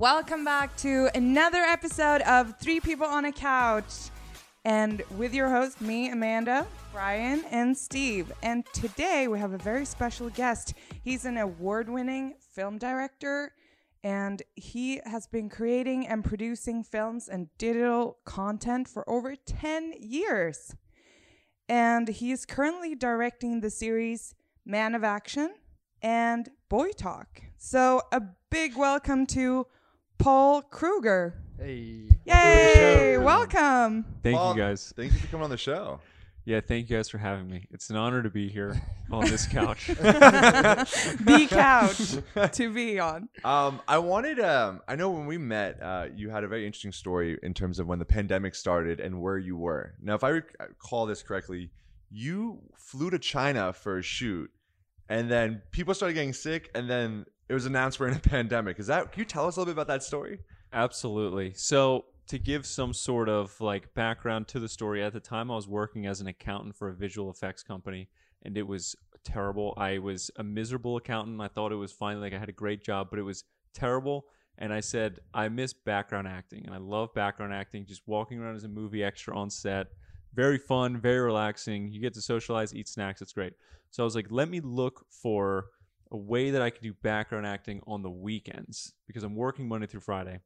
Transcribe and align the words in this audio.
Welcome 0.00 0.44
back 0.44 0.76
to 0.76 1.10
another 1.16 1.58
episode 1.58 2.20
of 2.22 2.56
Three 2.60 2.78
People 2.78 3.08
on 3.08 3.24
a 3.24 3.32
Couch. 3.32 4.10
And 4.64 5.02
with 5.16 5.34
your 5.34 5.50
host, 5.50 5.80
me, 5.80 6.08
Amanda, 6.08 6.68
Brian, 6.92 7.44
and 7.50 7.76
Steve. 7.76 8.30
And 8.40 8.64
today 8.72 9.26
we 9.26 9.40
have 9.40 9.54
a 9.54 9.58
very 9.58 9.84
special 9.84 10.30
guest. 10.30 10.74
He's 11.02 11.24
an 11.24 11.36
award 11.36 11.88
winning 11.88 12.34
film 12.54 12.78
director, 12.78 13.54
and 14.04 14.40
he 14.54 15.00
has 15.04 15.26
been 15.26 15.48
creating 15.48 16.06
and 16.06 16.24
producing 16.24 16.84
films 16.84 17.28
and 17.28 17.48
digital 17.58 18.18
content 18.24 18.86
for 18.86 19.02
over 19.10 19.34
10 19.34 19.94
years. 19.98 20.76
And 21.68 22.06
he 22.06 22.30
is 22.30 22.46
currently 22.46 22.94
directing 22.94 23.62
the 23.62 23.70
series 23.70 24.36
Man 24.64 24.94
of 24.94 25.02
Action 25.02 25.54
and 26.00 26.50
Boy 26.68 26.92
Talk. 26.92 27.42
So, 27.56 28.02
a 28.12 28.22
big 28.48 28.76
welcome 28.76 29.26
to 29.26 29.66
Paul 30.18 30.62
Kruger. 30.62 31.34
Hey. 31.58 32.08
Yay! 32.24 33.16
Welcome. 33.18 34.04
Thank 34.22 34.36
Paul, 34.36 34.54
you 34.54 34.60
guys. 34.60 34.92
Thank 34.96 35.12
you 35.12 35.18
for 35.18 35.28
coming 35.28 35.44
on 35.44 35.50
the 35.50 35.56
show. 35.56 36.00
Yeah, 36.44 36.60
thank 36.60 36.88
you 36.88 36.96
guys 36.96 37.08
for 37.08 37.18
having 37.18 37.48
me. 37.48 37.66
It's 37.70 37.90
an 37.90 37.96
honor 37.96 38.22
to 38.22 38.30
be 38.30 38.48
here 38.48 38.80
on 39.10 39.26
this 39.26 39.46
couch. 39.52 39.86
the 39.86 41.46
couch 41.50 42.52
to 42.52 42.72
be 42.72 42.98
on. 42.98 43.28
Um, 43.44 43.80
I 43.86 43.98
wanted. 43.98 44.40
Um, 44.40 44.80
I 44.88 44.96
know 44.96 45.10
when 45.10 45.26
we 45.26 45.38
met, 45.38 45.80
uh, 45.82 46.06
you 46.14 46.30
had 46.30 46.44
a 46.44 46.48
very 46.48 46.66
interesting 46.66 46.92
story 46.92 47.38
in 47.42 47.54
terms 47.54 47.78
of 47.78 47.86
when 47.86 47.98
the 47.98 48.04
pandemic 48.04 48.54
started 48.54 48.98
and 48.98 49.20
where 49.20 49.38
you 49.38 49.56
were. 49.56 49.94
Now, 50.02 50.14
if 50.14 50.24
I 50.24 50.28
recall 50.30 51.06
this 51.06 51.22
correctly, 51.22 51.70
you 52.10 52.60
flew 52.76 53.10
to 53.10 53.18
China 53.18 53.72
for 53.72 53.98
a 53.98 54.02
shoot, 54.02 54.50
and 55.08 55.30
then 55.30 55.62
people 55.70 55.94
started 55.94 56.14
getting 56.14 56.32
sick, 56.32 56.70
and 56.74 56.88
then 56.88 57.26
it 57.48 57.54
was 57.54 57.66
announced 57.66 57.98
we're 57.98 58.08
in 58.08 58.16
a 58.16 58.20
pandemic. 58.20 58.78
Is 58.78 58.86
that? 58.88 59.12
Can 59.12 59.20
you 59.20 59.24
tell 59.24 59.46
us 59.46 59.56
a 59.56 59.60
little 59.60 59.72
bit 59.72 59.80
about 59.80 59.92
that 59.92 60.02
story? 60.02 60.40
Absolutely. 60.72 61.52
So, 61.54 62.06
to 62.28 62.38
give 62.38 62.66
some 62.66 62.92
sort 62.92 63.28
of 63.28 63.58
like 63.60 63.94
background 63.94 64.48
to 64.48 64.60
the 64.60 64.68
story, 64.68 65.02
at 65.02 65.12
the 65.12 65.20
time 65.20 65.50
I 65.50 65.54
was 65.54 65.66
working 65.66 66.06
as 66.06 66.20
an 66.20 66.26
accountant 66.26 66.76
for 66.76 66.88
a 66.88 66.94
visual 66.94 67.30
effects 67.30 67.62
company, 67.62 68.08
and 68.42 68.56
it 68.56 68.66
was 68.66 68.94
terrible. 69.24 69.74
I 69.76 69.98
was 69.98 70.30
a 70.36 70.44
miserable 70.44 70.96
accountant. 70.96 71.40
I 71.40 71.48
thought 71.48 71.72
it 71.72 71.76
was 71.76 71.92
fine, 71.92 72.20
like 72.20 72.34
I 72.34 72.38
had 72.38 72.48
a 72.48 72.52
great 72.52 72.84
job, 72.84 73.08
but 73.10 73.18
it 73.18 73.22
was 73.22 73.44
terrible. 73.74 74.26
And 74.58 74.72
I 74.72 74.80
said, 74.80 75.20
I 75.32 75.48
miss 75.48 75.72
background 75.72 76.26
acting, 76.26 76.64
and 76.66 76.74
I 76.74 76.78
love 76.78 77.14
background 77.14 77.54
acting. 77.54 77.86
Just 77.86 78.02
walking 78.06 78.40
around 78.40 78.56
as 78.56 78.64
a 78.64 78.68
movie 78.68 79.04
extra 79.04 79.36
on 79.36 79.50
set, 79.50 79.86
very 80.34 80.58
fun, 80.58 81.00
very 81.00 81.20
relaxing. 81.20 81.90
You 81.90 82.00
get 82.00 82.12
to 82.14 82.20
socialize, 82.20 82.74
eat 82.74 82.88
snacks. 82.88 83.22
It's 83.22 83.32
great. 83.32 83.52
So 83.90 84.02
I 84.02 84.04
was 84.04 84.16
like, 84.16 84.26
let 84.30 84.50
me 84.50 84.60
look 84.60 85.06
for 85.10 85.66
a 86.10 86.16
way 86.16 86.50
that 86.50 86.62
I 86.62 86.70
could 86.70 86.82
do 86.82 86.94
background 86.94 87.46
acting 87.46 87.82
on 87.86 88.02
the 88.02 88.10
weekends 88.10 88.94
because 89.06 89.22
I'm 89.22 89.34
working 89.34 89.68
Monday 89.68 89.86
through 89.86 90.00
Friday. 90.00 90.40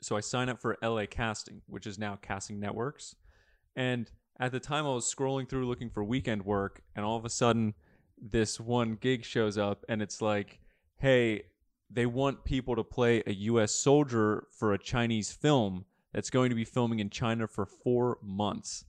So 0.00 0.16
I 0.16 0.20
signed 0.20 0.50
up 0.50 0.60
for 0.60 0.76
LA 0.82 1.06
Casting, 1.06 1.62
which 1.66 1.86
is 1.86 1.98
now 1.98 2.18
Casting 2.20 2.60
Networks. 2.60 3.14
And 3.76 4.10
at 4.38 4.52
the 4.52 4.60
time, 4.60 4.84
I 4.84 4.90
was 4.90 5.12
scrolling 5.12 5.48
through 5.48 5.66
looking 5.66 5.90
for 5.90 6.02
weekend 6.02 6.44
work, 6.44 6.82
and 6.96 7.04
all 7.04 7.16
of 7.16 7.24
a 7.24 7.30
sudden, 7.30 7.74
this 8.20 8.58
one 8.58 8.96
gig 9.00 9.24
shows 9.24 9.56
up, 9.56 9.84
and 9.88 10.02
it's 10.02 10.20
like, 10.20 10.60
hey, 10.98 11.44
they 11.90 12.06
want 12.06 12.44
people 12.44 12.74
to 12.74 12.84
play 12.84 13.22
a 13.26 13.32
US 13.32 13.72
soldier 13.72 14.46
for 14.50 14.72
a 14.72 14.78
Chinese 14.78 15.30
film 15.30 15.84
that's 16.12 16.30
going 16.30 16.50
to 16.50 16.56
be 16.56 16.64
filming 16.64 16.98
in 16.98 17.10
China 17.10 17.46
for 17.46 17.66
four 17.66 18.18
months. 18.22 18.84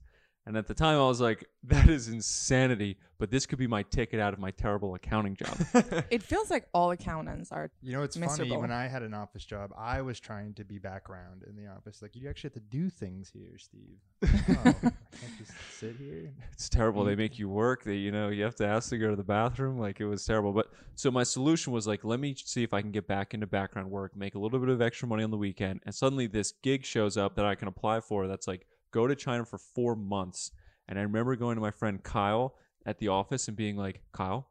And 0.46 0.56
at 0.56 0.68
the 0.68 0.74
time, 0.74 0.96
I 0.96 1.06
was 1.06 1.20
like, 1.20 1.44
that 1.64 1.88
is 1.88 2.06
insanity, 2.06 2.98
but 3.18 3.32
this 3.32 3.46
could 3.46 3.58
be 3.58 3.66
my 3.66 3.82
ticket 3.82 4.20
out 4.20 4.32
of 4.32 4.38
my 4.38 4.52
terrible 4.52 4.94
accounting 4.94 5.34
job. 5.34 5.56
It 6.10 6.22
feels 6.22 6.50
like 6.50 6.68
all 6.72 6.92
accountants 6.92 7.50
are. 7.50 7.70
You 7.82 7.92
know, 7.92 8.02
it's 8.02 8.16
Miserable. 8.16 8.50
funny. 8.50 8.60
When 8.60 8.70
I 8.70 8.86
had 8.86 9.02
an 9.02 9.12
office 9.12 9.44
job, 9.44 9.72
I 9.76 10.02
was 10.02 10.20
trying 10.20 10.54
to 10.54 10.64
be 10.64 10.78
background 10.78 11.44
in 11.48 11.56
the 11.56 11.68
office. 11.68 12.00
Like, 12.00 12.14
you 12.14 12.28
actually 12.28 12.48
have 12.54 12.62
to 12.62 12.68
do 12.70 12.88
things 12.88 13.28
here, 13.28 13.58
Steve. 13.58 13.98
oh, 14.24 14.62
I 14.64 14.72
can't 14.72 15.38
just 15.38 15.52
sit 15.78 15.96
here. 15.96 16.32
it's 16.52 16.68
terrible. 16.68 17.04
They 17.04 17.16
make 17.16 17.32
mm-hmm. 17.32 17.40
you 17.40 17.48
work. 17.48 17.82
They, 17.82 17.96
you 17.96 18.12
know, 18.12 18.28
you 18.28 18.44
have 18.44 18.54
to 18.56 18.66
ask 18.66 18.90
to 18.90 18.98
go 18.98 19.10
to 19.10 19.16
the 19.16 19.24
bathroom. 19.24 19.78
Like 19.78 20.00
it 20.00 20.06
was 20.06 20.24
terrible. 20.24 20.52
But 20.52 20.70
so 20.94 21.10
my 21.10 21.22
solution 21.22 21.72
was 21.72 21.86
like, 21.86 22.04
let 22.04 22.20
me 22.20 22.34
see 22.36 22.62
if 22.62 22.72
I 22.72 22.82
can 22.82 22.92
get 22.92 23.06
back 23.06 23.34
into 23.34 23.46
background 23.46 23.90
work, 23.90 24.16
make 24.16 24.34
a 24.34 24.38
little 24.38 24.58
bit 24.58 24.68
of 24.68 24.80
extra 24.80 25.08
money 25.08 25.24
on 25.24 25.30
the 25.30 25.36
weekend, 25.36 25.80
and 25.84 25.94
suddenly 25.94 26.26
this 26.26 26.52
gig 26.62 26.84
shows 26.84 27.16
up 27.16 27.34
that 27.36 27.44
I 27.44 27.54
can 27.54 27.68
apply 27.68 28.00
for. 28.00 28.26
That's 28.28 28.46
like 28.46 28.66
go 28.90 29.06
to 29.06 29.14
China 29.14 29.44
for 29.44 29.58
four 29.58 29.96
months. 29.96 30.52
And 30.88 30.98
I 30.98 31.02
remember 31.02 31.36
going 31.36 31.56
to 31.56 31.60
my 31.60 31.70
friend 31.70 32.02
Kyle 32.02 32.54
at 32.84 32.98
the 32.98 33.08
office 33.08 33.48
and 33.48 33.56
being 33.56 33.76
like, 33.76 34.00
Kyle, 34.12 34.48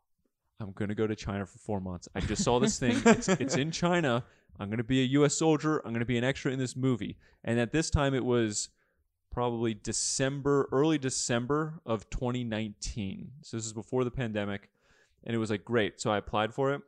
I'm 0.59 0.71
gonna 0.71 0.95
go 0.95 1.07
to 1.07 1.15
China 1.15 1.45
for 1.45 1.57
four 1.57 1.81
months. 1.81 2.07
I 2.15 2.21
just 2.21 2.43
saw 2.43 2.59
this 2.59 2.79
thing. 2.79 3.01
It's, 3.05 3.27
it's 3.27 3.55
in 3.55 3.71
China. 3.71 4.23
I'm 4.59 4.69
gonna 4.69 4.83
be 4.83 5.01
a 5.01 5.05
U.S. 5.05 5.35
soldier. 5.35 5.81
I'm 5.85 5.93
gonna 5.93 6.05
be 6.05 6.17
an 6.17 6.23
extra 6.23 6.51
in 6.51 6.59
this 6.59 6.75
movie. 6.75 7.17
And 7.43 7.59
at 7.59 7.71
this 7.71 7.89
time, 7.89 8.13
it 8.13 8.23
was 8.23 8.69
probably 9.31 9.73
December, 9.73 10.69
early 10.71 10.97
December 10.97 11.81
of 11.85 12.09
2019. 12.09 13.31
So 13.41 13.57
this 13.57 13.65
is 13.65 13.73
before 13.73 14.05
the 14.05 14.11
pandemic, 14.11 14.69
and 15.25 15.35
it 15.35 15.39
was 15.39 15.49
like 15.49 15.65
great. 15.65 15.99
So 15.99 16.09
I 16.09 16.17
applied 16.17 16.53
for 16.53 16.73
it, 16.73 16.81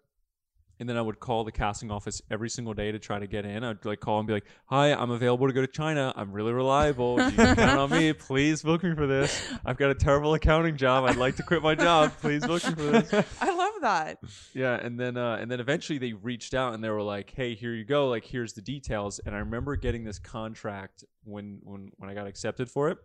and 0.80 0.88
then 0.88 0.98
I 0.98 1.02
would 1.02 1.20
call 1.20 1.44
the 1.44 1.52
casting 1.52 1.92
office 1.92 2.22
every 2.30 2.50
single 2.50 2.74
day 2.74 2.92
to 2.92 3.00
try 3.00 3.20
to 3.20 3.28
get 3.28 3.46
in. 3.46 3.64
I'd 3.64 3.84
like 3.86 4.00
call 4.00 4.20
and 4.20 4.28
be 4.28 4.34
like, 4.34 4.46
"Hi, 4.68 4.94
I'm 4.94 5.12
available 5.12 5.48
to 5.48 5.54
go 5.54 5.62
to 5.62 5.68
China. 5.68 6.14
I'm 6.16 6.32
really 6.32 6.54
reliable. 6.54 7.20
You 7.22 7.32
can 7.32 7.56
count 7.56 7.80
on 7.80 7.90
me. 7.90 8.14
Please 8.28 8.62
book 8.62 8.84
me 8.84 8.94
for 8.96 9.08
this. 9.08 9.42
I've 9.66 9.78
got 9.78 9.90
a 9.90 9.96
terrible 9.96 10.34
accounting 10.34 10.78
job. 10.78 11.06
I'd 11.06 11.16
like 11.16 11.36
to 11.38 11.44
quit 11.44 11.62
my 11.62 11.76
job. 11.76 12.14
Please 12.22 12.46
book 12.46 12.64
me 12.68 12.74
for 12.76 12.84
this." 12.84 13.14
I 13.42 13.56
love 13.56 13.74
that. 13.82 14.20
Yeah, 14.54 14.76
and 14.76 15.00
then 15.00 15.18
uh, 15.18 15.38
and 15.40 15.50
then 15.50 15.60
eventually 15.60 15.98
they 15.98 16.14
reached 16.14 16.54
out 16.54 16.74
and 16.74 16.84
they 16.84 16.90
were 16.90 17.02
like, 17.02 17.34
"Hey, 17.36 17.56
here 17.56 17.74
you 17.74 17.86
go. 17.86 18.10
Like, 18.10 18.26
here's 18.26 18.54
the 18.54 18.62
details." 18.62 19.20
And 19.26 19.36
I 19.36 19.40
remember 19.40 19.76
getting 19.76 20.04
this 20.04 20.20
contract 20.20 21.04
when 21.24 21.60
when 21.64 21.92
when 21.98 22.10
I 22.10 22.14
got 22.14 22.28
accepted 22.28 22.70
for 22.70 22.90
it, 22.90 22.98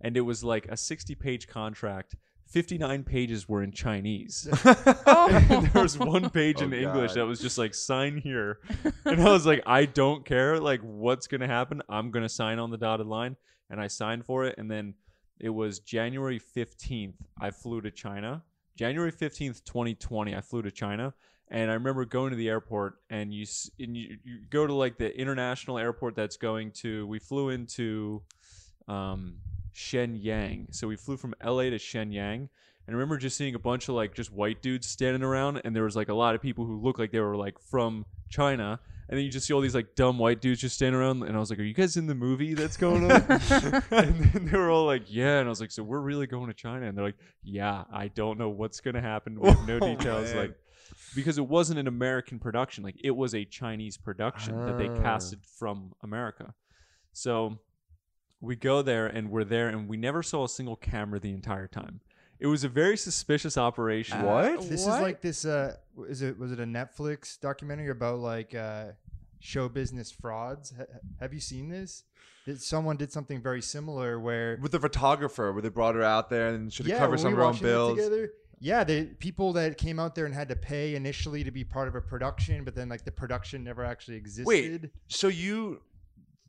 and 0.00 0.16
it 0.16 0.22
was 0.22 0.42
like 0.42 0.66
a 0.66 0.76
60 0.76 1.14
page 1.14 1.46
contract. 1.48 2.16
59 2.48 3.04
pages 3.04 3.48
were 3.48 3.62
in 3.62 3.72
Chinese. 3.72 4.48
and 4.64 5.66
there 5.66 5.82
was 5.82 5.98
one 5.98 6.30
page 6.30 6.56
Oh, 6.60 6.64
in 6.64 6.72
English 6.72 7.10
God. 7.12 7.16
that 7.20 7.26
was 7.26 7.40
just 7.40 7.58
like 7.58 7.74
sign 7.74 8.16
here. 8.16 8.58
And 9.04 9.20
I 9.20 9.30
was 9.30 9.44
like, 9.46 9.62
I 9.66 9.84
don't 9.84 10.24
care 10.24 10.58
like 10.58 10.80
what's 10.80 11.26
gonna 11.26 11.46
happen. 11.46 11.82
I'm 11.88 12.10
gonna 12.10 12.28
sign 12.28 12.58
on 12.58 12.70
the 12.70 12.78
dotted 12.78 13.06
line. 13.06 13.36
And 13.70 13.80
I 13.80 13.86
signed 13.88 14.24
for 14.24 14.44
it. 14.46 14.54
And 14.56 14.70
then 14.70 14.94
it 15.38 15.50
was 15.50 15.80
January 15.80 16.40
15th. 16.40 17.14
I 17.40 17.50
flew 17.50 17.80
to 17.82 17.90
China. 17.90 18.42
January 18.76 19.12
15th, 19.12 19.62
2020, 19.64 20.34
I 20.34 20.40
flew 20.40 20.62
to 20.62 20.70
China. 20.70 21.12
And 21.50 21.70
I 21.70 21.74
remember 21.74 22.04
going 22.04 22.30
to 22.30 22.36
the 22.36 22.48
airport 22.48 22.94
and 23.10 23.32
you, 23.32 23.46
and 23.78 23.96
you, 23.96 24.16
you 24.24 24.38
go 24.50 24.66
to 24.66 24.72
like 24.74 24.98
the 24.98 25.14
international 25.18 25.78
airport 25.78 26.14
that's 26.14 26.36
going 26.36 26.70
to, 26.82 27.06
we 27.06 27.18
flew 27.18 27.48
into 27.50 28.22
um, 28.86 29.36
Shenyang. 29.74 30.74
So 30.74 30.88
we 30.88 30.96
flew 30.96 31.16
from 31.16 31.34
LA 31.44 31.64
to 31.64 31.78
Shenyang. 31.78 32.48
And 32.86 32.94
I 32.96 32.98
remember 32.98 33.18
just 33.18 33.36
seeing 33.36 33.54
a 33.54 33.58
bunch 33.58 33.88
of 33.88 33.94
like 33.94 34.14
just 34.14 34.32
white 34.32 34.62
dudes 34.62 34.86
standing 34.88 35.22
around, 35.22 35.60
and 35.64 35.76
there 35.76 35.84
was 35.84 35.94
like 35.94 36.08
a 36.08 36.14
lot 36.14 36.34
of 36.34 36.40
people 36.40 36.64
who 36.64 36.80
looked 36.80 36.98
like 36.98 37.12
they 37.12 37.20
were 37.20 37.36
like 37.36 37.58
from 37.58 38.06
China. 38.30 38.80
And 39.10 39.16
then 39.16 39.24
you 39.24 39.30
just 39.30 39.46
see 39.46 39.54
all 39.54 39.60
these 39.62 39.74
like 39.74 39.94
dumb 39.94 40.18
white 40.18 40.40
dudes 40.40 40.60
just 40.62 40.74
standing 40.76 40.98
around, 41.00 41.22
and 41.22 41.36
I 41.36 41.38
was 41.40 41.50
like, 41.50 41.58
"Are 41.58 41.62
you 41.64 41.74
guys 41.74 41.96
in 41.98 42.06
the 42.06 42.14
movie 42.14 42.54
that's 42.54 42.76
going 42.78 43.10
on?" 43.10 43.22
and 43.90 44.32
then 44.32 44.48
they 44.50 44.56
were 44.58 44.70
all 44.70 44.84
like, 44.86 45.02
"Yeah," 45.06 45.38
and 45.38 45.46
I 45.46 45.50
was 45.50 45.60
like, 45.60 45.70
"So 45.70 45.82
we're 45.82 46.00
really 46.00 46.26
going 46.26 46.46
to 46.48 46.54
China?" 46.54 46.86
And 46.86 46.96
they're 46.96 47.04
like, 47.06 47.18
"Yeah, 47.42 47.84
I 47.92 48.08
don't 48.08 48.38
know 48.38 48.48
what's 48.50 48.80
gonna 48.80 49.00
happen. 49.02 49.38
We 49.40 49.48
have 49.50 49.66
no 49.68 49.78
Oh, 49.82 49.94
details." 49.94 50.28
man. 50.34 50.36
Like, 50.48 50.54
because 51.14 51.36
it 51.38 51.46
wasn't 51.46 51.78
an 51.78 51.86
American 51.88 52.38
production, 52.38 52.84
like 52.84 52.96
it 53.02 53.10
was 53.10 53.34
a 53.34 53.44
Chinese 53.46 53.96
production 53.98 54.56
that 54.66 54.76
they 54.78 54.88
Ah. 54.88 55.02
casted 55.02 55.40
from 55.58 55.92
America. 56.02 56.52
So 57.12 57.58
we 58.40 58.56
go 58.56 58.82
there 58.82 59.06
and 59.06 59.30
we're 59.30 59.44
there 59.44 59.68
and 59.68 59.88
we 59.88 59.96
never 59.96 60.22
saw 60.22 60.44
a 60.44 60.48
single 60.48 60.76
camera 60.76 61.18
the 61.18 61.30
entire 61.32 61.66
time. 61.66 62.00
It 62.40 62.46
was 62.46 62.62
a 62.62 62.68
very 62.68 62.96
suspicious 62.96 63.58
operation. 63.58 64.22
What? 64.22 64.68
This 64.68 64.86
What? 64.86 64.94
is 64.96 65.00
like 65.02 65.20
this. 65.20 65.44
Uh, 65.44 65.74
is 66.08 66.22
it 66.22 66.38
was 66.38 66.52
it 66.52 66.60
a 66.60 66.64
Netflix 66.64 67.38
documentary 67.40 67.90
about 67.90 68.20
like 68.20 68.54
uh, 68.54 68.92
show 69.40 69.68
business 69.68 70.12
frauds? 70.12 70.72
Ha- 70.76 70.84
have 71.20 71.34
you 71.34 71.40
seen 71.40 71.68
this? 71.68 72.04
Did 72.44 72.62
someone 72.62 72.96
did 72.96 73.12
something 73.12 73.42
very 73.42 73.60
similar 73.60 74.20
where 74.20 74.56
With 74.62 74.72
the 74.72 74.80
photographer, 74.80 75.52
where 75.52 75.60
they 75.60 75.68
brought 75.68 75.96
her 75.96 76.02
out 76.02 76.30
there 76.30 76.48
and 76.48 76.72
should 76.72 76.86
have 76.86 76.98
covered 76.98 77.10
when 77.10 77.18
some 77.18 77.28
we 77.28 77.32
of 77.32 77.36
her 77.38 77.42
were 77.42 77.48
own 77.48 77.52
watching 77.54 77.66
that 77.66 77.72
bills. 77.72 77.96
Together, 77.96 78.30
yeah, 78.60 78.84
the 78.84 79.04
people 79.18 79.52
that 79.54 79.76
came 79.76 79.98
out 79.98 80.14
there 80.14 80.24
and 80.24 80.34
had 80.34 80.48
to 80.48 80.56
pay 80.56 80.94
initially 80.94 81.44
to 81.44 81.50
be 81.50 81.64
part 81.64 81.88
of 81.88 81.94
a 81.96 82.00
production, 82.00 82.64
but 82.64 82.74
then 82.74 82.88
like 82.88 83.04
the 83.04 83.12
production 83.12 83.64
never 83.64 83.84
actually 83.84 84.16
existed. 84.16 84.46
Wait, 84.46 84.90
So 85.08 85.26
you 85.28 85.82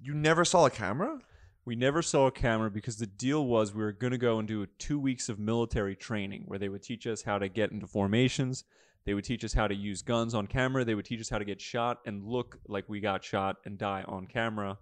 you 0.02 0.14
never 0.14 0.46
saw 0.46 0.66
a 0.68 0.70
camera? 0.70 1.20
We 1.66 1.76
never 1.76 2.02
saw 2.02 2.28
a 2.28 2.32
camera 2.32 2.72
because 2.72 2.98
the 2.98 3.06
deal 3.06 3.46
was 3.46 3.74
we 3.74 3.84
were 3.84 3.92
going 3.92 4.12
to 4.12 4.18
go 4.18 4.40
and 4.40 4.48
do 4.48 4.66
two 4.78 5.00
weeks 5.00 5.30
of 5.30 5.38
military 5.40 5.96
training 5.96 6.44
where 6.46 6.58
they 6.58 6.70
would 6.70 6.82
teach 6.82 7.06
us 7.06 7.22
how 7.22 7.38
to 7.38 7.48
get 7.50 7.72
into 7.72 7.86
formations. 7.86 8.64
They 9.06 9.14
would 9.14 9.24
teach 9.26 9.44
us 9.44 9.54
how 9.54 9.68
to 9.68 9.76
use 9.76 10.02
guns 10.02 10.34
on 10.34 10.48
camera. 10.48 10.84
They 10.84 10.96
would 10.96 11.06
teach 11.06 11.22
us 11.22 11.30
how 11.30 11.38
to 11.38 11.46
get 11.46 11.62
shot 11.62 12.00
and 12.06 12.26
look 12.26 12.58
like 12.68 12.86
we 12.88 13.00
got 13.00 13.24
shot 13.24 13.58
and 13.66 13.78
die 13.78 14.04
on 14.08 14.26
camera. 14.28 14.78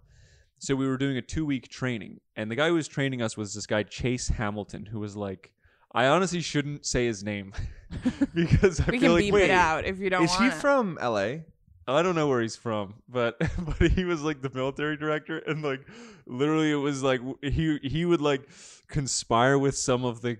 So 0.58 0.74
we 0.74 0.88
were 0.88 0.96
doing 0.96 1.16
a 1.18 1.22
two 1.22 1.44
week 1.46 1.68
training. 1.68 2.20
And 2.36 2.50
the 2.50 2.56
guy 2.56 2.68
who 2.68 2.74
was 2.74 2.88
training 2.88 3.22
us 3.22 3.36
was 3.36 3.54
this 3.54 3.66
guy, 3.66 3.82
Chase 3.82 4.28
Hamilton, 4.28 4.86
who 4.86 5.00
was 5.00 5.16
like, 5.16 5.52
I 5.92 6.06
honestly 6.06 6.40
shouldn't 6.40 6.84
say 6.84 7.06
his 7.06 7.22
name 7.24 7.52
because 8.34 8.80
I 8.80 8.84
We 8.90 8.98
feel 8.98 9.00
can 9.00 9.12
like 9.12 9.22
beep 9.24 9.34
wait, 9.34 9.44
it 9.44 9.50
out 9.50 9.84
if 9.84 9.98
you 9.98 10.10
don't 10.10 10.24
Is 10.24 10.34
he 10.36 10.46
it. 10.46 10.54
from 10.54 10.98
LA? 11.00 11.36
I 11.88 12.02
don't 12.02 12.14
know 12.14 12.28
where 12.28 12.40
he's 12.42 12.56
from, 12.56 12.94
but 13.08 13.38
but 13.80 13.90
he 13.92 14.04
was 14.04 14.22
like 14.22 14.42
the 14.42 14.50
military 14.52 14.96
director, 14.96 15.38
and 15.38 15.62
like 15.62 15.80
literally, 16.26 16.70
it 16.70 16.76
was 16.76 17.02
like 17.02 17.20
he 17.42 17.78
he 17.82 18.04
would 18.04 18.20
like 18.20 18.48
conspire 18.88 19.58
with 19.58 19.76
some 19.76 20.04
of 20.04 20.20
the 20.22 20.36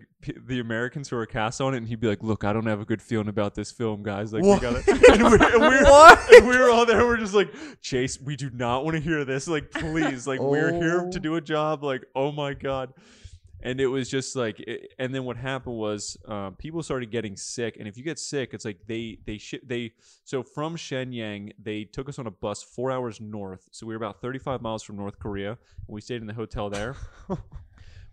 the 0.47 0.61
Americans 0.61 1.09
who 1.09 1.17
were 1.17 1.27
cast 1.27 1.61
on 1.61 1.75
it, 1.75 1.79
and 1.79 1.89
he'd 1.89 2.01
be 2.01 2.07
like, 2.09 2.23
"Look, 2.23 2.45
I 2.45 2.53
don't 2.53 2.67
have 2.67 2.81
a 2.81 2.85
good 2.85 3.01
feeling 3.01 3.29
about 3.29 3.55
this 3.55 3.71
film, 3.71 4.03
guys. 4.03 4.33
Like, 4.33 4.43
What? 4.45 4.61
we 4.61 4.69
gotta." 4.69 4.83
And 5.13 5.23
we're, 5.23 5.37
and 5.37 5.61
we're, 5.63 6.37
and 6.37 6.49
we 6.49 6.59
were 6.59 6.71
all 6.71 6.85
there. 6.85 7.05
We're 7.07 7.17
just 7.17 7.35
like, 7.35 7.53
Chase, 7.81 8.21
we 8.21 8.37
do 8.37 8.51
not 8.51 8.85
want 8.85 8.97
to 8.97 9.03
hear 9.03 9.25
this. 9.25 9.49
Like, 9.49 9.71
please, 9.71 10.27
like, 10.27 10.41
we're 10.41 10.73
here 10.73 11.09
to 11.11 11.19
Oh. 11.19 11.21
do 11.21 11.35
a 11.37 11.41
job. 11.41 11.83
Like, 11.83 12.05
oh 12.15 12.31
my 12.31 12.53
god. 12.55 12.93
And 13.63 13.81
it 13.81 13.89
was 13.89 14.09
just 14.09 14.37
like, 14.37 14.61
it, 14.61 14.93
and 15.01 15.13
then 15.15 15.25
what 15.25 15.37
happened 15.37 15.77
was, 15.77 16.17
um, 16.27 16.55
people 16.55 16.83
started 16.83 17.11
getting 17.11 17.37
sick. 17.37 17.77
And 17.79 17.89
if 17.89 17.97
you 17.97 18.05
get 18.05 18.19
sick, 18.19 18.55
it's 18.55 18.65
like 18.65 18.79
they 18.87 19.19
they 19.27 19.39
shi 19.39 19.59
they 19.67 19.93
so 20.25 20.43
from 20.45 20.77
Shenyang 20.77 21.53
they 21.61 21.83
took 21.85 22.09
us 22.09 22.19
on 22.21 22.27
a 22.29 22.31
bus 22.31 22.63
four 22.63 22.93
hours 22.93 23.21
north. 23.21 23.69
So 23.73 23.87
we 23.87 23.95
were 23.95 24.05
about 24.05 24.21
35 24.23 24.63
miles 24.63 24.83
from 24.85 24.97
North 24.97 25.19
Korea, 25.19 25.51
and 25.51 25.59
we 25.89 26.01
stayed 26.01 26.21
in 26.21 26.27
the 26.29 26.35
hotel 26.35 26.71
there. 26.71 26.95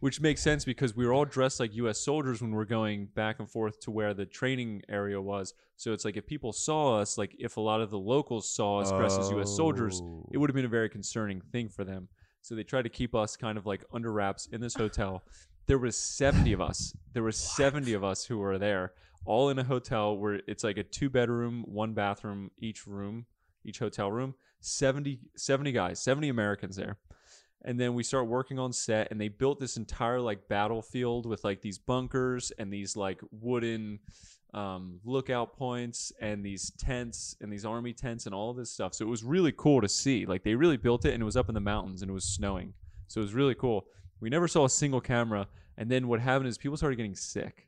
Which 0.02 0.20
makes 0.20 0.42
sense 0.42 0.66
because 0.66 0.96
we 0.96 1.06
were 1.08 1.14
all 1.14 1.26
dressed 1.26 1.60
like 1.60 1.74
U.S. 1.76 2.00
soldiers 2.00 2.42
when 2.42 2.52
we 2.54 2.62
are 2.62 2.66
going 2.66 3.06
back 3.16 3.40
and 3.40 3.50
forth 3.50 3.80
to 3.82 3.92
where 3.92 4.14
the 4.14 4.26
training 4.26 4.82
area 4.90 5.20
was. 5.22 5.54
So 5.78 5.94
it's 5.94 6.04
like 6.06 6.18
if 6.18 6.28
people 6.28 6.52
saw 6.54 7.00
us, 7.00 7.18
like 7.18 7.36
if 7.40 7.58
a 7.58 7.62
lot 7.62 7.82
of 7.82 7.92
the 7.92 7.98
locals 7.98 8.48
saw 8.54 8.82
us 8.82 8.92
dressed 8.92 9.20
as 9.20 9.30
U.S. 9.32 9.56
soldiers, 9.56 10.02
Oh. 10.04 10.28
it 10.32 10.38
would 10.38 10.50
have 10.50 10.56
been 10.56 10.66
a 10.66 10.70
very 10.70 10.90
concerning 10.90 11.40
thing 11.52 11.70
for 11.70 11.84
them. 11.86 12.10
So 12.46 12.54
they 12.54 12.62
tried 12.62 12.84
to 12.84 12.90
keep 12.90 13.16
us 13.16 13.36
kind 13.36 13.58
of 13.58 13.66
like 13.66 13.84
under 13.92 14.12
wraps 14.12 14.48
in 14.52 14.62
this 14.62 14.76
hotel. 14.76 15.24
There 15.66 15.80
was 15.80 15.98
70 15.98 16.54
of 16.54 16.62
us. 16.62 16.96
There 17.12 17.24
was 17.24 17.38
70 17.38 17.94
of 17.94 18.04
us 18.04 18.24
who 18.24 18.38
were 18.38 18.60
there, 18.60 18.94
all 19.26 19.50
in 19.50 19.58
a 19.58 19.64
hotel 19.64 20.16
where 20.16 20.42
it's 20.46 20.64
like 20.64 20.78
a 20.78 20.84
two 20.84 21.10
bedroom, 21.10 21.64
one 21.66 21.94
bathroom 21.94 22.52
each 22.60 22.86
room, 22.86 23.26
each 23.64 23.80
hotel 23.80 24.12
room. 24.12 24.36
70 24.60 25.22
70 25.36 25.72
guys, 25.72 26.00
70 26.00 26.30
Americans 26.30 26.76
there. 26.76 27.00
And 27.64 27.80
then 27.80 27.96
we 27.96 28.04
start 28.04 28.28
working 28.28 28.60
on 28.60 28.74
set 28.74 29.10
and 29.10 29.20
they 29.20 29.28
built 29.28 29.60
this 29.60 29.76
entire 29.76 30.22
like 30.22 30.48
battlefield 30.48 31.26
with 31.26 31.44
like 31.44 31.62
these 31.62 31.80
bunkers 31.80 32.52
and 32.60 32.72
these 32.72 32.96
like 32.96 33.22
wooden 33.32 34.02
um, 34.56 35.00
lookout 35.04 35.54
points 35.58 36.12
and 36.22 36.44
these 36.44 36.72
tents 36.80 37.36
and 37.42 37.52
these 37.52 37.66
army 37.66 37.94
tents 37.94 38.26
and 38.26 38.34
all 38.34 38.54
this 38.54 38.72
stuff. 38.72 38.94
So 38.96 39.06
it 39.06 39.10
was 39.10 39.24
really 39.24 39.52
cool 39.56 39.82
to 39.82 39.90
see. 39.90 40.26
Like 40.26 40.44
they 40.44 40.56
really 40.56 40.78
built 40.78 41.06
it 41.06 41.14
and 41.14 41.22
it 41.22 41.26
was 41.26 41.36
up 41.38 41.50
in 41.50 41.56
the 41.56 41.60
mountains 41.62 42.02
and 42.02 42.10
it 42.10 42.14
was 42.14 42.24
snowing. 42.24 42.74
So 43.08 43.20
it 43.20 43.24
was 43.24 43.34
really 43.34 43.54
cool. 43.56 43.86
We 44.22 44.30
never 44.30 44.48
saw 44.48 44.66
a 44.66 44.70
single 44.70 45.02
camera. 45.02 45.48
And 45.78 45.92
then 45.92 46.08
what 46.08 46.22
happened 46.22 46.48
is 46.48 46.58
people 46.58 46.78
started 46.78 46.96
getting 46.96 47.16
sick. 47.16 47.68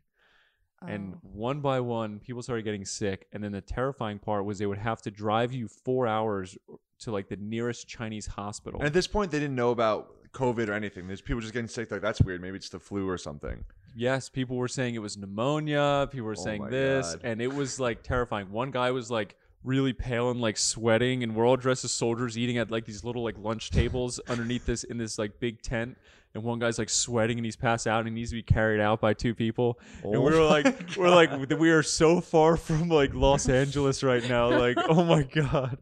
And 0.88 1.16
Oh. 1.16 1.20
one 1.24 1.60
by 1.60 1.80
one, 1.82 2.20
people 2.20 2.42
started 2.42 2.64
getting 2.64 2.86
sick. 2.86 3.28
And 3.34 3.44
then 3.44 3.52
the 3.52 3.62
terrifying 3.62 4.20
part 4.20 4.46
was 4.46 4.58
they 4.58 4.66
would 4.66 4.78
have 4.78 5.02
to 5.02 5.12
drive 5.12 5.52
you 5.52 5.68
four 5.68 6.08
hours 6.08 6.58
to 7.00 7.12
like 7.12 7.28
the 7.28 7.36
nearest 7.36 7.88
Chinese 7.88 8.28
hospital. 8.28 8.80
And 8.80 8.88
at 8.88 8.94
this 8.94 9.08
point, 9.08 9.32
they 9.32 9.40
didn't 9.40 9.56
know 9.56 9.72
about 9.72 10.16
COVID 10.38 10.68
or 10.70 10.74
anything. 10.74 11.08
There's 11.08 11.22
people 11.22 11.42
just 11.42 11.54
getting 11.54 11.68
sick. 11.68 11.90
Like 11.92 12.02
that's 12.02 12.22
weird. 12.22 12.42
Maybe 12.42 12.58
it's 12.58 12.70
the 12.70 12.80
flu 12.80 13.08
or 13.10 13.18
something. 13.18 13.64
Yes, 13.96 14.30
people 14.30 14.58
were 14.58 14.68
saying 14.68 14.94
it 14.96 15.00
was 15.02 15.18
pneumonia. 15.18 16.08
People 16.12 16.28
were 16.28 16.36
Oh 16.38 16.44
saying 16.44 16.62
my 16.62 16.70
this, 16.70 17.14
God. 17.16 17.22
and 17.24 17.42
it 17.42 17.54
was 17.54 17.80
like 17.80 18.04
terrifying. 18.04 18.52
One 18.52 18.70
guy 18.72 18.92
was 18.92 19.10
like 19.10 19.36
really 19.64 19.92
pale 19.94 20.30
and 20.30 20.40
like 20.40 20.56
sweating, 20.58 21.24
and 21.24 21.36
we're 21.36 21.48
all 21.48 21.58
dressed 21.58 21.84
as 21.84 21.92
soldiers 21.92 22.38
eating 22.38 22.58
at 22.60 22.70
like 22.70 22.86
these 22.86 23.04
little 23.04 23.24
like 23.24 23.36
lunch 23.40 23.72
tables 23.72 24.20
underneath 24.30 24.66
this 24.66 24.84
in 24.84 24.98
this 24.98 25.18
like 25.18 25.40
big 25.40 25.62
tent. 25.62 25.98
And 26.36 26.44
one 26.44 26.60
guy's 26.60 26.78
like 26.78 26.90
sweating 26.90 27.40
and 27.40 27.46
he's 27.46 27.56
passed 27.56 27.88
out 27.88 28.00
and 28.02 28.10
he 28.10 28.14
needs 28.14 28.30
to 28.30 28.36
be 28.36 28.44
carried 28.44 28.80
out 28.80 29.02
by 29.02 29.16
two 29.16 29.34
people. 29.34 29.80
and 30.04 30.18
Oh 30.18 30.22
we 30.22 30.32
were 30.32 30.44
like, 30.46 30.68
we're 30.98 31.10
like, 31.10 31.32
we 31.58 31.72
are 31.72 31.82
so 31.82 32.22
far 32.22 32.58
from 32.58 32.90
like 32.90 33.16
Los 33.16 33.50
Angeles 33.50 34.04
right 34.04 34.28
now. 34.30 34.50
Like, 34.50 34.78
oh 34.90 35.04
my 35.04 35.24
god. 35.24 35.80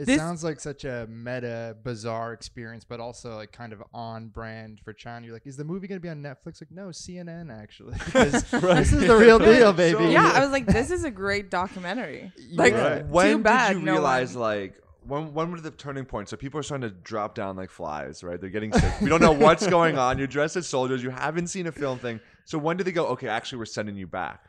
It 0.00 0.06
This- 0.06 0.18
sounds 0.18 0.42
like 0.42 0.60
such 0.60 0.84
a 0.84 1.06
meta, 1.08 1.76
bizarre 1.84 2.32
experience, 2.32 2.84
but 2.84 3.00
also 3.00 3.36
like 3.36 3.52
kind 3.52 3.72
of 3.72 3.82
on 3.92 4.28
brand 4.28 4.80
for 4.84 4.92
China. 4.92 5.26
You're 5.26 5.34
like, 5.34 5.46
is 5.46 5.56
the 5.56 5.64
movie 5.64 5.86
going 5.88 5.98
to 6.00 6.02
be 6.02 6.08
on 6.08 6.22
Netflix? 6.22 6.60
Like, 6.60 6.70
no, 6.70 6.88
CNN 6.88 7.50
actually. 7.56 7.96
'Cause 7.98 8.32
This 8.50 8.92
is 8.92 9.06
the 9.06 9.16
real 9.16 9.38
deal, 9.50 9.72
baby. 9.72 10.06
yeah, 10.06 10.32
I 10.34 10.40
was 10.40 10.50
like, 10.50 10.66
this 10.66 10.90
is 10.90 11.04
a 11.04 11.10
great 11.10 11.50
documentary. 11.50 12.32
Like, 12.52 12.74
Right. 12.74 13.06
When 13.06 13.36
too 13.38 13.42
bad. 13.42 13.74
did 13.74 13.80
you 13.80 13.84
no 13.86 13.92
realize 13.92 14.34
one- 14.34 14.40
like 14.42 14.74
when 15.06 15.32
when 15.34 15.50
was 15.50 15.62
the 15.62 15.70
turning 15.70 16.04
point? 16.04 16.28
So 16.28 16.36
people 16.36 16.60
are 16.60 16.62
starting 16.62 16.88
to 16.88 16.94
drop 16.94 17.34
down 17.34 17.56
like 17.56 17.70
flies, 17.70 18.22
right? 18.22 18.40
They're 18.40 18.50
getting 18.50 18.72
sick. 18.72 19.00
We 19.00 19.08
don't 19.08 19.22
know 19.22 19.32
what's 19.32 19.66
going 19.66 19.96
on. 19.98 20.18
You're 20.18 20.26
dressed 20.26 20.56
as 20.56 20.66
soldiers. 20.66 21.02
You 21.02 21.10
haven't 21.10 21.46
seen 21.48 21.66
a 21.66 21.72
film 21.72 21.98
thing. 21.98 22.20
So 22.44 22.58
when 22.58 22.76
did 22.76 22.86
they 22.86 22.92
go? 22.92 23.06
Okay, 23.08 23.28
actually, 23.28 23.58
we're 23.58 23.64
sending 23.64 23.96
you 23.96 24.06
back. 24.06 24.44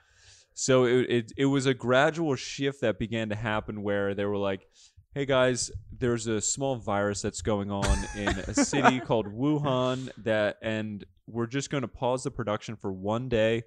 So 0.54 0.84
it, 0.86 1.10
it 1.10 1.32
it 1.38 1.46
was 1.46 1.66
a 1.66 1.74
gradual 1.74 2.36
shift 2.36 2.82
that 2.82 3.00
began 3.00 3.30
to 3.30 3.36
happen 3.36 3.82
where 3.84 4.14
they 4.14 4.26
were 4.26 4.38
like, 4.38 4.68
"Hey 5.14 5.26
guys, 5.26 5.70
there's 5.92 6.28
a 6.28 6.40
small 6.40 6.78
virus 6.78 7.22
that's 7.22 7.42
going 7.42 7.70
on 7.70 7.98
in 8.16 8.30
a 8.30 8.54
city 8.54 9.00
called 9.06 9.28
Wuhan 9.28 10.10
that 10.24 10.58
and 10.62 11.04
we're 11.28 11.48
just 11.48 11.70
going 11.70 11.82
to 11.82 11.90
pause 11.90 12.24
the 12.24 12.32
production 12.32 12.78
for 12.78 12.94
one 12.94 13.28
day. 13.28 13.64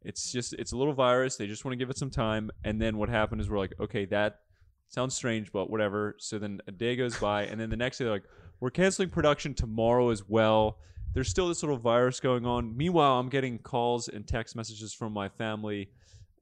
It's 0.00 0.32
just 0.32 0.54
it's 0.54 0.72
a 0.72 0.76
little 0.78 0.94
virus. 0.94 1.36
They 1.36 1.48
just 1.48 1.66
want 1.66 1.74
to 1.74 1.76
give 1.76 1.90
it 1.90 1.98
some 1.98 2.08
time 2.08 2.50
and 2.64 2.80
then 2.80 2.96
what 2.96 3.10
happened 3.10 3.42
is 3.42 3.50
we're 3.50 3.58
like, 3.58 3.74
"Okay, 3.78 4.06
that 4.06 4.40
sounds 4.88 5.14
strange, 5.14 5.52
but 5.52 5.68
whatever." 5.68 6.16
So 6.18 6.38
then 6.38 6.62
a 6.66 6.72
day 6.72 6.96
goes 6.96 7.18
by 7.18 7.42
and 7.42 7.60
then 7.60 7.68
the 7.68 7.76
next 7.76 7.98
day 7.98 8.04
they're 8.04 8.14
like, 8.14 8.28
"We're 8.60 8.70
canceling 8.70 9.10
production 9.10 9.52
tomorrow 9.52 10.08
as 10.08 10.26
well." 10.26 10.78
There's 11.12 11.28
still 11.28 11.48
this 11.48 11.62
little 11.62 11.76
virus 11.76 12.20
going 12.20 12.46
on. 12.46 12.74
Meanwhile, 12.74 13.20
I'm 13.20 13.28
getting 13.28 13.58
calls 13.58 14.08
and 14.08 14.26
text 14.26 14.56
messages 14.56 14.94
from 14.94 15.12
my 15.12 15.28
family 15.28 15.90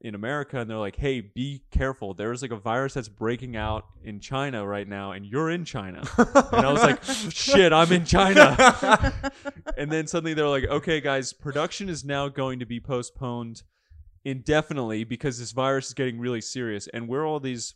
in 0.01 0.13
America 0.15 0.59
and 0.59 0.69
they're 0.69 0.77
like, 0.77 0.95
"Hey, 0.95 1.21
be 1.21 1.63
careful. 1.71 2.13
There's 2.13 2.41
like 2.41 2.51
a 2.51 2.57
virus 2.57 2.93
that's 2.93 3.07
breaking 3.07 3.55
out 3.55 3.85
in 4.03 4.19
China 4.19 4.65
right 4.65 4.87
now 4.87 5.11
and 5.11 5.25
you're 5.25 5.49
in 5.49 5.65
China." 5.65 6.03
and 6.17 6.65
I 6.65 6.71
was 6.71 6.81
like, 6.81 7.03
"Shit, 7.31 7.73
I'm 7.73 7.91
in 7.91 8.05
China." 8.05 9.13
and 9.77 9.91
then 9.91 10.07
suddenly 10.07 10.33
they're 10.33 10.47
like, 10.47 10.65
"Okay, 10.65 11.01
guys, 11.01 11.33
production 11.33 11.89
is 11.89 12.03
now 12.03 12.27
going 12.27 12.59
to 12.59 12.65
be 12.65 12.79
postponed 12.79 13.63
indefinitely 14.23 15.03
because 15.03 15.39
this 15.39 15.51
virus 15.51 15.87
is 15.87 15.93
getting 15.93 16.19
really 16.19 16.41
serious." 16.41 16.87
And 16.87 17.07
we're 17.07 17.25
all 17.25 17.39
these 17.39 17.75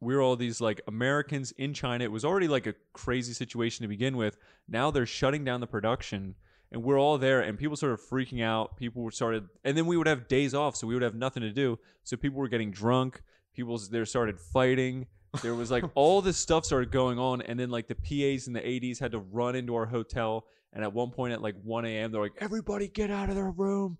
we're 0.00 0.20
all 0.20 0.36
these 0.36 0.60
like 0.60 0.80
Americans 0.86 1.52
in 1.52 1.74
China. 1.74 2.04
It 2.04 2.12
was 2.12 2.24
already 2.24 2.48
like 2.48 2.66
a 2.66 2.74
crazy 2.92 3.32
situation 3.32 3.84
to 3.84 3.88
begin 3.88 4.16
with. 4.16 4.36
Now 4.68 4.90
they're 4.90 5.06
shutting 5.06 5.44
down 5.44 5.60
the 5.60 5.66
production 5.66 6.34
and 6.72 6.82
we're 6.82 6.98
all 6.98 7.18
there 7.18 7.40
and 7.40 7.58
people 7.58 7.76
started 7.76 7.98
freaking 8.00 8.42
out. 8.42 8.76
People 8.76 9.02
were 9.02 9.10
started 9.10 9.48
and 9.64 9.76
then 9.76 9.86
we 9.86 9.96
would 9.96 10.06
have 10.06 10.28
days 10.28 10.54
off, 10.54 10.76
so 10.76 10.86
we 10.86 10.94
would 10.94 11.02
have 11.02 11.14
nothing 11.14 11.42
to 11.42 11.50
do. 11.52 11.78
So 12.02 12.16
people 12.16 12.38
were 12.38 12.48
getting 12.48 12.70
drunk, 12.70 13.22
people 13.54 13.78
there 13.90 14.04
started 14.06 14.40
fighting. 14.40 15.06
There 15.42 15.54
was 15.54 15.70
like 15.70 15.84
all 15.94 16.22
this 16.22 16.36
stuff 16.36 16.64
started 16.64 16.90
going 16.90 17.18
on, 17.18 17.42
and 17.42 17.58
then 17.58 17.70
like 17.70 17.88
the 17.88 17.94
PAs 17.96 18.46
and 18.46 18.54
the 18.54 18.90
ADs 18.90 18.98
had 18.98 19.12
to 19.12 19.18
run 19.18 19.56
into 19.56 19.74
our 19.74 19.86
hotel. 19.86 20.46
And 20.72 20.82
at 20.82 20.92
one 20.92 21.10
point 21.10 21.32
at 21.32 21.40
like 21.40 21.54
1 21.62 21.84
a.m., 21.84 22.10
they're 22.10 22.20
like, 22.20 22.32
"Everybody 22.38 22.88
get 22.88 23.10
out 23.10 23.28
of 23.28 23.36
their 23.36 23.50
room! 23.50 23.98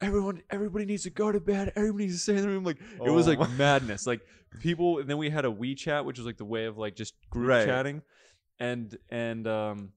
Everyone, 0.00 0.42
everybody 0.50 0.84
needs 0.86 1.02
to 1.04 1.10
go 1.10 1.30
to 1.30 1.40
bed. 1.40 1.72
Everybody 1.76 2.04
needs 2.04 2.16
to 2.16 2.22
stay 2.22 2.36
in 2.36 2.42
the 2.42 2.48
room." 2.48 2.64
Like 2.64 2.78
it 3.04 3.10
was 3.10 3.28
Oh 3.28 3.32
like 3.32 3.50
madness. 3.58 4.06
Like 4.06 4.20
people, 4.58 4.98
and 4.98 5.08
then 5.08 5.18
we 5.18 5.28
had 5.30 5.44
a 5.44 5.50
WeChat, 5.50 6.04
which 6.04 6.18
was 6.18 6.26
like 6.26 6.36
the 6.38 6.44
way 6.44 6.64
of 6.64 6.78
like 6.78 6.96
just 6.96 7.14
group 7.30 7.48
Right. 7.48 7.66
chatting, 7.66 8.02
and 8.58 8.96
and 9.10 9.46
um, 9.46 9.92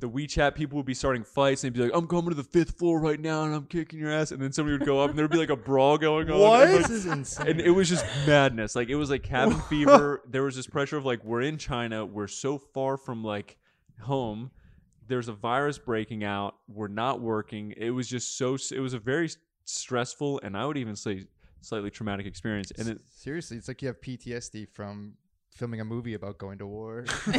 the 0.00 0.08
WeChat 0.08 0.54
people 0.54 0.76
would 0.76 0.84
be 0.86 0.94
starting 0.94 1.24
fights 1.24 1.64
and 1.64 1.72
they'd 1.74 1.78
be 1.78 1.84
like, 1.84 1.96
"I'm 1.96 2.06
coming 2.06 2.30
to 2.30 2.34
the 2.34 2.42
fifth 2.44 2.78
floor 2.78 3.00
right 3.00 3.18
now 3.18 3.44
and 3.44 3.54
I'm 3.54 3.64
kicking 3.66 3.98
your 3.98 4.10
ass," 4.10 4.32
and 4.32 4.40
then 4.42 4.52
somebody 4.52 4.76
would 4.78 4.86
go 4.86 5.00
up 5.00 5.10
and 5.10 5.18
there'd 5.18 5.30
be 5.30 5.38
like 5.38 5.50
a 5.50 5.56
brawl 5.56 5.96
going 5.98 6.30
on. 6.30 6.38
What? 6.38 6.62
And, 6.68 6.72
like, 6.76 6.82
This 6.82 6.90
is 6.90 7.06
insane. 7.06 7.46
and 7.48 7.60
it 7.60 7.70
was 7.70 7.88
just 7.88 8.04
madness. 8.26 8.74
Like 8.76 8.88
it 8.88 8.96
was 8.96 9.08
like 9.10 9.22
cabin 9.22 9.58
fever. 9.68 10.22
There 10.28 10.42
was 10.42 10.56
this 10.56 10.66
pressure 10.66 10.96
of 10.96 11.04
like 11.04 11.24
we're 11.24 11.42
in 11.42 11.56
China, 11.58 12.04
we're 12.04 12.26
so 12.28 12.58
far 12.58 12.96
from 12.96 13.22
like 13.24 13.56
home. 14.02 14.50
There's 15.06 15.28
a 15.28 15.32
virus 15.34 15.78
breaking 15.78 16.24
out. 16.24 16.56
We're 16.66 16.88
not 16.88 17.20
working. 17.20 17.72
It 17.76 17.90
was 17.90 18.08
just 18.08 18.36
so. 18.36 18.56
It 18.72 18.80
was 18.80 18.94
a 18.94 18.98
very 18.98 19.30
stressful 19.64 20.40
and 20.42 20.56
I 20.56 20.66
would 20.66 20.76
even 20.76 20.96
say 20.96 21.24
slightly 21.60 21.90
traumatic 21.90 22.26
experience. 22.26 22.70
And 22.78 22.88
it, 22.88 23.00
Seriously, 23.10 23.56
it's 23.56 23.68
like 23.68 23.80
you 23.80 23.88
have 23.88 24.00
PTSD 24.00 24.68
from 24.68 25.14
filming 25.54 25.80
a 25.80 25.84
movie 25.84 26.14
about 26.14 26.36
going 26.38 26.58
to 26.58 26.66
war. 26.66 27.04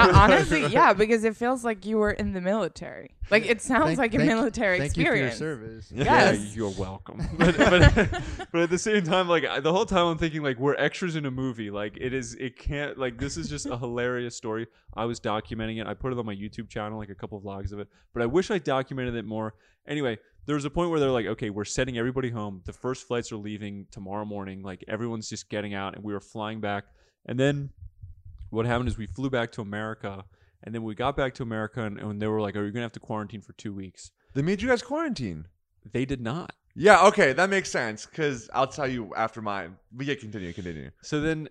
Uh, 0.00 0.12
honestly, 0.14 0.66
yeah, 0.70 0.92
because 0.92 1.24
it 1.24 1.36
feels 1.36 1.64
like 1.64 1.84
you 1.84 1.96
were 1.98 2.10
in 2.12 2.32
the 2.32 2.40
military. 2.40 3.10
Like 3.30 3.44
it 3.46 3.60
sounds 3.60 3.86
Thank- 3.86 3.98
like 3.98 4.14
a 4.14 4.18
thank- 4.18 4.28
military 4.28 4.78
Thank 4.78 4.90
experience. 4.96 5.40
you 5.40 5.46
for 5.46 5.62
your 5.64 5.82
service. 5.82 5.92
yeah, 5.92 6.32
you're 6.32 6.70
welcome. 6.70 7.20
but, 7.38 7.56
but 7.56 8.22
but 8.52 8.60
at 8.62 8.70
the 8.70 8.78
same 8.78 9.02
time, 9.02 9.28
like 9.28 9.44
I- 9.44 9.60
the 9.60 9.72
whole 9.72 9.84
time 9.86 10.06
I'm 10.06 10.18
thinking 10.18 10.42
like 10.42 10.58
we're 10.58 10.74
extras 10.76 11.16
in 11.16 11.26
a 11.26 11.30
movie. 11.30 11.70
Like 11.70 11.96
it 12.00 12.12
is, 12.14 12.34
it 12.34 12.56
can't 12.58 12.98
like 12.98 13.18
this 13.18 13.36
is 13.36 13.48
just 13.48 13.66
a 13.66 13.76
hilarious 13.76 14.36
story. 14.36 14.66
I 14.94 15.04
was 15.04 15.20
documenting 15.20 15.80
it. 15.80 15.86
I 15.86 15.94
put 15.94 16.12
it 16.12 16.18
on 16.18 16.26
my 16.26 16.34
YouTube 16.34 16.68
channel, 16.68 16.98
like 16.98 17.10
a 17.10 17.14
couple 17.14 17.38
of 17.38 17.44
vlogs 17.44 17.72
of 17.72 17.78
it. 17.80 17.88
But 18.12 18.22
I 18.22 18.26
wish 18.26 18.50
I 18.50 18.58
documented 18.58 19.14
it 19.16 19.24
more. 19.24 19.54
Anyway, 19.86 20.18
there 20.46 20.54
was 20.54 20.64
a 20.64 20.70
point 20.70 20.90
where 20.90 21.00
they're 21.00 21.10
like, 21.10 21.26
okay, 21.26 21.50
we're 21.50 21.64
sending 21.64 21.98
everybody 21.98 22.30
home. 22.30 22.62
The 22.64 22.72
first 22.72 23.06
flights 23.06 23.32
are 23.32 23.36
leaving 23.36 23.86
tomorrow 23.90 24.24
morning. 24.24 24.62
Like 24.62 24.84
everyone's 24.88 25.28
just 25.28 25.48
getting 25.50 25.74
out, 25.74 25.94
and 25.96 26.04
we 26.04 26.12
were 26.12 26.20
flying 26.20 26.60
back. 26.60 26.84
And 27.26 27.38
then 27.38 27.70
what 28.50 28.66
happened 28.66 28.88
is 28.88 28.98
we 28.98 29.06
flew 29.06 29.30
back 29.30 29.52
to 29.52 29.60
America. 29.60 30.24
And 30.62 30.74
then 30.74 30.82
we 30.82 30.94
got 30.94 31.16
back 31.16 31.34
to 31.34 31.42
America, 31.42 31.82
and, 31.82 31.98
and 31.98 32.20
they 32.20 32.26
were 32.26 32.40
like, 32.40 32.54
"Are 32.54 32.64
you 32.64 32.70
gonna 32.70 32.82
have 32.82 32.92
to 32.92 33.00
quarantine 33.00 33.40
for 33.40 33.54
two 33.54 33.72
weeks?" 33.72 34.10
They 34.34 34.42
made 34.42 34.60
you 34.60 34.68
guys 34.68 34.82
quarantine. 34.82 35.46
They 35.90 36.04
did 36.04 36.20
not. 36.20 36.54
Yeah, 36.74 37.06
okay, 37.06 37.32
that 37.32 37.50
makes 37.50 37.70
sense. 37.70 38.06
Cause 38.06 38.48
I'll 38.52 38.66
tell 38.66 38.86
you 38.86 39.12
after 39.16 39.42
mine. 39.42 39.76
But 39.90 40.06
yeah, 40.06 40.14
continue, 40.14 40.52
continue. 40.52 40.90
So 41.02 41.20
then 41.20 41.48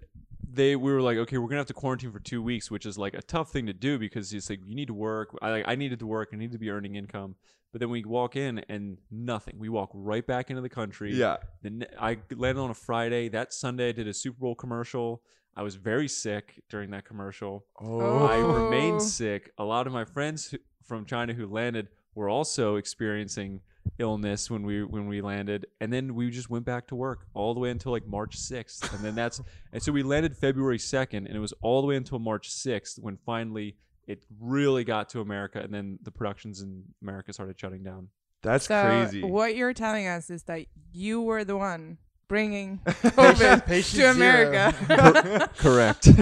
they 0.48 0.76
we 0.76 0.92
were 0.94 1.02
like, 1.02 1.18
okay, 1.18 1.38
we're 1.38 1.48
gonna 1.48 1.60
have 1.60 1.68
to 1.68 1.74
quarantine 1.74 2.12
for 2.12 2.20
two 2.20 2.42
weeks, 2.42 2.72
which 2.72 2.86
is 2.86 2.98
like 2.98 3.14
a 3.14 3.22
tough 3.22 3.52
thing 3.52 3.66
to 3.66 3.74
do 3.74 4.00
because 4.00 4.32
it's 4.34 4.50
like 4.50 4.60
you 4.66 4.76
need 4.76 4.88
to 4.88 4.94
work. 4.94 5.36
I 5.42 5.52
like 5.52 5.66
I 5.68 5.76
needed 5.76 6.00
to 6.00 6.08
work. 6.08 6.30
I 6.32 6.38
needed 6.38 6.54
to 6.54 6.60
be 6.60 6.70
earning 6.70 6.96
income. 6.96 7.36
But 7.72 7.82
then 7.82 7.90
we 7.90 8.04
walk 8.04 8.36
in 8.36 8.60
and 8.68 8.98
nothing. 9.12 9.56
We 9.60 9.70
walk 9.70 9.92
right 9.94 10.26
back 10.26 10.50
into 10.50 10.62
the 10.62 10.70
country. 10.70 11.14
Yeah. 11.14 11.38
Then 11.62 11.86
I 12.00 12.18
landed 12.32 12.62
on 12.62 12.72
a 12.72 12.76
Friday. 12.76 13.30
That 13.30 13.54
Sunday, 13.54 13.90
I 13.90 13.92
did 13.92 14.08
a 14.08 14.14
Super 14.14 14.40
Bowl 14.40 14.56
commercial. 14.56 15.22
I 15.60 15.62
was 15.62 15.76
very 15.76 16.08
sick 16.08 16.64
during 16.70 16.92
that 16.92 17.04
commercial. 17.04 17.66
Oh. 17.82 18.26
I 18.26 18.38
remained 18.38 19.02
oh. 19.02 19.04
sick. 19.04 19.52
A 19.58 19.64
lot 19.66 19.88
of 19.88 19.92
my 19.92 20.06
friends 20.06 20.50
who, 20.50 20.58
from 20.86 21.04
China 21.04 21.34
who 21.34 21.48
landed 21.48 21.90
were 22.16 22.30
also 22.30 22.78
experiencing 22.78 23.60
illness 23.98 24.50
when 24.50 24.64
we 24.66 24.86
when 24.86 25.10
we 25.10 25.20
landed, 25.20 25.66
and 25.82 25.92
then 25.92 26.16
we 26.16 26.30
just 26.30 26.50
went 26.50 26.64
back 26.64 26.88
to 26.88 26.96
work 26.96 27.26
all 27.34 27.54
the 27.54 27.60
way 27.60 27.72
until 27.72 27.92
like 27.92 28.08
March 28.08 28.38
sixth, 28.38 28.94
and 28.94 29.04
then 29.04 29.16
that's 29.16 29.42
and 29.74 29.84
so 29.84 29.92
we 29.92 30.02
landed 30.02 30.38
February 30.38 30.80
second, 30.80 31.28
and 31.28 31.36
it 31.36 31.42
was 31.42 31.54
all 31.62 31.82
the 31.82 31.88
way 31.88 31.98
until 31.98 32.20
March 32.20 32.50
sixth 32.50 32.98
when 32.98 33.18
finally 33.18 33.76
it 34.08 34.24
really 34.40 34.86
got 34.86 35.10
to 35.10 35.20
America, 35.20 35.60
and 35.60 35.74
then 35.74 36.00
the 36.04 36.12
productions 36.12 36.62
in 36.62 36.86
America 37.02 37.34
started 37.34 37.60
shutting 37.60 37.84
down. 37.84 38.08
That's 38.44 38.68
so 38.68 38.82
crazy. 38.82 39.24
what 39.24 39.58
you're 39.58 39.74
telling 39.74 40.08
us 40.08 40.30
is 40.30 40.44
that 40.44 40.68
you 40.94 41.22
were 41.22 41.44
the 41.44 41.58
one 41.58 41.98
bringing 42.30 42.78
COVID 42.86 43.66
Patient 43.66 44.02
to 44.02 44.14
zero. 44.14 44.48
America. 44.48 45.50
Correct. 45.58 46.08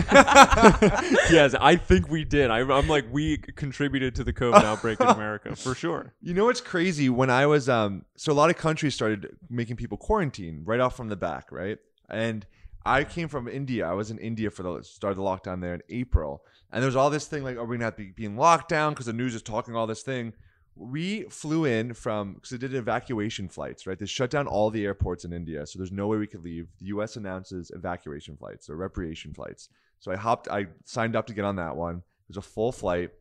yes, 1.30 1.54
I 1.60 1.76
think 1.76 2.10
we 2.10 2.24
did. 2.24 2.50
I, 2.50 2.60
I'm 2.62 2.88
like 2.88 3.06
we 3.12 3.38
contributed 3.38 4.16
to 4.16 4.24
the 4.24 4.34
COVID 4.34 4.64
outbreak 4.64 5.00
in 5.00 5.08
America 5.08 5.56
for 5.56 5.76
sure. 5.76 6.14
You 6.22 6.34
know 6.34 6.46
what's 6.46 6.62
crazy? 6.62 7.10
When 7.10 7.30
I 7.30 7.46
was 7.46 7.70
um, 7.70 8.06
so 8.16 8.32
a 8.32 8.34
lot 8.34 8.50
of 8.50 8.58
countries 8.58 8.96
started 8.96 9.38
making 9.50 9.76
people 9.76 9.98
quarantine 9.98 10.64
right 10.66 10.80
off 10.80 10.98
from 10.98 11.10
the 11.10 11.18
back, 11.18 11.52
right? 11.52 11.78
And 12.10 12.48
I 12.86 13.04
came 13.04 13.28
from 13.28 13.48
India. 13.48 13.86
I 13.86 13.94
was 13.94 14.10
in 14.10 14.18
India 14.18 14.50
for 14.50 14.64
the 14.64 14.82
start 14.84 15.12
of 15.12 15.18
the 15.18 15.24
lockdown 15.24 15.62
there 15.62 15.76
in 15.76 15.82
April, 15.90 16.42
and 16.72 16.82
there 16.82 16.88
was 16.88 16.96
all 16.96 17.10
this 17.10 17.28
thing 17.28 17.44
like, 17.44 17.58
are 17.58 17.66
we 17.66 17.76
gonna 17.76 17.86
have 17.86 17.98
to 17.98 18.12
be 18.14 18.26
in 18.26 18.38
lockdown 18.38 18.92
because 18.92 19.06
the 19.06 19.14
news 19.14 19.36
is 19.36 19.42
talking 19.44 19.76
all 19.76 19.86
this 19.86 20.02
thing? 20.02 20.34
We 20.78 21.24
flew 21.24 21.66
in 21.66 21.94
from 21.94 22.36
because 22.36 22.52
they 22.52 22.58
did 22.58 22.74
evacuation 22.74 23.50
flights, 23.50 23.88
right? 23.88 23.98
They 23.98 24.06
shut 24.06 24.30
down 24.30 24.48
all 24.48 24.70
the 24.70 24.86
airports 24.86 25.26
in 25.26 25.34
India, 25.34 25.66
so 25.66 25.80
there's 25.80 25.92
no 25.92 26.08
way 26.08 26.18
we 26.18 26.28
could 26.28 26.44
leave. 26.44 26.68
The 26.80 26.88
U.S. 26.88 27.16
announces 27.16 27.72
evacuation 27.74 28.38
flights 28.38 28.70
or 28.70 28.76
repatriation 28.76 29.34
flights. 29.34 29.70
So 30.00 30.12
I 30.12 30.16
hopped, 30.16 30.48
I 30.48 30.68
signed 30.86 31.16
up 31.16 31.28
to 31.28 31.34
get 31.34 31.46
on 31.46 31.56
that 31.56 31.76
one. 31.76 31.98
It 31.98 32.30
was 32.30 32.38
a 32.38 32.42
full 32.42 32.72
flight. 32.72 33.12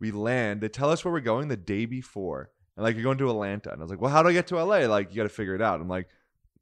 We 0.00 0.10
land. 0.10 0.60
They 0.60 0.68
tell 0.68 0.90
us 0.90 1.04
where 1.04 1.12
we're 1.12 1.20
going 1.20 1.48
the 1.48 1.56
day 1.56 1.84
before. 1.84 2.50
And 2.76 2.84
like, 2.84 2.94
you're 2.96 3.04
going 3.04 3.18
to 3.18 3.30
Atlanta. 3.30 3.70
And 3.72 3.80
I 3.80 3.84
was 3.84 3.90
like, 3.90 4.00
well, 4.00 4.10
how 4.10 4.22
do 4.22 4.30
I 4.30 4.32
get 4.32 4.46
to 4.48 4.62
LA? 4.62 4.86
Like, 4.86 5.10
you 5.10 5.16
got 5.16 5.24
to 5.24 5.28
figure 5.28 5.54
it 5.54 5.62
out. 5.62 5.80
I'm 5.80 5.88
like, 5.88 6.08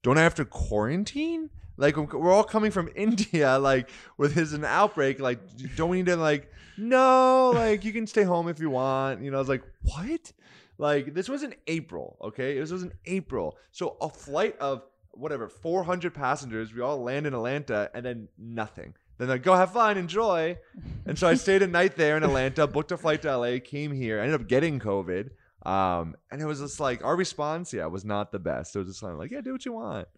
don't 0.02 0.18
I 0.18 0.22
have 0.22 0.34
to 0.36 0.44
quarantine? 0.44 1.50
Like, 1.80 1.96
we're 1.96 2.32
all 2.32 2.44
coming 2.44 2.70
from 2.70 2.90
India. 2.94 3.58
Like, 3.58 3.90
with 4.18 4.34
there's 4.34 4.52
an 4.52 4.64
outbreak. 4.64 5.18
Like, 5.18 5.40
don't 5.76 5.90
we 5.90 5.96
need 5.98 6.06
to, 6.06 6.16
like, 6.16 6.52
no, 6.76 7.52
like, 7.54 7.84
you 7.84 7.92
can 7.92 8.06
stay 8.06 8.22
home 8.22 8.48
if 8.48 8.60
you 8.60 8.70
want. 8.70 9.22
You 9.22 9.30
know, 9.30 9.38
I 9.38 9.40
was 9.40 9.48
like, 9.48 9.64
what? 9.82 10.32
Like, 10.78 11.14
this 11.14 11.28
was 11.28 11.42
in 11.42 11.54
April, 11.66 12.16
okay? 12.22 12.58
This 12.58 12.70
was 12.70 12.82
in 12.82 12.92
April. 13.06 13.56
So 13.72 13.96
a 14.00 14.08
flight 14.08 14.58
of 14.58 14.82
whatever, 15.12 15.48
400 15.48 16.14
passengers, 16.14 16.72
we 16.72 16.80
all 16.80 17.02
land 17.02 17.26
in 17.26 17.34
Atlanta, 17.34 17.90
and 17.94 18.04
then 18.04 18.28
nothing. 18.38 18.94
Then 19.18 19.28
like, 19.28 19.42
go 19.42 19.54
have 19.54 19.72
fun, 19.72 19.98
enjoy. 19.98 20.58
And 21.06 21.18
so 21.18 21.28
I 21.28 21.34
stayed 21.44 21.62
a 21.62 21.66
night 21.66 21.96
there 21.96 22.16
in 22.16 22.22
Atlanta, 22.22 22.66
booked 22.66 22.92
a 22.92 22.96
flight 22.96 23.22
to 23.22 23.36
LA, 23.36 23.58
came 23.62 23.92
here, 23.92 24.20
I 24.20 24.24
ended 24.24 24.40
up 24.40 24.48
getting 24.48 24.78
COVID. 24.78 25.30
Um, 25.66 26.16
and 26.30 26.40
it 26.40 26.46
was 26.46 26.60
just 26.60 26.80
like 26.80 27.04
our 27.04 27.16
response, 27.16 27.72
yeah, 27.72 27.86
was 27.86 28.04
not 28.04 28.32
the 28.32 28.38
best. 28.38 28.74
It 28.74 28.78
was 28.78 28.88
just 28.88 29.00
kind 29.00 29.12
of 29.12 29.18
like, 29.18 29.30
yeah, 29.30 29.42
do 29.42 29.52
what 29.52 29.64
you 29.66 29.72
want. 29.72 30.08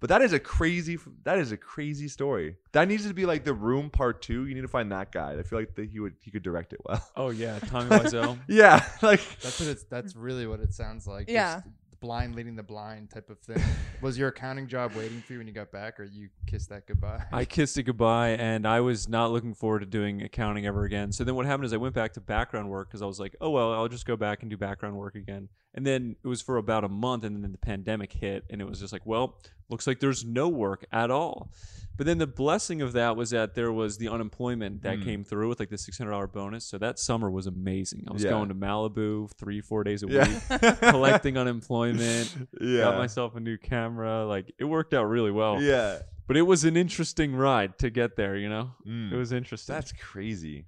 But 0.00 0.10
that 0.10 0.22
is 0.22 0.32
a 0.32 0.38
crazy, 0.38 0.98
that 1.24 1.38
is 1.38 1.50
a 1.50 1.56
crazy 1.56 2.06
story. 2.08 2.56
That 2.72 2.86
needs 2.86 3.06
to 3.08 3.14
be 3.14 3.26
like 3.26 3.44
the 3.44 3.54
Room 3.54 3.90
Part 3.90 4.22
Two. 4.22 4.46
You 4.46 4.54
need 4.54 4.60
to 4.62 4.68
find 4.68 4.92
that 4.92 5.10
guy. 5.10 5.32
I 5.38 5.42
feel 5.42 5.58
like 5.58 5.74
that 5.74 5.88
he 5.88 5.98
would, 5.98 6.14
he 6.20 6.30
could 6.30 6.42
direct 6.42 6.72
it 6.72 6.80
well. 6.84 7.04
Oh 7.16 7.30
yeah, 7.30 7.58
Tommy 7.58 7.88
Wiseau. 7.90 8.38
yeah, 8.48 8.84
like 9.02 9.20
That's 9.40 9.58
what 9.58 9.68
it's. 9.68 9.84
That's 9.84 10.14
really 10.14 10.46
what 10.46 10.60
it 10.60 10.72
sounds 10.72 11.06
like. 11.06 11.28
Yeah. 11.28 11.62
Blind 12.00 12.36
leading 12.36 12.54
the 12.54 12.62
blind 12.62 13.10
type 13.10 13.28
of 13.28 13.38
thing. 13.40 13.62
Was 14.02 14.16
your 14.16 14.28
accounting 14.28 14.68
job 14.68 14.94
waiting 14.94 15.20
for 15.20 15.32
you 15.32 15.40
when 15.40 15.48
you 15.48 15.52
got 15.52 15.72
back, 15.72 15.98
or 15.98 16.04
you 16.04 16.28
kissed 16.46 16.68
that 16.68 16.86
goodbye? 16.86 17.24
I 17.32 17.44
kissed 17.44 17.76
it 17.76 17.82
goodbye, 17.82 18.30
and 18.30 18.66
I 18.66 18.80
was 18.80 19.08
not 19.08 19.32
looking 19.32 19.52
forward 19.52 19.80
to 19.80 19.86
doing 19.86 20.22
accounting 20.22 20.66
ever 20.66 20.84
again. 20.84 21.10
So 21.10 21.24
then 21.24 21.34
what 21.34 21.46
happened 21.46 21.66
is 21.66 21.72
I 21.72 21.78
went 21.78 21.94
back 21.94 22.12
to 22.12 22.20
background 22.20 22.70
work 22.70 22.88
because 22.88 23.02
I 23.02 23.06
was 23.06 23.18
like, 23.18 23.34
oh 23.40 23.50
well, 23.50 23.72
I'll 23.72 23.88
just 23.88 24.06
go 24.06 24.16
back 24.16 24.42
and 24.42 24.50
do 24.50 24.56
background 24.56 24.96
work 24.96 25.16
again. 25.16 25.48
And 25.74 25.84
then 25.84 26.14
it 26.22 26.28
was 26.28 26.40
for 26.40 26.56
about 26.58 26.84
a 26.84 26.88
month, 26.88 27.24
and 27.24 27.42
then 27.42 27.50
the 27.50 27.58
pandemic 27.58 28.12
hit, 28.12 28.44
and 28.48 28.60
it 28.60 28.68
was 28.68 28.78
just 28.78 28.92
like, 28.92 29.04
well, 29.04 29.40
looks 29.68 29.86
like 29.86 29.98
there's 29.98 30.24
no 30.24 30.48
work 30.48 30.86
at 30.92 31.10
all. 31.10 31.50
But 31.98 32.06
then 32.06 32.16
the 32.16 32.26
blessing 32.26 32.80
of 32.80 32.94
that 32.94 33.14
was 33.16 33.30
that 33.30 33.54
there 33.54 33.70
was 33.72 33.98
the 33.98 34.08
unemployment 34.08 34.80
that 34.84 34.98
Mm. 35.00 35.04
came 35.04 35.24
through 35.24 35.50
with 35.50 35.58
like 35.60 35.68
the 35.68 35.76
six 35.76 35.98
hundred 35.98 36.12
dollar 36.12 36.28
bonus. 36.28 36.64
So 36.64 36.78
that 36.78 36.98
summer 36.98 37.30
was 37.30 37.46
amazing. 37.46 38.04
I 38.08 38.12
was 38.14 38.22
Yeah. 38.24 38.30
going 38.30 38.48
to 38.48 38.54
Malibu 38.54 39.30
three, 39.36 39.60
four 39.60 39.84
days 39.84 40.02
a 40.02 40.06
week, 40.06 40.78
collecting 40.80 41.36
unemployment. 41.36 42.34
Yeah, 42.60 42.82
Got 42.84 42.98
myself 42.98 43.36
a 43.36 43.40
new 43.40 43.58
camera. 43.58 44.24
Like 44.26 44.54
it 44.58 44.64
worked 44.64 44.94
out 44.94 45.04
really 45.04 45.30
well. 45.32 45.60
yeah. 45.60 45.98
But 46.26 46.36
it 46.36 46.42
was 46.42 46.64
an 46.64 46.76
interesting 46.76 47.34
ride 47.34 47.78
to 47.78 47.88
get 47.90 48.16
there, 48.16 48.36
you 48.36 48.48
know? 48.50 48.72
Mm. 48.86 49.12
It 49.12 49.16
was 49.16 49.32
interesting. 49.32 49.74
That's 49.74 49.92
crazy. 49.92 50.66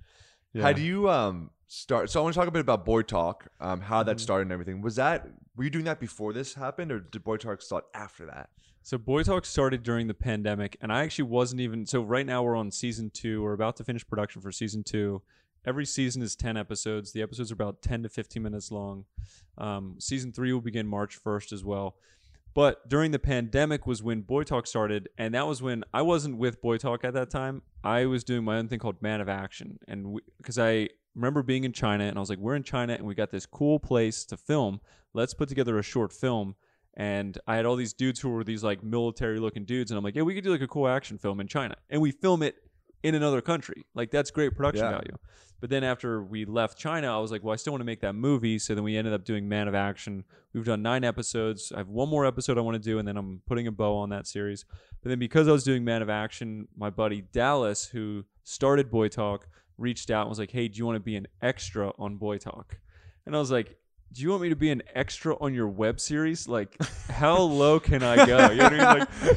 yeah. 0.53 0.63
How 0.63 0.73
do 0.73 0.83
you 0.83 1.09
um 1.09 1.51
start? 1.69 2.11
So 2.11 2.19
I 2.19 2.23
want 2.25 2.35
to 2.35 2.41
talk 2.41 2.49
a 2.49 2.51
bit 2.51 2.61
about 2.61 2.85
Boy 2.85 3.03
Talk, 3.03 3.47
um, 3.61 3.81
how 3.83 4.01
Mm-hmm. 4.01 4.09
that 4.09 4.21
started 4.21 4.43
and 4.45 4.53
everything. 4.53 4.81
Was 4.83 4.97
that 4.97 5.29
were 5.57 5.65
you 5.65 5.71
doing 5.71 5.85
that 5.85 6.01
before 6.01 6.33
this 6.33 6.55
happened, 6.55 6.91
or 6.91 6.99
did 7.01 7.23
Boy 7.23 7.37
Talk 7.37 7.61
start 7.63 7.85
after 7.95 8.27
that? 8.27 8.49
So 8.83 8.99
Boy 8.99 9.23
Talk 9.23 9.45
started 9.45 9.83
during 9.83 10.07
the 10.07 10.15
pandemic, 10.15 10.77
and 10.81 10.93
I 10.93 11.03
actually 11.03 11.25
wasn't 11.25 11.61
even. 11.61 11.87
So 11.87 12.01
right 12.03 12.25
now 12.25 12.43
we're 12.43 12.57
on 12.57 12.71
season 12.71 13.11
two. 13.11 13.43
We're 13.43 13.53
about 13.53 13.77
to 13.77 13.85
finish 13.85 14.07
production 14.07 14.41
for 14.41 14.51
season 14.51 14.83
two. 14.85 15.23
Every 15.67 15.85
season 15.85 16.23
is 16.23 16.35
ten 16.35 16.57
episodes. 16.57 17.13
The 17.13 17.23
episodes 17.23 17.51
are 17.51 17.55
about 17.55 17.83
ten 17.83 18.03
to 18.03 18.09
fifteen 18.09 18.43
minutes 18.43 18.73
long. 18.73 19.05
Um, 19.59 19.97
season 19.99 20.33
three 20.33 20.53
will 20.53 20.63
begin 20.63 20.87
March 20.87 21.17
first 21.17 21.53
as 21.53 21.63
well. 21.63 21.97
But 22.55 22.89
during 22.89 23.13
the 23.13 23.19
pandemic 23.19 23.87
was 23.87 24.03
when 24.03 24.23
Boy 24.23 24.43
Talk 24.43 24.67
started, 24.67 25.09
and 25.19 25.35
that 25.35 25.47
was 25.47 25.63
when 25.63 25.85
I 25.93 26.03
wasn't 26.03 26.39
with 26.39 26.63
Boy 26.63 26.79
Talk 26.79 27.05
at 27.05 27.15
that 27.15 27.31
time. 27.31 27.63
I 27.85 28.07
was 28.07 28.25
doing 28.25 28.45
my 28.45 28.57
own 28.57 28.69
thing 28.69 28.79
called 28.79 29.03
Man 29.03 29.21
of 29.21 29.29
Action, 29.29 29.79
and 29.87 30.19
because 30.39 30.59
I 30.59 30.89
remember 31.15 31.43
being 31.43 31.65
in 31.65 31.73
China, 31.73 32.05
and 32.05 32.17
I 32.17 32.21
was 32.21 32.31
like, 32.31 32.39
"We're 32.39 32.57
in 32.57 32.63
China, 32.63 32.95
and 32.95 33.05
we 33.05 33.15
got 33.15 33.31
this 33.31 33.45
cool 33.45 33.79
place 33.79 34.25
to 34.25 34.39
film. 34.39 34.81
Let's 35.13 35.35
put 35.35 35.51
together 35.51 35.79
a 35.79 35.83
short 35.83 36.13
film." 36.15 36.57
And 36.95 37.39
I 37.47 37.57
had 37.57 37.67
all 37.67 37.77
these 37.77 37.93
dudes 37.93 38.21
who 38.21 38.31
were 38.31 38.45
these 38.45 38.65
like 38.65 38.83
military-looking 38.83 39.65
dudes, 39.65 39.91
and 39.91 39.99
I'm 39.99 40.05
like, 40.05 40.17
"Yeah, 40.17 40.23
we 40.23 40.35
could 40.35 40.45
do 40.45 40.51
like 40.51 40.61
a 40.63 40.69
cool 40.69 40.89
action 40.89 41.19
film 41.19 41.41
in 41.41 41.47
China, 41.47 41.77
and 41.89 42.03
we 42.03 42.11
film 42.11 42.43
it 42.43 42.57
in 43.03 43.15
another 43.15 43.41
country. 43.41 43.85
Like 43.95 44.11
that's 44.11 44.31
great 44.31 44.57
production 44.57 44.85
Yeah. 44.87 44.91
value." 44.93 45.17
But 45.61 45.69
then 45.69 45.85
after 45.85 46.23
we 46.23 46.47
left 46.47 46.79
China, 46.79 47.15
I 47.15 47.21
was 47.21 47.31
like, 47.31 47.45
well, 47.45 47.53
I 47.53 47.57
still 47.57 47.75
want 47.75 47.83
to 47.83 47.87
make 47.87 48.01
that 48.01 48.15
movie. 48.15 48.59
So 48.59 48.75
then 48.75 48.83
we 48.83 48.97
ended 48.97 49.13
up 49.13 49.27
doing 49.27 49.47
Man 49.47 49.69
of 49.69 49.75
Action. 49.75 50.25
We've 50.55 50.65
done 50.65 50.81
nine 50.81 51.05
episodes. 51.05 51.71
I 51.71 51.79
have 51.79 51.89
one 51.89 52.09
more 52.09 52.25
episode 52.25 52.57
I 52.57 52.63
want 52.63 52.77
to 52.77 52.91
do, 52.91 52.99
and 52.99 53.07
then 53.07 53.19
I'm 53.19 53.43
putting 53.47 53.67
a 53.67 53.71
bow 53.73 53.95
on 53.99 54.09
that 54.09 54.27
series. 54.27 54.65
But 55.03 55.11
then 55.11 55.19
because 55.19 55.49
I 55.49 55.53
was 55.53 55.63
doing 55.63 55.85
Man 55.85 56.01
of 56.01 56.09
Action, 56.09 56.67
my 56.79 56.89
buddy 56.89 57.21
Dallas, 57.33 57.85
who 57.85 58.25
started 58.43 58.91
Boy 58.91 59.09
Talk, 59.09 59.49
reached 59.77 60.11
out 60.11 60.23
and 60.23 60.29
was 60.31 60.39
like, 60.39 60.51
hey, 60.51 60.67
do 60.69 60.79
you 60.79 60.87
want 60.87 60.97
to 60.97 61.01
be 61.01 61.17
an 61.17 61.27
extra 61.43 61.93
on 61.99 62.17
Boy 62.17 62.39
Talk? 62.39 62.79
And 63.27 63.37
I 63.37 63.39
was 63.39 63.51
like, 63.51 63.77
do 64.13 64.23
you 64.23 64.31
want 64.31 64.43
me 64.43 64.49
to 64.49 64.57
be 64.57 64.71
an 64.71 64.83
extra 64.95 65.37
on 65.41 65.55
your 65.55 65.69
web 65.69 66.01
series? 66.01 66.49
Like, 66.49 66.77
how 67.09 67.39
low 67.39 67.79
can 67.79 68.03
I 68.03 68.27
go? 68.27 68.51
You 68.51 68.57
know 68.57 68.65
what 68.65 68.73
I 68.73 68.79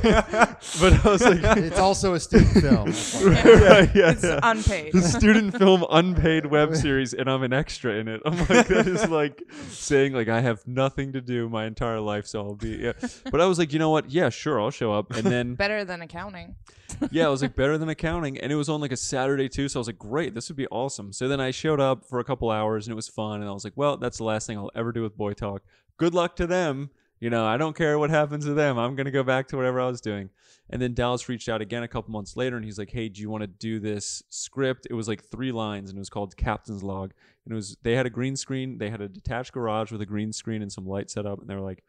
mean? 0.02 0.14
Like, 0.24 0.60
but 0.82 1.06
I 1.06 1.10
was 1.10 1.22
like, 1.24 1.58
it's 1.58 1.78
also 1.78 2.16
a 2.16 2.20
student 2.20 2.52
film. 2.62 2.86
That's 2.90 3.22
why. 3.22 3.30
Right, 3.32 3.96
yeah, 3.96 4.12
It's 4.12 4.24
yeah 4.24 4.40
unpaid. 4.42 4.94
the 4.94 5.02
student 5.02 5.56
film 5.58 5.86
unpaid 5.92 6.48
web 6.48 6.76
series 6.86 7.14
and 7.14 7.30
I'm 7.30 7.44
an 7.44 7.54
extra 7.54 7.94
in 7.94 8.08
it. 8.08 8.22
I'm 8.26 8.38
like 8.38 8.68
that 8.68 8.88
is 8.88 9.08
like 9.10 9.44
saying 9.70 10.14
like 10.14 10.28
I 10.28 10.42
have 10.42 10.66
nothing 10.68 11.14
to 11.14 11.22
do 11.22 11.50
my 11.50 11.66
entire 11.66 12.00
life 12.00 12.26
so 12.26 12.40
I'll 12.42 12.56
be 12.56 12.70
yeah. 12.78 12.94
But 13.32 13.42
I 13.42 13.46
was 13.46 13.60
like, 13.60 13.74
you 13.74 13.80
know 13.80 13.92
what? 13.92 14.10
Yeah, 14.10 14.30
sure, 14.30 14.60
I'll 14.60 14.72
show 14.72 14.92
up. 14.92 15.12
And 15.12 15.24
then 15.26 15.54
Better 15.56 15.86
than 15.86 16.02
accounting. 16.02 16.56
yeah, 17.12 17.26
I 17.26 17.30
was 17.30 17.42
like 17.42 17.56
better 17.56 17.78
than 17.78 17.90
accounting 17.90 18.38
and 18.40 18.52
it 18.52 18.56
was 18.56 18.70
on 18.70 18.82
like 18.82 18.92
a 18.92 18.98
Saturday 18.98 19.50
too, 19.50 19.70
so 19.70 19.80
I 19.80 19.82
was 19.82 19.88
like, 19.88 19.98
great, 19.98 20.34
this 20.34 20.50
would 20.50 20.58
be 20.58 20.68
awesome. 20.68 21.14
So 21.14 21.28
then 21.28 21.40
I 21.40 21.52
showed 21.52 21.80
up 21.80 22.06
for 22.06 22.20
a 22.20 22.24
couple 22.24 22.50
hours 22.50 22.88
and 22.88 22.92
it 22.92 22.96
was 22.96 23.08
fun 23.08 23.42
and 23.42 23.50
I 23.50 23.54
was 23.54 23.64
like, 23.64 23.74
well, 23.76 23.98
that's 23.98 24.18
the 24.18 24.24
last 24.24 24.48
thing 24.48 24.58
I'll 24.58 24.72
ever 24.76 24.92
do 24.92 25.02
with 25.02 25.18
Boy 25.18 25.34
Talk. 25.34 25.64
Good 25.98 26.14
luck 26.14 26.36
to 26.38 26.48
them. 26.48 26.90
You 27.20 27.30
know, 27.30 27.46
I 27.46 27.56
don't 27.56 27.76
care 27.76 27.98
what 27.98 28.10
happens 28.10 28.44
to 28.44 28.54
them. 28.54 28.78
I'm 28.78 28.98
to 28.98 29.10
go 29.10 29.24
back 29.24 29.48
to 29.48 29.56
whatever 29.56 29.80
I 29.80 29.88
was 29.88 30.02
doing. 30.02 30.30
And 30.70 30.82
then 30.82 30.94
Dallas 30.94 31.30
reached 31.30 31.48
out 31.48 31.62
again 31.62 31.84
a 31.84 31.88
couple 31.88 32.12
months 32.12 32.36
later 32.36 32.58
and 32.58 32.66
he's 32.66 32.78
like, 32.78 32.90
"Hey, 32.90 33.08
do 33.08 33.22
you 33.22 33.30
want 33.30 33.44
to 33.44 33.48
do 33.48 33.80
this 33.80 34.24
script?" 34.30 34.88
It 34.90 34.94
was 34.94 35.08
like 35.08 35.24
3 35.24 35.54
lines 35.54 35.90
and 35.90 35.98
it 35.98 36.02
was 36.02 36.10
called 36.10 36.36
Captain's 36.36 36.84
Log. 36.84 37.14
And 37.46 37.54
it 37.54 37.56
was 37.56 37.78
they 37.82 37.96
had 37.96 38.06
a 38.06 38.10
green 38.10 38.36
screen, 38.36 38.78
they 38.78 38.90
had 38.90 39.00
a 39.00 39.08
detached 39.08 39.54
garage 39.54 39.90
with 39.90 40.02
a 40.02 40.06
green 40.06 40.34
screen 40.34 40.62
and 40.62 40.72
some 40.72 40.86
light 40.86 41.10
set 41.10 41.26
up 41.26 41.40
and 41.40 41.50
they 41.50 41.56
were 41.56 41.62
like, 41.62 41.84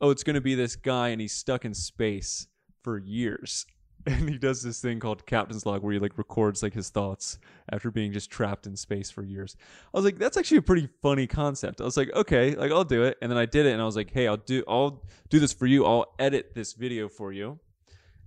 "Oh, 0.00 0.10
it's 0.10 0.24
going 0.24 0.34
to 0.34 0.40
be 0.40 0.56
this 0.56 0.74
guy 0.74 1.10
and 1.10 1.20
he's 1.20 1.34
stuck 1.34 1.64
in 1.64 1.72
space 1.72 2.48
for 2.82 2.98
years." 2.98 3.66
And 4.06 4.28
he 4.28 4.38
does 4.38 4.62
this 4.62 4.80
thing 4.80 4.98
called 4.98 5.26
Captain's 5.26 5.66
Log 5.66 5.82
where 5.82 5.92
he 5.92 5.98
like 5.98 6.16
records 6.16 6.62
like 6.62 6.72
his 6.72 6.88
thoughts 6.88 7.38
after 7.70 7.90
being 7.90 8.12
just 8.12 8.30
trapped 8.30 8.66
in 8.66 8.76
space 8.76 9.10
for 9.10 9.22
years. 9.22 9.56
I 9.92 9.98
was 9.98 10.04
like, 10.04 10.18
that's 10.18 10.36
actually 10.36 10.58
a 10.58 10.62
pretty 10.62 10.88
funny 11.02 11.26
concept. 11.26 11.80
I 11.80 11.84
was 11.84 11.96
like, 11.96 12.10
okay, 12.14 12.54
like 12.54 12.72
I'll 12.72 12.84
do 12.84 13.02
it. 13.04 13.18
And 13.20 13.30
then 13.30 13.38
I 13.38 13.46
did 13.46 13.66
it 13.66 13.72
and 13.72 13.82
I 13.82 13.84
was 13.84 13.96
like, 13.96 14.10
hey, 14.10 14.26
I'll 14.26 14.38
do 14.38 14.64
I'll 14.66 15.04
do 15.28 15.38
this 15.38 15.52
for 15.52 15.66
you. 15.66 15.84
I'll 15.84 16.14
edit 16.18 16.54
this 16.54 16.72
video 16.72 17.08
for 17.08 17.32
you. 17.32 17.58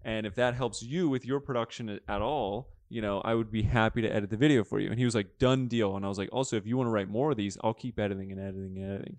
And 0.04 0.26
if 0.26 0.36
that 0.36 0.54
helps 0.54 0.84
you 0.84 1.10
with 1.10 1.26
your 1.26 1.40
production 1.40 2.00
at, 2.08 2.22
all, 2.22 2.70
you 2.90 3.02
know, 3.02 3.22
I 3.22 3.34
would 3.34 3.52
be 3.52 3.62
happy 3.62 4.02
to 4.02 4.14
edit 4.14 4.30
the 4.30 4.38
video 4.38 4.64
for 4.64 4.80
you. 4.80 4.90
And 4.90 5.00
he 5.00 5.06
was 5.06 5.16
like, 5.16 5.40
done 5.40 5.68
deal. 5.68 5.96
And 5.96 6.06
I 6.06 6.10
was 6.10 6.18
like, 6.18 6.30
also, 6.32 6.58
if 6.58 6.68
you 6.68 6.78
want 6.78 6.88
to 6.88 6.92
write 6.92 7.10
more 7.10 7.32
of 7.32 7.38
these, 7.38 7.58
I'll 7.64 7.74
keep 7.74 7.98
editing 8.00 8.32
and 8.32 8.40
editing 8.40 8.78
and 8.78 8.92
editing. 8.92 9.18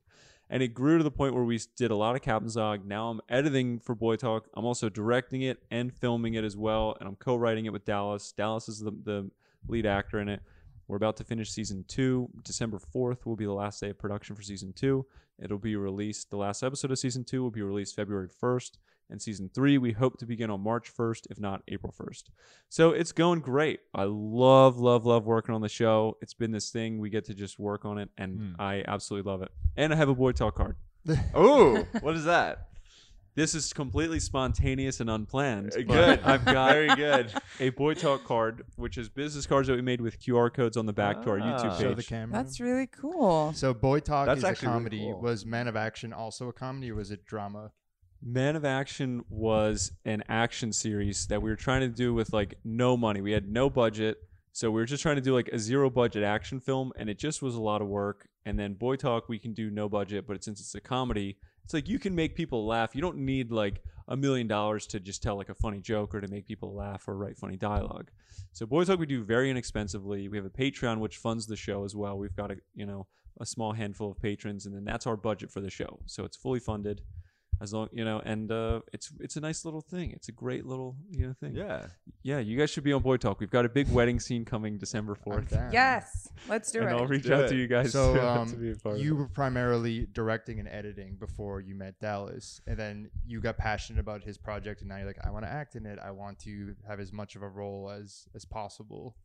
And 0.50 0.62
it 0.62 0.68
grew 0.68 0.98
to 0.98 1.04
the 1.04 1.10
point 1.10 1.34
where 1.34 1.44
we 1.44 1.58
did 1.76 1.90
a 1.90 1.96
lot 1.96 2.16
of 2.16 2.22
Captain's 2.22 2.56
Log. 2.56 2.86
Now 2.86 3.08
I'm 3.08 3.20
editing 3.28 3.78
for 3.78 3.94
Boy 3.94 4.16
Talk. 4.16 4.48
I'm 4.54 4.64
also 4.64 4.88
directing 4.88 5.42
it 5.42 5.62
and 5.70 5.92
filming 5.92 6.34
it 6.34 6.44
as 6.44 6.56
well. 6.56 6.96
And 7.00 7.08
I'm 7.08 7.16
co 7.16 7.36
writing 7.36 7.64
it 7.66 7.72
with 7.72 7.84
Dallas. 7.84 8.32
Dallas 8.32 8.68
is 8.68 8.80
the, 8.80 8.90
the 8.90 9.30
lead 9.68 9.86
actor 9.86 10.20
in 10.20 10.28
it. 10.28 10.42
We're 10.86 10.96
about 10.96 11.16
to 11.16 11.24
finish 11.24 11.50
season 11.50 11.84
two. 11.88 12.28
December 12.42 12.78
4th 12.78 13.24
will 13.24 13.36
be 13.36 13.46
the 13.46 13.52
last 13.52 13.80
day 13.80 13.90
of 13.90 13.98
production 13.98 14.36
for 14.36 14.42
season 14.42 14.72
two. 14.74 15.06
It'll 15.42 15.58
be 15.58 15.76
released, 15.76 16.30
the 16.30 16.36
last 16.36 16.62
episode 16.62 16.90
of 16.90 16.98
season 16.98 17.24
two 17.24 17.42
will 17.42 17.50
be 17.50 17.62
released 17.62 17.96
February 17.96 18.28
1st. 18.28 18.72
And 19.10 19.20
season 19.20 19.50
three, 19.54 19.76
we 19.78 19.92
hope 19.92 20.18
to 20.18 20.26
begin 20.26 20.50
on 20.50 20.60
March 20.62 20.90
1st, 20.96 21.26
if 21.30 21.38
not 21.38 21.62
April 21.68 21.92
1st. 21.98 22.24
So 22.70 22.90
it's 22.90 23.12
going 23.12 23.40
great. 23.40 23.80
I 23.94 24.04
love, 24.04 24.78
love, 24.78 25.04
love 25.04 25.26
working 25.26 25.54
on 25.54 25.60
the 25.60 25.68
show. 25.68 26.16
It's 26.22 26.34
been 26.34 26.50
this 26.52 26.70
thing. 26.70 26.98
We 26.98 27.10
get 27.10 27.26
to 27.26 27.34
just 27.34 27.58
work 27.58 27.84
on 27.84 27.98
it, 27.98 28.08
and 28.16 28.38
Hmm. 28.38 28.52
I 28.60 28.82
absolutely 28.88 29.30
love 29.30 29.42
it. 29.42 29.50
And 29.76 29.92
I 29.92 29.96
have 29.96 30.08
a 30.08 30.14
Boy 30.14 30.32
Talk 30.32 30.54
card. 30.56 30.76
Oh, 31.34 31.84
what 32.00 32.16
is 32.16 32.24
that? 32.24 32.68
This 33.36 33.54
is 33.56 33.72
completely 33.72 34.20
spontaneous 34.20 35.00
and 35.00 35.10
unplanned. 35.10 35.72
Uh, 35.74 35.78
but 35.78 35.86
Good. 35.88 36.20
I've 36.20 36.44
got 36.44 36.72
Very 36.72 36.94
good. 36.94 37.32
a 37.60 37.70
Boy 37.70 37.92
Talk 37.94 38.22
card, 38.24 38.62
which 38.76 38.96
is 38.96 39.08
business 39.08 39.44
cards 39.44 39.66
that 39.68 39.74
we 39.74 39.82
made 39.82 40.00
with 40.00 40.20
QR 40.20 40.54
codes 40.54 40.76
on 40.76 40.86
the 40.86 40.92
back 40.92 41.20
to 41.22 41.30
our 41.30 41.40
Ah. 41.40 41.42
YouTube 41.58 41.78
Show 41.80 41.88
page. 41.88 41.96
the 41.96 42.02
camera. 42.04 42.42
That's 42.42 42.60
really 42.60 42.86
cool. 42.86 43.52
so 43.52 43.74
Boy 43.74 43.98
Talk 44.00 44.26
That's 44.26 44.38
is 44.38 44.44
a 44.44 44.48
actually 44.48 44.68
really 44.68 44.78
comedy. 44.78 44.98
cool. 45.12 45.20
Was 45.20 45.44
Man 45.44 45.66
of 45.68 45.74
Action 45.76 46.12
also 46.12 46.48
a 46.48 46.52
comedy 46.52 46.90
or 46.92 46.94
was 46.94 47.10
it 47.10 47.24
drama? 47.26 47.72
Man 48.26 48.56
of 48.56 48.64
Action 48.64 49.22
was 49.28 49.92
an 50.06 50.24
action 50.30 50.72
series 50.72 51.26
that 51.26 51.42
we 51.42 51.50
were 51.50 51.56
trying 51.56 51.82
to 51.82 51.88
do 51.88 52.14
with 52.14 52.32
like 52.32 52.54
no 52.64 52.96
money. 52.96 53.20
We 53.20 53.32
had 53.32 53.46
no 53.46 53.68
budget. 53.68 54.16
So 54.52 54.70
we 54.70 54.80
were 54.80 54.86
just 54.86 55.02
trying 55.02 55.16
to 55.16 55.20
do 55.20 55.34
like 55.34 55.48
a 55.48 55.58
zero 55.58 55.90
budget 55.90 56.22
action 56.22 56.58
film 56.58 56.90
and 56.96 57.10
it 57.10 57.18
just 57.18 57.42
was 57.42 57.54
a 57.54 57.60
lot 57.60 57.82
of 57.82 57.88
work. 57.88 58.26
And 58.46 58.58
then 58.58 58.74
Boy 58.74 58.96
Talk 58.96 59.28
we 59.28 59.38
can 59.38 59.52
do 59.52 59.68
no 59.68 59.90
budget, 59.90 60.26
but 60.26 60.42
since 60.42 60.58
it's 60.58 60.74
a 60.74 60.80
comedy, 60.80 61.36
it's 61.64 61.74
like 61.74 61.86
you 61.86 61.98
can 61.98 62.14
make 62.14 62.34
people 62.34 62.64
laugh. 62.64 62.94
You 62.94 63.02
don't 63.02 63.18
need 63.18 63.52
like 63.52 63.82
a 64.08 64.16
million 64.16 64.46
dollars 64.46 64.86
to 64.86 65.00
just 65.00 65.22
tell 65.22 65.36
like 65.36 65.50
a 65.50 65.54
funny 65.54 65.80
joke 65.80 66.14
or 66.14 66.22
to 66.22 66.28
make 66.28 66.46
people 66.46 66.74
laugh 66.74 67.06
or 67.06 67.18
write 67.18 67.36
funny 67.36 67.56
dialogue. 67.56 68.10
So 68.52 68.64
Boy 68.64 68.84
Talk 68.84 68.98
we 68.98 69.04
do 69.04 69.22
very 69.22 69.50
inexpensively. 69.50 70.28
We 70.28 70.38
have 70.38 70.46
a 70.46 70.50
Patreon 70.50 70.98
which 70.98 71.18
funds 71.18 71.46
the 71.46 71.56
show 71.56 71.84
as 71.84 71.94
well. 71.94 72.16
We've 72.16 72.34
got 72.34 72.50
a 72.50 72.56
you 72.74 72.86
know 72.86 73.06
a 73.38 73.44
small 73.44 73.74
handful 73.74 74.12
of 74.12 74.18
patrons 74.22 74.64
and 74.64 74.74
then 74.74 74.84
that's 74.86 75.06
our 75.06 75.18
budget 75.18 75.50
for 75.50 75.60
the 75.60 75.68
show. 75.68 75.98
So 76.06 76.24
it's 76.24 76.38
fully 76.38 76.60
funded 76.60 77.02
as 77.60 77.72
long 77.72 77.88
you 77.92 78.04
know 78.04 78.20
and 78.24 78.50
uh 78.50 78.80
it's 78.92 79.12
it's 79.20 79.36
a 79.36 79.40
nice 79.40 79.64
little 79.64 79.80
thing 79.80 80.10
it's 80.10 80.28
a 80.28 80.32
great 80.32 80.66
little 80.66 80.96
you 81.10 81.26
know 81.26 81.32
thing 81.32 81.54
Yeah. 81.54 81.86
yeah 82.22 82.38
you 82.40 82.58
guys 82.58 82.70
should 82.70 82.82
be 82.84 82.92
on 82.92 83.00
boy 83.02 83.16
talk 83.16 83.38
we've 83.40 83.50
got 83.50 83.64
a 83.64 83.68
big 83.68 83.88
wedding 83.90 84.18
scene 84.18 84.44
coming 84.44 84.76
december 84.78 85.14
4th. 85.14 85.72
Yes, 85.72 86.28
let's 86.48 86.70
do 86.72 86.80
and 86.80 86.90
it. 86.90 86.92
i'll 86.92 87.06
reach 87.06 87.24
Do 87.24 87.34
out 87.34 87.44
it. 87.44 87.48
to 87.48 87.56
you 87.56 87.66
guys 87.68 87.92
So 87.92 88.14
to, 88.14 88.20
to 88.20 88.28
um, 88.28 88.54
be 88.60 88.72
a 88.72 88.76
part 88.76 88.98
you 88.98 89.12
of 89.12 89.18
were 89.18 89.28
primarily 89.28 90.06
directing 90.12 90.58
and 90.58 90.68
editing 90.68 91.14
before 91.16 91.60
you 91.60 91.74
met 91.74 91.98
Dallas, 92.00 92.60
and 92.66 92.76
then 92.76 93.10
you 93.26 93.40
got 93.40 93.56
passionate 93.56 94.00
about 94.00 94.22
his 94.24 94.36
project, 94.36 94.80
and 94.80 94.88
now 94.88 94.96
you're 94.96 95.06
like, 95.06 95.24
I 95.24 95.30
want 95.30 95.44
to 95.44 95.50
act 95.52 95.76
in 95.76 95.86
it. 95.86 95.98
I 96.02 96.10
want 96.10 96.38
to 96.40 96.74
have 96.88 96.98
as 97.00 97.12
much 97.12 97.36
of 97.36 97.42
a 97.42 97.48
role 97.48 97.90
as 97.90 98.26
as 98.34 98.44
possible. 98.44 99.16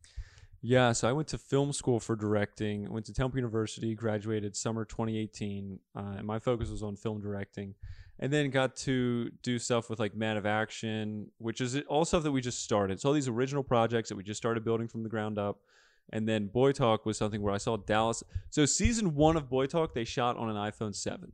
yeah 0.62 0.92
so 0.92 1.08
i 1.08 1.12
went 1.12 1.26
to 1.28 1.38
film 1.38 1.72
school 1.72 1.98
for 1.98 2.14
directing 2.16 2.86
I 2.86 2.90
went 2.90 3.06
to 3.06 3.14
temple 3.14 3.38
university 3.38 3.94
graduated 3.94 4.54
summer 4.56 4.84
2018 4.84 5.78
uh, 5.96 6.00
and 6.18 6.26
my 6.26 6.38
focus 6.38 6.68
was 6.70 6.82
on 6.82 6.96
film 6.96 7.20
directing 7.20 7.74
and 8.20 8.32
then 8.32 8.50
got 8.50 8.76
to 8.76 9.30
do 9.42 9.58
stuff 9.58 9.90
with 9.90 9.98
like 9.98 10.14
man 10.14 10.36
of 10.36 10.46
action 10.46 11.26
which 11.38 11.60
is 11.60 11.80
all 11.88 12.04
stuff 12.04 12.22
that 12.22 12.30
we 12.30 12.40
just 12.40 12.62
started. 12.62 13.00
So 13.00 13.08
all 13.08 13.14
these 13.14 13.28
original 13.28 13.64
projects 13.64 14.10
that 14.10 14.16
we 14.16 14.22
just 14.22 14.38
started 14.38 14.62
building 14.62 14.86
from 14.86 15.02
the 15.02 15.08
ground 15.08 15.38
up. 15.38 15.58
And 16.12 16.28
then 16.28 16.46
boy 16.46 16.72
talk 16.72 17.06
was 17.06 17.16
something 17.16 17.40
where 17.40 17.54
i 17.54 17.58
saw 17.58 17.76
dallas. 17.76 18.22
So 18.50 18.66
season 18.66 19.14
one 19.14 19.36
of 19.36 19.48
boy 19.48 19.66
talk 19.66 19.94
they 19.94 20.04
shot 20.04 20.36
on 20.36 20.48
an 20.48 20.56
iphone 20.70 20.94
7 20.94 21.32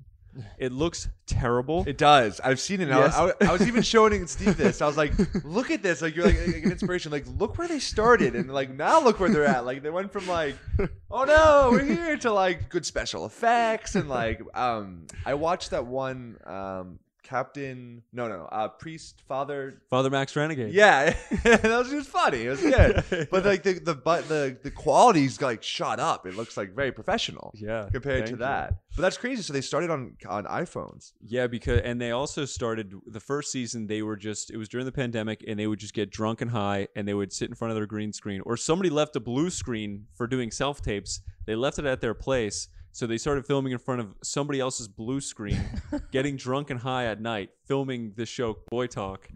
it 0.58 0.72
looks 0.72 1.08
terrible 1.26 1.84
It 1.86 1.98
does. 1.98 2.40
I've 2.40 2.60
seen 2.60 2.80
it. 2.80 2.84
and 2.84 2.94
I- 2.94 3.26
I, 3.40 3.48
I, 3.48 3.52
was 3.52 3.66
even 3.66 3.82
showing 3.82 4.26
Steve 4.26 4.56
this. 4.56 4.80
I 4.80 4.86
was 4.86 4.96
like, 4.96 5.12
"Look 5.44 5.70
at 5.70 5.82
this! 5.82 6.02
Like 6.02 6.14
you're 6.16 6.26
like, 6.26 6.38
like 6.46 6.64
an 6.64 6.70
inspiration. 6.70 7.10
Like 7.12 7.24
look 7.38 7.58
where 7.58 7.68
they 7.68 7.78
started, 7.78 8.34
and 8.36 8.52
like 8.52 8.70
now 8.70 9.00
look 9.02 9.18
where 9.20 9.28
they're 9.30 9.44
at. 9.44 9.64
Like 9.66 9.82
they 9.82 9.90
went 9.90 10.12
from 10.12 10.26
like, 10.28 10.56
oh 11.10 11.24
no, 11.24 11.68
we're 11.72 11.84
here 11.84 12.16
to 12.18 12.32
like 12.32 12.68
good 12.68 12.86
special 12.86 13.26
effects 13.26 13.94
and 13.94 14.08
like 14.08 14.40
um. 14.54 15.06
I 15.24 15.34
watched 15.34 15.70
that 15.70 15.86
one 15.86 16.38
um 16.46 16.98
Captain. 17.26 18.02
No, 18.12 18.28
no, 18.28 18.44
uh, 18.52 18.68
priest, 18.68 19.22
father. 19.26 19.82
father 19.90 20.10
max 20.10 20.36
renegade 20.36 20.72
Yeah, 20.72 21.14
that 21.42 21.64
was 21.64 21.90
just 21.90 22.08
funny. 22.08 22.46
It 22.46 22.50
was 22.50 22.60
good, 22.60 23.28
but 23.30 23.44
like 23.44 23.64
the 23.64 23.74
the 23.74 23.94
but 23.94 24.28
the 24.28 24.56
the 24.62 24.70
quality's 24.70 25.40
like 25.42 25.62
shot 25.62 25.98
up. 25.98 26.26
It 26.26 26.36
looks 26.36 26.56
like 26.56 26.74
very 26.74 26.92
professional 26.92 27.52
yeah 27.56 27.88
compared 27.92 28.18
thank 28.18 28.26
to 28.26 28.32
you. 28.32 28.36
that. 28.38 28.74
But 28.94 29.02
that's 29.02 29.18
crazy. 29.18 29.42
So 29.42 29.52
they 29.52 29.60
started 29.60 29.90
on 29.90 30.16
on 30.28 30.44
iPhones. 30.44 31.12
Yeah, 31.20 31.48
because 31.48 31.80
and 31.80 32.00
they 32.00 32.12
also 32.12 32.44
started 32.44 32.94
the 33.06 33.20
first 33.20 33.50
season. 33.50 33.88
They 33.88 34.02
were 34.02 34.16
just 34.16 34.50
it 34.50 34.56
was 34.56 34.68
during 34.68 34.86
the 34.86 34.92
pandemic, 34.92 35.44
and 35.46 35.58
they 35.58 35.66
would 35.66 35.80
just 35.80 35.94
get 35.94 36.10
drunk 36.10 36.40
and 36.40 36.50
high, 36.52 36.86
and 36.94 37.08
they 37.08 37.14
would 37.14 37.32
sit 37.32 37.48
in 37.48 37.56
front 37.56 37.72
of 37.72 37.76
their 37.76 37.86
green 37.86 38.12
screen, 38.12 38.40
or 38.46 38.56
somebody 38.56 38.88
left 38.88 39.16
a 39.16 39.20
blue 39.20 39.50
screen 39.50 40.06
for 40.14 40.26
doing 40.28 40.50
self 40.52 40.80
tapes. 40.80 41.20
They 41.44 41.54
left 41.56 41.78
it 41.78 41.84
at 41.86 42.00
their 42.00 42.14
place, 42.14 42.68
so 42.96 43.06
they 43.06 43.18
started 43.18 43.46
filming 43.46 43.72
in 43.72 43.78
front 43.78 44.00
of 44.00 44.14
somebody 44.22 44.58
else's 44.58 44.88
blue 44.88 45.20
screen, 45.20 45.60
getting 46.12 46.34
drunk 46.34 46.70
and 46.70 46.80
high 46.80 47.04
at 47.04 47.20
night, 47.20 47.50
filming 47.66 48.14
the 48.16 48.24
show 48.24 48.56
Boy 48.70 48.86
Talk. 48.86 49.28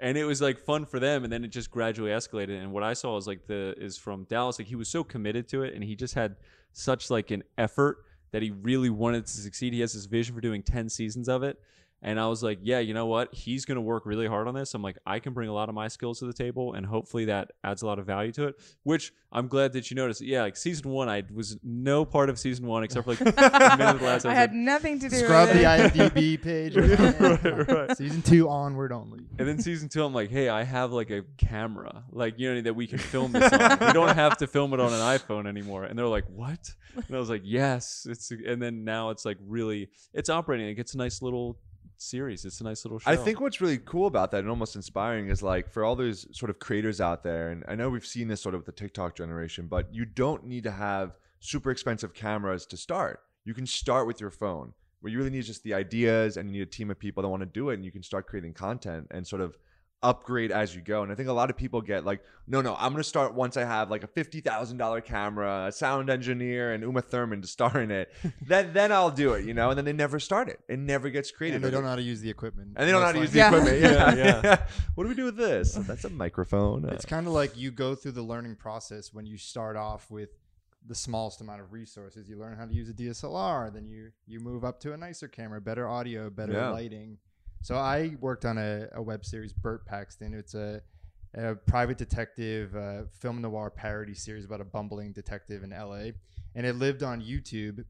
And 0.00 0.16
it 0.16 0.24
was 0.24 0.40
like 0.40 0.58
fun 0.58 0.86
for 0.86 0.98
them, 0.98 1.22
and 1.22 1.30
then 1.30 1.44
it 1.44 1.48
just 1.48 1.70
gradually 1.70 2.10
escalated. 2.10 2.58
And 2.62 2.72
what 2.72 2.82
I 2.82 2.94
saw 2.94 3.18
is 3.18 3.26
like 3.26 3.46
the 3.46 3.74
is 3.76 3.98
from 3.98 4.24
Dallas, 4.30 4.58
like 4.58 4.66
he 4.66 4.76
was 4.76 4.88
so 4.88 5.04
committed 5.04 5.46
to 5.48 5.62
it, 5.62 5.74
and 5.74 5.84
he 5.84 5.94
just 5.94 6.14
had 6.14 6.36
such 6.72 7.10
like 7.10 7.30
an 7.30 7.42
effort 7.58 7.98
that 8.30 8.40
he 8.40 8.50
really 8.50 8.88
wanted 8.88 9.26
to 9.26 9.32
succeed. 9.32 9.74
He 9.74 9.80
has 9.80 9.92
this 9.92 10.06
vision 10.06 10.34
for 10.34 10.40
doing 10.40 10.62
10 10.62 10.88
seasons 10.88 11.28
of 11.28 11.42
it. 11.42 11.60
And 12.04 12.18
I 12.18 12.26
was 12.26 12.42
like, 12.42 12.58
yeah, 12.62 12.80
you 12.80 12.94
know 12.94 13.06
what? 13.06 13.32
He's 13.32 13.64
going 13.64 13.76
to 13.76 13.80
work 13.80 14.06
really 14.06 14.26
hard 14.26 14.48
on 14.48 14.54
this. 14.54 14.74
I'm 14.74 14.82
like, 14.82 14.98
I 15.06 15.20
can 15.20 15.32
bring 15.32 15.48
a 15.48 15.52
lot 15.52 15.68
of 15.68 15.74
my 15.74 15.86
skills 15.86 16.18
to 16.18 16.26
the 16.26 16.32
table 16.32 16.74
and 16.74 16.84
hopefully 16.84 17.26
that 17.26 17.52
adds 17.62 17.82
a 17.82 17.86
lot 17.86 18.00
of 18.00 18.06
value 18.06 18.32
to 18.32 18.48
it, 18.48 18.56
which 18.82 19.12
I'm 19.30 19.46
glad 19.46 19.72
that 19.74 19.88
you 19.90 19.94
noticed. 19.94 20.20
Yeah, 20.20 20.42
like 20.42 20.56
season 20.56 20.90
one, 20.90 21.08
I 21.08 21.22
was 21.32 21.58
no 21.62 22.04
part 22.04 22.28
of 22.28 22.40
season 22.40 22.66
one 22.66 22.82
except 22.82 23.04
for 23.04 23.12
like 23.12 23.20
a 23.20 23.76
minute 23.76 23.94
of 23.94 24.00
the 24.00 24.06
last 24.06 24.24
episode. 24.24 24.28
I 24.30 24.34
had 24.34 24.52
nothing 24.52 24.98
to 24.98 25.08
do 25.08 25.16
Scrub 25.16 25.48
with 25.48 25.58
the 25.58 25.62
it. 25.62 25.92
IMDb 25.94 26.42
page. 26.42 26.76
Right, 27.22 27.68
right. 27.68 27.96
Season 27.96 28.20
two 28.22 28.48
onward 28.48 28.90
only. 28.92 29.20
And 29.38 29.46
then 29.46 29.58
season 29.60 29.88
two, 29.88 30.04
I'm 30.04 30.12
like, 30.12 30.30
hey, 30.30 30.48
I 30.48 30.64
have 30.64 30.92
like 30.92 31.10
a 31.10 31.22
camera, 31.38 32.04
like, 32.10 32.38
you 32.38 32.52
know, 32.52 32.60
that 32.62 32.74
we 32.74 32.86
can 32.86 32.98
film 32.98 33.32
this 33.32 33.52
on. 33.52 33.78
we 33.78 33.92
don't 33.92 34.14
have 34.14 34.36
to 34.38 34.46
film 34.46 34.74
it 34.74 34.80
on 34.80 34.92
an 34.92 34.98
iPhone 35.00 35.46
anymore. 35.46 35.84
And 35.84 35.98
they're 35.98 36.06
like, 36.08 36.24
what? 36.28 36.72
And 36.96 37.14
I 37.14 37.18
was 37.18 37.30
like, 37.30 37.42
yes. 37.44 38.06
It's 38.10 38.30
And 38.30 38.60
then 38.60 38.84
now 38.84 39.10
it's 39.10 39.24
like 39.24 39.38
really, 39.46 39.88
it's 40.12 40.28
operating. 40.28 40.68
It 40.68 40.74
gets 40.74 40.94
a 40.94 40.98
nice 40.98 41.22
little 41.22 41.58
series. 42.02 42.44
It's 42.44 42.60
a 42.60 42.64
nice 42.64 42.84
little 42.84 42.98
show. 42.98 43.10
I 43.10 43.16
think 43.16 43.40
what's 43.40 43.60
really 43.60 43.78
cool 43.78 44.06
about 44.06 44.30
that 44.32 44.40
and 44.40 44.48
almost 44.48 44.76
inspiring 44.76 45.28
is 45.28 45.42
like 45.42 45.70
for 45.70 45.84
all 45.84 45.96
those 45.96 46.26
sort 46.36 46.50
of 46.50 46.58
creators 46.58 47.00
out 47.00 47.22
there, 47.22 47.50
and 47.50 47.64
I 47.68 47.74
know 47.74 47.88
we've 47.88 48.06
seen 48.06 48.28
this 48.28 48.40
sort 48.40 48.54
of 48.54 48.60
with 48.60 48.66
the 48.66 48.72
TikTok 48.72 49.16
generation, 49.16 49.66
but 49.66 49.92
you 49.94 50.04
don't 50.04 50.44
need 50.44 50.64
to 50.64 50.70
have 50.70 51.16
super 51.40 51.70
expensive 51.70 52.14
cameras 52.14 52.66
to 52.66 52.76
start. 52.76 53.20
You 53.44 53.54
can 53.54 53.66
start 53.66 54.06
with 54.06 54.20
your 54.20 54.30
phone, 54.30 54.74
What 55.02 55.10
you 55.10 55.18
really 55.18 55.30
need 55.30 55.40
is 55.40 55.48
just 55.48 55.64
the 55.64 55.74
ideas 55.74 56.36
and 56.36 56.48
you 56.48 56.52
need 56.52 56.62
a 56.62 56.66
team 56.66 56.88
of 56.88 56.98
people 56.98 57.24
that 57.24 57.28
want 57.28 57.40
to 57.40 57.46
do 57.46 57.70
it, 57.70 57.74
and 57.74 57.84
you 57.84 57.90
can 57.90 58.04
start 58.04 58.28
creating 58.28 58.54
content 58.54 59.08
and 59.10 59.26
sort 59.26 59.42
of 59.42 59.58
upgrade 60.02 60.50
as 60.50 60.74
you 60.74 60.80
go. 60.80 61.02
And 61.02 61.12
I 61.12 61.14
think 61.14 61.28
a 61.28 61.32
lot 61.32 61.50
of 61.50 61.56
people 61.56 61.80
get 61.80 62.04
like, 62.04 62.22
no, 62.46 62.60
no, 62.60 62.74
I'm 62.78 62.92
gonna 62.92 63.04
start 63.04 63.34
once 63.34 63.56
I 63.56 63.64
have 63.64 63.90
like 63.90 64.02
a 64.02 64.06
fifty 64.06 64.40
thousand 64.40 64.76
dollar 64.78 65.00
camera, 65.00 65.66
a 65.68 65.72
sound 65.72 66.10
engineer, 66.10 66.72
and 66.72 66.82
Uma 66.82 67.02
Thurman 67.02 67.40
to 67.42 67.46
star 67.48 67.80
in 67.80 67.90
it. 67.90 68.12
then 68.42 68.72
then 68.72 68.92
I'll 68.92 69.10
do 69.10 69.34
it, 69.34 69.44
you 69.44 69.54
know. 69.54 69.70
And 69.70 69.78
then 69.78 69.84
they 69.84 69.92
never 69.92 70.18
start 70.18 70.48
it. 70.48 70.60
It 70.68 70.78
never 70.78 71.08
gets 71.10 71.30
created. 71.30 71.56
And 71.56 71.64
they 71.64 71.70
don't 71.70 71.82
know 71.82 71.90
how 71.90 71.96
to 71.96 72.02
use 72.02 72.20
the 72.20 72.30
equipment. 72.30 72.72
And 72.76 72.88
they 72.88 72.92
don't 72.92 73.00
know 73.00 73.06
how 73.06 73.12
to 73.12 73.20
use 73.20 73.30
the. 73.32 73.38
Yeah. 73.38 73.48
equipment. 73.48 73.80
Yeah, 73.80 74.14
Yeah, 74.14 74.40
yeah. 74.44 74.66
what 74.94 75.04
do 75.04 75.08
we 75.08 75.14
do 75.14 75.24
with 75.24 75.36
this? 75.36 75.74
That's 75.74 76.04
a 76.04 76.10
microphone. 76.10 76.84
Uh, 76.84 76.92
It's 76.92 77.04
kind 77.06 77.26
of 77.26 77.32
like 77.32 77.56
you 77.56 77.70
go 77.70 77.94
through 77.94 78.12
the 78.12 78.22
learning 78.22 78.56
process 78.56 79.12
when 79.12 79.26
you 79.26 79.36
start 79.38 79.76
off 79.76 80.10
with 80.10 80.30
the 80.84 80.94
smallest 80.96 81.40
amount 81.40 81.60
of 81.60 81.72
resources. 81.72 82.28
You 82.28 82.36
learn 82.36 82.56
how 82.56 82.64
to 82.66 82.72
use 82.74 82.88
a 82.88 82.92
DSLR, 82.92 83.72
then 83.72 83.86
you 83.86 84.10
you 84.26 84.40
move 84.40 84.64
up 84.64 84.80
to 84.80 84.92
a 84.92 84.96
nicer 84.96 85.28
camera, 85.28 85.60
better 85.60 85.86
audio, 85.86 86.28
better 86.28 86.54
Yeah. 86.54 86.70
lighting. 86.70 87.18
So 87.62 87.76
I 87.76 88.16
worked 88.20 88.44
on 88.44 88.58
a, 88.58 88.88
a 88.92 89.00
web 89.00 89.24
series, 89.24 89.52
Burt 89.52 89.86
Paxton. 89.86 90.34
It's 90.34 90.54
a, 90.54 90.82
a 91.34 91.54
private 91.54 91.96
detective 91.96 92.74
uh, 92.74 93.02
film 93.20 93.40
noir 93.40 93.70
parody 93.70 94.14
series 94.14 94.44
about 94.44 94.60
a 94.60 94.64
bumbling 94.64 95.12
detective 95.12 95.62
in 95.62 95.70
LA, 95.70 96.10
and 96.56 96.66
it 96.66 96.74
lived 96.76 97.04
on 97.04 97.22
YouTube. 97.22 97.84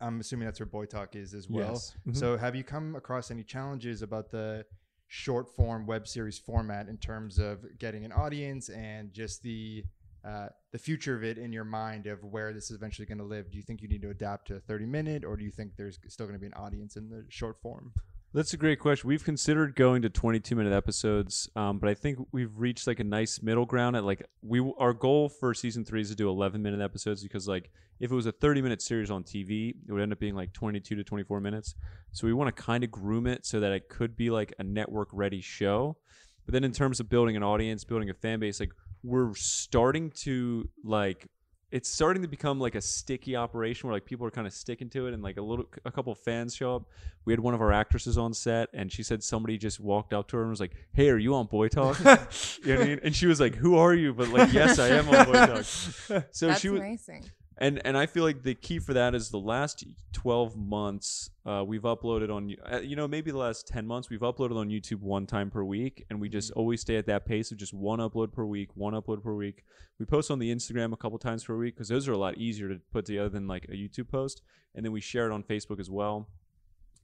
I'm 0.00 0.18
assuming 0.18 0.46
that's 0.46 0.58
where 0.58 0.66
Boy 0.66 0.86
Talk 0.86 1.14
is 1.14 1.32
as 1.32 1.48
well. 1.48 1.70
Yes. 1.74 1.96
Mhm. 2.08 2.16
So, 2.16 2.36
have 2.36 2.56
you 2.56 2.64
come 2.64 2.96
across 2.96 3.30
any 3.30 3.44
challenges 3.44 4.02
about 4.02 4.30
the 4.32 4.66
short 5.06 5.48
form 5.54 5.86
web 5.86 6.08
series 6.08 6.38
format 6.38 6.88
in 6.88 6.96
terms 6.96 7.38
of 7.38 7.78
getting 7.78 8.04
an 8.04 8.10
audience 8.10 8.68
and 8.68 9.12
just 9.12 9.42
the 9.42 9.84
uh, 10.24 10.48
the 10.72 10.78
future 10.78 11.14
of 11.16 11.22
it 11.22 11.38
in 11.38 11.52
your 11.52 11.64
mind 11.64 12.06
of 12.06 12.24
where 12.24 12.52
this 12.52 12.70
is 12.70 12.76
eventually 12.76 13.06
going 13.06 13.18
to 13.18 13.24
live? 13.24 13.50
Do 13.50 13.56
you 13.56 13.62
think 13.62 13.82
you 13.82 13.88
need 13.88 14.02
to 14.02 14.10
adapt 14.10 14.48
to 14.48 14.56
a 14.56 14.60
30 14.60 14.86
minute, 14.86 15.24
or 15.24 15.36
do 15.36 15.44
you 15.44 15.50
think 15.50 15.76
there's 15.76 15.98
still 16.08 16.26
going 16.26 16.36
to 16.36 16.40
be 16.40 16.46
an 16.46 16.54
audience 16.54 16.96
in 16.96 17.08
the 17.08 17.24
short 17.28 17.60
form? 17.60 17.92
That's 18.34 18.54
a 18.54 18.56
great 18.56 18.78
question. 18.78 19.08
We've 19.08 19.22
considered 19.22 19.76
going 19.76 20.00
to 20.02 20.08
22 20.08 20.56
minute 20.56 20.72
episodes, 20.72 21.50
um, 21.54 21.78
but 21.78 21.90
I 21.90 21.94
think 21.94 22.18
we've 22.32 22.56
reached 22.56 22.86
like 22.86 22.98
a 22.98 23.04
nice 23.04 23.42
middle 23.42 23.66
ground. 23.66 23.94
At 23.94 24.04
like 24.04 24.26
we, 24.40 24.58
our 24.78 24.94
goal 24.94 25.28
for 25.28 25.52
season 25.52 25.84
three 25.84 26.00
is 26.00 26.08
to 26.08 26.16
do 26.16 26.30
11 26.30 26.62
minute 26.62 26.80
episodes 26.80 27.22
because 27.22 27.46
like 27.46 27.70
if 28.00 28.10
it 28.10 28.14
was 28.14 28.24
a 28.24 28.32
30 28.32 28.62
minute 28.62 28.80
series 28.80 29.10
on 29.10 29.22
TV, 29.22 29.74
it 29.86 29.92
would 29.92 30.00
end 30.00 30.12
up 30.12 30.18
being 30.18 30.34
like 30.34 30.54
22 30.54 30.96
to 30.96 31.04
24 31.04 31.40
minutes. 31.40 31.74
So 32.12 32.26
we 32.26 32.32
want 32.32 32.54
to 32.54 32.62
kind 32.62 32.82
of 32.82 32.90
groom 32.90 33.26
it 33.26 33.44
so 33.44 33.60
that 33.60 33.70
it 33.70 33.90
could 33.90 34.16
be 34.16 34.30
like 34.30 34.54
a 34.58 34.64
network 34.64 35.10
ready 35.12 35.42
show. 35.42 35.98
But 36.46 36.54
then 36.54 36.64
in 36.64 36.72
terms 36.72 37.00
of 37.00 37.10
building 37.10 37.36
an 37.36 37.42
audience, 37.42 37.84
building 37.84 38.08
a 38.08 38.14
fan 38.14 38.40
base, 38.40 38.60
like 38.60 38.72
we're 39.02 39.34
starting 39.34 40.10
to 40.22 40.70
like 40.82 41.26
it's 41.72 41.88
starting 41.88 42.20
to 42.20 42.28
become 42.28 42.60
like 42.60 42.74
a 42.74 42.80
sticky 42.82 43.34
operation 43.34 43.88
where 43.88 43.96
like 43.96 44.04
people 44.04 44.26
are 44.26 44.30
kind 44.30 44.46
of 44.46 44.52
sticking 44.52 44.90
to 44.90 45.06
it 45.06 45.14
and 45.14 45.22
like 45.22 45.38
a 45.38 45.42
little 45.42 45.64
a 45.86 45.90
couple 45.90 46.14
fans 46.14 46.54
show 46.54 46.76
up. 46.76 46.82
We 47.24 47.32
had 47.32 47.40
one 47.40 47.54
of 47.54 47.62
our 47.62 47.72
actresses 47.72 48.18
on 48.18 48.34
set 48.34 48.68
and 48.74 48.92
she 48.92 49.02
said 49.02 49.22
somebody 49.22 49.56
just 49.56 49.80
walked 49.80 50.12
up 50.12 50.28
to 50.28 50.36
her 50.36 50.42
and 50.42 50.50
was 50.50 50.60
like 50.60 50.76
hey 50.92 51.08
are 51.08 51.16
you 51.16 51.34
on 51.34 51.46
boy 51.46 51.68
talk? 51.68 51.98
You 52.64 52.74
know 52.74 52.78
what 52.78 52.84
i 52.84 52.88
mean? 52.88 53.00
And 53.02 53.16
she 53.16 53.26
was 53.26 53.40
like 53.40 53.54
who 53.54 53.76
are 53.76 53.94
you? 53.94 54.12
But 54.12 54.28
like 54.28 54.52
yes 54.52 54.78
i 54.78 54.88
am 54.88 55.08
on 55.08 55.24
boy 55.24 55.32
talk. 55.32 55.64
So 56.30 56.46
That's 56.48 56.60
she 56.60 56.68
was 56.68 56.80
amazing. 56.80 57.24
And 57.62 57.80
and 57.84 57.96
I 57.96 58.06
feel 58.06 58.24
like 58.24 58.42
the 58.42 58.56
key 58.56 58.80
for 58.80 58.92
that 58.92 59.14
is 59.14 59.30
the 59.30 59.38
last 59.38 59.84
12 60.12 60.56
months 60.56 61.30
uh, 61.46 61.62
we've 61.64 61.82
uploaded 61.82 62.28
on 62.28 62.54
uh, 62.70 62.80
you 62.80 62.96
know 62.96 63.06
maybe 63.06 63.30
the 63.30 63.38
last 63.38 63.68
10 63.68 63.86
months 63.86 64.10
we've 64.10 64.20
uploaded 64.20 64.56
on 64.56 64.68
YouTube 64.68 65.00
one 65.00 65.26
time 65.26 65.48
per 65.48 65.62
week 65.62 66.04
and 66.10 66.20
we 66.20 66.28
just 66.28 66.50
always 66.52 66.80
stay 66.80 66.96
at 66.96 67.06
that 67.06 67.24
pace 67.24 67.52
of 67.52 67.58
just 67.58 67.72
one 67.72 68.00
upload 68.00 68.32
per 68.32 68.44
week 68.44 68.70
one 68.74 68.94
upload 68.94 69.22
per 69.22 69.32
week. 69.32 69.62
We 70.00 70.06
post 70.06 70.30
on 70.30 70.40
the 70.40 70.52
Instagram 70.52 70.92
a 70.92 70.96
couple 70.96 71.18
times 71.20 71.44
per 71.44 71.56
week 71.56 71.76
because 71.76 71.88
those 71.88 72.08
are 72.08 72.12
a 72.12 72.18
lot 72.18 72.36
easier 72.36 72.68
to 72.68 72.80
put 72.92 73.06
together 73.06 73.28
than 73.28 73.46
like 73.46 73.64
a 73.66 73.72
YouTube 73.72 74.08
post 74.08 74.42
and 74.74 74.84
then 74.84 74.90
we 74.90 75.00
share 75.00 75.30
it 75.30 75.32
on 75.32 75.44
Facebook 75.44 75.78
as 75.78 75.88
well. 75.88 76.28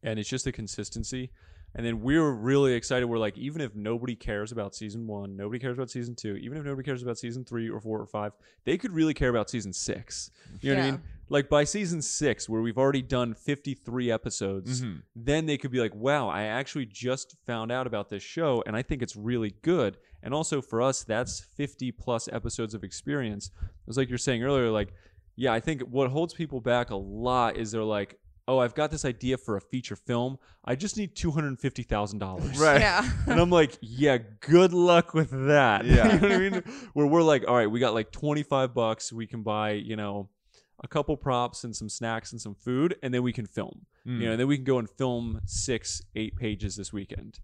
And 0.03 0.19
it's 0.19 0.29
just 0.29 0.45
the 0.45 0.53
consistency 0.53 1.31
and 1.79 1.87
then 1.87 2.03
we 2.03 2.19
were 2.19 2.35
really 2.35 2.75
excited. 2.75 3.07
We're 3.07 3.19
like, 3.19 3.39
even 3.39 3.61
if 3.63 3.73
nobody 3.77 4.17
cares 4.17 4.51
about 4.51 4.75
season 4.75 5.07
one, 5.07 5.37
nobody 5.37 5.61
cares 5.61 5.79
about 5.79 5.91
season 5.91 6.17
two, 6.17 6.35
even 6.35 6.59
if 6.59 6.65
nobody 6.65 6.85
cares 6.85 7.05
about 7.05 7.19
season 7.19 7.45
three 7.45 7.71
or 7.71 7.81
four 7.81 8.01
or 8.01 8.07
five, 8.07 8.33
they 8.65 8.77
could 8.77 8.93
really 8.93 9.15
care 9.15 9.29
about 9.31 9.49
season 9.49 9.73
six. 9.73 10.33
You 10.61 10.75
know 10.75 10.81
what 10.81 10.87
I 10.87 10.91
mean? 10.91 11.03
Like 11.29 11.49
by 11.49 11.63
season 11.63 12.03
six, 12.03 12.49
where 12.49 12.61
we've 12.63 12.79
already 12.79 13.01
done 13.03 13.33
53 13.33 14.11
episodes, 14.11 14.83
Mhm. 14.83 15.03
then 15.15 15.47
they 15.47 15.57
could 15.57 15.71
be 15.71 15.79
like, 15.79 15.95
wow, 15.95 16.29
I 16.29 16.43
actually 16.45 16.87
just 16.87 17.37
found 17.47 17.71
out 17.71 17.87
about 17.87 18.09
this 18.09 18.25
show 18.25 18.61
and 18.67 18.75
I 18.75 18.83
think 18.83 19.01
it's 19.01 19.15
really 19.15 19.55
good. 19.63 19.99
And 20.21 20.35
also 20.35 20.61
for 20.61 20.83
us, 20.83 21.05
that's 21.05 21.39
50 21.39 21.93
plus 21.93 22.29
episodes 22.33 22.75
of 22.75 22.83
experience. 22.83 23.53
It 23.57 23.87
was 23.87 23.97
like 23.97 24.09
you're 24.09 24.19
saying 24.19 24.43
earlier, 24.43 24.69
like, 24.71 24.93
yeah, 25.37 25.53
I 25.53 25.61
think 25.61 25.83
what 25.83 26.11
holds 26.11 26.35
people 26.35 26.61
back 26.61 26.91
a 26.91 26.97
lot 26.97 27.57
is 27.57 27.71
they're 27.71 27.85
like, 27.85 28.19
oh, 28.49 28.59
I've 28.59 28.75
got 28.75 28.91
this 28.91 29.05
idea 29.05 29.37
for 29.37 29.57
a 29.57 29.61
feature 29.61 29.95
film. 29.95 30.39
I 30.65 30.75
just 30.75 30.97
need 30.97 31.15
$250,000. 31.15 32.59
Right. 32.59 32.81
Yeah. 32.81 33.09
And 33.29 33.39
I'm 33.39 33.51
like, 33.51 33.77
yeah, 33.83 34.17
good 34.41 34.73
luck 34.73 35.13
with 35.13 35.31
that. 35.31 35.85
Yeah. 35.85 36.15
you 36.15 36.21
know 36.21 36.29
what 36.29 36.33
I 36.33 36.39
mean? 36.39 36.63
Where 36.95 37.07
we're 37.07 37.23
like, 37.23 37.45
all 37.47 37.55
right, 37.55 37.71
we 37.71 37.79
got 37.79 37.93
like 37.93 38.11
25 38.11 38.73
bucks. 38.73 39.13
We 39.13 39.27
can 39.27 39.43
buy, 39.43 39.73
you 39.73 39.97
know, 39.97 40.31
a 40.83 40.89
couple 40.89 41.17
props 41.17 41.63
and 41.65 41.77
some 41.77 41.91
snacks 41.91 42.33
and 42.33 42.41
some 42.41 42.55
food, 42.55 42.97
and 43.03 43.13
then 43.13 43.23
we 43.23 43.33
can 43.33 43.47
film. 43.47 43.87
Mm. 44.07 44.21
You 44.21 44.27
know, 44.27 44.31
and 44.33 44.41
then 44.41 44.49
we 44.49 44.57
can 44.57 44.65
go 44.65 44.79
and 44.79 44.89
film 44.89 45.41
six, 45.45 46.01
eight 46.17 46.37
pages 46.37 46.77
this 46.77 46.93
weekend. 46.93 47.41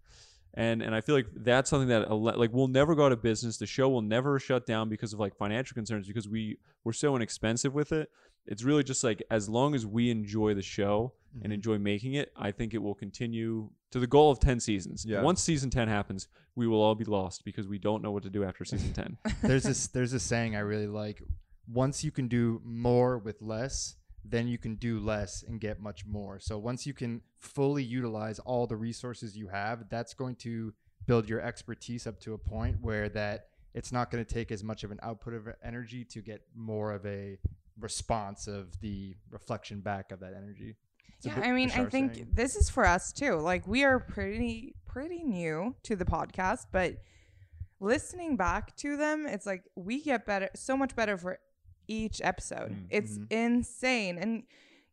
And 0.55 0.83
and 0.83 0.95
I 0.95 1.01
feel 1.01 1.17
like 1.17 1.27
that's 1.35 1.69
something 1.69 1.88
that 1.88 2.11
like 2.11 2.53
we'll 2.53 2.69
never 2.69 2.95
go 2.95 3.07
out 3.07 3.12
of 3.12 3.21
business. 3.21 3.59
The 3.59 3.67
show 3.67 3.88
will 3.88 4.03
never 4.03 4.38
shut 4.38 4.67
down 4.67 4.88
because 4.88 5.12
of 5.12 5.19
like 5.19 5.37
financial 5.37 5.75
concerns 5.75 6.07
because 6.07 6.29
we 6.29 6.59
we're 6.85 6.93
so 6.93 7.17
inexpensive 7.17 7.75
with 7.75 7.90
it. 7.90 8.09
It's 8.46 8.62
really 8.62 8.85
just 8.85 9.02
like 9.02 9.22
as 9.30 9.48
long 9.48 9.74
as 9.74 9.87
we 9.87 10.11
enjoy 10.11 10.54
the 10.54 10.62
show 10.62 11.12
and 11.35 11.44
mm-hmm. 11.44 11.52
enjoy 11.52 11.78
making 11.78 12.14
it, 12.14 12.33
I 12.37 12.50
think 12.50 12.74
it 12.74 12.78
will 12.78 12.94
continue 12.94 13.70
to 13.90 13.98
the 13.98 14.07
goal 14.07 14.30
of 14.30 14.40
10 14.40 14.61
seasons. 14.61 15.04
Yeah. 15.07 15.22
Once 15.22 15.42
season 15.42 15.70
10 15.70 15.88
happens, 15.88 16.28
we 16.54 16.66
will 16.66 16.80
all 16.80 16.94
be 16.94 17.04
lost 17.04 17.44
because 17.44 17.66
we 17.66 17.78
don't 17.78 18.02
know 18.02 18.11
what 18.11 18.22
to 18.24 18.30
do 18.30 18.44
after 18.44 18.64
season 18.64 18.92
10. 18.92 19.18
there's 19.42 19.64
this 19.64 19.87
there's 19.88 20.12
this 20.12 20.22
saying 20.22 20.57
I 20.57 20.61
really 20.61 20.87
like. 20.87 21.22
Once 21.66 22.04
you 22.04 22.11
can 22.11 22.28
do 22.28 22.61
more 22.64 23.18
with 23.18 23.40
less, 23.40 23.96
then 24.24 24.48
you 24.48 24.59
can 24.59 24.74
do 24.76 24.98
less 25.00 25.42
and 25.46 25.61
get 25.61 25.80
much 25.80 26.07
more. 26.07 26.38
So 26.38 26.59
once 26.59 26.87
you 26.87 26.94
can 26.94 27.22
fully 27.38 27.83
utilize 27.83 28.38
all 28.40 28.66
the 28.66 28.76
resources 28.76 29.37
you 29.37 29.48
have, 29.48 29.88
that's 29.88 30.14
going 30.14 30.37
to 30.37 30.72
build 31.07 31.28
your 31.28 31.40
expertise 31.40 32.07
up 32.07 32.20
to 32.20 32.35
a 32.35 32.38
point 32.38 32.78
where 32.80 33.09
that 33.11 33.48
it's 33.74 33.92
not 33.92 34.11
going 34.11 34.24
to 34.24 34.35
take 34.35 34.52
as 34.52 34.62
much 34.62 34.85
of 34.85 34.90
an 34.90 34.98
output 35.02 35.35
of 35.35 35.48
energy 35.62 36.04
to 36.04 36.20
get 36.20 36.42
more 36.54 36.92
of 36.92 37.04
a 37.04 37.37
response 37.79 38.47
of 38.47 38.81
the 38.81 39.15
reflection 39.31 39.81
back 39.81 40.13
of 40.13 40.21
that 40.21 40.35
energy. 40.37 40.77
It's 41.17 41.27
Yeah, 41.27 41.41
I 41.41 41.53
mean, 41.53 41.71
I 41.71 41.85
think 41.87 42.35
this 42.35 42.57
is 42.57 42.69
for 42.71 42.87
us 42.87 43.13
too. 43.13 43.35
Like 43.37 43.67
we 43.67 43.85
are 43.85 43.99
pretty 43.99 44.75
pretty 44.87 45.25
new 45.25 45.75
to 45.83 45.97
the 45.97 46.05
podcast, 46.05 46.67
but 46.73 46.95
listening 47.81 48.37
back 48.37 48.77
to 48.77 48.97
them, 48.97 49.27
it's 49.27 49.47
like 49.47 49.65
we 49.75 50.03
get 50.03 50.25
better 50.27 50.49
so 50.55 50.77
much 50.77 50.95
better 50.95 51.17
for 51.17 51.39
each 51.89 52.21
episode. 52.23 52.71
Mm, 52.73 52.87
It's 52.91 53.19
mhm. 53.19 53.27
insane 53.33 54.19
and 54.19 54.45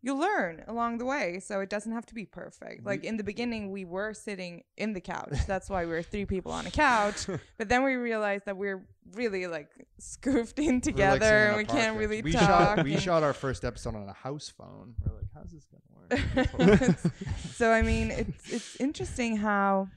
you 0.03 0.15
learn 0.15 0.63
along 0.67 0.97
the 0.97 1.05
way, 1.05 1.39
so 1.39 1.59
it 1.59 1.69
doesn't 1.69 1.91
have 1.91 2.05
to 2.07 2.15
be 2.15 2.25
perfect. 2.25 2.83
Like 2.85 3.03
in 3.03 3.17
the 3.17 3.23
beginning, 3.23 3.69
we 3.71 3.85
were 3.85 4.13
sitting 4.13 4.63
in 4.75 4.93
the 4.93 5.01
couch. 5.01 5.37
That's 5.47 5.69
why 5.69 5.85
we 5.85 5.91
were 5.91 6.01
three 6.01 6.25
people 6.25 6.51
on 6.51 6.65
a 6.65 6.71
couch. 6.71 7.27
But 7.57 7.69
then 7.69 7.83
we 7.83 7.93
realized 7.93 8.45
that 8.47 8.57
we're 8.57 8.83
really 9.13 9.45
like 9.45 9.69
scoofed 9.99 10.57
in 10.57 10.81
together, 10.81 11.49
and 11.49 11.57
we 11.57 11.65
can't 11.65 11.95
really 11.97 12.21
we 12.23 12.31
talk. 12.31 12.77
Shot, 12.77 12.83
we 12.83 12.97
shot 12.97 13.21
our 13.21 13.33
first 13.33 13.63
episode 13.63 13.95
on 13.95 14.09
a 14.09 14.13
house 14.13 14.49
phone. 14.49 14.95
We're 15.05 15.15
like, 15.17 15.27
how's 15.35 15.51
this 15.51 15.67
gonna 15.71 16.79
work? 16.79 16.97
so 17.55 17.71
I 17.71 17.81
mean, 17.83 18.09
it's 18.11 18.51
it's 18.51 18.75
interesting 18.81 19.37
how 19.37 19.87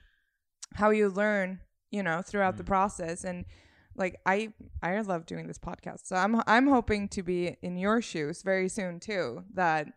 how 0.75 0.91
you 0.91 1.09
learn, 1.09 1.61
you 1.91 2.03
know, 2.03 2.21
throughout 2.21 2.57
the 2.59 2.63
Mm. 2.65 2.67
process, 2.67 3.25
and 3.25 3.47
like 3.97 4.21
I 4.27 4.53
I 4.83 5.01
love 5.01 5.27
doing 5.27 5.47
this 5.47 5.59
podcast, 5.59 6.07
so 6.07 6.17
I'm 6.17 6.41
I'm 6.47 6.67
hoping 6.67 7.09
to 7.09 7.23
be 7.23 7.57
in 7.63 7.77
your 7.77 8.03
shoes 8.03 8.43
very 8.43 8.69
soon 8.69 9.01
too. 9.01 9.45
That 9.55 9.89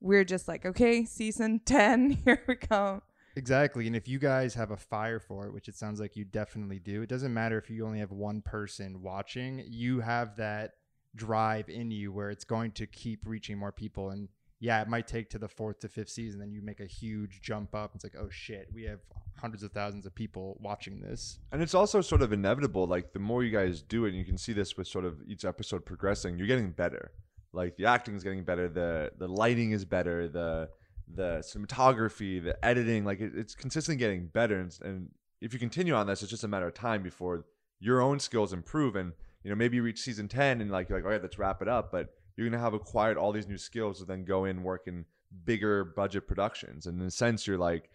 we're 0.00 0.24
just 0.24 0.48
like, 0.48 0.66
okay, 0.66 1.04
season 1.04 1.60
ten, 1.64 2.10
here 2.10 2.42
we 2.46 2.56
come. 2.56 3.02
Exactly. 3.36 3.88
And 3.88 3.96
if 3.96 4.06
you 4.06 4.18
guys 4.20 4.54
have 4.54 4.70
a 4.70 4.76
fire 4.76 5.18
for 5.18 5.46
it, 5.46 5.52
which 5.52 5.68
it 5.68 5.74
sounds 5.74 5.98
like 5.98 6.14
you 6.14 6.24
definitely 6.24 6.78
do, 6.78 7.02
it 7.02 7.08
doesn't 7.08 7.34
matter 7.34 7.58
if 7.58 7.68
you 7.68 7.84
only 7.84 7.98
have 7.98 8.12
one 8.12 8.42
person 8.42 9.02
watching, 9.02 9.64
you 9.66 10.00
have 10.00 10.36
that 10.36 10.74
drive 11.16 11.68
in 11.68 11.90
you 11.90 12.12
where 12.12 12.30
it's 12.30 12.44
going 12.44 12.70
to 12.72 12.86
keep 12.86 13.26
reaching 13.26 13.58
more 13.58 13.72
people. 13.72 14.10
And 14.10 14.28
yeah, 14.60 14.80
it 14.80 14.88
might 14.88 15.06
take 15.06 15.30
to 15.30 15.38
the 15.38 15.48
fourth 15.48 15.80
to 15.80 15.88
fifth 15.88 16.08
season, 16.08 16.40
then 16.40 16.52
you 16.52 16.62
make 16.62 16.80
a 16.80 16.86
huge 16.86 17.40
jump 17.42 17.74
up. 17.74 17.92
It's 17.94 18.04
like, 18.04 18.14
oh 18.18 18.28
shit, 18.30 18.68
we 18.72 18.84
have 18.84 19.00
hundreds 19.36 19.62
of 19.62 19.72
thousands 19.72 20.06
of 20.06 20.14
people 20.14 20.56
watching 20.60 21.00
this. 21.00 21.38
And 21.52 21.60
it's 21.60 21.74
also 21.74 22.00
sort 22.00 22.22
of 22.22 22.32
inevitable. 22.32 22.86
Like 22.86 23.12
the 23.12 23.18
more 23.18 23.42
you 23.42 23.50
guys 23.50 23.82
do 23.82 24.04
it, 24.04 24.10
and 24.10 24.18
you 24.18 24.24
can 24.24 24.38
see 24.38 24.52
this 24.52 24.76
with 24.76 24.86
sort 24.86 25.04
of 25.04 25.20
each 25.26 25.44
episode 25.44 25.84
progressing, 25.84 26.38
you're 26.38 26.46
getting 26.46 26.70
better. 26.70 27.12
Like 27.52 27.76
the 27.76 27.86
acting 27.86 28.14
is 28.16 28.24
getting 28.24 28.44
better, 28.44 28.68
the 28.68 29.12
the 29.18 29.28
lighting 29.28 29.72
is 29.72 29.84
better, 29.84 30.28
the 30.28 30.70
the 31.14 31.42
cinematography, 31.44 32.42
the 32.42 32.64
editing, 32.64 33.04
like 33.04 33.20
it, 33.20 33.32
it's 33.36 33.54
consistently 33.54 33.98
getting 33.98 34.26
better. 34.26 34.60
And, 34.60 34.76
and 34.82 35.08
if 35.40 35.52
you 35.52 35.58
continue 35.58 35.94
on 35.94 36.06
this, 36.06 36.22
it's 36.22 36.30
just 36.30 36.44
a 36.44 36.48
matter 36.48 36.66
of 36.66 36.74
time 36.74 37.02
before 37.02 37.44
your 37.80 38.00
own 38.00 38.18
skills 38.18 38.52
improve. 38.52 38.96
And 38.96 39.12
you 39.42 39.50
know, 39.50 39.56
maybe 39.56 39.76
you 39.76 39.82
reach 39.82 40.00
season 40.00 40.26
ten 40.26 40.60
and 40.60 40.70
like 40.70 40.88
you're 40.88 40.98
like, 40.98 41.04
all 41.04 41.10
right, 41.10 41.22
let's 41.22 41.38
wrap 41.38 41.60
it 41.60 41.68
up. 41.68 41.92
But 41.92 42.14
you're 42.36 42.48
gonna 42.48 42.62
have 42.62 42.74
acquired 42.74 43.16
all 43.16 43.32
these 43.32 43.48
new 43.48 43.58
skills 43.58 43.98
to 43.98 44.04
then 44.04 44.24
go 44.24 44.44
in 44.44 44.62
work 44.62 44.82
in 44.86 45.04
bigger 45.44 45.84
budget 45.84 46.26
productions. 46.26 46.86
And 46.86 47.00
in 47.00 47.06
a 47.06 47.10
sense, 47.10 47.46
you're 47.46 47.58
like 47.58 47.90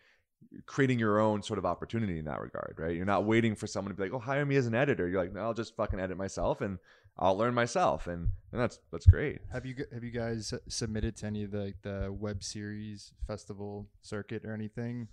creating 0.65 0.99
your 0.99 1.19
own 1.19 1.43
sort 1.43 1.59
of 1.59 1.65
opportunity 1.65 2.17
in 2.17 2.25
that 2.25 2.41
regard, 2.41 2.75
right? 2.77 2.95
You're 2.95 3.05
not 3.05 3.25
waiting 3.25 3.55
for 3.55 3.67
someone 3.67 3.93
to 3.93 3.97
be 3.97 4.03
like, 4.03 4.13
"Oh, 4.13 4.19
hire 4.19 4.45
me 4.45 4.55
as 4.55 4.67
an 4.67 4.75
editor." 4.75 5.07
You're 5.07 5.21
like, 5.21 5.33
"No, 5.33 5.41
I'll 5.41 5.53
just 5.53 5.75
fucking 5.75 5.99
edit 5.99 6.17
myself 6.17 6.61
and 6.61 6.79
I'll 7.17 7.37
learn 7.37 7.53
myself." 7.53 8.07
And, 8.07 8.29
and 8.51 8.61
that's 8.61 8.79
that's 8.91 9.05
great. 9.05 9.39
Have 9.51 9.65
you 9.65 9.75
have 9.93 10.03
you 10.03 10.11
guys 10.11 10.53
submitted 10.67 11.17
to 11.17 11.27
any 11.27 11.43
of 11.43 11.51
the 11.51 11.73
the 11.81 12.11
web 12.11 12.43
series 12.43 13.13
festival 13.27 13.87
circuit 14.01 14.45
or 14.45 14.53
anything? 14.53 15.09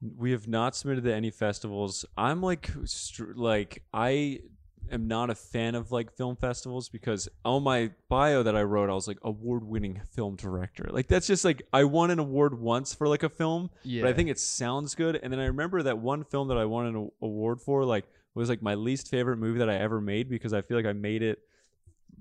We 0.00 0.30
have 0.32 0.46
not 0.46 0.76
submitted 0.76 1.04
to 1.04 1.14
any 1.14 1.30
festivals. 1.30 2.04
I'm 2.18 2.42
like, 2.42 2.70
str- 2.84 3.32
like 3.34 3.82
I 3.94 4.40
am 4.90 5.08
not 5.08 5.30
a 5.30 5.34
fan 5.34 5.74
of 5.74 5.90
like 5.92 6.16
film 6.16 6.36
festivals 6.36 6.88
because 6.88 7.28
on 7.44 7.62
my 7.62 7.90
bio 8.08 8.42
that 8.42 8.56
I 8.56 8.62
wrote, 8.62 8.90
I 8.90 8.94
was 8.94 9.08
like 9.08 9.18
award-winning 9.22 10.00
film 10.12 10.36
director. 10.36 10.88
Like 10.90 11.08
that's 11.08 11.26
just 11.26 11.44
like 11.44 11.62
I 11.72 11.84
won 11.84 12.10
an 12.10 12.18
award 12.18 12.58
once 12.60 12.94
for 12.94 13.08
like 13.08 13.22
a 13.22 13.28
film, 13.28 13.70
Yeah. 13.82 14.02
but 14.02 14.08
I 14.10 14.12
think 14.12 14.28
it 14.30 14.38
sounds 14.38 14.94
good. 14.94 15.18
And 15.22 15.32
then 15.32 15.40
I 15.40 15.46
remember 15.46 15.82
that 15.82 15.98
one 15.98 16.24
film 16.24 16.48
that 16.48 16.56
I 16.58 16.64
won 16.64 16.86
an 16.86 17.10
award 17.22 17.60
for, 17.60 17.84
like 17.84 18.04
was 18.34 18.48
like 18.50 18.60
my 18.62 18.74
least 18.74 19.08
favorite 19.08 19.38
movie 19.38 19.58
that 19.60 19.70
I 19.70 19.76
ever 19.76 20.00
made 20.00 20.28
because 20.28 20.52
I 20.52 20.60
feel 20.62 20.76
like 20.76 20.84
I 20.86 20.92
made 20.92 21.22
it 21.22 21.38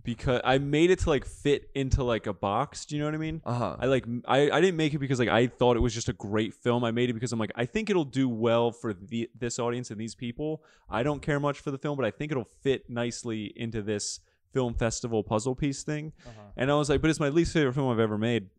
because 0.05 0.41
I 0.43 0.59
made 0.59 0.91
it 0.91 0.99
to 0.99 1.09
like 1.09 1.25
fit 1.25 1.69
into 1.75 2.03
like 2.03 2.27
a 2.27 2.33
box. 2.33 2.85
Do 2.85 2.95
you 2.95 3.01
know 3.01 3.07
what 3.07 3.15
I 3.15 3.17
mean? 3.17 3.41
Uh 3.43 3.53
huh. 3.53 3.75
I 3.79 3.85
like 3.87 4.05
I, 4.25 4.51
I 4.51 4.61
didn't 4.61 4.77
make 4.77 4.93
it 4.93 4.99
because 4.99 5.19
like 5.19 5.29
I 5.29 5.47
thought 5.47 5.75
it 5.75 5.81
was 5.81 5.93
just 5.93 6.07
a 6.07 6.13
great 6.13 6.53
film. 6.53 6.83
I 6.83 6.91
made 6.91 7.09
it 7.09 7.13
because 7.13 7.33
I'm 7.33 7.39
like 7.39 7.51
I 7.55 7.65
think 7.65 7.89
it'll 7.89 8.05
do 8.05 8.29
well 8.29 8.71
for 8.71 8.93
the 8.93 9.29
this 9.37 9.59
audience 9.59 9.91
and 9.91 9.99
these 9.99 10.15
people. 10.15 10.63
I 10.89 11.03
don't 11.03 11.21
care 11.21 11.39
much 11.39 11.59
for 11.59 11.71
the 11.71 11.77
film, 11.77 11.97
but 11.97 12.05
I 12.05 12.11
think 12.11 12.31
it'll 12.31 12.49
fit 12.61 12.89
nicely 12.89 13.51
into 13.55 13.81
this 13.81 14.19
film 14.53 14.75
festival 14.75 15.23
puzzle 15.23 15.55
piece 15.55 15.83
thing. 15.83 16.13
Uh-huh. 16.25 16.41
And 16.55 16.71
I 16.71 16.75
was 16.75 16.89
like, 16.89 17.01
but 17.01 17.09
it's 17.09 17.19
my 17.19 17.29
least 17.29 17.51
favorite 17.51 17.73
film 17.73 17.91
I've 17.91 17.99
ever 17.99 18.17
made. 18.17 18.49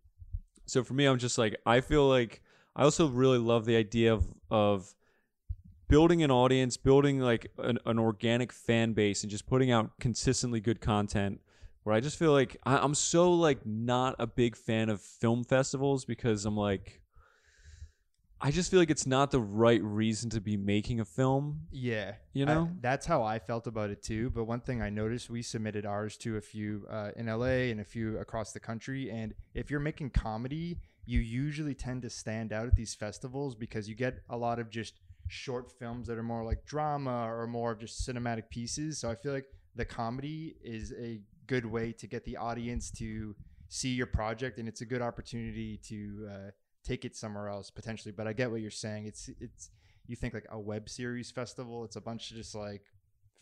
So 0.67 0.83
for 0.83 0.95
me, 0.95 1.07
I'm 1.07 1.19
just 1.19 1.39
like 1.39 1.57
I 1.65 1.81
feel 1.81 2.09
like 2.09 2.43
I 2.75 2.83
also 2.83 3.09
really 3.09 3.39
love 3.39 3.65
the 3.65 3.77
idea 3.77 4.13
of 4.13 4.27
of 4.51 4.95
building 5.89 6.23
an 6.23 6.31
audience, 6.31 6.77
building 6.77 7.21
like 7.21 7.51
an, 7.59 7.79
an 7.87 7.99
organic 7.99 8.53
fan 8.53 8.93
base, 8.93 9.23
and 9.23 9.31
just 9.31 9.47
putting 9.47 9.71
out 9.71 9.91
consistently 10.01 10.61
good 10.61 10.81
content. 10.81 11.41
Where 11.85 11.95
I 11.95 12.01
just 12.01 12.19
feel 12.19 12.33
like 12.33 12.57
I, 12.65 12.79
I'm 12.79 12.95
so 12.95 13.33
like 13.33 13.65
not 13.65 14.17
a 14.19 14.27
big 14.27 14.57
fan 14.57 14.89
of 14.89 15.01
film 15.01 15.45
festivals 15.45 16.05
because 16.05 16.45
I'm 16.45 16.57
like, 16.57 17.01
I 18.41 18.51
just 18.51 18.71
feel 18.71 18.81
like 18.81 18.91
it's 18.91 19.07
not 19.07 19.31
the 19.31 19.41
right 19.41 19.83
reason 19.83 20.29
to 20.31 20.41
be 20.41 20.57
making 20.57 21.01
a 21.01 21.05
film. 21.05 21.61
Yeah, 21.71 22.17
You 22.35 22.45
I- 22.45 22.55
know? 22.55 22.71
that's 22.81 23.07
how 23.07 23.23
I 23.23 23.39
felt 23.39 23.67
about 23.67 23.91
it 23.91 24.03
too. 24.03 24.31
But 24.31 24.45
one 24.45 24.61
thing 24.61 24.83
I 24.83 24.91
noticed, 24.91 25.31
we 25.31 25.43
submitted 25.43 25.87
ours 25.87 26.17
to 26.19 26.37
a 26.37 26.41
few 26.41 26.87
uh, 26.91 27.13
in 27.17 27.27
LA 27.27 27.71
and 27.71 27.81
a 27.81 27.85
few 27.85 28.19
across 28.19 28.53
the 28.53 28.61
country. 28.61 29.11
And 29.11 29.33
if 29.55 29.71
you're 29.71 29.81
making 29.81 30.11
comedy, 30.11 30.79
you 31.07 31.21
usually 31.21 31.75
tend 31.75 32.03
to 32.03 32.11
stand 32.11 32.53
out 32.53 32.67
at 32.67 32.75
these 32.75 32.95
festivals 32.95 33.55
because 33.55 33.89
you 33.89 33.95
get 33.95 34.19
a 34.29 34.37
lot 34.37 34.59
of 34.59 34.71
just 34.71 34.95
short 35.29 35.73
films 35.79 36.07
that 36.09 36.19
are 36.19 36.23
more 36.23 36.45
like 36.45 36.65
drama 36.67 37.27
or 37.33 37.47
more 37.47 37.73
of 37.73 37.81
just 37.81 38.07
cinematic 38.09 38.49
pieces. 38.51 38.99
So 38.99 39.11
I 39.11 39.15
feel 39.15 39.33
like 39.33 39.47
the 39.75 39.85
comedy 39.85 40.57
is 40.63 40.93
a 40.99 41.21
good 41.47 41.67
way 41.67 41.93
to 41.93 42.07
get 42.07 42.25
the 42.25 42.37
audience 42.37 42.91
to 42.93 43.35
see 43.69 43.91
your 43.91 44.07
project, 44.07 44.59
and 44.59 44.69
it's 44.69 44.81
a 44.81 44.87
good 44.87 45.03
opportunity 45.03 45.77
to 45.89 46.29
uh, 46.31 46.51
take 46.85 47.05
it 47.05 47.17
somewhere 47.17 47.49
else 47.49 47.71
potentially. 47.71 48.13
But 48.17 48.27
I 48.27 48.33
get 48.33 48.51
what 48.51 48.61
you're 48.61 48.71
saying. 48.71 49.07
It's 49.07 49.29
it's 49.41 49.71
you 50.07 50.17
think 50.17 50.35
like 50.35 50.47
a 50.51 50.59
web 50.59 50.89
series 50.89 51.31
festival, 51.31 51.85
it's 51.85 51.97
a 51.97 52.01
bunch 52.01 52.31
of 52.31 52.37
just 52.37 52.55
like 52.55 52.83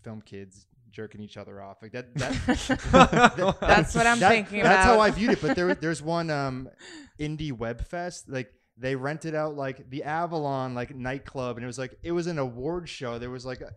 film 0.02 0.22
kids 0.22 0.66
jerking 0.90 1.20
each 1.20 1.36
other 1.36 1.60
off. 1.62 1.78
Like 1.82 1.92
that. 1.92 2.14
that 2.14 3.56
That's 3.60 3.94
what 3.94 4.06
I'm 4.06 4.18
that- 4.20 4.30
thinking 4.30 4.62
That's 4.62 4.84
about. 4.86 4.94
how 4.96 5.00
I 5.00 5.10
viewed 5.10 5.32
it. 5.32 5.42
But 5.42 5.56
there, 5.56 5.74
there's 5.74 6.00
one 6.02 6.30
um, 6.30 6.68
indie 7.20 7.52
web 7.52 7.84
fest. 7.86 8.28
Like 8.28 8.52
they 8.76 8.96
rented 8.96 9.34
out 9.34 9.54
like 9.56 9.88
the 9.90 10.02
Avalon 10.02 10.74
like 10.74 10.94
nightclub, 10.94 11.56
and 11.56 11.64
it 11.64 11.66
was 11.66 11.78
like 11.78 11.98
it 12.02 12.12
was 12.12 12.26
an 12.26 12.38
award 12.38 12.88
show. 12.88 13.18
There 13.18 13.30
was 13.30 13.46
like. 13.46 13.60
A, 13.60 13.70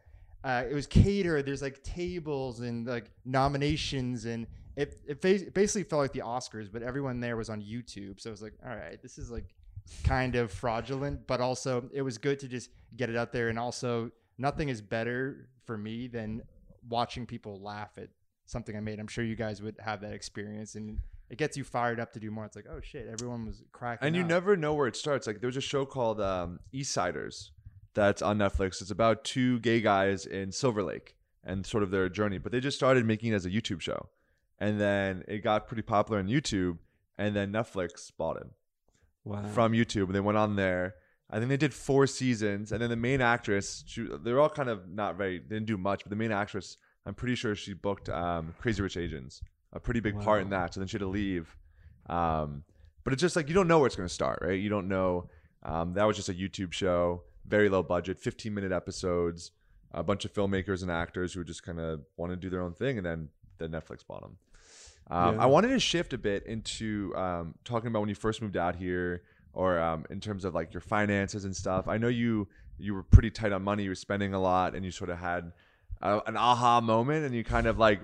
uh, 0.44 0.64
it 0.70 0.74
was 0.74 0.88
catered. 0.88 1.46
There's 1.46 1.62
like 1.62 1.84
tables 1.84 2.62
and 2.62 2.88
like 2.88 3.12
nominations, 3.26 4.26
and 4.26 4.48
it 4.78 4.98
it 5.06 5.22
fa- 5.22 5.52
basically 5.52 5.84
felt 5.84 6.02
like 6.02 6.14
the 6.14 6.22
Oscars, 6.22 6.72
but 6.72 6.84
everyone 6.84 7.20
there 7.20 7.36
was 7.36 7.50
on 7.50 7.62
YouTube. 7.62 8.22
So 8.22 8.30
it 8.30 8.32
was 8.32 8.42
like, 8.42 8.54
all 8.64 8.76
right, 8.76 9.02
this 9.02 9.18
is 9.18 9.30
like 9.30 9.56
kind 10.04 10.36
of 10.36 10.52
fraudulent, 10.52 11.28
but 11.28 11.42
also 11.42 11.90
it 11.92 12.02
was 12.02 12.18
good 12.18 12.40
to 12.40 12.48
just 12.48 12.70
get 12.96 13.10
it 13.10 13.18
out 13.18 13.34
there. 13.34 13.50
And 13.50 13.60
also, 13.60 14.12
nothing 14.38 14.70
is 14.70 14.80
better 14.80 15.50
for 15.66 15.78
me 15.78 16.08
than 16.08 16.44
watching 16.88 17.26
people 17.26 17.62
laugh 17.62 17.92
at 17.98 18.10
something 18.46 18.78
I 18.78 18.80
made. 18.80 19.00
I'm 19.00 19.08
sure 19.08 19.26
you 19.26 19.36
guys 19.36 19.62
would 19.62 19.76
have 19.84 20.02
that 20.02 20.14
experience, 20.14 20.76
and 20.76 21.00
it 21.30 21.38
gets 21.38 21.58
you 21.58 21.64
fired 21.64 22.00
up 22.00 22.14
to 22.14 22.20
do 22.20 22.32
more. 22.32 22.46
It's 22.46 22.56
like, 22.56 22.68
oh 22.70 22.80
shit, 22.82 23.08
everyone 23.12 23.46
was 23.46 23.64
cracking. 23.72 24.06
and 24.08 24.16
you 24.16 24.24
up. 24.24 24.28
never 24.30 24.56
know 24.58 24.74
where 24.74 24.88
it 24.88 24.96
starts. 24.96 25.28
Like 25.28 25.42
there's 25.42 25.58
a 25.58 25.62
show 25.62 25.86
called 25.86 26.22
um, 26.22 26.60
East 26.72 26.92
Siders 26.94 27.52
that's 27.94 28.22
on 28.22 28.38
Netflix. 28.38 28.82
It's 28.82 28.92
about 28.92 29.24
two 29.24 29.60
gay 29.60 29.82
guys 29.82 30.26
in 30.26 30.52
Silver 30.52 30.84
Lake 30.84 31.16
and 31.44 31.66
sort 31.66 31.84
of 31.84 31.92
their 31.92 32.10
journey. 32.10 32.38
But 32.38 32.52
they 32.52 32.60
just 32.60 32.78
started 32.78 33.06
making 33.06 33.32
it 33.32 33.36
as 33.36 33.46
a 33.46 33.50
YouTube 33.50 33.82
show, 33.82 34.10
and 34.60 34.80
then 34.80 35.24
it 35.28 35.40
got 35.44 35.68
pretty 35.68 35.82
popular 35.84 36.20
on 36.20 36.28
YouTube, 36.28 36.78
and 37.18 37.36
then 37.36 37.52
Netflix 37.52 38.12
bought 38.18 38.38
it 38.38 38.48
Wow. 39.24 39.44
from 39.54 39.74
YouTube, 39.74 40.06
and 40.06 40.16
they 40.16 40.20
went 40.22 40.38
on 40.38 40.56
there. 40.56 40.96
I 41.30 41.40
think 41.40 41.50
they 41.50 41.58
did 41.58 41.74
four 41.74 42.08
seasons, 42.08 42.72
and 42.72 42.82
then 42.82 42.90
the 42.90 42.96
main 42.96 43.20
actress, 43.20 43.84
she, 43.86 44.08
they're 44.24 44.40
all 44.40 44.50
kind 44.50 44.70
of 44.70 44.88
not 44.88 45.18
very, 45.18 45.40
didn't 45.40 45.66
do 45.66 45.78
much, 45.78 46.04
but 46.04 46.10
the 46.10 46.16
main 46.16 46.32
actress, 46.32 46.78
I'm 47.06 47.14
pretty 47.14 47.36
sure 47.36 47.54
she 47.54 47.74
booked 47.74 48.08
um, 48.08 48.56
Crazy 48.60 48.82
Rich 48.82 48.96
Asians, 48.96 49.42
a 49.74 49.80
pretty 49.80 50.00
big 50.00 50.16
part 50.24 50.42
in 50.42 50.50
that. 50.52 50.74
So 50.74 50.80
then 50.80 50.88
she 50.88 50.94
had 50.96 51.02
to 51.02 51.08
leave. 51.08 51.56
Um, 52.10 52.64
but 53.04 53.14
it's 53.14 53.22
just 53.22 53.36
like 53.36 53.48
you 53.48 53.54
don't 53.54 53.68
know 53.68 53.80
where 53.80 53.88
it's 53.88 53.96
going 53.96 54.08
to 54.08 54.14
start, 54.14 54.40
right? 54.42 54.60
You 54.60 54.70
don't 54.70 54.88
know. 54.88 55.30
Um, 55.64 55.94
that 55.94 56.04
was 56.06 56.16
just 56.16 56.30
a 56.30 56.34
YouTube 56.34 56.72
show, 56.74 57.24
very 57.46 57.70
low 57.70 57.84
budget, 57.84 58.20
15 58.20 58.54
minute 58.54 58.72
episodes, 58.72 59.52
a 59.92 60.04
bunch 60.04 60.26
of 60.26 60.34
filmmakers 60.34 60.82
and 60.82 60.92
actors 60.92 61.34
who 61.34 61.44
just 61.44 61.64
kind 61.64 61.80
of 61.80 62.02
want 62.18 62.32
to 62.32 62.36
do 62.36 62.50
their 62.50 62.62
own 62.62 62.74
thing, 62.74 62.98
and 62.98 63.06
then 63.06 63.30
the 63.58 63.68
Netflix 63.68 64.06
bought 64.08 64.22
them. 64.22 64.38
Um, 65.10 65.36
Yeah. 65.36 65.44
I 65.44 65.46
wanted 65.46 65.70
to 65.70 65.80
shift 65.80 66.14
a 66.14 66.18
bit 66.18 66.46
into 66.46 67.14
um, 67.16 67.56
talking 67.64 67.88
about 67.88 68.00
when 68.00 68.10
you 68.10 68.16
first 68.16 68.42
moved 68.42 68.58
out 68.58 68.76
here, 68.76 69.24
or 69.54 69.80
um, 69.80 70.06
in 70.10 70.20
terms 70.20 70.46
of 70.46 70.54
like 70.54 70.74
your 70.74 70.82
finances 70.82 71.46
and 71.46 71.56
stuff. 71.56 71.88
I 71.88 71.98
know 71.98 72.10
you 72.10 72.48
you 72.78 72.94
were 72.94 73.04
pretty 73.04 73.32
tight 73.32 73.52
on 73.54 73.64
money. 73.64 73.84
You 73.84 73.90
were 73.90 73.96
spending 73.96 74.34
a 74.34 74.40
lot, 74.40 74.76
and 74.76 74.86
you 74.86 74.92
sort 74.92 75.10
of 75.10 75.18
had 75.18 75.52
uh, 76.02 76.20
an 76.28 76.38
aha 76.38 76.82
moment, 76.82 77.26
and 77.26 77.34
you 77.34 77.44
kind 77.44 77.66
of 77.68 77.80
like 77.80 78.02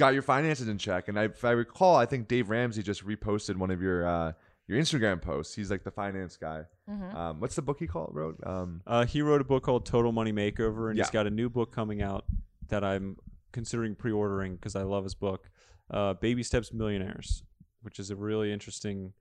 got 0.00 0.14
your 0.14 0.22
finances 0.22 0.66
in 0.68 0.78
check. 0.78 1.08
And 1.08 1.18
I, 1.18 1.24
if 1.24 1.44
I 1.44 1.52
recall, 1.52 1.94
I 1.94 2.06
think 2.06 2.26
Dave 2.26 2.50
Ramsey 2.50 2.82
just 2.82 3.06
reposted 3.06 3.56
one 3.56 3.70
of 3.70 3.80
your 3.80 4.06
uh, 4.14 4.32
your 4.66 4.78
Instagram 4.78 5.20
posts. 5.20 5.54
He's 5.54 5.70
like 5.70 5.84
the 5.84 5.90
finance 5.90 6.36
guy. 6.36 6.64
Mm-hmm. 6.88 7.16
Um, 7.16 7.40
what's 7.40 7.54
the 7.54 7.62
book 7.62 7.78
he 7.78 7.86
called 7.86 8.10
wrote? 8.12 8.38
Um, 8.44 8.80
Uh, 8.86 9.04
he 9.04 9.22
wrote 9.22 9.40
a 9.40 9.44
book 9.44 9.62
called 9.62 9.86
Total 9.86 10.12
Money 10.12 10.32
Makeover, 10.32 10.90
and 10.90 10.98
he's 10.98 11.10
got 11.10 11.26
a 11.26 11.30
new 11.30 11.48
book 11.48 11.72
coming 11.72 12.02
out 12.02 12.24
that 12.68 12.82
I'm 12.82 13.16
considering 13.52 13.94
pre-ordering 13.94 14.56
because 14.56 14.76
I 14.76 14.82
love 14.82 15.04
his 15.04 15.14
book, 15.14 15.50
uh, 15.90 16.14
Baby 16.14 16.42
Steps 16.42 16.72
Millionaires, 16.72 17.42
which 17.82 17.98
is 17.98 18.10
a 18.10 18.16
really 18.16 18.52
interesting 18.52 19.12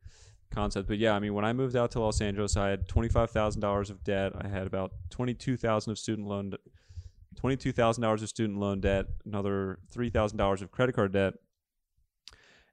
concept. 0.52 0.88
But 0.88 0.98
yeah, 1.00 1.14
I 1.16 1.20
mean, 1.20 1.34
when 1.34 1.46
I 1.46 1.54
moved 1.54 1.76
out 1.76 1.92
to 1.92 2.00
Los 2.00 2.22
Angeles, 2.22 2.56
I 2.58 2.70
had 2.70 2.88
twenty-five 2.88 3.32
thousand 3.32 3.62
dollars 3.62 3.90
of 3.90 4.04
debt. 4.04 4.34
I 4.40 4.48
had 4.48 4.66
about 4.68 4.92
twenty-two 5.10 5.58
thousand 5.58 5.92
of 5.92 5.98
student 6.00 6.28
loan, 6.28 6.54
twenty-two 7.40 7.72
thousand 7.72 8.02
dollars 8.02 8.22
of 8.22 8.30
student 8.30 8.60
loan 8.60 8.82
debt, 8.82 9.06
another 9.26 9.80
three 9.90 10.10
thousand 10.10 10.38
dollars 10.38 10.62
of 10.62 10.72
credit 10.72 10.94
card 10.94 11.14
debt. 11.14 11.36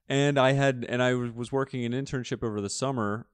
And 0.09 0.39
I 0.39 0.53
had, 0.53 0.87
and 0.89 1.03
I 1.03 1.15
was 1.15 1.51
working 1.51 1.85
an 1.85 1.93
internship 1.93 2.43
over 2.45 2.61
the 2.61 2.71
summer, 2.71 3.27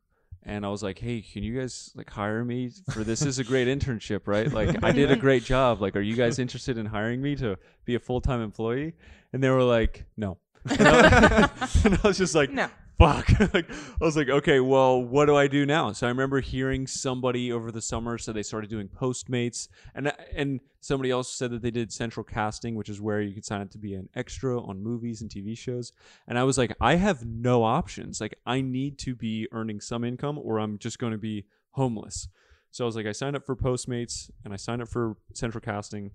and 0.42 0.64
I 0.64 0.68
was 0.68 0.83
like, 0.83 0.99
"Hey, 0.99 1.21
can 1.23 1.42
you 1.42 1.59
guys 1.59 1.90
like 1.95 2.11
hire 2.11 2.45
me 2.45 2.71
for 2.92 3.05
this? 3.05 3.23
is 3.23 3.38
a 3.38 3.45
great 3.45 3.68
internship, 3.68 4.23
right? 4.27 4.51
Like, 4.53 4.83
I 4.83 4.92
did 4.92 5.11
a 5.11 5.16
great 5.16 5.45
job. 5.45 5.81
Like, 5.81 5.97
are 5.97 6.01
you 6.01 6.16
guys 6.16 6.38
interested 6.38 6.79
in 6.79 6.87
hiring 6.87 7.21
me 7.23 7.37
to 7.37 7.59
be 7.85 7.95
a 7.95 7.99
full 7.99 8.21
time 8.21 8.40
employee?" 8.42 8.95
And 9.33 9.42
they 9.42 9.51
were 9.51 9.62
like, 9.62 10.05
"No." 10.16 10.38
And 10.79 10.88
I, 10.88 11.51
and 11.85 11.99
I 12.03 12.07
was 12.07 12.18
just 12.18 12.35
like, 12.35 12.51
No. 12.51 12.68
Fuck. 12.98 13.28
like, 13.55 13.70
I 13.70 14.05
was 14.05 14.16
like, 14.16 14.28
okay, 14.28 14.61
well, 14.61 15.02
what 15.02 15.26
do 15.26 15.37
I 15.37 15.46
do 15.46 15.66
now? 15.66 15.92
So 15.92 16.07
I 16.07 16.11
remember 16.11 16.40
hearing 16.40 16.87
somebody 16.87 17.52
over 17.52 17.70
the 17.70 17.83
summer 17.83 18.18
said 18.18 18.35
they 18.35 18.42
started 18.42 18.70
doing 18.70 18.88
Postmates, 18.88 19.68
and 19.94 20.12
and 20.35 20.61
somebody 20.81 21.11
else 21.11 21.33
said 21.33 21.50
that 21.52 21.62
they 21.62 21.70
did 21.70 21.92
central 21.92 22.24
casting, 22.24 22.74
which 22.74 22.88
is 22.88 23.00
where 23.00 23.20
you 23.20 23.33
can 23.33 23.42
sign 23.42 23.61
up 23.61 23.70
to 23.70 23.78
be 23.78 23.94
an 23.94 24.09
extra 24.14 24.61
on 24.61 24.83
movies 24.83 25.22
and 25.22 25.31
TV 25.31 25.57
shows. 25.57 25.92
And 26.26 26.38
I 26.38 26.44
was 26.44 26.59
like, 26.59 26.74
I 26.81 26.96
have 26.96 27.24
no 27.24 27.62
options. 27.62 28.20
Like, 28.20 28.37
I 28.46 28.61
need 28.61 28.98
to 29.00 29.14
be 29.14 29.46
earning 29.52 29.81
some 29.81 30.05
income, 30.05 30.38
or 30.38 30.59
I'm 30.59 30.78
just 30.78 30.98
going 30.98 31.12
to 31.12 31.18
be 31.18 31.44
homeless. 31.72 32.28
So 32.72 32.85
I 32.85 32.87
was 32.87 32.96
like, 32.96 33.07
I 33.07 33.12
signed 33.12 33.37
up 33.37 33.44
for 33.44 33.55
Postmates 33.55 34.31
and 34.44 34.52
I 34.52 34.57
signed 34.57 34.81
up 34.81 34.88
for 34.88 35.16
central 35.35 35.61
casting, 35.61 36.11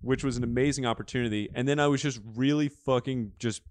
which 0.00 0.24
was 0.24 0.36
an 0.36 0.42
amazing 0.42 0.86
opportunity. 0.86 1.48
And 1.54 1.68
then 1.68 1.78
I 1.78 1.86
was 1.86 2.02
just 2.02 2.20
really 2.34 2.68
fucking 2.68 3.32
just 3.38 3.62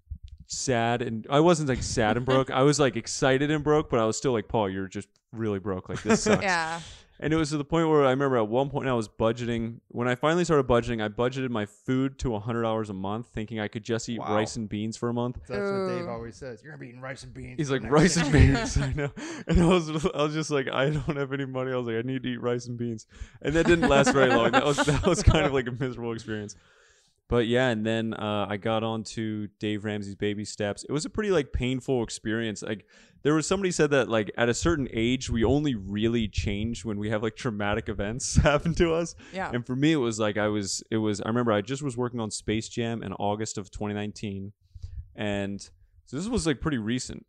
sad 0.48 1.02
and 1.02 1.26
I 1.30 1.40
wasn't 1.40 1.68
like 1.68 1.82
sad 1.82 2.16
and 2.16 2.26
broke. 2.26 2.50
I 2.50 2.62
was 2.62 2.80
like 2.80 2.96
excited 2.96 3.50
and 3.50 3.62
broke, 3.62 3.88
but 3.90 4.00
I 4.00 4.04
was 4.04 4.16
still 4.16 4.32
like, 4.32 4.48
Paul, 4.48 4.68
you're 4.68 4.88
just 4.88 5.08
really 5.32 5.58
broke. 5.60 5.88
Like 5.88 6.02
this 6.02 6.22
sucks. 6.24 6.42
Yeah. 6.42 6.80
And 7.20 7.32
it 7.32 7.36
was 7.36 7.50
to 7.50 7.56
the 7.56 7.64
point 7.64 7.88
where 7.88 8.04
I 8.04 8.10
remember 8.10 8.36
at 8.36 8.46
one 8.46 8.70
point 8.70 8.88
I 8.88 8.92
was 8.92 9.08
budgeting. 9.08 9.80
When 9.88 10.06
I 10.06 10.14
finally 10.14 10.44
started 10.44 10.68
budgeting, 10.68 11.02
I 11.04 11.08
budgeted 11.08 11.50
my 11.50 11.66
food 11.66 12.16
to 12.20 12.38
hundred 12.38 12.62
dollars 12.62 12.90
a 12.90 12.94
month, 12.94 13.26
thinking 13.34 13.58
I 13.58 13.66
could 13.66 13.82
just 13.82 14.08
eat 14.08 14.20
Wow. 14.20 14.36
rice 14.36 14.54
and 14.54 14.68
beans 14.68 14.96
for 14.96 15.08
a 15.08 15.12
month. 15.12 15.38
So 15.46 15.52
that's 15.54 15.68
what 15.68 15.98
Dave 15.98 16.08
always 16.08 16.36
says. 16.36 16.62
You're 16.62 16.70
gonna 16.72 16.80
be 16.80 16.90
eating 16.90 17.00
rice 17.00 17.24
and 17.24 17.34
beans. 17.34 17.54
He's 17.56 17.66
for 17.68 17.72
like 17.74 17.82
the 17.82 17.88
rice 17.90 18.14
six 18.14 18.24
and 18.28 18.32
beans. 18.32 18.76
I 18.78 18.92
know, 18.92 19.10
and 19.48 19.60
I 19.60 19.66
was 19.66 20.06
I 20.14 20.22
was 20.22 20.32
just 20.32 20.50
like 20.52 20.68
I 20.68 20.90
don't 20.90 21.16
have 21.16 21.32
any 21.32 21.44
money. 21.44 21.72
I 21.72 21.76
was 21.76 21.88
like 21.88 21.96
I 21.96 22.02
need 22.02 22.22
to 22.22 22.28
eat 22.28 22.40
rice 22.40 22.66
and 22.66 22.78
beans, 22.78 23.08
and 23.42 23.52
that 23.56 23.66
didn't 23.66 23.88
last 23.88 24.12
very 24.12 24.28
long. 24.32 24.52
That 24.52 24.64
was 24.64 24.76
that 24.76 25.04
was 25.04 25.20
kind 25.24 25.44
of 25.44 25.52
like 25.52 25.66
a 25.66 25.72
miserable 25.72 26.12
experience. 26.12 26.54
But 27.28 27.46
yeah, 27.46 27.68
and 27.68 27.84
then 27.84 28.14
uh, 28.14 28.46
I 28.48 28.56
got 28.56 28.82
on 28.82 29.04
to 29.04 29.48
Dave 29.60 29.84
Ramsey's 29.84 30.14
Baby 30.14 30.46
Steps. 30.46 30.84
It 30.84 30.92
was 30.92 31.04
a 31.04 31.10
pretty 31.10 31.30
like 31.30 31.52
painful 31.52 32.02
experience. 32.02 32.62
Like 32.62 32.86
there 33.22 33.34
was 33.34 33.46
somebody 33.46 33.70
said 33.70 33.90
that 33.90 34.08
like 34.08 34.30
at 34.38 34.48
a 34.48 34.54
certain 34.54 34.88
age 34.92 35.28
we 35.28 35.44
only 35.44 35.74
really 35.74 36.26
change 36.26 36.86
when 36.86 36.98
we 36.98 37.10
have 37.10 37.22
like 37.22 37.36
traumatic 37.36 37.90
events 37.90 38.36
happen 38.42 38.74
to 38.76 38.94
us. 38.94 39.14
Yeah. 39.32 39.50
And 39.52 39.66
for 39.66 39.76
me, 39.76 39.92
it 39.92 39.96
was 39.96 40.18
like 40.18 40.38
I 40.38 40.48
was, 40.48 40.82
it 40.90 40.96
was, 40.96 41.20
I 41.20 41.28
remember 41.28 41.52
I 41.52 41.60
just 41.60 41.82
was 41.82 41.96
working 41.96 42.20
on 42.20 42.30
Space 42.30 42.68
Jam 42.68 43.02
in 43.02 43.12
August 43.14 43.58
of 43.58 43.70
2019. 43.70 44.52
And 45.14 45.60
so 46.06 46.16
this 46.16 46.28
was 46.28 46.46
like 46.46 46.62
pretty 46.62 46.78
recent. 46.78 47.26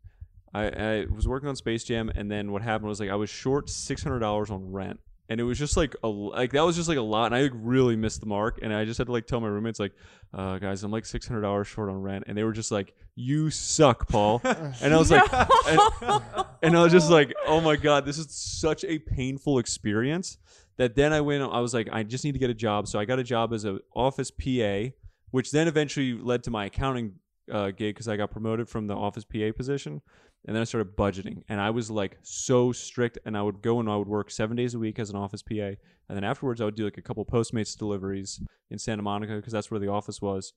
I, 0.54 0.66
I 0.68 1.06
was 1.14 1.28
working 1.28 1.48
on 1.48 1.56
Space 1.56 1.84
Jam, 1.84 2.10
and 2.14 2.30
then 2.30 2.50
what 2.50 2.62
happened 2.62 2.88
was 2.88 2.98
like 2.98 3.10
I 3.10 3.14
was 3.14 3.30
short 3.30 3.66
$600 3.68 4.50
on 4.50 4.72
rent. 4.72 5.00
And 5.30 5.40
it 5.40 5.44
was 5.44 5.58
just 5.58 5.76
like 5.76 5.94
a 6.02 6.08
like 6.08 6.52
that 6.52 6.62
was 6.62 6.74
just 6.74 6.88
like 6.88 6.98
a 6.98 7.02
lot, 7.02 7.26
and 7.26 7.36
I 7.36 7.42
like, 7.42 7.52
really 7.54 7.94
missed 7.94 8.18
the 8.18 8.26
mark. 8.26 8.58
And 8.62 8.74
I 8.74 8.84
just 8.84 8.98
had 8.98 9.06
to 9.06 9.12
like 9.12 9.28
tell 9.28 9.40
my 9.40 9.46
roommates 9.46 9.78
like, 9.78 9.92
uh, 10.34 10.58
guys, 10.58 10.82
I'm 10.82 10.90
like 10.90 11.06
six 11.06 11.26
hundred 11.26 11.42
dollars 11.42 11.68
short 11.68 11.88
on 11.88 12.02
rent, 12.02 12.24
and 12.26 12.36
they 12.36 12.42
were 12.42 12.52
just 12.52 12.72
like, 12.72 12.94
"You 13.14 13.48
suck, 13.48 14.08
Paul." 14.08 14.40
and 14.44 14.92
I 14.92 14.98
was 14.98 15.12
like, 15.12 15.32
and, 15.32 16.22
and 16.62 16.76
I 16.76 16.82
was 16.82 16.90
just 16.90 17.10
like, 17.10 17.32
oh 17.46 17.60
my 17.60 17.76
god, 17.76 18.04
this 18.04 18.18
is 18.18 18.26
such 18.30 18.84
a 18.84 18.98
painful 18.98 19.60
experience 19.60 20.36
that 20.78 20.96
then 20.96 21.12
I 21.12 21.20
went. 21.20 21.44
I 21.44 21.60
was 21.60 21.72
like, 21.72 21.88
I 21.92 22.02
just 22.02 22.24
need 22.24 22.32
to 22.32 22.40
get 22.40 22.50
a 22.50 22.54
job. 22.54 22.88
So 22.88 22.98
I 22.98 23.04
got 23.04 23.20
a 23.20 23.24
job 23.24 23.52
as 23.52 23.64
an 23.64 23.78
office 23.94 24.32
PA, 24.32 24.92
which 25.30 25.52
then 25.52 25.68
eventually 25.68 26.14
led 26.14 26.42
to 26.42 26.50
my 26.50 26.64
accounting 26.64 27.14
uh, 27.50 27.70
gig 27.70 27.94
because 27.94 28.08
I 28.08 28.16
got 28.16 28.30
promoted 28.30 28.68
from 28.68 28.86
the 28.86 28.94
office 28.94 29.24
PA 29.24 29.52
position, 29.56 30.00
and 30.46 30.54
then 30.54 30.60
I 30.60 30.64
started 30.64 30.96
budgeting, 30.96 31.42
and 31.48 31.60
I 31.60 31.70
was 31.70 31.90
like 31.90 32.18
so 32.22 32.72
strict, 32.72 33.18
and 33.24 33.36
I 33.36 33.42
would 33.42 33.62
go 33.62 33.80
and 33.80 33.88
I 33.88 33.96
would 33.96 34.08
work 34.08 34.30
seven 34.30 34.56
days 34.56 34.74
a 34.74 34.78
week 34.78 34.98
as 34.98 35.10
an 35.10 35.16
office 35.16 35.42
PA, 35.42 35.54
and 35.54 35.78
then 36.08 36.24
afterwards 36.24 36.60
I 36.60 36.64
would 36.64 36.74
do 36.74 36.84
like 36.84 36.98
a 36.98 37.02
couple 37.02 37.24
Postmates 37.24 37.76
deliveries 37.78 38.40
in 38.70 38.78
Santa 38.78 39.02
Monica 39.02 39.36
because 39.36 39.52
that's 39.52 39.70
where 39.70 39.80
the 39.80 39.88
office 39.88 40.20
was, 40.20 40.52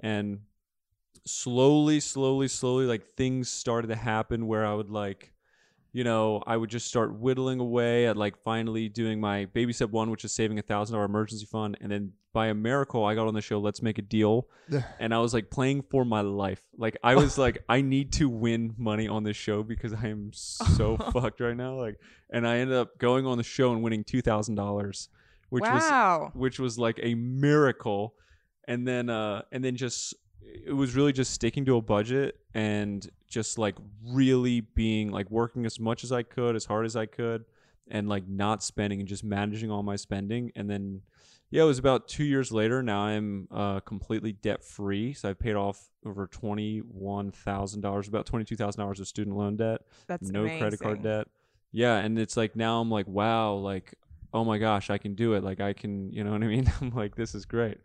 and 0.00 0.40
slowly, 1.26 2.00
slowly, 2.00 2.48
slowly, 2.48 2.86
like 2.86 3.14
things 3.16 3.50
started 3.50 3.88
to 3.88 3.96
happen 3.96 4.46
where 4.46 4.64
I 4.64 4.74
would 4.74 4.90
like 4.90 5.33
you 5.94 6.02
know, 6.02 6.42
I 6.44 6.56
would 6.56 6.70
just 6.70 6.88
start 6.88 7.14
whittling 7.14 7.60
away 7.60 8.08
at 8.08 8.16
like 8.16 8.36
finally 8.42 8.88
doing 8.88 9.20
my 9.20 9.44
baby 9.46 9.72
step 9.72 9.90
one, 9.90 10.10
which 10.10 10.24
is 10.24 10.32
saving 10.32 10.58
a 10.58 10.62
thousand 10.62 10.94
dollar 10.94 11.04
emergency 11.04 11.46
fund, 11.46 11.78
and 11.80 11.90
then 11.90 12.12
by 12.32 12.48
a 12.48 12.54
miracle, 12.54 13.04
I 13.04 13.14
got 13.14 13.28
on 13.28 13.34
the 13.34 13.40
show. 13.40 13.60
Let's 13.60 13.80
make 13.80 13.98
a 13.98 14.02
deal, 14.02 14.48
and 14.98 15.14
I 15.14 15.18
was 15.18 15.32
like 15.32 15.50
playing 15.50 15.82
for 15.82 16.04
my 16.04 16.20
life. 16.20 16.60
Like 16.76 16.96
I 17.04 17.14
was 17.14 17.38
like, 17.38 17.62
I 17.68 17.80
need 17.80 18.12
to 18.14 18.28
win 18.28 18.74
money 18.76 19.06
on 19.06 19.22
this 19.22 19.36
show 19.36 19.62
because 19.62 19.92
I 19.92 20.08
am 20.08 20.32
so 20.32 20.96
fucked 21.12 21.38
right 21.38 21.56
now. 21.56 21.76
Like, 21.76 22.00
and 22.28 22.44
I 22.44 22.56
ended 22.56 22.76
up 22.76 22.98
going 22.98 23.24
on 23.24 23.38
the 23.38 23.44
show 23.44 23.72
and 23.72 23.80
winning 23.80 24.02
two 24.02 24.20
thousand 24.20 24.56
dollars, 24.56 25.08
which 25.50 25.62
was 25.74 26.32
which 26.34 26.58
was 26.58 26.76
like 26.76 26.98
a 27.00 27.14
miracle 27.14 28.14
and 28.66 28.88
then 28.88 29.10
uh 29.10 29.42
and 29.52 29.64
then 29.64 29.76
just 29.76 30.14
it 30.44 30.72
was 30.72 30.94
really 30.94 31.12
just 31.12 31.32
sticking 31.32 31.64
to 31.66 31.76
a 31.76 31.82
budget 31.82 32.38
and 32.54 33.08
just 33.28 33.58
like 33.58 33.74
really 34.06 34.60
being 34.60 35.10
like 35.10 35.30
working 35.30 35.66
as 35.66 35.80
much 35.80 36.04
as 36.04 36.12
I 36.12 36.22
could 36.22 36.56
as 36.56 36.64
hard 36.64 36.86
as 36.86 36.96
I 36.96 37.06
could 37.06 37.44
and 37.88 38.08
like 38.08 38.28
not 38.28 38.62
spending 38.62 39.00
and 39.00 39.08
just 39.08 39.24
managing 39.24 39.70
all 39.70 39.82
my 39.82 39.96
spending 39.96 40.52
and 40.56 40.70
then 40.70 41.02
yeah 41.50 41.62
it 41.62 41.66
was 41.66 41.78
about 41.78 42.08
2 42.08 42.24
years 42.24 42.52
later 42.52 42.82
now 42.82 43.00
I'm 43.00 43.48
uh 43.50 43.80
completely 43.80 44.32
debt 44.32 44.64
free 44.64 45.12
so 45.12 45.30
I 45.30 45.34
paid 45.34 45.54
off 45.56 45.90
over 46.06 46.26
$21,000 46.26 48.08
about 48.08 48.26
$22,000 48.26 49.00
of 49.00 49.08
student 49.08 49.36
loan 49.36 49.56
debt 49.56 49.82
That's 50.06 50.30
no 50.30 50.44
credit 50.44 50.80
card 50.80 51.02
debt. 51.02 51.28
Yeah, 51.72 51.96
and 51.96 52.18
it's 52.20 52.36
like 52.36 52.54
now 52.54 52.80
I'm 52.80 52.88
like, 52.88 53.08
wow, 53.08 53.54
like 53.54 53.94
oh 54.32 54.44
my 54.44 54.58
gosh, 54.58 54.90
I 54.90 54.98
can 54.98 55.14
do 55.14 55.34
it. 55.34 55.44
Like 55.44 55.60
I 55.60 55.72
can, 55.72 56.12
you 56.12 56.24
know 56.24 56.32
what 56.32 56.42
I 56.42 56.46
mean? 56.46 56.70
I'm 56.80 56.90
like, 56.90 57.14
this 57.14 57.34
is 57.34 57.44
great. 57.46 57.78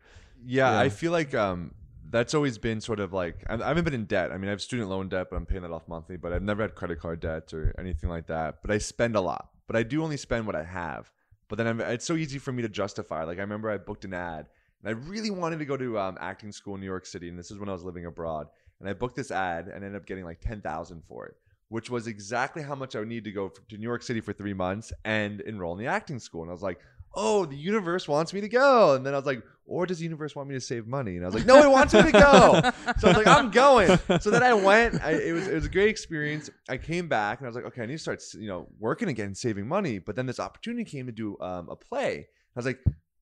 Yeah, 0.45 0.71
Yeah. 0.71 0.79
I 0.79 0.89
feel 0.89 1.11
like 1.11 1.33
um, 1.35 1.73
that's 2.11 2.33
always 2.33 2.57
been 2.57 2.81
sort 2.81 2.99
of 2.99 3.13
like 3.13 3.43
I 3.47 3.57
haven't 3.57 3.83
been 3.83 3.93
in 3.93 4.05
debt. 4.05 4.31
I 4.31 4.37
mean, 4.37 4.47
I 4.47 4.51
have 4.51 4.61
student 4.61 4.89
loan 4.89 5.09
debt, 5.09 5.27
but 5.29 5.35
I'm 5.35 5.45
paying 5.45 5.61
that 5.61 5.71
off 5.71 5.87
monthly. 5.87 6.17
But 6.17 6.33
I've 6.33 6.41
never 6.43 6.61
had 6.63 6.75
credit 6.75 6.99
card 6.99 7.19
debt 7.19 7.53
or 7.53 7.73
anything 7.77 8.09
like 8.09 8.27
that. 8.27 8.61
But 8.61 8.71
I 8.71 8.77
spend 8.79 9.15
a 9.15 9.21
lot. 9.21 9.49
But 9.67 9.75
I 9.75 9.83
do 9.83 10.03
only 10.03 10.17
spend 10.17 10.47
what 10.47 10.55
I 10.55 10.63
have. 10.63 11.11
But 11.47 11.57
then 11.57 11.67
I'm, 11.67 11.81
it's 11.81 12.05
so 12.05 12.15
easy 12.15 12.39
for 12.39 12.51
me 12.51 12.61
to 12.63 12.69
justify. 12.69 13.23
Like 13.23 13.37
I 13.37 13.41
remember 13.41 13.69
I 13.69 13.77
booked 13.77 14.05
an 14.05 14.13
ad, 14.13 14.47
and 14.81 14.89
I 14.89 14.99
really 15.09 15.31
wanted 15.31 15.59
to 15.59 15.65
go 15.65 15.77
to 15.77 15.99
um, 15.99 16.17
acting 16.19 16.51
school 16.51 16.75
in 16.75 16.81
New 16.81 16.87
York 16.87 17.05
City, 17.05 17.29
and 17.29 17.37
this 17.37 17.51
is 17.51 17.57
when 17.57 17.69
I 17.69 17.73
was 17.73 17.83
living 17.83 18.05
abroad. 18.05 18.47
And 18.79 18.87
I 18.87 18.93
booked 18.93 19.15
this 19.15 19.31
ad 19.31 19.65
and 19.67 19.83
ended 19.83 19.95
up 19.95 20.05
getting 20.05 20.25
like 20.25 20.39
ten 20.41 20.61
thousand 20.61 21.03
for 21.05 21.25
it, 21.27 21.35
which 21.69 21.89
was 21.89 22.07
exactly 22.07 22.63
how 22.63 22.75
much 22.75 22.95
I 22.95 22.99
would 22.99 23.07
need 23.07 23.25
to 23.25 23.31
go 23.31 23.47
f- 23.47 23.67
to 23.69 23.77
New 23.77 23.87
York 23.87 24.03
City 24.03 24.21
for 24.21 24.33
three 24.33 24.53
months 24.53 24.93
and 25.03 25.41
enroll 25.41 25.73
in 25.73 25.79
the 25.79 25.87
acting 25.87 26.19
school. 26.19 26.41
And 26.43 26.49
I 26.49 26.53
was 26.53 26.63
like, 26.63 26.79
oh, 27.13 27.45
the 27.45 27.55
universe 27.55 28.07
wants 28.07 28.33
me 28.33 28.41
to 28.41 28.49
go. 28.49 28.95
And 28.95 29.05
then 29.05 29.13
I 29.13 29.17
was 29.17 29.25
like, 29.25 29.43
or 29.65 29.85
does 29.85 29.99
the 29.99 30.03
universe 30.03 30.35
want 30.35 30.49
me 30.49 30.55
to 30.55 30.61
save 30.61 30.87
money? 30.87 31.15
And 31.15 31.23
I 31.23 31.27
was 31.27 31.35
like, 31.35 31.45
no, 31.45 31.61
it 31.61 31.69
wants 31.69 31.93
me 31.93 32.01
to 32.01 32.11
go. 32.11 32.71
So 32.99 33.07
I 33.07 33.17
was 33.17 33.17
like, 33.17 33.27
I'm 33.27 33.51
going. 33.51 33.99
So 34.19 34.31
then 34.31 34.41
I 34.41 34.53
went. 34.53 35.01
I, 35.01 35.11
it 35.11 35.31
was 35.31 35.47
it 35.47 35.53
was 35.53 35.65
a 35.65 35.69
great 35.69 35.89
experience. 35.89 36.49
I 36.67 36.77
came 36.77 37.07
back 37.07 37.39
and 37.39 37.45
I 37.45 37.49
was 37.49 37.55
like, 37.55 37.65
okay, 37.65 37.83
I 37.83 37.85
need 37.85 37.93
to 37.93 37.99
start 37.99 38.21
you 38.33 38.47
know 38.47 38.67
working 38.79 39.09
again, 39.09 39.35
saving 39.35 39.67
money. 39.67 39.99
But 39.99 40.15
then 40.15 40.25
this 40.25 40.39
opportunity 40.39 40.83
came 40.89 41.05
to 41.05 41.11
do 41.11 41.37
um, 41.39 41.69
a 41.69 41.75
play. 41.75 42.27
I 42.27 42.59
was 42.59 42.65
like, 42.65 42.79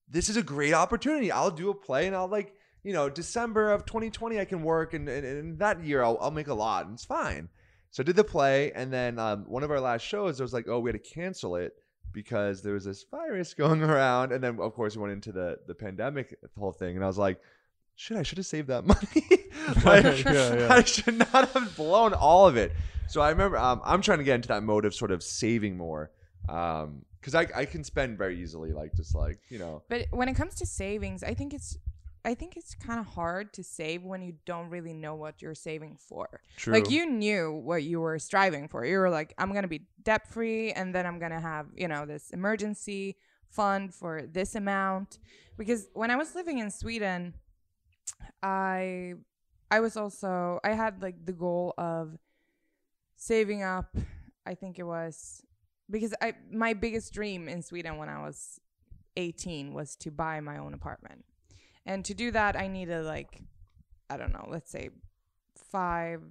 this 0.09 0.29
is 0.29 0.37
a 0.37 0.43
great 0.43 0.73
opportunity. 0.73 1.31
I'll 1.31 1.51
do 1.51 1.69
a 1.69 1.75
play 1.75 2.07
and 2.07 2.15
I'll 2.15 2.29
like 2.29 2.53
you 2.83 2.93
know 2.93 3.09
December 3.09 3.71
of 3.71 3.85
2020 3.85 4.39
I 4.39 4.45
can 4.45 4.63
work 4.63 4.93
and 4.93 5.09
and, 5.09 5.25
and 5.25 5.59
that 5.59 5.83
year 5.83 6.01
I'll 6.01 6.17
I'll 6.21 6.31
make 6.31 6.47
a 6.47 6.53
lot 6.53 6.85
and 6.85 6.93
it's 6.93 7.05
fine. 7.05 7.49
So 7.91 8.03
I 8.03 8.05
did 8.05 8.15
the 8.15 8.23
play 8.23 8.71
and 8.71 8.91
then 8.91 9.19
um, 9.19 9.45
one 9.47 9.63
of 9.63 9.71
our 9.71 9.81
last 9.81 10.03
shows 10.03 10.37
there 10.37 10.45
was 10.45 10.53
like, 10.53 10.67
oh, 10.69 10.79
we 10.79 10.91
had 10.91 11.03
to 11.03 11.09
cancel 11.09 11.57
it 11.57 11.73
because 12.13 12.61
there 12.61 12.73
was 12.73 12.85
this 12.85 13.03
virus 13.09 13.53
going 13.63 13.81
around 13.83 14.31
and 14.31 14.43
then 14.43 14.59
of 14.59 14.73
course 14.73 14.95
we 14.95 15.01
went 15.01 15.13
into 15.13 15.31
the 15.31 15.59
the 15.67 15.75
pandemic 15.75 16.35
the 16.41 16.59
whole 16.59 16.71
thing 16.71 16.95
and 16.95 17.03
I 17.03 17.07
was 17.07 17.17
like 17.17 17.39
shit 17.95 18.17
I 18.17 18.23
should 18.23 18.37
have 18.37 18.47
saved 18.47 18.67
that 18.69 18.85
money. 18.93 19.07
Like, 19.83 20.23
Yeah, 20.23 20.55
yeah. 20.55 20.67
I 20.71 20.83
should 20.83 21.17
not 21.17 21.49
have 21.49 21.75
blown 21.75 22.13
all 22.13 22.47
of 22.47 22.55
it. 22.55 22.71
So 23.09 23.19
I 23.19 23.29
remember 23.29 23.57
um, 23.57 23.81
I'm 23.83 24.01
trying 24.01 24.19
to 24.19 24.23
get 24.23 24.35
into 24.35 24.47
that 24.47 24.63
mode 24.63 24.85
of 24.85 24.95
sort 24.95 25.11
of 25.11 25.21
saving 25.21 25.75
more 25.77 26.11
um 26.47 27.03
because 27.19 27.35
I, 27.35 27.47
I 27.53 27.65
can 27.65 27.83
spend 27.83 28.17
very 28.17 28.41
easily 28.41 28.71
like 28.71 28.93
just 28.95 29.13
like 29.13 29.39
you 29.49 29.59
know. 29.59 29.83
But 29.89 30.05
when 30.11 30.29
it 30.29 30.35
comes 30.35 30.55
to 30.55 30.65
savings, 30.65 31.23
I 31.23 31.33
think 31.33 31.53
it's 31.53 31.77
I 32.27 32.33
think 32.33 32.57
it's 32.57 32.75
kind 32.75 32.99
of 32.99 33.05
hard 33.05 33.53
to 33.53 33.63
save 33.63 34.03
when 34.03 34.21
you 34.21 34.33
don't 34.45 34.69
really 34.69 34.93
know 34.93 35.15
what 35.15 35.41
you're 35.41 35.55
saving 35.55 35.95
for. 35.95 36.41
True. 36.57 36.73
Like 36.73 36.89
you 36.89 37.05
knew 37.05 37.53
what 37.53 37.83
you 37.83 38.01
were 38.01 38.19
striving 38.19 38.67
for. 38.67 38.83
You 38.83 38.97
were 38.97 39.09
like, 39.09 39.33
I'm 39.37 39.53
gonna 39.53 39.69
be 39.69 39.87
debt 40.03 40.27
free, 40.27 40.73
and 40.73 40.93
then 40.93 41.05
I'm 41.05 41.19
gonna 41.19 41.39
have 41.39 41.67
you 41.73 41.87
know 41.87 42.05
this 42.05 42.31
emergency 42.31 43.15
fund 43.49 43.93
for 43.93 44.23
this 44.29 44.55
amount. 44.55 45.19
Because 45.57 45.87
when 45.93 46.11
I 46.11 46.17
was 46.17 46.35
living 46.35 46.57
in 46.59 46.69
Sweden, 46.69 47.33
I 48.43 49.13
I 49.71 49.79
was 49.79 49.95
also 49.95 50.59
I 50.65 50.73
had 50.73 51.01
like 51.01 51.25
the 51.25 51.31
goal 51.31 51.75
of 51.77 52.17
saving 53.15 53.63
up. 53.63 53.95
I 54.45 54.53
think 54.53 54.79
it 54.79 54.83
was 54.83 55.45
because 55.89 56.13
I 56.21 56.33
my 56.51 56.73
biggest 56.73 57.13
dream 57.13 57.47
in 57.47 57.61
Sweden 57.61 57.95
when 57.95 58.09
I 58.09 58.19
was 58.21 58.59
18 59.15 59.73
was 59.73 59.95
to 59.95 60.11
buy 60.11 60.41
my 60.41 60.57
own 60.57 60.73
apartment. 60.73 61.23
And 61.87 62.03
to 62.05 62.13
do 62.13 62.31
that 62.31 62.55
I 62.55 62.67
needed 62.67 63.05
like 63.05 63.41
I 64.09 64.17
don't 64.17 64.31
know, 64.33 64.45
let's 64.49 64.69
say 64.71 64.89
five 65.71 66.21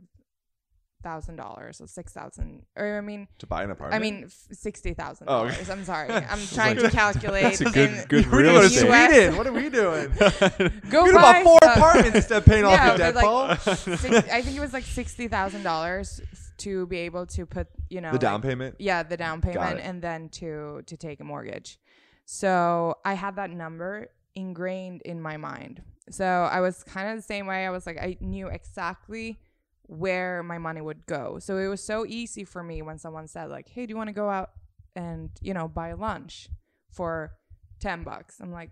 thousand 1.02 1.36
dollars 1.36 1.80
or 1.80 1.86
six 1.86 2.12
thousand 2.12 2.62
or 2.74 2.98
I 2.98 3.00
mean 3.00 3.28
to 3.38 3.46
buy 3.46 3.62
an 3.62 3.70
apartment. 3.70 3.94
I 3.94 4.02
mean 4.04 4.24
f- 4.26 4.46
sixty 4.56 4.92
thousand 4.92 5.28
Oh, 5.28 5.44
dollars. 5.44 5.70
I'm 5.70 5.84
sorry. 5.84 6.10
I'm 6.32 6.44
trying 6.52 6.76
to 6.78 6.90
calculate 6.90 7.44
That's 7.44 7.60
a 7.60 7.64
good- 7.66 7.90
in- 7.90 8.04
good 8.08 8.26
we 8.32 8.38
real 8.42 8.52
go 8.54 8.60
to 8.60 8.66
estate. 8.66 8.80
Sweden. 8.88 9.36
What 9.36 9.46
are 9.46 9.52
we 9.52 9.68
doing? 9.68 10.10
Go 10.90 11.04
we 11.04 11.12
buy 11.12 11.40
about 11.40 11.44
four 11.44 11.58
stuff. 11.62 11.76
apartments 11.76 12.16
instead 12.16 12.38
of 12.38 12.44
paying 12.46 12.64
off 12.64 12.92
the 12.92 12.98
debt, 12.98 13.14
but, 13.14 13.24
like, 13.24 13.60
Six, 13.60 14.28
I 14.30 14.42
think 14.42 14.56
it 14.56 14.60
was 14.60 14.72
like 14.72 14.84
sixty 14.84 15.28
thousand 15.28 15.62
dollars 15.62 16.20
to 16.58 16.86
be 16.86 16.98
able 17.00 17.26
to 17.26 17.46
put 17.46 17.68
you 17.88 18.00
know 18.00 18.10
The 18.12 18.18
down 18.18 18.40
like- 18.40 18.48
payment. 18.50 18.74
yeah 18.78 19.02
the 19.02 19.16
down 19.16 19.40
payment 19.42 19.78
and 19.80 20.02
then 20.02 20.28
to 20.40 20.82
to 20.86 20.96
take 20.96 21.20
a 21.20 21.24
mortgage 21.24 21.78
so 22.24 22.96
i 23.04 23.12
had 23.14 23.36
that 23.36 23.50
number 23.50 24.08
ingrained 24.36 25.02
in 25.02 25.20
my 25.20 25.36
mind. 25.36 25.82
So 26.10 26.24
i 26.24 26.60
was 26.60 26.84
kind 26.84 27.10
of 27.10 27.16
the 27.16 27.22
same 27.22 27.46
way 27.46 27.66
i 27.66 27.70
was 27.70 27.84
like 27.84 27.98
i 27.98 28.16
knew 28.20 28.46
exactly 28.46 29.40
where 29.88 30.42
my 30.42 30.58
money 30.58 30.80
would 30.80 31.06
go. 31.06 31.38
So 31.38 31.58
it 31.58 31.68
was 31.68 31.80
so 31.82 32.04
easy 32.06 32.42
for 32.42 32.62
me 32.62 32.82
when 32.82 32.98
someone 32.98 33.26
said 33.26 33.50
like 33.50 33.68
hey 33.68 33.86
do 33.86 33.92
you 33.92 33.96
want 33.96 34.08
to 34.08 34.14
go 34.14 34.30
out 34.30 34.50
and 34.94 35.30
you 35.40 35.54
know 35.54 35.66
buy 35.66 35.92
lunch 35.94 36.48
for 36.90 37.32
10 37.80 38.04
bucks? 38.04 38.40
I'm 38.40 38.52
like 38.52 38.70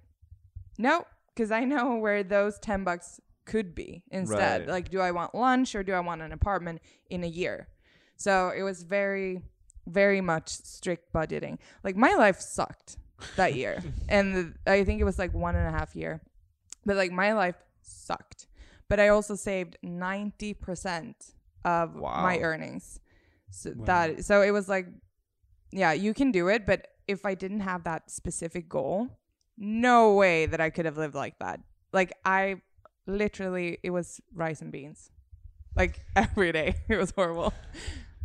no 0.78 1.04
because 1.28 1.50
i 1.50 1.64
know 1.64 1.96
where 1.96 2.22
those 2.22 2.58
10 2.60 2.84
bucks 2.84 3.20
could 3.44 3.74
be 3.74 4.04
instead. 4.10 4.62
Right. 4.62 4.68
like 4.68 4.90
do 4.90 5.00
i 5.00 5.10
want 5.10 5.34
lunch 5.34 5.74
or 5.74 5.82
do 5.82 5.92
i 5.92 6.00
want 6.00 6.22
an 6.22 6.32
apartment 6.32 6.80
in 7.10 7.24
a 7.24 7.28
year? 7.28 7.68
So 8.16 8.52
it 8.56 8.62
was 8.62 8.82
very, 8.82 9.42
very 9.86 10.20
much 10.20 10.48
strict 10.48 11.12
budgeting. 11.12 11.58
Like 11.82 11.96
my 11.96 12.14
life 12.14 12.40
sucked 12.40 12.96
that 13.36 13.54
year, 13.54 13.82
and 14.08 14.34
the, 14.36 14.54
I 14.70 14.84
think 14.84 15.00
it 15.00 15.04
was 15.04 15.18
like 15.18 15.32
one 15.34 15.54
and 15.56 15.66
a 15.66 15.70
half 15.78 15.94
year. 15.96 16.20
But 16.86 16.96
like 16.96 17.12
my 17.12 17.32
life 17.32 17.56
sucked. 17.82 18.46
But 18.88 19.00
I 19.00 19.08
also 19.08 19.34
saved 19.34 19.76
ninety 19.82 20.52
percent 20.54 21.16
of 21.64 21.94
my 21.96 22.38
earnings. 22.40 23.00
So 23.50 23.72
Wow. 23.76 23.84
that 23.86 24.24
so 24.24 24.42
it 24.42 24.50
was 24.50 24.68
like, 24.68 24.86
yeah, 25.72 25.92
you 25.92 26.12
can 26.14 26.30
do 26.32 26.48
it. 26.48 26.66
But 26.66 26.88
if 27.08 27.24
I 27.24 27.34
didn't 27.34 27.60
have 27.60 27.84
that 27.84 28.10
specific 28.10 28.68
goal, 28.68 29.08
no 29.56 30.14
way 30.14 30.46
that 30.46 30.60
I 30.60 30.70
could 30.70 30.84
have 30.84 30.98
lived 30.98 31.14
like 31.14 31.38
that. 31.38 31.60
Like 31.92 32.12
I 32.24 32.56
literally, 33.06 33.78
it 33.82 33.90
was 33.90 34.20
rice 34.34 34.60
and 34.60 34.72
beans, 34.72 35.10
like 35.76 36.00
every 36.16 36.52
day. 36.52 36.76
It 36.88 36.96
was 36.96 37.10
horrible. 37.12 37.54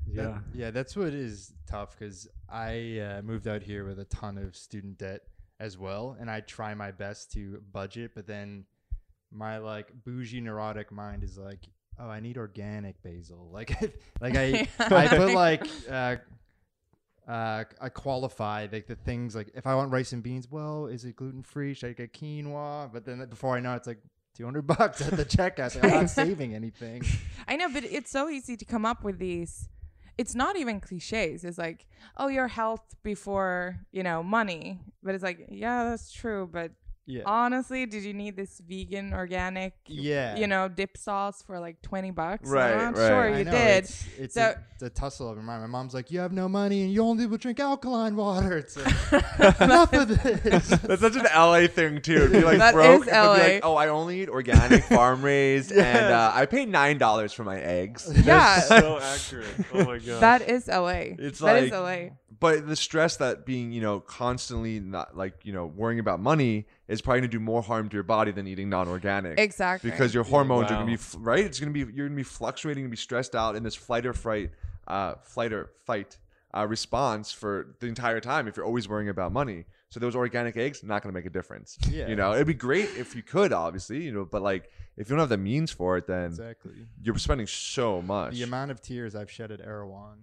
yeah. 0.08 0.24
That- 0.24 0.44
yeah, 0.54 0.72
that's 0.72 0.96
what 0.98 1.14
is 1.14 1.54
tough 1.68 1.98
because 1.98 2.28
I 2.52 3.00
uh, 3.00 3.22
moved 3.22 3.48
out 3.48 3.64
here 3.64 3.86
with 3.86 4.00
a 4.00 4.06
ton 4.06 4.38
of 4.38 4.56
student 4.56 4.98
debt 4.98 5.22
as 5.60 5.78
well, 5.78 6.16
and 6.20 6.30
I 6.30 6.40
try 6.42 6.74
my 6.74 6.92
best 6.92 7.32
to 7.34 7.62
budget, 7.72 8.12
but 8.16 8.26
then 8.26 8.66
my 9.32 9.58
like 9.58 9.92
bougie 10.06 10.42
neurotic 10.42 10.92
mind 10.92 11.24
is 11.24 11.38
like, 11.38 11.60
oh, 12.00 12.08
I 12.08 12.20
need 12.20 12.38
organic 12.38 13.02
basil. 13.04 13.50
Like, 13.54 13.72
like 14.22 14.36
I 14.36 14.68
I 14.80 15.08
put 15.08 15.34
like 15.34 15.68
uh, 15.90 16.16
uh, 17.28 17.64
I 17.80 17.90
qualify 17.90 18.68
like 18.72 18.88
the 18.88 18.96
things 18.96 19.36
like 19.36 19.52
if 19.54 19.68
I 19.68 19.76
want 19.76 19.92
rice 19.92 20.14
and 20.14 20.24
beans, 20.24 20.50
well, 20.50 20.88
is 20.88 21.06
it 21.06 21.16
gluten 21.16 21.44
free? 21.44 21.74
Should 21.74 21.90
I 21.90 21.94
get 21.94 22.14
quinoa? 22.14 22.92
But 22.92 23.06
then 23.06 23.26
before 23.30 23.56
I 23.56 23.60
know, 23.60 23.74
it, 23.74 23.78
it's 23.78 23.88
like. 23.88 24.00
200 24.36 24.62
bucks 24.68 25.02
at 25.02 25.18
the 25.18 25.26
checkout. 25.26 25.72
So 25.72 25.82
I'm 25.82 25.90
not 25.90 26.10
saving 26.10 26.56
anything. 26.56 27.02
I 27.46 27.58
know, 27.58 27.68
but 27.68 27.84
it's 27.84 28.10
so 28.10 28.30
easy 28.30 28.56
to 28.56 28.64
come 28.64 28.86
up 28.86 29.04
with 29.04 29.20
these. 29.20 29.68
It's 30.20 30.36
not 30.36 30.58
even 30.58 30.82
cliches. 30.82 31.46
It's 31.46 31.58
like, 31.58 31.88
oh, 32.18 32.28
your 32.28 32.50
health 32.50 32.84
before, 33.04 33.80
you 33.94 34.04
know, 34.04 34.22
money. 34.22 34.82
But 35.02 35.16
it's 35.16 35.24
like, 35.24 35.46
yeah, 35.50 35.86
that's 35.86 36.12
true. 36.12 36.50
But 36.52 36.72
Yeah. 37.10 37.24
honestly, 37.26 37.88
did 37.88 38.04
you 38.04 38.14
need 38.14 38.36
this 38.36 38.62
vegan 38.68 39.14
organic, 39.14 39.74
yeah. 39.88 40.36
you 40.38 40.46
know, 40.46 40.68
dip 40.68 40.96
sauce 40.96 41.42
for 41.42 41.60
like 41.60 41.82
twenty 41.82 42.12
bucks? 42.12 42.48
Right, 42.48 42.72
I'm 42.74 42.94
not 42.94 42.98
right. 42.98 43.08
sure 43.08 43.34
I 43.34 43.38
you 43.40 43.44
know, 43.46 43.52
did. 43.52 43.84
It's, 43.86 44.06
it's, 44.20 44.34
So- 44.36 44.42
a, 44.56 44.56
it's 44.74 44.84
a 44.84 44.90
tussle 44.92 45.30
of 45.32 45.36
your 45.38 45.44
mind. 45.44 45.62
My 45.64 45.68
mom's 45.68 45.94
like, 45.96 46.12
"You 46.12 46.20
have 46.20 46.32
no 46.32 46.48
money, 46.48 46.84
and 46.84 46.94
you 46.94 47.02
only 47.04 47.26
will 47.26 47.38
drink 47.38 47.60
alkaline 47.60 48.16
water." 48.16 48.58
It's 48.60 48.78
like, 48.78 49.60
enough 49.62 49.92
of 49.92 50.08
this. 50.08 50.68
That's 50.84 51.02
such 51.02 51.16
an 51.16 51.26
LA 51.36 51.66
thing 51.68 52.00
too. 52.02 52.28
To 52.28 52.30
be 52.30 52.42
like 52.42 52.60
That 52.60 52.74
broke, 52.76 53.02
is 53.02 53.12
but 53.12 53.36
be 53.36 53.44
like, 53.54 53.64
LA. 53.64 53.70
oh, 53.72 53.76
I 53.76 53.88
only 53.88 54.22
eat 54.22 54.30
organic, 54.30 54.84
farm 54.86 55.22
raised, 55.24 55.72
and 55.72 56.14
uh, 56.14 56.32
I 56.34 56.46
pay 56.46 56.66
nine 56.66 57.00
dollars 57.00 57.34
for 57.34 57.44
my 57.44 57.60
eggs. 57.60 58.10
Yeah. 58.24 58.60
so 58.60 59.00
accurate. 59.02 59.48
Oh 59.74 59.84
my 59.84 59.98
god. 59.98 60.22
That 60.22 60.48
is 60.48 60.68
LA. 60.68 61.16
It's 61.18 61.40
That 61.40 61.64
is 61.64 61.72
like- 61.72 62.10
LA. 62.12 62.16
But 62.40 62.68
the 62.68 62.76
stress 62.78 63.18
that 63.18 63.46
being, 63.46 63.74
you 63.74 63.82
know, 63.82 64.00
constantly 64.00 64.80
not 64.80 65.18
like, 65.18 65.34
you 65.44 65.52
know, 65.52 65.66
worrying 65.66 66.00
about 66.00 66.22
money 66.22 66.68
is 66.90 67.02
probably 67.02 67.22
gonna 67.22 67.32
do 67.32 67.40
more 67.40 67.62
harm 67.62 67.88
to 67.88 67.94
your 67.94 68.04
body 68.04 68.32
than 68.32 68.48
eating 68.48 68.68
non-organic. 68.68 69.40
Exactly. 69.40 69.90
Because 69.90 70.14
your 70.14 70.24
hormones 70.26 70.72
are 70.72 70.76
gonna 70.76 70.86
be 70.86 70.98
right. 71.20 71.46
It's 71.46 71.60
gonna 71.60 71.72
be 71.72 71.80
you're 71.80 72.08
gonna 72.08 72.18
be 72.18 72.24
fluctuating, 72.24 72.84
gonna 72.84 72.90
be 72.92 72.98
stressed 72.98 73.36
out 73.36 73.56
in 73.56 73.64
this 73.64 73.76
flight 73.76 74.06
or 74.06 74.14
fright, 74.14 74.50
uh, 74.88 75.14
flight 75.22 75.54
or 75.54 75.70
fight 75.86 76.18
uh, 76.58 76.66
response 76.68 77.32
for 77.32 77.76
the 77.80 77.88
entire 77.88 78.20
time. 78.20 78.48
If 78.48 78.58
you're 78.58 78.66
always 78.66 78.90
worrying 78.90 79.08
about 79.08 79.32
money, 79.32 79.66
so 79.92 80.00
those 80.00 80.16
organic 80.16 80.56
eggs 80.56 80.84
not 80.84 81.02
gonna 81.02 81.14
make 81.14 81.26
a 81.26 81.30
difference. 81.32 81.78
Yeah. 81.90 82.08
You 82.08 82.16
know, 82.16 82.34
it'd 82.34 82.46
be 82.48 82.54
great 82.54 82.90
if 82.98 83.16
you 83.16 83.24
could, 83.24 83.52
obviously, 83.52 84.04
you 84.04 84.12
know, 84.12 84.24
but 84.24 84.42
like 84.44 84.70
if 84.98 85.10
you 85.10 85.16
don't 85.16 85.20
have 85.20 85.30
the 85.30 85.38
means 85.38 85.72
for 85.72 85.98
it, 85.98 86.06
then 86.06 86.26
exactly. 86.26 86.74
you're 87.02 87.18
spending 87.18 87.48
so 87.48 88.02
much. 88.02 88.34
The 88.34 88.44
amount 88.44 88.70
of 88.72 88.82
tears 88.82 89.16
I've 89.16 89.32
shed 89.32 89.52
at 89.52 89.62
Erewhon, 89.62 90.18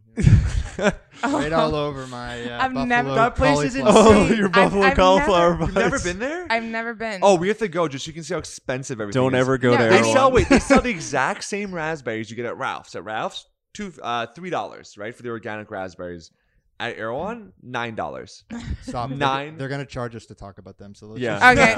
Oh. 0.78 0.92
right 1.24 1.52
all 1.52 1.74
over 1.74 2.06
my 2.08 2.42
uh, 2.44 2.58
I've 2.62 2.74
buffalo 2.74 2.84
never- 2.84 3.14
That 3.14 3.34
place 3.36 3.74
is 3.74 3.82
cauliflower. 3.82 4.04
oh, 4.14 4.22
insane. 4.22 4.36
your 4.36 4.46
I've- 4.48 4.52
buffalo 4.54 4.82
I've 4.82 4.96
cauliflower 4.96 5.50
never- 5.52 5.64
You've 5.64 5.74
never 5.74 5.98
been 6.00 6.18
there? 6.18 6.46
I've 6.50 6.62
never 6.64 6.94
been. 6.94 7.20
Oh, 7.22 7.34
we 7.36 7.48
have 7.48 7.58
to 7.58 7.68
go 7.68 7.88
just 7.88 8.04
so 8.04 8.10
you 8.10 8.12
can 8.12 8.22
see 8.22 8.34
how 8.34 8.38
expensive 8.38 9.00
everything 9.00 9.18
is. 9.20 9.24
Don't 9.24 9.34
is. 9.34 9.40
ever 9.40 9.58
go 9.58 9.72
Yeah, 9.72 9.78
to 9.78 9.84
I 9.86 9.88
They 9.88 10.02
mean- 10.02 10.12
sell 10.12 10.30
wait, 10.30 10.48
they 10.48 10.58
sell 10.58 10.82
the 10.82 10.90
exact 10.90 11.42
same 11.44 11.74
raspberries 11.74 12.30
you 12.30 12.36
get 12.36 12.46
at 12.46 12.56
Ralph's. 12.58 12.94
At 12.94 13.04
Ralph's, 13.04 13.46
two 13.72 13.92
uh 14.02 14.26
three 14.26 14.50
dollars, 14.50 14.96
right, 14.98 15.14
for 15.16 15.22
the 15.22 15.30
organic 15.30 15.70
raspberries. 15.70 16.30
At 16.78 16.98
Erewhon, 16.98 17.54
nine 17.62 17.94
dollars. 17.94 18.44
Stop. 18.82 19.08
Nine. 19.10 19.56
They're, 19.56 19.68
gonna 19.68 19.86
charge 19.86 20.14
us 20.14 20.26
to 20.26 20.34
talk 20.34 20.58
about 20.58 20.76
them. 20.76 20.94
So 20.94 21.06
let's 21.06 21.20
Yeah. 21.20 21.54
just- 21.54 21.58
Okay, 21.58 21.74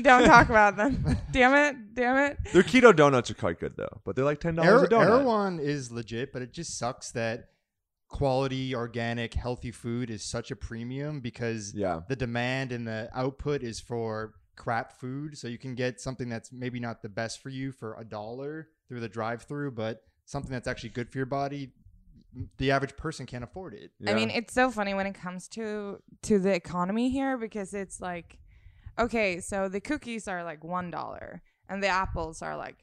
don't 0.00 0.04
don't 0.04 0.24
talk 0.26 0.48
about 0.48 0.76
them. 0.76 1.04
Damn 1.32 1.54
it, 1.54 1.94
damn 1.94 2.16
it. 2.30 2.38
Their 2.52 2.62
keto 2.62 2.96
donuts 2.96 3.30
are 3.30 3.34
quite 3.34 3.60
good 3.60 3.74
though, 3.76 4.00
but 4.04 4.16
they're 4.16 4.24
like 4.24 4.40
ten 4.40 4.54
dollars 4.54 4.82
a 4.82 4.86
donut. 4.88 5.18
Erewhon 5.18 5.58
is 5.60 5.92
legit, 5.92 6.32
but 6.32 6.40
it 6.40 6.52
just 6.52 6.78
sucks 6.78 7.10
that 7.12 7.50
quality, 8.08 8.74
organic, 8.74 9.34
healthy 9.34 9.70
food 9.70 10.10
is 10.10 10.22
such 10.22 10.50
a 10.50 10.56
premium 10.56 11.20
because 11.20 11.74
Yeah. 11.74 12.00
the 12.08 12.16
demand 12.16 12.72
and 12.72 12.86
the 12.86 13.08
output 13.14 13.62
is 13.62 13.80
for 13.80 14.34
crap 14.56 14.92
food. 14.92 15.36
So 15.38 15.48
you 15.48 15.58
can 15.58 15.74
get 15.74 16.00
something 16.00 16.28
that's 16.28 16.52
maybe 16.52 16.78
not 16.80 17.02
the 17.02 17.08
best 17.08 17.42
for 17.42 17.48
you 17.48 17.72
for 17.72 17.96
a 17.98 18.04
dollar 18.04 18.68
through 18.88 19.00
the 19.00 19.08
drive-through, 19.08 19.72
but 19.72 20.02
something 20.26 20.52
that's 20.52 20.68
actually 20.68 20.90
good 20.90 21.10
for 21.10 21.18
your 21.18 21.26
body. 21.26 21.72
The 22.58 22.70
average 22.70 22.96
person 22.96 23.26
can't 23.26 23.44
afford 23.44 23.74
it. 23.74 23.90
I 24.06 24.14
mean, 24.14 24.30
it's 24.30 24.54
so 24.54 24.70
funny 24.70 24.94
when 24.94 25.06
it 25.06 25.14
comes 25.14 25.48
to 25.48 26.02
to 26.22 26.38
the 26.38 26.54
economy 26.54 27.10
here 27.10 27.36
because 27.36 27.74
it's 27.74 28.00
like, 28.00 28.38
okay, 28.98 29.40
so 29.40 29.68
the 29.68 29.80
cookies 29.80 30.28
are 30.28 30.42
like 30.42 30.64
one 30.64 30.90
dollar 30.90 31.42
and 31.68 31.82
the 31.82 31.88
apples 31.88 32.42
are 32.42 32.56
like 32.56 32.76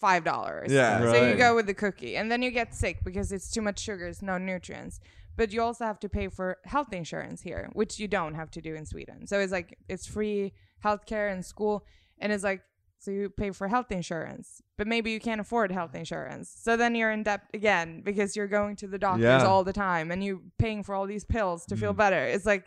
five 0.00 0.24
dollars. 0.24 0.70
Yeah. 0.70 1.00
So 1.12 1.26
you 1.26 1.34
go 1.34 1.54
with 1.54 1.66
the 1.66 1.74
cookie, 1.74 2.16
and 2.16 2.30
then 2.30 2.42
you 2.42 2.50
get 2.50 2.74
sick 2.74 3.04
because 3.04 3.32
it's 3.32 3.50
too 3.50 3.62
much 3.62 3.78
sugars, 3.80 4.22
no 4.22 4.38
nutrients. 4.38 5.00
But 5.36 5.52
you 5.52 5.60
also 5.60 5.84
have 5.84 6.00
to 6.00 6.08
pay 6.08 6.28
for 6.28 6.58
health 6.64 6.92
insurance 6.92 7.42
here, 7.42 7.68
which 7.74 7.98
you 7.98 8.08
don't 8.08 8.34
have 8.34 8.50
to 8.52 8.62
do 8.62 8.74
in 8.74 8.86
Sweden. 8.86 9.26
So 9.26 9.38
it's 9.38 9.52
like 9.52 9.78
it's 9.88 10.06
free 10.06 10.54
healthcare 10.84 11.30
and 11.30 11.44
school, 11.44 11.84
and 12.18 12.32
it's 12.32 12.44
like 12.44 12.62
so 13.06 13.12
you 13.12 13.30
pay 13.30 13.52
for 13.52 13.68
health 13.68 13.92
insurance, 13.92 14.60
but 14.76 14.88
maybe 14.88 15.12
you 15.12 15.20
can't 15.20 15.40
afford 15.40 15.70
health 15.70 15.94
insurance. 15.94 16.52
So 16.60 16.76
then 16.76 16.96
you're 16.96 17.12
in 17.12 17.22
debt 17.22 17.42
again 17.54 18.00
because 18.00 18.34
you're 18.34 18.48
going 18.48 18.74
to 18.76 18.88
the 18.88 18.98
doctors 18.98 19.22
Yeah. 19.22 19.46
all 19.46 19.62
the 19.62 19.72
time 19.72 20.10
and 20.10 20.24
you're 20.24 20.40
paying 20.58 20.82
for 20.82 20.92
all 20.92 21.06
these 21.06 21.24
pills 21.24 21.64
to 21.66 21.76
feel 21.76 21.94
mm. 21.94 21.98
better. 21.98 22.18
It's 22.24 22.44
like 22.44 22.64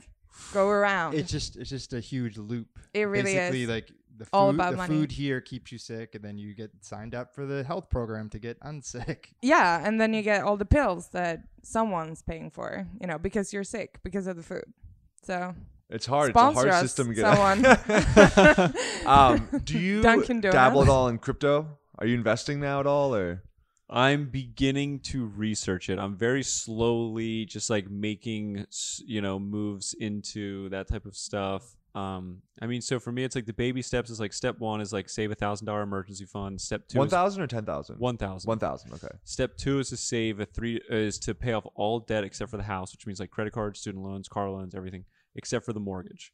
go 0.54 0.70
around. 0.70 1.16
It's 1.16 1.30
just 1.30 1.58
it's 1.58 1.70
just 1.70 1.92
a 1.92 2.00
huge 2.00 2.38
loop. 2.38 2.80
It 2.94 3.04
really 3.04 3.34
Basically, 3.34 3.64
is. 3.64 3.70
like 3.70 3.92
the 4.18 4.24
food, 4.24 4.30
all 4.32 4.50
about 4.50 4.72
the 4.72 4.78
money. 4.78 4.96
food 4.96 5.12
here 5.12 5.42
keeps 5.42 5.74
you 5.74 5.78
sick, 5.78 6.16
and 6.16 6.24
then 6.24 6.38
you 6.38 6.54
get 6.54 6.72
signed 6.80 7.14
up 7.14 7.36
for 7.36 7.46
the 7.46 7.66
health 7.66 7.90
program 7.90 8.30
to 8.30 8.40
get 8.40 8.58
unsick. 8.72 9.34
yeah, 9.42 9.86
and 9.86 10.00
then 10.00 10.14
you 10.14 10.22
get 10.22 10.44
all 10.44 10.56
the 10.56 10.66
pills 10.66 11.10
that 11.10 11.42
someone's 11.64 12.22
paying 12.22 12.50
for, 12.50 12.88
you 13.02 13.08
know, 13.08 13.18
because 13.18 13.52
you're 13.52 13.66
sick 13.66 14.00
because 14.04 14.26
of 14.26 14.38
the 14.38 14.44
food. 14.44 14.72
So 15.22 15.54
It's 15.90 16.06
hard. 16.06 16.30
It's 16.30 16.38
a 16.38 16.52
hard 16.52 16.70
us, 16.70 16.82
system 16.82 17.08
to 17.08 17.14
get 17.16 17.36
someone. 17.36 18.76
um, 19.06 19.62
do 19.64 19.80
you 19.80 20.02
dabble 20.02 20.84
at 20.84 20.90
all 20.90 21.08
in 21.08 21.18
crypto? 21.18 21.78
Are 21.98 22.06
you 22.06 22.16
investing 22.16 22.60
now 22.60 22.80
at 22.80 22.88
all 22.88 23.16
or 23.16 23.44
I'm 23.90 24.28
beginning 24.28 25.00
to 25.00 25.26
research 25.26 25.90
it. 25.90 25.98
I'm 25.98 26.16
very 26.16 26.44
slowly 26.44 27.46
just 27.46 27.72
like 27.72 27.90
making, 27.90 28.68
you 29.04 29.22
know, 29.22 29.40
moves 29.40 29.96
into 30.00 30.70
that 30.70 30.88
type 30.88 31.08
of 31.08 31.16
stuff. 31.16 31.76
Um, 31.96 32.44
I 32.62 32.68
mean, 32.68 32.82
so 32.82 33.00
for 33.00 33.12
me, 33.12 33.24
it's 33.24 33.36
like 33.36 33.48
the 33.48 33.54
baby 33.54 33.82
steps 33.82 34.12
is 34.12 34.20
like 34.20 34.32
step 34.32 34.60
one 34.60 34.80
is 34.80 34.94
like 34.94 35.10
save 35.10 35.32
a 35.32 35.36
thousand 35.36 35.66
dollar 35.66 35.82
emergency 35.82 36.26
fund. 36.26 36.62
Step 36.62 36.88
two 36.88 37.04
thousand 37.08 37.42
or 37.42 37.48
ten 37.48 37.66
thousand? 37.66 37.98
one 37.98 38.16
thousand. 38.16 38.48
One 38.48 38.60
thousand, 38.60 38.94
okay. 38.94 39.16
Step 39.24 39.58
two 39.58 39.80
is 39.80 39.90
to 39.90 39.98
save 39.98 40.40
a 40.40 40.46
three 40.46 40.80
is 40.88 41.18
to 41.20 41.34
pay 41.34 41.54
off 41.54 41.66
all 41.74 42.00
debt 42.00 42.24
except 42.24 42.52
for 42.52 42.58
the 42.58 42.64
house, 42.64 42.92
which 42.92 43.08
means 43.08 43.20
like 43.20 43.32
credit 43.32 43.54
cards, 43.54 43.80
student 43.80 44.04
loans, 44.04 44.28
car 44.28 44.52
loans, 44.52 44.76
everything 44.76 45.04
except 45.40 45.66
for 45.66 45.74
the 45.74 45.80
mortgage. 45.80 46.34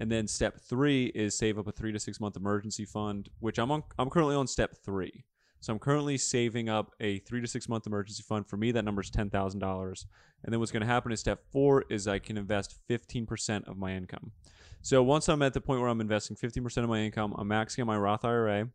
And 0.00 0.10
then 0.10 0.26
step 0.26 0.60
three 0.60 1.06
is 1.14 1.36
save 1.36 1.58
up 1.58 1.68
a 1.68 1.72
three 1.72 1.92
to 1.92 2.00
six 2.00 2.18
month 2.20 2.36
emergency 2.36 2.84
fund, 2.84 3.28
which 3.38 3.58
I'm 3.58 3.70
on. 3.70 3.82
I'm 3.98 4.10
currently 4.10 4.34
on 4.34 4.46
step 4.46 4.74
three, 4.84 5.24
so 5.60 5.72
I'm 5.72 5.78
currently 5.78 6.18
saving 6.18 6.68
up 6.68 6.92
a 7.00 7.18
three 7.20 7.40
to 7.40 7.46
six 7.46 7.68
month 7.68 7.86
emergency 7.86 8.22
fund. 8.22 8.46
For 8.46 8.56
me, 8.56 8.72
that 8.72 8.84
number 8.84 9.02
is 9.02 9.10
ten 9.10 9.30
thousand 9.30 9.60
dollars. 9.60 10.06
And 10.42 10.52
then 10.52 10.60
what's 10.60 10.72
going 10.72 10.82
to 10.82 10.86
happen 10.86 11.12
is 11.12 11.20
step 11.20 11.40
four 11.52 11.84
is 11.88 12.08
I 12.08 12.18
can 12.18 12.36
invest 12.36 12.78
fifteen 12.88 13.26
percent 13.26 13.66
of 13.68 13.78
my 13.78 13.92
income. 13.92 14.32
So 14.82 15.02
once 15.02 15.28
I'm 15.28 15.42
at 15.42 15.54
the 15.54 15.60
point 15.60 15.80
where 15.80 15.90
I'm 15.90 16.00
investing 16.00 16.36
fifteen 16.36 16.62
percent 16.62 16.84
of 16.84 16.90
my 16.90 17.00
income, 17.00 17.34
I'm 17.38 17.48
maxing 17.48 17.80
out 17.80 17.86
my 17.86 17.96
Roth 17.96 18.24
IRA, 18.24 18.68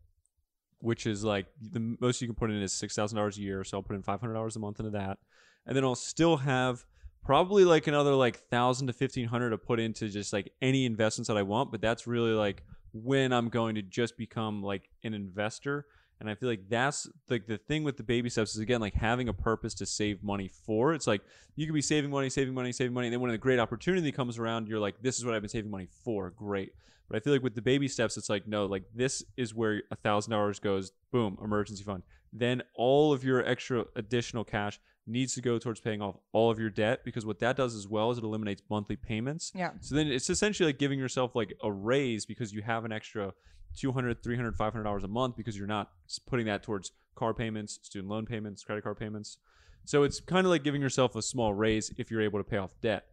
which 0.80 1.06
is 1.06 1.22
like 1.22 1.46
the 1.60 1.96
most 2.00 2.20
you 2.20 2.26
can 2.26 2.34
put 2.34 2.50
in 2.50 2.60
is 2.60 2.72
six 2.72 2.96
thousand 2.96 3.16
dollars 3.16 3.38
a 3.38 3.42
year. 3.42 3.62
So 3.62 3.76
I'll 3.76 3.82
put 3.82 3.96
in 3.96 4.02
five 4.02 4.20
hundred 4.20 4.34
dollars 4.34 4.56
a 4.56 4.58
month 4.58 4.80
into 4.80 4.90
that, 4.90 5.18
and 5.66 5.76
then 5.76 5.84
I'll 5.84 5.94
still 5.94 6.38
have 6.38 6.84
probably 7.24 7.64
like 7.64 7.86
another 7.86 8.14
like 8.14 8.36
thousand 8.48 8.88
to 8.88 8.92
fifteen 8.92 9.26
hundred 9.26 9.50
to 9.50 9.58
put 9.58 9.80
into 9.80 10.08
just 10.08 10.32
like 10.32 10.52
any 10.60 10.84
investments 10.84 11.28
that 11.28 11.36
I 11.36 11.42
want. 11.42 11.70
But 11.70 11.80
that's 11.80 12.06
really 12.06 12.32
like 12.32 12.62
when 12.92 13.32
I'm 13.32 13.48
going 13.48 13.74
to 13.76 13.82
just 13.82 14.16
become 14.16 14.62
like 14.62 14.88
an 15.04 15.14
investor. 15.14 15.86
And 16.20 16.30
I 16.30 16.36
feel 16.36 16.48
like 16.48 16.68
that's 16.68 17.08
like 17.28 17.48
the 17.48 17.58
thing 17.58 17.82
with 17.82 17.96
the 17.96 18.04
baby 18.04 18.30
steps 18.30 18.54
is 18.54 18.60
again 18.60 18.80
like 18.80 18.94
having 18.94 19.28
a 19.28 19.32
purpose 19.32 19.74
to 19.74 19.86
save 19.86 20.22
money 20.22 20.48
for. 20.48 20.94
It's 20.94 21.06
like 21.06 21.22
you 21.56 21.66
could 21.66 21.74
be 21.74 21.82
saving 21.82 22.10
money, 22.10 22.30
saving 22.30 22.54
money, 22.54 22.70
saving 22.70 22.94
money, 22.94 23.08
and 23.08 23.14
then 23.14 23.20
when 23.20 23.32
a 23.32 23.38
great 23.38 23.58
opportunity 23.58 24.12
comes 24.12 24.38
around, 24.38 24.68
you're 24.68 24.78
like, 24.78 25.02
this 25.02 25.18
is 25.18 25.24
what 25.24 25.34
I've 25.34 25.42
been 25.42 25.48
saving 25.48 25.70
money 25.70 25.88
for. 26.04 26.30
Great. 26.30 26.74
But 27.08 27.16
I 27.16 27.20
feel 27.20 27.32
like 27.32 27.42
with 27.42 27.54
the 27.56 27.62
baby 27.62 27.88
steps, 27.88 28.16
it's 28.16 28.30
like, 28.30 28.46
no, 28.46 28.66
like 28.66 28.84
this 28.94 29.24
is 29.36 29.52
where 29.52 29.82
a 29.90 29.96
thousand 29.96 30.30
dollars 30.30 30.60
goes, 30.60 30.92
boom, 31.10 31.36
emergency 31.42 31.82
fund. 31.82 32.04
Then 32.32 32.62
all 32.74 33.12
of 33.12 33.24
your 33.24 33.44
extra 33.46 33.84
additional 33.94 34.44
cash 34.44 34.80
needs 35.06 35.34
to 35.34 35.42
go 35.42 35.58
towards 35.58 35.80
paying 35.80 36.00
off 36.00 36.16
all 36.32 36.50
of 36.50 36.58
your 36.58 36.70
debt 36.70 37.00
because 37.04 37.26
what 37.26 37.40
that 37.40 37.56
does 37.56 37.74
as 37.74 37.88
well 37.88 38.10
is 38.10 38.18
it 38.18 38.24
eliminates 38.24 38.62
monthly 38.70 38.96
payments. 38.96 39.52
yeah. 39.54 39.70
So 39.80 39.94
then 39.94 40.06
it's 40.06 40.30
essentially 40.30 40.68
like 40.68 40.78
giving 40.78 40.98
yourself 40.98 41.34
like 41.34 41.52
a 41.62 41.70
raise 41.70 42.24
because 42.24 42.52
you 42.52 42.62
have 42.62 42.84
an 42.84 42.92
extra 42.92 43.34
200 43.76 44.22
300 44.22 44.56
500 44.56 44.84
dollars 44.84 45.04
a 45.04 45.08
month 45.08 45.36
because 45.36 45.56
you're 45.56 45.66
not 45.66 45.90
putting 46.26 46.46
that 46.46 46.62
towards 46.62 46.92
car 47.14 47.34
payments 47.34 47.78
student 47.82 48.10
loan 48.10 48.26
payments 48.26 48.62
credit 48.62 48.82
card 48.84 48.98
payments 48.98 49.38
so 49.84 50.02
it's 50.02 50.20
kind 50.20 50.46
of 50.46 50.50
like 50.50 50.62
giving 50.62 50.80
yourself 50.80 51.16
a 51.16 51.22
small 51.22 51.54
raise 51.54 51.90
if 51.96 52.10
you're 52.10 52.20
able 52.20 52.38
to 52.38 52.44
pay 52.44 52.58
off 52.58 52.72
debt 52.82 53.06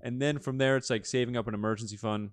and 0.00 0.22
then 0.22 0.38
from 0.38 0.58
there 0.58 0.76
it's 0.76 0.88
like 0.88 1.04
saving 1.04 1.36
up 1.36 1.48
an 1.48 1.54
emergency 1.54 1.96
fund 1.96 2.30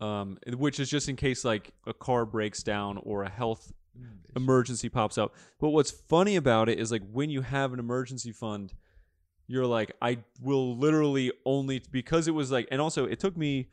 um, 0.00 0.36
which 0.56 0.80
is 0.80 0.90
just 0.90 1.08
in 1.08 1.16
case 1.16 1.44
like 1.44 1.72
a 1.86 1.94
car 1.94 2.26
breaks 2.26 2.62
down 2.62 2.98
or 3.02 3.22
a 3.22 3.30
health 3.30 3.72
Mm, 3.98 4.36
emergency 4.36 4.88
pops 4.88 5.18
up. 5.18 5.34
But 5.58 5.70
what's 5.70 5.90
funny 5.90 6.36
about 6.36 6.68
it 6.68 6.78
is 6.78 6.90
like 6.90 7.02
when 7.10 7.30
you 7.30 7.42
have 7.42 7.72
an 7.72 7.78
emergency 7.78 8.32
fund, 8.32 8.72
you're 9.46 9.66
like, 9.66 9.92
I 10.00 10.18
will 10.40 10.76
literally 10.76 11.32
only 11.44 11.82
because 11.90 12.28
it 12.28 12.32
was 12.32 12.50
like, 12.50 12.68
and 12.70 12.80
also 12.80 13.04
it 13.04 13.20
took 13.20 13.36
me 13.36 13.68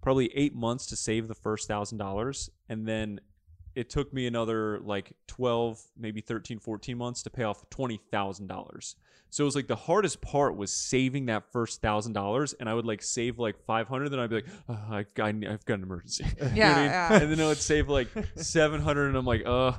probably 0.00 0.30
eight 0.34 0.54
months 0.54 0.86
to 0.86 0.96
save 0.96 1.28
the 1.28 1.34
first 1.34 1.68
thousand 1.68 1.98
dollars, 1.98 2.50
and 2.68 2.86
then 2.86 3.20
it 3.74 3.90
took 3.90 4.12
me 4.12 4.26
another 4.26 4.80
like 4.80 5.12
12 5.28 5.80
maybe 5.96 6.20
13 6.20 6.58
14 6.58 6.98
months 6.98 7.22
to 7.22 7.30
pay 7.30 7.44
off 7.44 7.68
$20000 7.70 8.94
so 9.30 9.44
it 9.44 9.46
was 9.46 9.54
like 9.56 9.66
the 9.66 9.76
hardest 9.76 10.20
part 10.20 10.56
was 10.56 10.70
saving 10.70 11.26
that 11.26 11.44
first 11.52 11.80
thousand 11.80 12.12
dollars 12.12 12.54
and 12.60 12.68
i 12.68 12.74
would 12.74 12.84
like 12.86 13.02
save 13.02 13.38
like 13.38 13.56
500 13.66 14.08
then 14.08 14.18
i'd 14.20 14.30
be 14.30 14.36
like 14.36 14.46
oh, 14.68 14.78
I, 14.90 14.98
I, 15.20 15.28
i've 15.28 15.64
got 15.64 15.74
an 15.74 15.82
emergency 15.82 16.24
You 16.40 16.44
know 16.44 16.50
I 16.50 16.54
Yeah, 16.54 16.74
mean? 16.76 16.84
yeah. 16.90 17.18
and 17.22 17.32
then 17.32 17.40
i 17.40 17.46
would 17.48 17.58
save 17.58 17.88
like 17.88 18.08
700 18.36 19.08
and 19.08 19.16
i'm 19.16 19.26
like 19.26 19.42
uh 19.46 19.72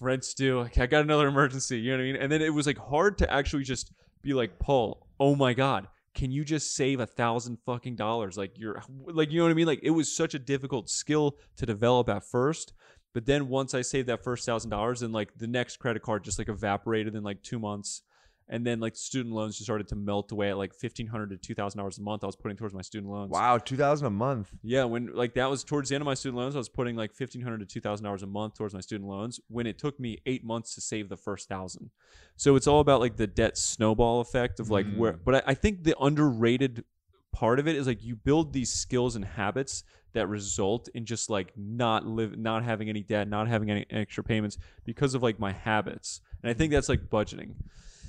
rent's 0.00 0.34
due 0.34 0.60
Okay, 0.60 0.82
i 0.82 0.86
got 0.86 1.02
another 1.02 1.28
emergency 1.28 1.78
you 1.78 1.90
know 1.92 1.98
what 1.98 2.02
i 2.02 2.06
mean 2.12 2.16
and 2.16 2.30
then 2.32 2.42
it 2.42 2.52
was 2.52 2.66
like 2.66 2.78
hard 2.78 3.18
to 3.18 3.32
actually 3.32 3.64
just 3.64 3.92
be 4.22 4.32
like 4.34 4.58
paul 4.58 5.06
oh 5.20 5.34
my 5.34 5.52
god 5.54 5.88
can 6.14 6.30
you 6.30 6.44
just 6.44 6.76
save 6.76 7.00
a 7.00 7.06
thousand 7.06 7.58
fucking 7.66 7.96
dollars? 7.96 8.38
Like 8.38 8.52
you're 8.56 8.80
like 9.04 9.32
you 9.32 9.38
know 9.38 9.46
what 9.46 9.50
I 9.50 9.54
mean? 9.54 9.66
Like 9.66 9.80
it 9.82 9.90
was 9.90 10.14
such 10.14 10.32
a 10.32 10.38
difficult 10.38 10.88
skill 10.88 11.36
to 11.56 11.66
develop 11.66 12.08
at 12.08 12.22
first. 12.24 12.72
But 13.12 13.26
then 13.26 13.48
once 13.48 13.74
I 13.74 13.82
saved 13.82 14.08
that 14.08 14.22
first 14.22 14.46
thousand 14.46 14.70
dollars, 14.70 15.02
and 15.02 15.12
like 15.12 15.36
the 15.36 15.48
next 15.48 15.78
credit 15.80 16.02
card 16.02 16.22
just 16.22 16.38
like 16.38 16.48
evaporated 16.48 17.16
in 17.16 17.24
like 17.24 17.42
two 17.42 17.58
months, 17.58 18.02
and 18.48 18.66
then 18.66 18.80
like 18.80 18.94
student 18.96 19.34
loans 19.34 19.54
just 19.54 19.66
started 19.66 19.88
to 19.88 19.96
melt 19.96 20.30
away 20.32 20.50
at 20.50 20.58
like 20.58 20.74
fifteen 20.74 21.06
hundred 21.06 21.30
to 21.30 21.36
two 21.36 21.54
thousand 21.54 21.78
dollars 21.78 21.98
a 21.98 22.02
month. 22.02 22.24
I 22.24 22.26
was 22.26 22.36
putting 22.36 22.56
towards 22.56 22.74
my 22.74 22.82
student 22.82 23.10
loans. 23.10 23.30
Wow, 23.30 23.58
two 23.58 23.76
thousand 23.76 24.06
a 24.06 24.10
month. 24.10 24.50
Yeah, 24.62 24.84
when 24.84 25.14
like 25.14 25.34
that 25.34 25.48
was 25.48 25.64
towards 25.64 25.88
the 25.88 25.94
end 25.94 26.02
of 26.02 26.06
my 26.06 26.14
student 26.14 26.38
loans, 26.38 26.54
I 26.54 26.58
was 26.58 26.68
putting 26.68 26.96
like 26.96 27.14
fifteen 27.14 27.42
hundred 27.42 27.60
to 27.60 27.66
two 27.66 27.80
thousand 27.80 28.04
dollars 28.04 28.22
a 28.22 28.26
month 28.26 28.54
towards 28.56 28.74
my 28.74 28.80
student 28.80 29.08
loans. 29.08 29.40
When 29.48 29.66
it 29.66 29.78
took 29.78 29.98
me 29.98 30.18
eight 30.26 30.44
months 30.44 30.74
to 30.74 30.80
save 30.80 31.08
the 31.08 31.16
first 31.16 31.48
thousand, 31.48 31.90
so 32.36 32.56
it's 32.56 32.66
all 32.66 32.80
about 32.80 33.00
like 33.00 33.16
the 33.16 33.26
debt 33.26 33.56
snowball 33.56 34.20
effect 34.20 34.60
of 34.60 34.70
like 34.70 34.86
where. 34.94 35.14
Mm. 35.14 35.20
But 35.24 35.34
I, 35.36 35.42
I 35.48 35.54
think 35.54 35.84
the 35.84 35.96
underrated 35.98 36.84
part 37.32 37.58
of 37.58 37.66
it 37.66 37.76
is 37.76 37.86
like 37.86 38.04
you 38.04 38.14
build 38.14 38.52
these 38.52 38.72
skills 38.72 39.16
and 39.16 39.24
habits 39.24 39.84
that 40.12 40.28
result 40.28 40.88
in 40.94 41.04
just 41.04 41.28
like 41.28 41.52
not 41.56 42.06
live, 42.06 42.38
not 42.38 42.62
having 42.62 42.88
any 42.88 43.02
debt, 43.02 43.28
not 43.28 43.48
having 43.48 43.70
any 43.70 43.84
extra 43.90 44.22
payments 44.22 44.56
because 44.84 45.14
of 45.14 45.22
like 45.22 45.40
my 45.40 45.52
habits, 45.52 46.20
and 46.42 46.50
I 46.50 46.54
think 46.54 46.72
that's 46.72 46.88
like 46.88 47.08
budgeting. 47.08 47.54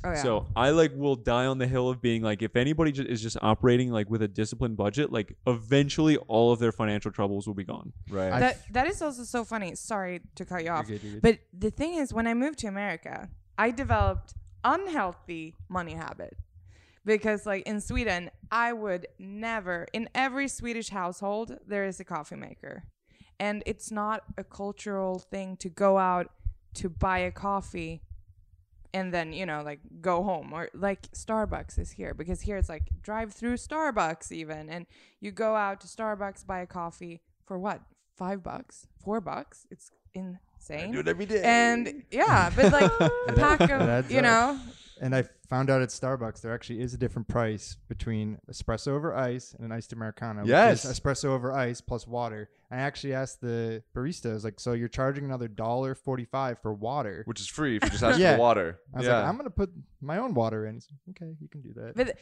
Oh, 0.06 0.12
yeah. 0.12 0.22
So 0.22 0.46
I 0.56 0.70
like 0.70 0.92
will 0.96 1.16
die 1.16 1.46
on 1.48 1.58
the 1.58 1.68
hill 1.68 1.90
of 1.90 2.02
being 2.02 2.22
like, 2.22 2.42
if 2.42 2.56
anybody 2.56 2.92
ju- 2.92 3.04
is 3.08 3.22
just 3.22 3.38
operating 3.42 3.92
like 3.92 4.10
with 4.10 4.22
a 4.22 4.28
disciplined 4.28 4.78
budget, 4.78 5.12
like 5.12 5.36
eventually 5.48 6.18
all 6.18 6.52
of 6.52 6.60
their 6.60 6.72
financial 6.72 7.12
troubles 7.12 7.48
will 7.48 7.54
be 7.56 7.64
gone. 7.64 7.92
Right. 8.10 8.32
I- 8.32 8.40
that 8.40 8.74
that 8.74 8.88
is 8.88 9.02
also 9.02 9.24
so 9.24 9.44
funny. 9.44 9.76
Sorry 9.76 10.22
to 10.36 10.46
cut 10.46 10.64
you 10.64 10.70
off. 10.72 10.88
good, 10.88 11.02
you're 11.04 11.14
good. 11.14 11.22
But 11.22 11.40
the 11.58 11.72
thing 11.72 11.96
is, 11.96 12.14
when 12.14 12.28
I 12.28 12.34
moved 12.34 12.60
to 12.60 12.68
America, 12.68 13.30
I 13.58 13.72
developed 13.72 14.36
unhealthy 14.64 15.56
money 15.70 15.94
habit 15.94 16.36
because, 17.06 17.46
like 17.46 17.64
in 17.68 17.82
Sweden, 17.82 18.30
I 18.52 18.74
would 18.74 19.08
never. 19.20 19.88
In 19.94 20.10
every 20.14 20.48
Swedish 20.48 20.90
household, 20.90 21.58
there 21.68 21.86
is 21.86 22.00
a 22.00 22.04
coffee 22.04 22.36
maker, 22.36 22.84
and 23.40 23.64
it's 23.66 23.92
not 23.92 24.24
a 24.38 24.44
cultural 24.44 25.20
thing 25.20 25.58
to 25.58 25.70
go 25.70 25.98
out 25.98 26.28
to 26.76 26.90
buy 26.90 27.20
a 27.20 27.32
coffee 27.32 28.02
and 28.96 29.14
then 29.14 29.34
you 29.34 29.46
know 29.46 29.62
like 29.62 29.82
go 30.02 30.24
home 30.24 30.54
or 30.54 30.70
like 30.74 31.02
starbucks 31.12 31.78
is 31.78 31.92
here 31.92 32.14
because 32.14 32.40
here 32.42 32.56
it's 32.58 32.70
like 32.70 32.84
drive 33.02 33.34
through 33.34 33.56
starbucks 33.56 34.32
even 34.32 34.70
and 34.70 34.86
you 35.20 35.32
go 35.32 35.56
out 35.56 35.82
to 35.82 35.88
starbucks 35.88 36.46
buy 36.48 36.60
a 36.62 36.66
coffee 36.66 37.22
for 37.46 37.60
what 37.60 37.82
five 38.16 38.42
bucks 38.42 38.88
four 39.04 39.20
bucks 39.20 39.68
it's 39.70 39.92
insane 40.14 40.92
do 40.94 41.00
it 41.00 41.08
every 41.10 41.26
day. 41.26 41.42
and 41.44 42.04
yeah 42.10 42.50
but 42.56 42.72
like 42.72 42.90
a 43.28 43.34
pack 43.36 43.60
of 43.60 43.82
adds 43.82 44.10
you 44.10 44.20
up. 44.20 44.24
know 44.24 44.60
And 45.02 45.14
I 45.14 45.26
found 45.48 45.70
out 45.70 45.82
at 45.82 45.90
Starbucks 45.90 46.42
there 46.42 46.54
actually 46.54 46.82
is 46.82 46.94
a 46.94 46.98
different 46.98 47.28
price 47.28 47.78
between 47.88 48.38
espresso 48.52 48.90
over 48.90 49.16
ice 49.16 49.54
and 49.54 49.66
an 49.66 49.72
iced 49.72 49.94
americano. 49.94 50.42
which 50.42 50.50
Yes. 50.50 50.86
is 50.86 51.00
espresso 51.00 51.26
over 51.26 51.52
ice 51.54 51.82
plus 51.82 52.08
water. 52.08 52.50
I 52.72 52.78
actually 52.78 53.14
asked 53.14 53.42
the 53.42 53.84
barista, 53.96 54.32
I 54.32 54.34
was 54.34 54.44
like, 54.44 54.60
"So 54.60 54.74
you're 54.74 54.88
charging 54.88 55.24
another 55.24 55.48
dollar 55.48 55.94
forty-five 55.96 56.60
for 56.62 56.74
water?" 56.74 57.22
which 57.26 57.40
is 57.40 57.48
free 57.48 57.78
if 57.78 57.84
you 57.84 57.90
just 57.92 58.04
ask 58.04 58.20
Yeah. 58.20 58.36
for 58.36 58.42
water. 58.42 58.80
I 58.94 58.98
was 58.98 59.08
yeah. 59.08 59.20
like, 59.20 59.28
"I'm 59.30 59.38
gonna 59.38 59.50
put 59.52 59.70
my 60.02 60.18
own 60.18 60.34
water 60.34 60.66
in." 60.66 60.74
He's 60.76 60.88
like, 61.08 61.16
okay, 61.22 61.36
you 61.40 61.48
can 61.48 61.62
do 61.62 61.74
that. 61.76 61.96
but, 61.96 62.18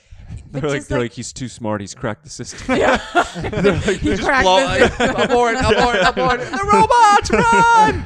but 0.51 0.61
They're 0.61 0.69
like, 0.69 0.87
they're 0.87 0.97
like, 0.99 1.05
like, 1.05 1.11
he's 1.13 1.31
too 1.33 1.47
smart. 1.47 1.79
He's 1.81 1.95
cracked 1.95 2.23
the 2.25 2.29
system. 2.29 2.75
yeah 2.77 2.97
he 3.81 3.97
just 4.09 4.23
cracked 4.23 4.43
blow- 4.43 4.67
the 4.67 4.89
system. 4.89 5.09
abort, 5.15 5.55
abort, 5.55 5.95
abort. 6.05 6.39
The 6.41 6.69
robots 6.71 7.31
run. 7.31 8.03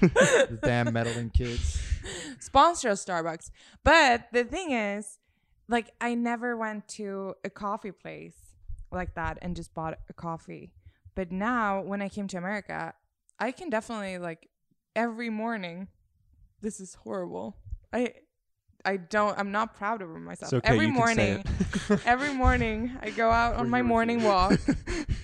the 0.00 0.58
damn 0.62 0.92
meddling 0.92 1.30
kids. 1.30 1.80
sponsor 2.38 2.88
us 2.90 3.04
Starbucks. 3.04 3.50
But 3.84 4.19
the 4.32 4.44
thing 4.44 4.72
is, 4.72 5.18
like, 5.68 5.92
I 6.00 6.14
never 6.14 6.56
went 6.56 6.88
to 6.88 7.34
a 7.44 7.50
coffee 7.50 7.92
place 7.92 8.34
like 8.90 9.14
that 9.14 9.38
and 9.42 9.54
just 9.54 9.74
bought 9.74 9.98
a 10.08 10.12
coffee. 10.12 10.72
But 11.14 11.30
now, 11.30 11.80
when 11.82 12.02
I 12.02 12.08
came 12.08 12.26
to 12.28 12.38
America, 12.38 12.94
I 13.38 13.52
can 13.52 13.70
definitely 13.70 14.18
like 14.18 14.48
every 14.94 15.30
morning. 15.30 15.88
This 16.60 16.80
is 16.80 16.94
horrible. 16.94 17.56
I. 17.92 18.14
I 18.82 18.96
don't. 18.96 19.38
I'm 19.38 19.52
not 19.52 19.74
proud 19.74 20.00
of 20.00 20.08
myself. 20.08 20.54
Okay, 20.54 20.66
every 20.66 20.86
you 20.86 20.94
can 20.94 21.14
say 21.14 21.32
morning, 21.34 22.00
every 22.06 22.32
morning, 22.32 22.96
I 23.02 23.10
go 23.10 23.30
out 23.30 23.56
on 23.56 23.68
my 23.68 23.82
morning 23.82 24.22
walk, 24.22 24.58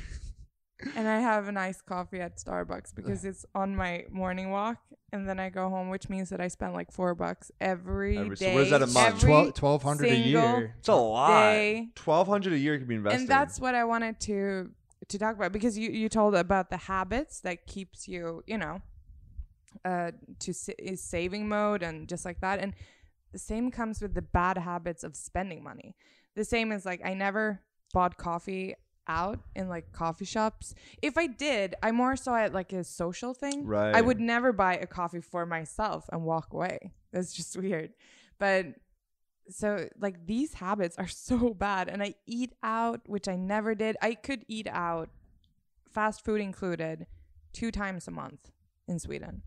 and 0.94 1.08
I 1.08 1.20
have 1.20 1.48
an 1.48 1.56
iced 1.56 1.86
coffee 1.86 2.20
at 2.20 2.36
Starbucks 2.36 2.94
because 2.94 3.24
it's 3.24 3.46
on 3.54 3.74
my 3.74 4.04
morning 4.10 4.50
walk, 4.50 4.76
and 5.12 5.28
then 5.28 5.38
I 5.38 5.48
go 5.50 5.68
home, 5.68 5.88
which 5.88 6.08
means 6.08 6.30
that 6.30 6.40
I 6.40 6.48
spend 6.48 6.72
like 6.74 6.90
four 6.92 7.14
bucks 7.14 7.50
every 7.60 8.18
Every- 8.18 8.36
so 8.36 8.52
what 8.52 8.62
is 8.64 8.70
that 8.70 8.82
a 8.82 8.86
month? 8.86 8.96
every 9.16 9.20
Twelve 9.28 9.54
twelve 9.54 9.82
hundred 9.82 10.08
a 10.10 10.16
year. 10.16 10.74
It's 10.78 10.88
a 10.88 10.94
lot. 10.94 11.94
Twelve 11.94 12.26
hundred 12.28 12.52
a 12.54 12.58
year 12.58 12.78
could 12.78 12.88
be 12.88 12.96
invested. 12.96 13.20
And 13.20 13.28
that's 13.28 13.60
what 13.60 13.74
I 13.74 13.84
wanted 13.84 14.18
to 14.20 14.70
to 15.08 15.18
talk 15.18 15.36
about 15.36 15.52
because 15.52 15.78
you 15.78 15.90
you 15.90 16.08
told 16.08 16.34
about 16.34 16.70
the 16.70 16.76
habits 16.78 17.40
that 17.40 17.66
keeps 17.66 18.08
you, 18.08 18.42
you 18.46 18.58
know, 18.58 18.80
uh, 19.84 20.10
to 20.40 20.52
sa- 20.52 20.72
is 20.78 21.00
saving 21.02 21.48
mode 21.48 21.82
and 21.82 22.08
just 22.08 22.24
like 22.24 22.40
that. 22.40 22.58
And 22.58 22.74
the 23.32 23.38
same 23.38 23.70
comes 23.70 24.00
with 24.00 24.14
the 24.14 24.22
bad 24.22 24.58
habits 24.58 25.04
of 25.04 25.14
spending 25.14 25.62
money. 25.62 25.94
The 26.34 26.44
same 26.44 26.72
as 26.72 26.84
like 26.84 27.00
I 27.04 27.14
never 27.14 27.60
bought 27.92 28.16
coffee 28.16 28.74
out 29.08 29.40
in 29.54 29.68
like 29.68 29.92
coffee 29.92 30.24
shops. 30.24 30.74
If 31.02 31.16
I 31.16 31.26
did, 31.26 31.74
I 31.82 31.92
more 31.92 32.16
saw 32.16 32.36
it 32.42 32.52
like 32.52 32.72
a 32.72 32.84
social 32.84 33.34
thing. 33.34 33.66
Right. 33.66 33.94
I 33.94 34.00
would 34.00 34.20
never 34.20 34.52
buy 34.52 34.74
a 34.74 34.86
coffee 34.86 35.20
for 35.20 35.46
myself 35.46 36.08
and 36.12 36.22
walk 36.22 36.52
away. 36.52 36.92
That's 37.12 37.32
just 37.32 37.56
weird. 37.56 37.92
But 38.38 38.66
so 39.48 39.88
like 39.98 40.26
these 40.26 40.54
habits 40.54 40.96
are 40.98 41.08
so 41.08 41.54
bad 41.54 41.88
and 41.88 42.02
I 42.02 42.14
eat 42.26 42.54
out, 42.62 43.00
which 43.06 43.28
I 43.28 43.36
never 43.36 43.74
did. 43.74 43.96
I 44.02 44.14
could 44.14 44.44
eat 44.48 44.68
out 44.70 45.08
fast 45.90 46.24
food 46.24 46.40
included 46.40 47.06
2 47.54 47.70
times 47.70 48.06
a 48.06 48.10
month 48.10 48.50
in 48.86 48.98
Sweden. 48.98 49.42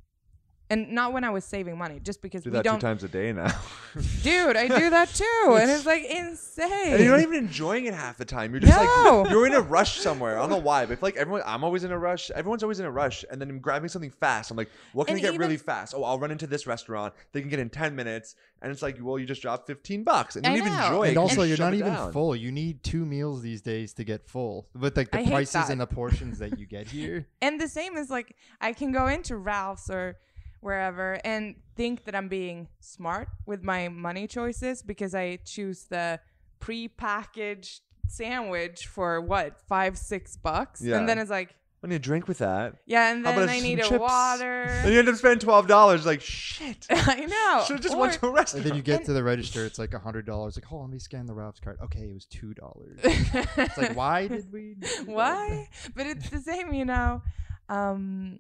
And 0.72 0.92
not 0.92 1.14
when 1.14 1.24
I 1.24 1.32
was 1.32 1.44
saving 1.46 1.78
money, 1.80 2.00
just 2.00 2.22
because 2.22 2.44
do 2.44 2.52
we 2.52 2.58
that 2.58 2.64
don't 2.64 2.76
two 2.80 2.86
times 2.86 3.04
a 3.04 3.08
day 3.08 3.34
now. 3.34 3.48
Dude, 4.22 4.56
I 4.56 4.68
do 4.68 4.90
that 4.92 5.10
too. 5.10 5.58
and 5.60 5.70
it's 5.72 5.86
like 5.94 6.04
insane. 6.04 6.94
And 6.94 7.04
you're 7.04 7.12
not 7.18 7.22
even 7.22 7.36
enjoying 7.36 7.86
it 7.86 7.94
half 7.96 8.18
the 8.18 8.26
time. 8.26 8.52
You're 8.52 8.60
just 8.60 8.78
No. 8.80 9.22
like 9.24 9.32
you're 9.32 9.48
in 9.48 9.54
a 9.54 9.62
rush 9.62 10.00
somewhere. 10.00 10.38
I 10.38 10.42
don't 10.42 10.52
know 10.52 10.58
why, 10.58 10.86
but 10.86 10.92
I 10.94 10.96
feel 10.98 11.08
like 11.08 11.16
everyone 11.16 11.42
I'm 11.46 11.64
always 11.64 11.84
in 11.84 11.92
a 11.92 11.98
rush. 11.98 12.30
Everyone's 12.32 12.62
always 12.62 12.80
in 12.80 12.86
a 12.86 12.92
rush. 12.92 13.26
And 13.32 13.42
then 13.42 13.50
I'm 13.50 13.58
grabbing 13.60 13.90
something 13.90 14.12
fast. 14.12 14.52
I'm 14.52 14.58
like, 14.58 14.70
what 14.94 15.08
can 15.08 15.16
And 15.16 15.20
I 15.20 15.22
get 15.22 15.34
even- 15.34 15.42
really 15.42 15.58
fast? 15.58 15.94
Oh, 15.98 16.04
I'll 16.04 16.20
run 16.20 16.30
into 16.30 16.46
this 16.46 16.68
restaurant. 16.68 17.16
They 17.32 17.42
can 17.42 17.50
get 17.50 17.60
in 17.60 17.70
ten 17.72 17.96
minutes. 17.96 18.36
And 18.62 18.72
it's 18.72 18.82
like, 18.82 18.98
well, 19.02 19.18
you 19.18 19.26
just 19.26 19.42
dropped 19.42 19.66
fifteen 19.66 20.04
bucks. 20.04 20.36
And 20.36 20.46
you 20.46 20.52
don't 20.52 20.68
even 20.68 20.74
enjoy 20.74 21.04
it. 21.04 21.08
And 21.08 21.16
You 21.16 21.22
also, 21.22 21.36
just 21.38 21.48
you're 21.48 21.58
not 21.58 21.74
even 21.74 21.94
down. 21.94 22.12
full. 22.12 22.36
You 22.36 22.52
need 22.52 22.84
two 22.84 23.06
meals 23.06 23.42
these 23.42 23.62
days 23.62 23.94
to 23.94 24.04
get 24.04 24.28
full. 24.28 24.68
With 24.78 24.96
like 24.98 25.10
the 25.12 25.20
I 25.20 25.26
prices 25.26 25.70
and 25.70 25.80
the 25.82 25.88
portions 25.88 26.38
that 26.40 26.60
you 26.60 26.66
get 26.68 26.88
here. 26.88 27.26
And 27.42 27.60
the 27.60 27.68
same 27.70 27.98
is 27.98 28.10
like 28.12 28.36
I 28.62 28.74
can 28.74 28.92
go 28.92 29.08
into 29.08 29.36
Ralph's 29.38 29.90
or 29.90 30.18
wherever 30.62 31.20
and 31.24 31.56
think 31.76 32.04
that 32.06 32.16
I'm 32.16 32.28
being 32.28 32.68
smart 32.80 33.30
with 33.46 33.64
my 33.64 33.88
money 33.90 34.28
choices 34.28 34.82
because 34.82 35.16
I 35.16 35.38
choose 35.46 35.86
the 35.90 36.20
pre-packaged 36.60 37.82
sandwich 38.08 38.88
for 38.88 39.22
what 39.22 39.60
five 39.68 39.98
six 39.98 40.36
bucks, 40.36 40.82
Yeah. 40.82 40.98
and 40.98 41.08
then 41.08 41.20
it's 41.20 41.30
like 41.30 41.56
I 41.82 41.88
need 41.88 41.96
a 41.96 42.00
drink 42.00 42.28
with 42.28 42.40
that. 42.40 42.74
yeah, 42.86 43.10
and 43.12 43.26
then 43.26 43.48
I 43.48 43.56
some 43.56 43.64
need 43.64 43.80
a 43.80 43.84
chips? 43.84 44.00
water. 44.02 44.64
And 44.64 44.92
you 44.92 45.00
end 45.00 45.08
up 45.08 45.16
spending 45.16 45.40
twelve 45.40 45.68
dollars. 45.68 46.06
Like 46.06 46.20
shit. 46.22 46.86
I 46.90 47.26
know. 47.26 47.64
Should 47.66 47.76
have 47.78 47.82
just 47.82 47.96
Or- 47.96 48.02
went 48.02 48.14
to 48.14 48.28
a 48.28 48.32
restaurant. 48.32 48.66
And 48.66 48.72
then 48.72 48.76
you 48.78 48.84
get 48.84 48.98
And- 48.98 49.06
to 49.06 49.14
the 49.14 49.24
register, 49.24 49.66
it's 49.66 49.80
like 49.80 49.94
a 49.94 50.00
hundred 50.00 50.26
dollars. 50.26 50.58
Like, 50.58 50.70
oh, 50.74 50.80
let 50.82 50.90
me 50.90 51.00
scan 51.00 51.26
the 51.26 51.34
Ralph's 51.34 51.62
card. 51.62 51.78
Okay, 51.84 52.02
it 52.10 52.14
was 52.14 52.26
two 52.26 52.54
dollars. 52.54 53.00
it's 53.04 53.78
like, 53.78 53.96
why 53.96 54.28
did 54.28 54.52
we? 54.52 54.76
do 54.78 54.88
that? 55.06 55.08
why 55.08 55.70
but 55.96 56.06
it's 56.08 56.30
the 56.30 56.40
same 56.42 56.74
you 56.74 56.84
know 56.86 57.22
um 57.70 58.40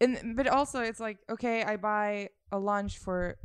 and 0.00 0.36
but 0.36 0.46
also 0.46 0.80
it's 0.80 1.00
like 1.00 1.18
okay 1.30 1.62
i 1.64 1.76
buy 1.76 2.28
a 2.52 2.58
lunch 2.58 2.98
for 2.98 3.36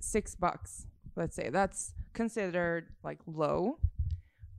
six 0.00 0.34
bucks 0.34 0.86
let's 1.16 1.34
say 1.36 1.48
that's 1.50 1.94
considered 2.12 2.86
like 3.02 3.18
low 3.26 3.78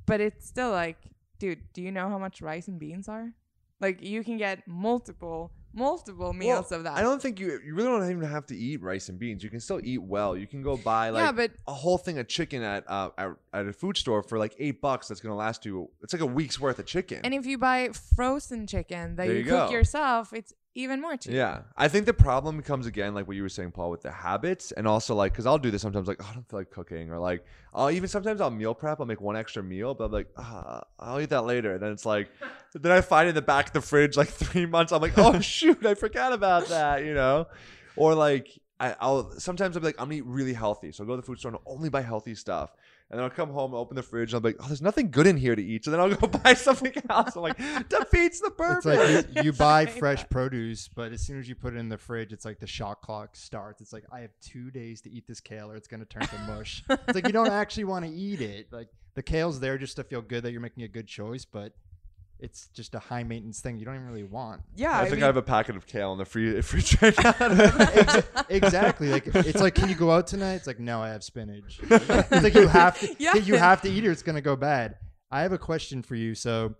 but 0.05 0.21
it's 0.21 0.47
still 0.47 0.71
like 0.71 0.97
dude 1.39 1.59
do 1.73 1.81
you 1.81 1.91
know 1.91 2.09
how 2.09 2.17
much 2.17 2.41
rice 2.41 2.67
and 2.67 2.79
beans 2.79 3.07
are 3.07 3.33
like 3.79 4.01
you 4.01 4.23
can 4.23 4.37
get 4.37 4.67
multiple 4.67 5.51
multiple 5.73 6.33
meals 6.33 6.71
Well, 6.71 6.79
of 6.79 6.83
that 6.85 6.97
I 6.97 7.01
don't 7.01 7.21
think 7.21 7.39
you 7.39 7.59
you 7.63 7.75
really 7.75 7.89
don't 7.89 8.09
even 8.09 8.27
have 8.27 8.47
to 8.47 8.55
eat 8.57 8.81
rice 8.81 9.09
and 9.09 9.19
beans. 9.19 9.43
You 9.43 9.51
can 9.51 9.59
still 9.59 9.79
eat 9.83 10.01
well. 10.01 10.35
You 10.35 10.47
can 10.47 10.63
go 10.63 10.75
buy 10.75 11.11
like 11.11 11.21
yeah 11.21 11.31
but 11.31 11.51
a 11.67 11.73
whole 11.73 11.99
thing 11.99 12.17
of 12.17 12.27
chicken 12.27 12.63
at 12.63 12.89
uh 12.89 13.09
at, 13.15 13.29
at 13.53 13.67
a 13.67 13.73
food 13.73 13.95
store 13.95 14.23
for 14.23 14.39
like 14.39 14.55
eight 14.57 14.81
bucks. 14.81 15.07
That's 15.07 15.21
gonna 15.21 15.35
last 15.35 15.65
you. 15.65 15.91
It's 16.01 16.13
like 16.13 16.23
a 16.23 16.25
week's 16.25 16.59
worth 16.59 16.79
of 16.79 16.87
chicken. 16.87 17.19
and 17.23 17.31
if 17.33 17.45
you 17.45 17.59
buy 17.59 17.89
frozen 18.15 18.65
chicken 18.65 19.17
that 19.17 19.27
There 19.27 19.35
you, 19.35 19.43
you 19.43 19.49
cook 19.51 19.71
yourself 19.71 20.33
it's 20.33 20.51
even 20.77 21.01
more 21.01 21.17
cheap 21.17 21.33
yeah, 21.33 21.61
I 21.75 21.87
think 21.87 22.05
the 22.05 22.13
problem 22.13 22.61
comes 22.61 22.85
again, 22.85 23.15
like 23.15 23.27
what 23.27 23.35
you 23.35 23.41
were 23.41 23.49
saying, 23.49 23.71
Paul, 23.71 23.89
with 23.89 24.03
the 24.03 24.11
habits, 24.11 24.71
and 24.71 24.87
also 24.87 25.15
like, 25.15 25.33
cause 25.33 25.47
I'll 25.47 25.57
do 25.57 25.71
this 25.71 25.81
sometimes, 25.81 26.07
like, 26.07 26.21
oh, 26.21 26.27
I 26.31 26.33
don't 26.35 26.47
feel 26.47 26.59
like 26.59 26.69
cooking, 26.69 27.09
or 27.11 27.17
like, 27.17 27.43
I'll 27.73 27.89
even 27.89 28.07
sometimes 28.07 28.39
I'll 28.41 28.51
meal 28.51 28.75
prep, 28.75 28.99
I'll 28.99 29.07
make 29.07 29.19
one 29.19 29.35
extra 29.35 29.63
meal, 29.63 29.95
but 29.95 30.05
I'm 30.05 30.11
like, 30.11 30.27
ah, 30.37 30.83
I'll 30.99 31.19
eat 31.19 31.29
that 31.29 31.41
later. 31.45 31.73
And 31.73 31.81
then 31.81 31.91
it's 31.91 32.05
like, 32.05 32.29
then 32.73 32.91
I 32.91 33.01
find 33.01 33.27
in 33.27 33.35
the 33.35 33.41
back 33.41 33.67
of 33.67 33.73
the 33.73 33.81
fridge 33.81 34.15
like 34.15 34.29
three 34.43 34.67
months. 34.67 34.91
I'm 34.91 35.01
like, 35.01 35.17
oh 35.17 35.39
shoot, 35.39 35.83
I 35.85 35.95
forgot 35.95 36.31
about 36.31 36.67
that, 36.67 37.03
you 37.03 37.13
know, 37.13 37.47
or 37.95 38.13
like 38.13 38.59
I, 38.79 38.95
I'll 38.99 39.31
sometimes 39.39 39.75
I'll 39.75 39.81
be 39.81 39.87
like, 39.87 39.99
I'm 39.99 40.05
gonna 40.05 40.17
eat 40.17 40.25
really 40.25 40.53
healthy. 40.53 40.91
So 40.91 41.03
I'll 41.03 41.07
go 41.07 41.15
to 41.15 41.21
the 41.21 41.25
food 41.25 41.39
store 41.39 41.49
and 41.49 41.59
I'll 41.65 41.73
only 41.73 41.89
buy 41.89 42.01
healthy 42.01 42.35
stuff. 42.35 42.75
And 43.09 43.17
then 43.17 43.23
I'll 43.23 43.29
come 43.29 43.51
home, 43.51 43.73
open 43.73 43.95
the 43.95 44.03
fridge, 44.03 44.33
and 44.33 44.35
I'll 44.35 44.41
be 44.41 44.49
like, 44.49 44.57
oh, 44.59 44.67
there's 44.67 44.81
nothing 44.81 45.11
good 45.11 45.27
in 45.27 45.37
here 45.37 45.55
to 45.55 45.63
eat. 45.63 45.85
So 45.85 45.91
then 45.91 45.99
I'll 46.01 46.13
go 46.13 46.27
buy 46.43 46.53
something 46.53 46.91
else. 47.09 47.37
I'm 47.37 47.41
like, 47.41 47.57
defeats 47.87 48.41
the 48.41 48.51
purpose. 48.51 48.85
It's 48.85 49.27
like 49.27 49.35
you, 49.35 49.51
you 49.51 49.53
buy 49.53 49.85
fresh 49.85 50.27
produce, 50.29 50.89
but 50.89 51.13
as 51.13 51.21
soon 51.21 51.39
as 51.39 51.47
you 51.47 51.55
put 51.55 51.73
it 51.73 51.77
in 51.77 51.87
the 51.87 51.97
fridge, 51.97 52.33
it's 52.33 52.43
like 52.43 52.59
the 52.59 52.67
shot 52.67 53.01
clock 53.01 53.37
starts. 53.37 53.81
It's 53.81 53.93
like 53.93 54.03
I 54.11 54.19
have 54.19 54.31
two 54.41 54.71
days 54.71 54.99
to 55.01 55.09
eat 55.09 55.25
this 55.25 55.39
kale, 55.39 55.71
or 55.71 55.77
it's 55.77 55.87
gonna 55.87 56.03
turn 56.03 56.23
to 56.23 56.39
mush. 56.39 56.83
it's 56.89 57.15
like 57.15 57.27
you 57.27 57.33
don't 57.33 57.47
actually 57.51 57.85
want 57.85 58.03
to 58.03 58.11
eat 58.11 58.41
it. 58.41 58.67
Like 58.73 58.89
the 59.15 59.23
kale's 59.23 59.61
there 59.61 59.77
just 59.77 59.95
to 59.95 60.03
feel 60.03 60.21
good 60.21 60.43
that 60.43 60.51
you're 60.51 60.61
making 60.61 60.83
a 60.83 60.89
good 60.89 61.07
choice, 61.07 61.45
but 61.45 61.73
it's 62.39 62.67
just 62.67 62.93
a 62.93 62.99
high 62.99 63.23
maintenance 63.23 63.61
thing 63.61 63.77
you 63.77 63.85
don't 63.85 63.95
even 63.95 64.07
really 64.07 64.23
want. 64.23 64.61
Yeah, 64.75 64.91
I, 64.91 65.01
I, 65.01 65.03
think 65.03 65.15
mean, 65.15 65.23
I 65.23 65.25
have 65.27 65.37
a 65.37 65.41
packet 65.41 65.75
of 65.75 65.87
kale 65.87 66.11
in 66.13 66.19
the 66.19 66.25
free 66.25 66.61
fridge 66.61 67.01
right 67.01 67.17
now. 67.23 67.35
Ex- 67.39 68.27
exactly. 68.49 69.09
Like 69.09 69.27
it's 69.27 69.61
like, 69.61 69.75
can 69.75 69.89
you 69.89 69.95
go 69.95 70.11
out 70.11 70.27
tonight? 70.27 70.55
It's 70.55 70.67
like, 70.67 70.79
no, 70.79 71.01
I 71.01 71.09
have 71.09 71.23
spinach. 71.23 71.79
It's 71.89 72.43
like 72.43 72.53
you 72.53 72.67
have 72.67 72.99
to. 72.99 73.15
Yeah. 73.17 73.35
You 73.35 73.55
have 73.55 73.81
to 73.81 73.89
eat 73.89 74.03
it. 74.03 74.07
Or 74.07 74.11
it's 74.11 74.23
gonna 74.23 74.41
go 74.41 74.55
bad. 74.55 74.95
I 75.31 75.41
have 75.41 75.51
a 75.51 75.57
question 75.57 76.03
for 76.03 76.15
you. 76.15 76.35
So, 76.35 76.75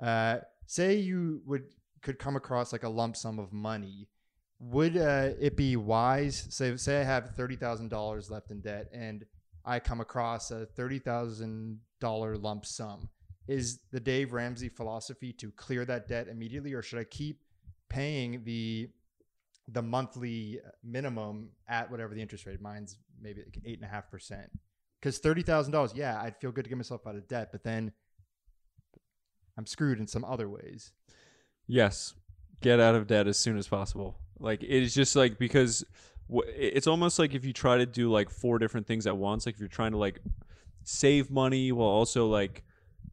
uh, 0.00 0.38
say 0.66 0.96
you 0.96 1.40
would 1.46 1.64
could 2.02 2.18
come 2.18 2.36
across 2.36 2.72
like 2.72 2.82
a 2.82 2.88
lump 2.88 3.16
sum 3.16 3.38
of 3.38 3.52
money. 3.52 4.08
Would 4.60 4.96
uh, 4.96 5.30
it 5.40 5.56
be 5.56 5.76
wise? 5.76 6.46
Say, 6.50 6.76
say 6.76 7.00
I 7.00 7.04
have 7.04 7.34
thirty 7.34 7.56
thousand 7.56 7.88
dollars 7.88 8.30
left 8.30 8.50
in 8.50 8.60
debt, 8.60 8.88
and 8.92 9.24
I 9.64 9.80
come 9.80 10.00
across 10.00 10.50
a 10.50 10.66
thirty 10.66 10.98
thousand 10.98 11.80
dollar 12.00 12.36
lump 12.36 12.66
sum. 12.66 13.08
Is 13.48 13.80
the 13.90 14.00
Dave 14.00 14.32
Ramsey 14.32 14.68
philosophy 14.68 15.32
to 15.34 15.50
clear 15.52 15.84
that 15.86 16.06
debt 16.06 16.28
immediately, 16.28 16.74
or 16.74 16.82
should 16.82 16.98
I 16.98 17.04
keep 17.04 17.40
paying 17.88 18.44
the 18.44 18.90
the 19.70 19.82
monthly 19.82 20.60
minimum 20.82 21.50
at 21.68 21.90
whatever 21.90 22.14
the 22.14 22.22
interest 22.22 22.46
rate. 22.46 22.60
Mine's 22.60 22.96
maybe 23.20 23.42
like 23.42 23.58
eight 23.64 23.78
and 23.78 23.84
a 23.84 23.92
half 23.92 24.10
percent. 24.10 24.50
Because 25.00 25.18
thirty 25.18 25.42
thousand 25.42 25.72
dollars, 25.72 25.92
yeah, 25.94 26.20
I'd 26.20 26.36
feel 26.36 26.50
good 26.50 26.64
to 26.64 26.68
get 26.68 26.76
myself 26.76 27.06
out 27.06 27.16
of 27.16 27.28
debt, 27.28 27.50
but 27.52 27.62
then 27.62 27.92
I'm 29.56 29.66
screwed 29.66 29.98
in 29.98 30.06
some 30.06 30.24
other 30.24 30.48
ways. 30.48 30.92
Yes, 31.66 32.14
get 32.60 32.80
out 32.80 32.94
of 32.94 33.06
debt 33.06 33.26
as 33.26 33.38
soon 33.38 33.58
as 33.58 33.68
possible. 33.68 34.16
Like 34.38 34.62
it 34.62 34.70
is 34.70 34.94
just 34.94 35.14
like 35.16 35.38
because 35.38 35.84
it's 36.30 36.86
almost 36.86 37.18
like 37.18 37.34
if 37.34 37.44
you 37.44 37.52
try 37.52 37.76
to 37.78 37.86
do 37.86 38.10
like 38.10 38.30
four 38.30 38.58
different 38.58 38.86
things 38.86 39.06
at 39.06 39.16
once. 39.16 39.46
Like 39.46 39.56
if 39.56 39.60
you're 39.60 39.68
trying 39.68 39.92
to 39.92 39.98
like 39.98 40.20
save 40.84 41.30
money 41.30 41.72
while 41.72 41.88
also 41.88 42.26
like 42.26 42.64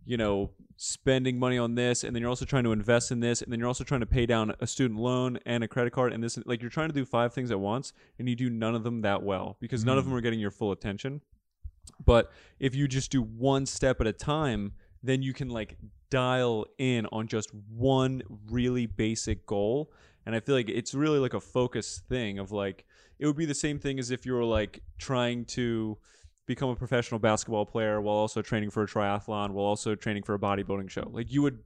you 0.06 0.18
know 0.18 0.52
spending 0.78 1.40
money 1.40 1.58
on 1.58 1.76
this, 1.76 2.04
and 2.04 2.16
then 2.16 2.22
you're 2.22 2.30
also 2.30 2.46
trying 2.46 2.64
to 2.64 2.72
invest 2.72 3.12
in 3.12 3.20
this, 3.20 3.42
and 3.42 3.52
then 3.52 3.60
you're 3.60 3.68
also 3.68 3.84
trying 3.84 4.02
to 4.02 4.06
pay 4.06 4.26
down 4.26 4.54
a 4.60 4.68
student 4.68 5.00
loan 5.00 5.40
and 5.46 5.64
a 5.64 5.68
credit 5.68 5.92
card, 5.92 6.14
and 6.14 6.24
this 6.24 6.38
like 6.46 6.62
you're 6.62 6.70
trying 6.70 6.90
to 6.90 6.96
do 6.96 7.06
five 7.06 7.34
things 7.34 7.52
at 7.52 7.60
once, 7.60 7.94
and 8.20 8.30
you 8.30 8.36
do 8.36 8.50
none 8.50 8.76
of 8.76 8.84
them 8.84 9.02
that 9.02 9.24
well 9.24 9.58
because 9.60 9.84
none 9.84 9.98
of 9.98 10.04
mm. 10.04 10.10
them 10.10 10.18
are 10.18 10.22
getting 10.22 10.40
your 10.40 10.52
full 10.52 10.72
attention. 10.72 11.22
But 12.04 12.32
if 12.60 12.76
you 12.76 12.88
just 12.88 13.12
do 13.12 13.22
one 13.22 13.66
step 13.66 14.02
at 14.02 14.08
a 14.08 14.14
time, 14.14 14.74
then 15.04 15.22
you 15.22 15.34
can 15.34 15.50
like 15.50 15.78
dial 16.10 16.66
in 16.78 17.06
on 17.08 17.28
just 17.28 17.54
one 17.70 18.24
really 18.50 18.86
basic 18.86 19.46
goal. 19.46 19.92
And 20.26 20.36
I 20.36 20.40
feel 20.40 20.56
like 20.56 20.70
it's 20.70 20.94
really 20.94 21.20
like 21.20 21.34
a 21.34 21.40
focus 21.40 22.02
thing 22.10 22.40
of 22.40 22.52
like, 22.52 22.86
it 23.20 23.28
would 23.28 23.38
be 23.38 23.46
the 23.46 23.54
same 23.54 23.78
thing 23.80 24.00
as 24.00 24.12
if 24.12 24.26
you 24.26 24.34
were 24.34 24.44
like 24.44 24.82
trying 24.98 25.46
to 25.46 25.98
become 26.46 26.70
a 26.70 26.76
professional 26.76 27.20
basketball 27.20 27.66
player 27.66 28.00
while 28.02 28.16
also 28.16 28.42
training 28.42 28.70
for 28.70 28.84
a 28.84 28.88
triathlon, 28.88 29.52
while 29.52 29.66
also 29.66 29.96
training 29.96 30.24
for 30.24 30.36
a 30.36 30.40
bodybuilding 30.40 30.90
show. 30.90 31.10
Like, 31.12 31.32
you 31.32 31.42
would 31.42 31.60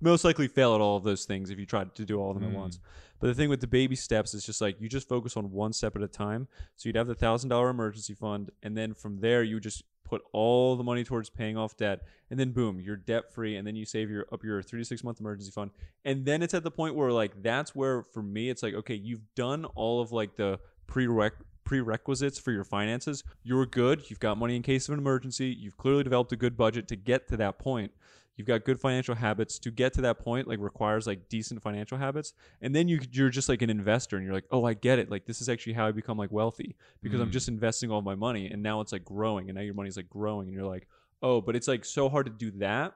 most 0.00 0.24
likely 0.24 0.48
fail 0.48 0.74
at 0.74 0.80
all 0.80 0.96
of 0.96 1.04
those 1.04 1.24
things 1.24 1.50
if 1.50 1.58
you 1.58 1.64
tried 1.64 1.94
to 1.94 2.04
do 2.04 2.20
all 2.20 2.30
of 2.30 2.34
them 2.38 2.44
at 2.50 2.54
Mm. 2.54 2.60
once. 2.60 2.78
But 3.20 3.28
the 3.28 3.34
thing 3.34 3.48
with 3.48 3.60
the 3.60 3.66
baby 3.66 3.96
steps 3.96 4.34
is 4.34 4.44
just 4.44 4.60
like 4.60 4.78
you 4.80 4.88
just 4.88 5.08
focus 5.08 5.36
on 5.36 5.50
one 5.50 5.72
step 5.72 5.96
at 5.96 6.02
a 6.02 6.08
time. 6.08 6.46
So 6.76 6.88
you'd 6.88 6.96
have 6.96 7.06
the 7.06 7.14
thousand 7.14 7.48
dollar 7.48 7.70
emergency 7.70 8.12
fund, 8.12 8.50
and 8.62 8.76
then 8.76 8.92
from 8.92 9.20
there 9.20 9.42
you 9.42 9.60
just 9.60 9.82
put 10.04 10.20
all 10.32 10.76
the 10.76 10.84
money 10.84 11.02
towards 11.02 11.30
paying 11.30 11.56
off 11.56 11.74
debt, 11.78 12.00
and 12.28 12.38
then 12.38 12.50
boom, 12.52 12.78
you're 12.78 12.96
debt 12.96 13.32
free, 13.32 13.56
and 13.56 13.66
then 13.66 13.74
you 13.74 13.86
save 13.86 14.10
your 14.10 14.26
up 14.30 14.44
your 14.44 14.60
three 14.60 14.80
to 14.80 14.84
six 14.84 15.02
month 15.02 15.20
emergency 15.20 15.50
fund, 15.50 15.70
and 16.04 16.26
then 16.26 16.42
it's 16.42 16.52
at 16.52 16.64
the 16.64 16.70
point 16.70 16.94
where 16.94 17.10
like 17.10 17.42
that's 17.42 17.74
where 17.74 18.02
for 18.02 18.22
me 18.22 18.50
it's 18.50 18.62
like 18.62 18.74
okay, 18.74 18.94
you've 18.94 19.34
done 19.34 19.64
all 19.74 20.02
of 20.02 20.12
like 20.12 20.36
the 20.36 20.60
prereq 20.86 21.30
prerequisites 21.64 22.38
for 22.38 22.52
your 22.52 22.64
finances. 22.64 23.24
You're 23.42 23.66
good. 23.66 24.08
You've 24.10 24.20
got 24.20 24.38
money 24.38 24.56
in 24.56 24.62
case 24.62 24.88
of 24.88 24.92
an 24.94 25.00
emergency. 25.00 25.46
You've 25.48 25.76
clearly 25.76 26.04
developed 26.04 26.32
a 26.32 26.36
good 26.36 26.56
budget 26.56 26.88
to 26.88 26.96
get 26.96 27.28
to 27.28 27.36
that 27.38 27.58
point 27.58 27.92
you've 28.36 28.48
got 28.48 28.64
good 28.64 28.80
financial 28.80 29.14
habits 29.14 29.60
to 29.60 29.70
get 29.70 29.92
to 29.92 30.00
that 30.00 30.18
point 30.18 30.48
like 30.48 30.58
requires 30.58 31.06
like 31.06 31.28
decent 31.28 31.62
financial 31.62 31.96
habits 31.96 32.32
and 32.62 32.74
then 32.74 32.88
you 32.88 32.98
you're 33.12 33.28
just 33.30 33.48
like 33.48 33.62
an 33.62 33.70
investor 33.70 34.16
and 34.16 34.24
you're 34.26 34.34
like 34.34 34.42
oh 34.50 34.64
i 34.64 34.74
get 34.74 34.98
it 34.98 35.08
like 35.08 35.24
this 35.24 35.40
is 35.40 35.48
actually 35.48 35.72
how 35.72 35.86
i 35.86 35.92
become 35.92 36.18
like 36.18 36.32
wealthy 36.32 36.74
because 37.00 37.20
i'm 37.20 37.28
Mm. 37.28 37.32
just 37.32 37.46
investing 37.46 37.92
all 37.92 38.02
my 38.02 38.16
money 38.16 38.50
and 38.50 38.60
now 38.60 38.80
it's 38.80 38.90
like 38.90 39.04
growing 39.04 39.48
and 39.50 39.54
now 39.56 39.62
your 39.62 39.74
money's 39.74 39.96
like 39.96 40.10
growing 40.10 40.48
and 40.48 40.56
you're 40.56 40.66
like 40.66 40.88
oh 41.22 41.40
but 41.40 41.54
it's 41.54 41.68
like 41.68 41.84
so 41.84 42.08
hard 42.08 42.26
to 42.26 42.32
do 42.32 42.50
that 42.58 42.94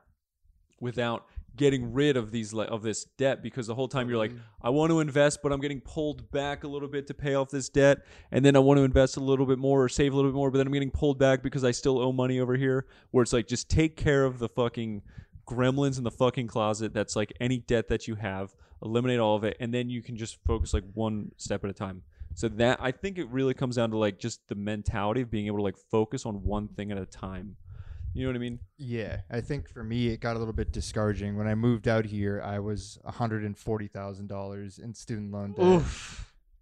without 0.81 1.27
getting 1.59 1.93
rid 1.93 2.17
of 2.17 2.31
these 2.31 2.55
of 2.55 2.83
this 2.83 3.05
debt 3.19 3.43
because 3.43 3.67
the 3.67 3.75
whole 3.75 3.89
time 3.89 4.09
you're 4.09 4.19
like 4.19 4.33
mm. 4.33 4.39
I 4.63 4.71
want 4.71 4.91
to 4.91 5.01
invest 5.01 5.41
but 5.43 5.53
I'm 5.53 5.61
getting 5.61 5.81
pulled 5.81 6.31
back 6.31 6.65
a 6.65 6.69
little 6.69 6.89
bit 6.89 7.07
to 7.09 7.15
pay 7.15 7.35
off 7.35 7.51
this 7.51 7.69
debt 7.69 7.99
and 8.33 8.45
then 8.45 8.57
I 8.57 8.61
want 8.61 8.79
to 8.79 8.85
invest 8.85 9.17
a 9.17 9.21
little 9.21 9.47
bit 9.47 9.59
more 9.59 9.85
or 9.85 9.89
save 9.89 10.13
a 10.13 10.17
little 10.17 10.31
bit 10.31 10.37
more 10.37 10.51
but 10.51 10.59
then 10.59 10.67
I'm 10.67 10.73
getting 10.73 10.91
pulled 10.91 11.19
back 11.19 11.43
because 11.43 11.65
I 11.65 11.73
still 11.73 11.99
owe 11.99 12.13
money 12.13 12.41
over 12.41 12.57
here 12.57 12.87
where 13.11 13.23
it's 13.23 13.33
like 13.33 13.47
just 13.47 13.69
take 13.69 13.97
care 13.97 14.25
of 14.25 14.39
the 14.39 14.49
fucking 14.49 15.03
gremlins 15.47 15.99
in 15.99 16.05
the 16.05 16.11
fucking 16.11 16.47
closet 16.47 16.95
that's 16.95 17.17
like 17.17 17.33
any 17.41 17.59
debt 17.59 17.89
that 17.89 18.09
you 18.09 18.15
have 18.15 18.55
eliminate 18.83 19.19
all 19.19 19.37
of 19.37 19.45
it 19.45 19.57
and 19.61 19.73
then 19.73 19.91
you 19.91 20.03
can 20.03 20.17
just 20.17 20.39
focus 20.45 20.73
like 20.73 20.85
one 20.95 21.33
step 21.37 21.65
at 21.65 21.71
a 21.71 21.75
time. 21.75 22.03
So 22.35 22.49
that 22.49 22.79
I 22.81 22.93
think 22.93 23.19
it 23.19 23.29
really 23.31 23.55
comes 23.55 23.77
down 23.77 23.91
to 23.91 23.97
like 23.97 24.19
just 24.21 24.47
the 24.49 24.55
mentality 24.55 25.23
of 25.23 25.31
being 25.31 25.47
able 25.47 25.57
to 25.59 25.65
like 25.65 25.77
focus 25.91 26.25
on 26.25 26.45
one 26.45 26.69
thing 26.69 26.93
at 26.93 26.99
a 26.99 27.07
time 27.07 27.57
you 28.19 28.25
know 28.27 28.31
what 28.31 28.37
I 28.37 28.41
mean 28.41 28.59
Yeah, 28.79 29.21
I 29.31 29.41
think 29.41 29.69
for 29.69 29.85
me 29.85 30.09
it 30.09 30.21
got 30.21 30.37
a 30.37 30.39
little 30.39 30.53
bit 30.53 30.73
discouraging 30.73 31.37
when 31.37 31.47
I 31.47 31.55
moved 31.55 31.87
out 31.89 32.05
here. 32.05 32.43
I 32.45 32.59
was 32.59 32.99
one 33.03 33.15
hundred 33.15 33.45
and 33.45 33.57
forty 33.57 33.87
thousand 33.89 34.27
dollars 34.29 34.79
in 34.79 34.93
student 34.95 35.31
loan 35.33 35.53
debt, 35.53 35.83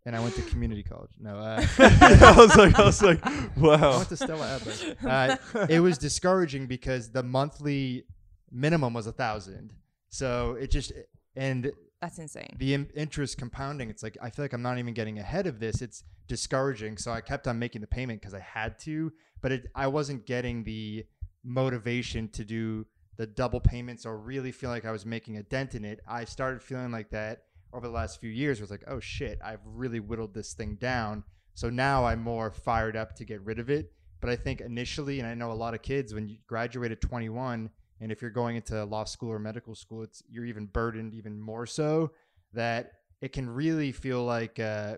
and 0.05 0.15
I 0.15 0.21
went 0.21 0.35
to 0.37 0.43
community 0.43 0.83
college. 0.83 1.13
No, 1.19 1.37
uh, 1.39 1.65
I 1.79 2.35
was 2.37 2.57
like 2.57 2.79
I 2.79 2.85
was 2.85 3.03
like 3.03 3.25
wow. 3.57 3.73
I 3.73 3.77
wow 3.81 3.97
went 3.97 4.09
to 4.11 4.17
Stella 4.17 4.47
Adler. 4.57 4.97
Uh, 5.09 5.67
it 5.69 5.81
was 5.81 5.99
discouraging 5.99 6.67
because 6.67 7.11
the 7.11 7.23
monthly 7.23 8.05
minimum 8.51 8.93
was 8.95 9.07
a 9.07 9.13
thousand, 9.13 9.73
so 10.11 10.57
it 10.61 10.71
just 10.71 10.93
and 11.35 11.73
That's 12.01 12.19
insane. 12.19 12.55
the 12.59 12.75
in- 12.75 12.91
interest 12.95 13.39
compounding. 13.39 13.89
It's 13.91 14.03
like 14.03 14.17
I 14.23 14.31
feel 14.31 14.45
like 14.45 14.53
I'm 14.53 14.63
not 14.63 14.79
even 14.79 14.95
getting 14.95 15.19
ahead 15.19 15.47
of 15.47 15.59
this. 15.59 15.81
It's 15.83 16.05
discouraging. 16.29 16.97
So 16.99 17.13
I 17.13 17.21
kept 17.21 17.47
on 17.47 17.59
making 17.59 17.81
the 17.81 17.87
payment 17.87 18.21
because 18.21 18.35
I 18.35 18.41
had 18.41 18.79
to, 18.81 19.13
but 19.41 19.53
it, 19.53 19.67
I 19.75 19.87
wasn't 19.87 20.27
getting 20.27 20.65
the 20.65 21.07
motivation 21.47 22.29
to 22.31 22.45
do 22.45 22.87
the 23.17 23.27
double 23.27 23.61
payments 23.61 24.05
or 24.05 24.19
really 24.19 24.53
feel 24.53 24.71
like 24.71 24.85
I 24.85 24.91
was 24.91 25.07
making 25.07 25.39
a 25.39 25.43
dent 25.43 25.75
in 25.75 25.85
it. 25.85 26.01
I 26.07 26.25
started 26.25 26.63
feeling 26.63 26.93
like 26.93 27.11
that 27.11 27.45
over 27.73 27.87
the 27.87 27.93
last 27.95 28.21
few 28.21 28.31
years. 28.31 28.61
It's 28.61 28.71
like, 28.71 28.85
oh 28.87 29.01
shit, 29.01 29.39
I've 29.45 29.61
really 29.65 30.01
whittled 30.01 30.35
this 30.35 30.53
thing 30.53 30.77
down. 30.77 31.25
So 31.55 31.71
now 31.71 32.05
I'm 32.05 32.23
more 32.23 32.51
fired 32.51 32.97
up 32.97 33.15
to 33.17 33.25
get 33.25 33.43
rid 33.43 33.59
of 33.59 33.71
it. 33.71 33.93
But 34.21 34.31
I 34.31 34.37
think 34.37 34.61
initially, 34.61 35.21
and 35.21 35.29
I 35.29 35.35
know 35.35 35.53
a 35.53 35.55
lot 35.55 35.75
of 35.75 35.83
kids 35.83 36.13
when 36.13 36.29
you 36.29 36.39
graduate 36.47 36.93
at 36.93 37.01
21, 37.01 37.71
and 38.01 38.13
if 38.13 38.21
you're 38.21 38.31
going 38.31 38.57
into 38.57 38.85
law 38.85 39.05
school 39.05 39.31
or 39.31 39.39
medical 39.39 39.75
school, 39.75 40.03
it's 40.03 40.23
you're 40.29 40.45
even 40.45 40.67
burdened 40.67 41.15
even 41.15 41.39
more 41.41 41.67
so 41.67 42.13
that 42.53 42.93
it 43.21 43.33
can 43.33 43.49
really 43.49 43.93
feel 43.93 44.25
like 44.25 44.59
uh, 44.59 44.97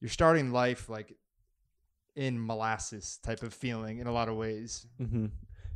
you're 0.00 0.08
starting 0.08 0.52
life 0.52 0.88
like 0.88 1.16
in 2.14 2.44
molasses 2.44 3.18
type 3.22 3.42
of 3.42 3.54
feeling 3.54 3.98
in 3.98 4.06
a 4.06 4.12
lot 4.12 4.28
of 4.28 4.36
ways. 4.36 4.86
hmm 4.98 5.26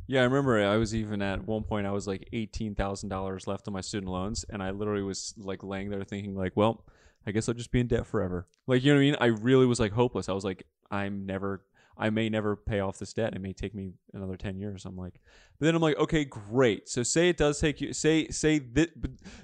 Yeah, 0.07 0.21
I 0.21 0.23
remember 0.23 0.63
I 0.65 0.77
was 0.77 0.95
even 0.95 1.21
at 1.21 1.45
one 1.45 1.63
point 1.63 1.85
I 1.85 1.91
was 1.91 2.07
like 2.07 2.29
eighteen 2.31 2.75
thousand 2.75 3.09
dollars 3.09 3.45
left 3.45 3.67
on 3.67 3.73
my 3.73 3.81
student 3.81 4.11
loans, 4.11 4.45
and 4.49 4.63
I 4.63 4.71
literally 4.71 5.03
was 5.03 5.33
like 5.37 5.63
laying 5.63 5.89
there 5.89 6.03
thinking 6.03 6.33
like, 6.33 6.55
well, 6.55 6.85
I 7.25 7.31
guess 7.31 7.49
I'll 7.49 7.55
just 7.55 7.71
be 7.71 7.81
in 7.81 7.87
debt 7.87 8.07
forever. 8.07 8.47
Like 8.67 8.83
you 8.83 8.93
know 8.93 8.97
what 8.97 9.01
I 9.01 9.05
mean? 9.05 9.15
I 9.19 9.25
really 9.41 9.65
was 9.65 9.81
like 9.81 9.91
hopeless. 9.91 10.29
I 10.29 10.33
was 10.33 10.45
like, 10.45 10.63
I'm 10.89 11.25
never, 11.25 11.65
I 11.97 12.09
may 12.09 12.29
never 12.29 12.55
pay 12.55 12.79
off 12.79 12.99
this 12.99 13.11
debt. 13.11 13.35
It 13.35 13.41
may 13.41 13.51
take 13.51 13.75
me 13.75 13.91
another 14.13 14.37
ten 14.37 14.57
years. 14.57 14.85
I'm 14.85 14.95
like, 14.95 15.19
but 15.59 15.65
then 15.65 15.75
I'm 15.75 15.81
like, 15.81 15.97
okay, 15.97 16.23
great. 16.23 16.87
So 16.87 17.03
say 17.03 17.27
it 17.27 17.35
does 17.35 17.59
take 17.59 17.81
you. 17.81 17.91
Say 17.91 18.29
say 18.29 18.59
that 18.59 18.91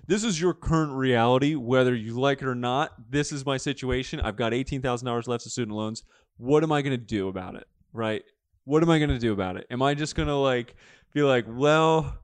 this 0.07 0.23
is 0.23 0.39
your 0.39 0.53
current 0.53 0.93
reality, 0.93 1.55
whether 1.55 1.93
you 1.93 2.17
like 2.17 2.41
it 2.41 2.47
or 2.47 2.55
not. 2.55 2.93
This 3.11 3.33
is 3.33 3.45
my 3.45 3.57
situation. 3.57 4.21
I've 4.21 4.37
got 4.37 4.53
eighteen 4.53 4.81
thousand 4.81 5.07
dollars 5.07 5.27
left 5.27 5.45
of 5.45 5.51
student 5.51 5.75
loans. 5.75 6.03
What 6.37 6.63
am 6.63 6.71
I 6.71 6.81
gonna 6.81 6.95
do 6.95 7.27
about 7.27 7.55
it? 7.55 7.67
Right? 7.91 8.23
What 8.65 8.83
am 8.83 8.89
I 8.89 8.99
gonna 8.99 9.19
do 9.19 9.33
about 9.33 9.57
it? 9.57 9.67
Am 9.69 9.81
I 9.81 9.93
just 9.93 10.15
gonna 10.15 10.39
like 10.39 10.75
be 11.13 11.21
like, 11.21 11.45
well, 11.47 12.17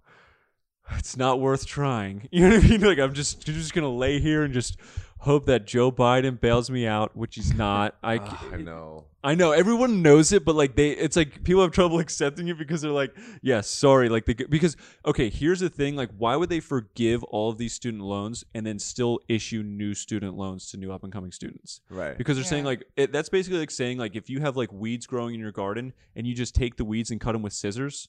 it's 0.98 1.18
not 1.18 1.40
worth 1.40 1.66
trying? 1.66 2.28
You 2.32 2.50
know 2.50 2.56
what 2.56 2.66
I 2.66 2.68
mean? 2.68 2.82
Like 2.82 3.00
I'm 3.00 3.14
just 3.14 3.48
you're 3.48 3.58
just 3.58 3.74
gonna 3.74 3.90
lay 3.90 4.20
here 4.20 4.44
and 4.44 4.54
just 4.54 4.78
hope 5.20 5.46
that 5.46 5.66
Joe 5.66 5.92
Biden 5.92 6.40
bails 6.40 6.70
me 6.70 6.88
out, 6.88 7.16
which 7.16 7.36
he's 7.36 7.54
not. 7.54 7.96
I 8.04 8.20
Ah, 8.22 8.50
I 8.54 8.58
know. 8.58 9.06
I 9.22 9.36
know 9.36 9.52
everyone 9.52 10.02
knows 10.02 10.32
it, 10.32 10.46
but 10.46 10.56
like 10.56 10.76
they, 10.76 10.92
it's 10.92 11.18
like 11.18 11.44
people 11.44 11.62
have 11.62 11.72
trouble 11.72 12.00
accepting 12.06 12.48
it 12.48 12.58
because 12.58 12.82
they're 12.82 12.92
like, 12.92 13.14
yeah, 13.42 13.60
sorry, 13.60 14.08
like 14.08 14.26
they, 14.26 14.34
because 14.34 14.78
okay, 15.06 15.30
here's 15.30 15.60
the 15.60 15.70
thing, 15.70 15.96
like 15.98 16.10
why 16.18 16.38
would 16.38 16.50
they 16.50 16.62
forgive 16.62 17.22
all 17.26 17.50
of 17.50 17.58
these 17.58 17.74
student 17.74 18.04
loans 18.04 18.46
and 18.54 18.66
then 18.66 18.80
still 18.80 19.20
issue 19.28 19.62
new 19.62 19.94
student 19.94 20.38
loans 20.38 20.72
to 20.72 20.78
new 20.78 20.92
up 20.92 21.04
and 21.04 21.12
coming 21.12 21.34
students? 21.34 21.82
Right. 21.90 22.18
Because 22.18 22.38
they're 22.38 22.46
saying 22.46 22.64
like 22.64 22.86
it, 22.96 23.12
that's 23.12 23.30
basically 23.30 23.60
like 23.60 23.72
saying 23.72 23.98
like 23.98 24.16
if 24.16 24.30
you 24.30 24.40
have 24.40 24.56
like 24.56 24.72
weeds 24.72 25.06
growing 25.06 25.36
in 25.36 25.42
your 25.42 25.52
garden 25.52 25.92
and 26.16 26.26
you 26.26 26.34
just 26.34 26.56
take 26.56 26.78
the 26.78 26.86
weeds 26.86 27.12
and 27.12 27.20
cut 27.20 27.34
them 27.34 27.42
with 27.42 27.52
scissors, 27.54 28.08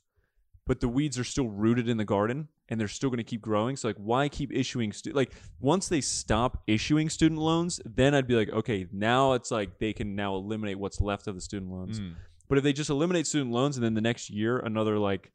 but 0.67 0.81
the 0.81 0.89
weeds 0.89 1.19
are 1.19 1.25
still 1.25 1.49
rooted 1.49 1.89
in 1.89 1.97
the 1.97 2.05
garden 2.05 2.49
and 2.69 2.81
they're 2.81 2.89
still 2.89 3.11
going 3.11 3.19
to 3.19 3.25
keep 3.25 3.41
growing. 3.41 3.77
So 3.77 3.89
like, 3.89 3.97
why 3.97 4.29
keep 4.29 4.53
issuing? 4.53 4.93
Stu- 4.93 5.13
like 5.13 5.33
once 5.59 5.89
they 5.89 6.01
stop 6.01 6.63
issuing 6.67 7.09
student 7.09 7.41
loans, 7.41 7.81
then 7.85 8.15
I'd 8.15 8.27
be 8.27 8.37
like, 8.37 8.51
okay, 8.51 8.87
now 8.93 9.33
it's 9.33 9.51
like 9.51 9.79
they 9.79 9.93
can 9.93 10.15
now 10.15 10.37
eliminate 10.37 10.79
what's 10.79 11.01
left 11.01 11.27
of 11.27 11.35
the 11.35 11.41
student 11.41 11.71
loans. 11.73 12.01
Mm. 12.01 12.15
But 12.49 12.59
if 12.59 12.65
they 12.65 12.73
just 12.73 12.91
eliminate 12.91 13.27
student 13.27 13.53
loans 13.53 13.77
and 13.77 13.85
then 13.85 13.95
the 13.95 14.01
next 14.01 14.31
year 14.31 14.59
another 14.59 14.99
like 14.99 15.33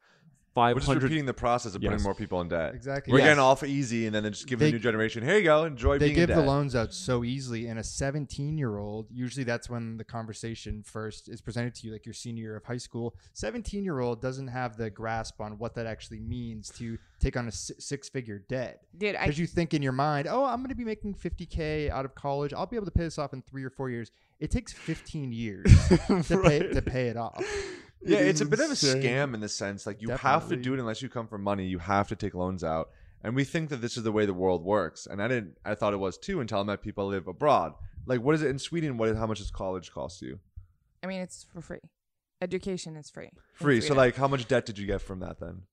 five 0.55 0.75
We're 0.75 0.79
just 0.81 1.01
repeating 1.03 1.25
the 1.25 1.33
process 1.33 1.75
of 1.75 1.81
putting 1.81 1.91
Yes. 1.99 2.03
more 2.03 2.15
people 2.15 2.39
in 2.41 2.47
debt. 2.47 2.73
Exactly. 2.73 3.11
We're 3.11 3.19
Yes. 3.19 3.27
getting 3.27 3.39
off 3.43 3.63
easy, 3.63 4.05
and 4.07 4.15
then 4.15 4.23
they 4.23 4.29
just 4.31 4.47
give 4.47 4.57
They- 4.57 4.67
the 4.67 4.71
new 4.71 4.79
generation, 4.79 5.21
here 5.23 5.37
you 5.37 5.43
go, 5.43 5.65
enjoy 5.65 5.97
they 5.99 6.07
being 6.07 6.15
give 6.15 6.29
in 6.29 6.35
the 6.37 6.41
debt. 6.41 6.47
loans 6.47 6.75
out 6.75 6.93
so 6.93 7.23
easily 7.23 7.67
and 7.67 7.77
a 7.77 7.83
17 7.83 8.57
year 8.57 8.77
old 8.77 9.05
usually 9.11 9.43
that's 9.43 9.69
when 9.69 9.97
the 9.97 10.03
conversation 10.03 10.81
first 10.81 11.27
is 11.29 11.41
presented 11.41 11.75
to 11.75 11.85
you 11.85 11.93
like 11.93 12.05
your 12.05 12.13
senior 12.13 12.41
year 12.43 12.55
of 12.55 12.63
high 12.63 12.77
school 12.77 13.15
17 13.33 13.83
year 13.83 13.99
old 13.99 14.21
doesn't 14.21 14.47
have 14.47 14.77
the 14.77 14.89
grasp 14.89 15.41
on 15.41 15.57
what 15.57 15.75
that 15.75 15.85
actually 15.85 16.19
means 16.21 16.69
to 16.69 16.97
take 17.19 17.35
on 17.35 17.47
a 17.47 17.51
six 17.51 18.07
figure 18.09 18.39
debt 18.47 18.81
Dude, 18.97 19.15
I 19.15 19.23
because 19.25 19.37
you 19.37 19.47
think 19.47 19.73
in 19.73 19.81
your 19.81 19.91
mind 19.91 20.27
oh 20.29 20.45
i'm 20.45 20.59
going 20.59 20.69
to 20.69 20.75
be 20.75 20.85
making 20.85 21.13
50k 21.15 21.89
out 21.89 22.05
of 22.05 22.15
college 22.15 22.53
i'll 22.53 22.65
be 22.65 22.77
able 22.77 22.85
to 22.85 22.91
pay 22.91 23.03
this 23.03 23.17
off 23.19 23.33
in 23.33 23.41
three 23.41 23.63
or 23.65 23.69
four 23.69 23.89
years 23.89 24.09
it 24.39 24.51
takes 24.51 24.71
15 24.73 25.31
years 25.33 25.65
to, 26.27 26.39
pay, 26.41 26.59
to 26.59 26.81
pay 26.81 27.07
it 27.09 27.17
off 27.17 27.43
Yeah, 28.05 28.19
It 28.19 28.27
it's 28.27 28.41
a 28.41 28.43
is 28.43 28.49
bit 28.49 28.59
of 28.59 28.69
a 28.71 28.73
scam 28.73 29.33
in 29.33 29.39
the 29.39 29.49
sense 29.49 29.85
like 29.85 30.01
you 30.01 30.09
have 30.09 30.47
to 30.49 30.55
do 30.55 30.73
it 30.73 30.79
unless 30.79 31.01
you 31.01 31.09
come 31.09 31.27
for 31.27 31.37
money. 31.37 31.65
You 31.65 31.79
have 31.79 32.07
to 32.09 32.15
take 32.15 32.33
loans 32.33 32.63
out, 32.63 32.91
and 33.23 33.35
we 33.35 33.43
think 33.43 33.69
that 33.69 33.81
this 33.81 33.97
is 33.97 34.03
the 34.03 34.11
way 34.11 34.25
the 34.25 34.33
world 34.33 34.63
works. 34.63 35.07
And 35.07 35.21
I 35.21 35.27
didn't. 35.27 35.57
I 35.65 35.75
thought 35.75 35.93
it 35.93 35.97
was 35.97 36.17
too 36.17 36.39
until 36.39 36.59
I 36.59 36.63
met 36.63 36.81
people 36.81 37.09
that 37.09 37.15
live 37.15 37.27
abroad. 37.27 37.73
Like, 38.05 38.21
what 38.21 38.35
is 38.35 38.41
it 38.41 38.49
in 38.49 38.59
Sweden? 38.59 38.97
What? 38.97 39.15
How 39.15 39.27
much 39.27 39.39
does 39.39 39.51
college 39.51 39.91
cost 39.91 40.21
you? 40.21 40.39
I 41.03 41.07
mean, 41.07 41.21
it's 41.21 41.43
for 41.51 41.61
free. 41.61 41.79
Education 42.41 42.95
is 42.95 43.09
free. 43.09 43.31
Free. 43.53 43.81
So 43.81 43.93
like, 43.93 44.15
how 44.15 44.27
much 44.27 44.47
debt 44.47 44.65
did 44.65 44.77
you 44.77 44.85
get 44.85 45.01
from 45.01 45.19
that 45.19 45.39
then? 45.39 45.63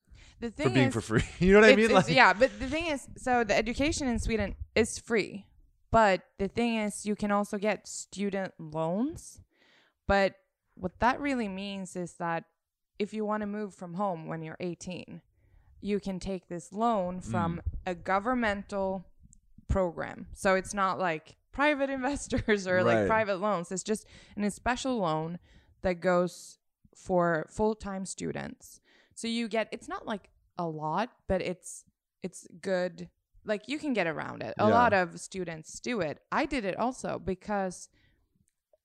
the 0.42 0.50
thing 0.50 0.66
For 0.66 0.74
being 0.74 0.88
is, 0.88 0.94
for 0.94 1.00
free. 1.00 1.22
you 1.38 1.52
know 1.52 1.60
what 1.60 1.70
I 1.70 1.76
mean? 1.76 1.90
Like, 1.90 2.08
yeah, 2.08 2.32
but 2.32 2.50
the 2.58 2.66
thing 2.66 2.86
is, 2.86 3.06
so 3.16 3.44
the 3.44 3.56
education 3.56 4.08
in 4.08 4.18
Sweden 4.18 4.56
is 4.74 4.98
free, 4.98 5.46
but 5.90 6.22
the 6.38 6.48
thing 6.48 6.76
is, 6.76 7.06
you 7.06 7.14
can 7.14 7.30
also 7.30 7.56
get 7.58 7.86
student 7.86 8.52
loans. 8.58 9.40
But 10.06 10.34
what 10.82 10.98
that 10.98 11.20
really 11.20 11.48
means 11.48 11.94
is 11.94 12.14
that 12.14 12.44
if 12.98 13.14
you 13.14 13.24
want 13.24 13.42
to 13.42 13.46
move 13.46 13.72
from 13.72 13.94
home 13.94 14.26
when 14.26 14.42
you're 14.42 14.56
18, 14.58 15.22
you 15.80 16.00
can 16.00 16.18
take 16.18 16.48
this 16.48 16.72
loan 16.72 17.20
from 17.20 17.56
mm. 17.56 17.60
a 17.86 17.94
governmental 17.94 19.06
program. 19.68 20.26
So 20.34 20.56
it's 20.56 20.74
not 20.74 20.98
like 20.98 21.36
private 21.52 21.88
investors 21.98 22.66
or 22.66 22.82
like 22.82 23.06
private 23.06 23.36
loans. 23.36 23.70
It's 23.70 23.84
just 23.84 24.06
an, 24.36 24.50
special 24.50 24.98
loan 24.98 25.38
that 25.82 26.00
goes 26.00 26.58
for 26.96 27.46
full-time 27.48 28.04
students. 28.04 28.80
So 29.14 29.28
you 29.28 29.46
get 29.46 29.68
it's 29.70 29.88
not 29.88 30.04
like 30.04 30.30
a 30.58 30.66
lot, 30.66 31.10
but 31.28 31.40
it's 31.40 31.84
it's 32.24 32.46
good. 32.60 33.08
Like 33.44 33.68
you 33.68 33.78
can 33.78 33.92
get 33.92 34.08
around 34.08 34.42
it. 34.42 34.54
A 34.58 34.68
Yeah. 34.68 34.74
lot 34.74 34.92
of 34.92 35.20
students 35.20 35.78
do 35.78 36.00
it. 36.00 36.18
I 36.32 36.44
did 36.44 36.64
it 36.64 36.76
also 36.76 37.20
because 37.20 37.88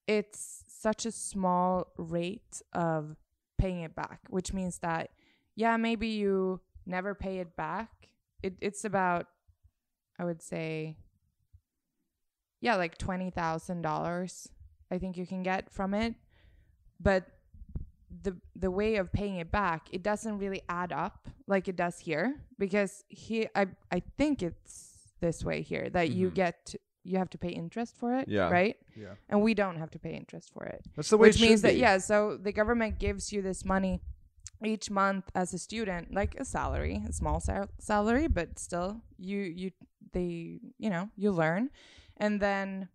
it's 0.07 0.63
such 0.79 1.05
a 1.05 1.11
small 1.11 1.87
rate 1.97 2.61
of 2.73 3.15
paying 3.57 3.81
it 3.81 3.95
back, 3.95 4.21
which 4.29 4.53
means 4.53 4.79
that 4.79 5.09
yeah, 5.55 5.75
maybe 5.77 6.07
you 6.07 6.61
never 6.85 7.15
pay 7.15 7.39
it 7.39 7.55
back. 7.55 8.09
It, 8.43 8.55
it's 8.61 8.85
about 8.85 9.27
I 10.19 10.25
would 10.25 10.41
say 10.41 10.97
yeah, 12.61 12.75
like 12.75 12.97
twenty 12.97 13.29
thousand 13.29 13.81
dollars. 13.81 14.49
I 14.91 14.97
think 14.97 15.17
you 15.17 15.27
can 15.27 15.43
get 15.43 15.69
from 15.69 15.93
it, 15.93 16.15
but 16.99 17.25
the 18.23 18.37
the 18.55 18.71
way 18.71 18.95
of 18.95 19.11
paying 19.11 19.35
it 19.37 19.51
back, 19.51 19.87
it 19.91 20.01
doesn't 20.03 20.37
really 20.39 20.61
add 20.69 20.91
up 20.91 21.27
like 21.47 21.67
it 21.67 21.75
does 21.75 21.99
here 21.99 22.35
because 22.57 23.03
here 23.09 23.49
I 23.55 23.67
I 23.91 24.01
think 24.17 24.41
it's 24.41 24.93
this 25.19 25.43
way 25.43 25.61
here 25.61 25.89
that 25.89 26.09
you 26.11 26.29
Mhm. 26.29 26.33
get 26.35 26.75
you 27.09 27.17
have 27.21 27.29
to 27.35 27.37
pay 27.45 27.49
interest 27.63 27.91
for 28.01 28.09
it, 28.19 28.25
Yeah. 28.27 28.49
right? 28.59 28.75
Yeah. 29.03 29.13
And 29.29 29.37
we 29.47 29.53
don't 29.61 29.77
have 29.83 29.91
to 29.95 29.99
pay 30.05 30.13
interest 30.21 30.47
for 30.53 30.63
it 30.65 30.81
that's 30.95 31.09
the 31.11 31.17
way. 31.17 31.27
which 31.29 31.37
it 31.37 31.41
means 31.47 31.61
should 31.61 31.69
that 31.69 31.77
yeah 31.85 31.95
so 32.11 32.17
the 32.47 32.51
government 32.59 32.93
gives 33.05 33.23
you 33.33 33.39
this 33.49 33.63
money 33.75 33.93
each 34.73 34.87
month 35.01 35.25
as 35.41 35.53
a 35.53 35.59
student 35.67 36.03
like 36.19 36.33
a 36.43 36.45
salary 36.57 36.95
a 37.07 37.13
small 37.21 37.39
sal- 37.47 37.69
salary 37.91 38.27
but 38.39 38.47
still 38.67 38.89
you 39.29 39.39
you 39.61 39.69
they 40.15 40.59
you 40.83 40.89
know 40.93 41.05
you 41.15 41.29
learn 41.43 41.63
and 42.23 42.33
then 42.47 42.87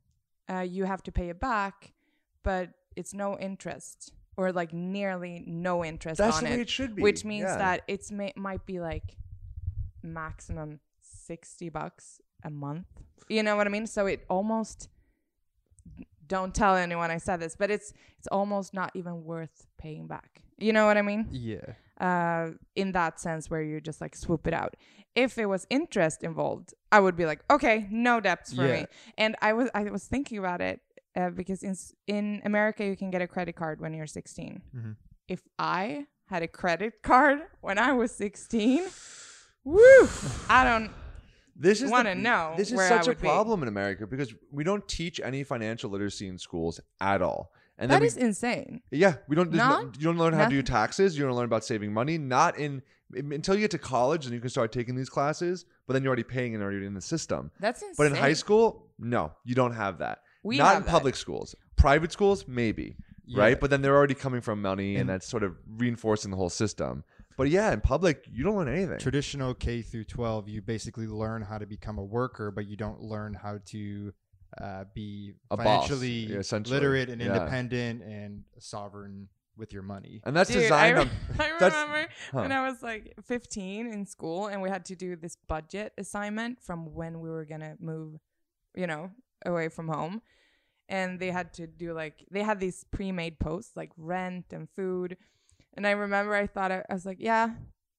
uh, 0.53 0.65
you 0.77 0.83
have 0.93 1.03
to 1.09 1.13
pay 1.13 1.29
it 1.35 1.39
back 1.53 1.93
but 2.43 2.65
it's 2.97 3.15
no 3.15 3.39
interest 3.49 4.13
or 4.37 4.51
like 4.61 4.73
nearly 4.73 5.35
no 5.47 5.75
interest 5.93 6.19
That's 6.19 6.39
on 6.39 6.45
the 6.45 6.51
way 6.51 6.57
it 6.57 6.61
it 6.63 6.71
should 6.77 6.93
be. 6.97 7.03
which 7.07 7.25
means 7.25 7.45
yeah. 7.51 7.59
that 7.65 7.79
it's 7.95 8.11
may- 8.11 8.35
might 8.49 8.65
be 8.67 8.81
like 8.81 9.09
maximum 10.03 10.81
60 11.01 11.69
bucks 11.69 12.21
a 12.45 12.51
month. 12.51 12.87
You 13.29 13.43
know 13.43 13.57
what 13.57 13.67
i 13.67 13.71
mean? 13.71 13.87
So 13.87 14.07
it 14.07 14.25
almost 14.29 14.89
don't 16.27 16.55
tell 16.55 16.77
anyone 16.77 17.11
i 17.11 17.19
said 17.19 17.41
this 17.41 17.57
but 17.57 17.71
it's 17.71 17.93
it's 18.19 18.27
almost 18.29 18.73
not 18.73 18.91
even 18.95 19.25
worth 19.25 19.67
paying 19.79 20.07
back. 20.07 20.43
You 20.59 20.73
know 20.73 20.87
what 20.87 20.97
i 20.97 21.03
mean? 21.03 21.29
Yeah. 21.31 21.75
Uh 22.01 22.51
in 22.75 22.93
that 22.93 23.21
sense 23.21 23.51
where 23.51 23.63
you 23.63 23.81
just 23.81 24.01
like 24.01 24.15
swoop 24.17 24.47
it 24.47 24.55
out. 24.55 24.77
If 25.15 25.37
it 25.37 25.47
was 25.47 25.67
interest 25.69 26.23
involved 26.23 26.73
i 26.91 26.99
would 27.01 27.17
be 27.17 27.27
like 27.27 27.41
okay 27.51 27.87
no 27.91 28.21
debts 28.21 28.53
for 28.55 28.67
Yeah. 28.67 28.73
me 28.83 28.87
and 29.19 29.37
i 29.43 29.53
was 29.53 29.69
i 29.75 29.83
was 29.85 30.05
thinking 30.07 30.39
about 30.39 30.61
it 30.63 30.81
uh, 31.17 31.29
because 31.31 31.63
in 31.63 31.75
in 32.07 32.41
america 32.45 32.83
you 32.85 32.97
can 32.97 33.11
get 33.11 33.21
a 33.21 33.27
credit 33.27 33.55
card 33.57 33.81
when 33.83 33.93
you're 33.93 34.07
16 34.07 34.63
Mhm. 34.75 34.97
if 35.29 35.43
i 35.59 36.07
had 36.33 36.43
a 36.43 36.49
credit 36.49 37.03
card 37.03 37.41
when 37.61 37.77
i 37.79 37.93
was 37.93 38.11
16 38.15 38.85
woo 39.65 40.09
i 40.49 40.65
don't 40.65 40.91
This 41.63 41.81
is 41.81 41.91
wanna 41.91 42.15
know 42.15 42.55
This 42.57 42.69
is 42.71 42.75
where 42.77 42.87
I 42.87 42.89
such 42.99 43.07
a 43.07 43.11
would 43.11 43.21
be. 43.21 43.29
problem 43.29 43.63
in 43.63 43.69
America 43.69 44.07
because 44.07 44.35
we 44.51 44.65
don't 44.65 44.87
teach 44.89 45.21
any 45.23 45.45
financial 45.45 45.91
literacy 45.91 46.27
in 46.29 46.39
schools 46.39 46.81
at 47.01 47.23
all. 47.23 47.53
And 47.79 47.91
that 47.91 48.01
we, 48.01 48.07
is 48.07 48.17
insane 48.17 48.83
yeah, 48.91 49.15
we 49.29 49.37
don't. 49.37 49.51
there's 49.51 49.59
no- 49.67 49.83
Not- 49.83 49.97
you 49.97 50.03
don't 50.05 50.19
learn 50.19 50.35
how 50.35 50.45
to 50.45 50.51
do 50.51 50.57
nothing. 50.57 50.67
taxes. 50.67 51.17
You 51.17 51.25
don't 51.25 51.35
learn 51.37 51.47
about 51.47 51.65
saving 51.65 51.93
money. 51.93 52.19
Not 52.19 52.59
in 52.59 52.83
until 53.15 53.55
you 53.55 53.61
get 53.61 53.71
to 53.73 53.79
college, 53.79 54.25
and 54.27 54.35
you 54.35 54.41
can 54.41 54.51
start 54.51 54.73
taking 54.73 54.95
these 54.95 55.09
classes. 55.11 55.65
But 55.87 55.93
then 55.95 56.03
you're 56.03 56.11
already 56.11 56.23
paying 56.23 56.55
and 56.55 56.63
already 56.63 56.85
in 56.87 56.95
the 56.95 57.01
system. 57.01 57.51
that's 57.61 57.83
insane 57.83 57.95
But 57.99 58.07
in 58.09 58.15
high 58.15 58.33
school, 58.35 58.89
no, 58.99 59.33
you 59.45 59.55
don't 59.55 59.75
have 59.75 59.99
that. 59.99 60.19
we 60.45 60.59
Not 60.59 60.69
have 60.69 60.77
in 60.79 60.83
that. 60.85 60.91
public 60.91 61.15
schools. 61.17 61.55
Private 61.77 62.13
schools, 62.13 62.47
maybe. 62.49 62.97
Yeah. 63.25 63.41
Right, 63.41 63.61
but 63.61 63.71
then 63.71 63.83
they're 63.83 63.97
already 63.97 64.15
coming 64.15 64.41
from 64.41 64.61
money, 64.61 64.97
And- 64.97 65.09
that's 65.09 65.27
sort 65.29 65.43
of 65.45 65.57
reinforcing 65.69 66.31
the 66.31 66.37
whole 66.37 66.51
system. 66.51 67.05
But 67.37 67.49
yeah, 67.49 67.73
in 67.73 67.81
public, 67.81 68.27
you 68.31 68.45
don't 68.45 68.57
learn 68.57 68.69
anything. 68.69 68.99
traditional 68.99 69.55
K 69.55 69.83
through 69.83 70.05
12, 70.05 70.49
you 70.49 70.63
basically 70.63 71.07
learn 71.07 71.43
how 71.43 71.59
to 71.59 71.67
become 71.67 71.99
a 71.99 72.05
worker, 72.05 72.51
but 72.51 72.67
you 72.67 72.77
don't 72.77 73.01
learn 73.01 73.35
how 73.35 73.59
to 73.67 74.13
uh, 74.61 74.85
be 74.95 75.33
A 75.51 75.57
financially 75.57 76.09
yeah, 76.27 76.39
essentially. 76.39 76.75
literate 76.79 77.09
and 77.09 77.21
Yeah. 77.23 77.29
independent 77.35 78.03
and 78.03 78.45
sovereign 78.59 79.29
with 79.57 79.73
your 79.73 79.83
money. 79.83 80.21
And 80.25 80.35
that's 80.37 80.51
Dude, 80.51 80.63
designed 80.63 80.99
I, 80.99 81.01
on. 81.03 81.11
I 81.39 81.53
that's- 81.59 81.73
remember 81.73 82.09
when. 82.33 82.53
I 82.53 82.69
was 82.69 82.83
like 82.83 83.15
15 83.25 83.87
in 83.87 84.05
school 84.07 84.47
and 84.49 84.61
we 84.63 84.69
had 84.69 84.85
to 84.87 84.95
do 84.97 85.17
this 85.17 85.37
budget 85.49 85.93
assignment 85.99 86.63
from 86.63 86.95
when 86.95 87.21
we 87.21 87.29
were 87.31 87.45
going 87.45 87.61
to 87.61 87.77
move, 87.81 88.19
you 88.75 88.87
know, 88.87 89.11
away 89.47 89.69
from 89.69 89.89
home. 89.89 90.21
And 90.89 91.19
they 91.19 91.31
had 91.31 91.55
to 91.55 91.67
do 91.67 91.95
like, 91.95 92.25
they 92.31 92.43
had 92.43 92.61
these 92.61 92.85
pre 92.91 93.11
made 93.13 93.39
posts 93.39 93.73
like 93.77 93.91
rent 93.97 94.47
and 94.53 94.69
food. 94.77 95.17
And 95.75 95.87
I 95.87 95.93
remember 95.93 96.35
I 96.35 96.47
thought, 96.47 96.73
I, 96.73 96.83
I 96.89 96.95
was 96.95 97.07
like, 97.07 97.19
yeah, 97.21 97.51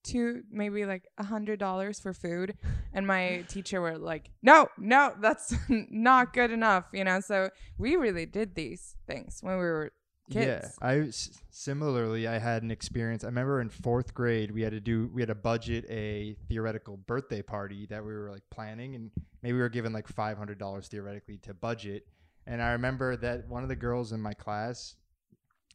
two, 0.04 0.44
maybe 0.52 0.86
like 0.86 1.08
a 1.18 1.24
hundred 1.24 1.60
dollars 1.60 2.00
for 2.00 2.14
food. 2.14 2.56
And 2.94 3.08
my 3.08 3.46
teacher 3.48 3.82
were 3.82 3.98
like, 3.98 4.30
no, 4.42 4.68
no, 4.78 5.14
that's 5.20 5.56
not 5.70 6.34
good 6.34 6.52
enough, 6.52 6.86
you 6.94 7.04
know? 7.04 7.20
So 7.20 7.50
we 7.78 7.96
really 7.96 8.26
did 8.26 8.56
these 8.56 8.96
things 9.08 9.40
when 9.42 9.58
we 9.58 9.64
were 9.64 9.92
kids. 10.30 10.46
Yeah, 10.82 10.88
I 10.88 11.00
s- 11.00 11.42
similarly 11.50 12.28
I 12.28 12.38
had 12.40 12.64
an 12.64 12.72
experience. 12.72 13.24
I 13.24 13.28
remember 13.28 13.60
in 13.62 13.70
fourth 13.70 14.14
grade 14.14 14.52
we 14.52 14.62
had 14.62 14.72
to 14.72 14.80
do 14.80 15.10
we 15.14 15.22
had 15.22 15.30
to 15.30 15.36
budget 15.36 15.86
a 15.90 16.36
theoretical 16.48 16.98
birthday 16.98 17.42
party 17.42 17.86
that 17.88 18.04
we 18.06 18.14
were 18.14 18.32
like 18.32 18.44
planning, 18.50 18.96
and 18.96 19.12
maybe 19.42 19.54
we 19.54 19.60
were 19.60 19.70
given 19.70 19.92
like 19.94 20.08
five 20.08 20.38
hundred 20.38 20.60
dollars 20.60 20.88
theoretically 20.88 21.38
to 21.40 21.54
budget. 21.54 22.08
And 22.46 22.62
I 22.62 22.72
remember 22.72 23.16
that 23.18 23.48
one 23.48 23.64
of 23.64 23.70
the 23.70 23.76
girls 23.76 24.12
in 24.12 24.22
my 24.22 24.34
class, 24.34 24.96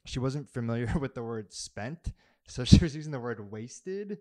she 0.09 0.19
wasn't 0.19 0.49
familiar 0.51 0.93
with 1.01 1.15
the 1.15 1.23
word 1.23 1.53
spent, 1.53 2.13
So 2.47 2.65
she 2.65 2.79
was 2.79 2.97
using 2.97 3.13
the 3.13 3.21
word 3.21 3.51
wasted. 3.53 4.19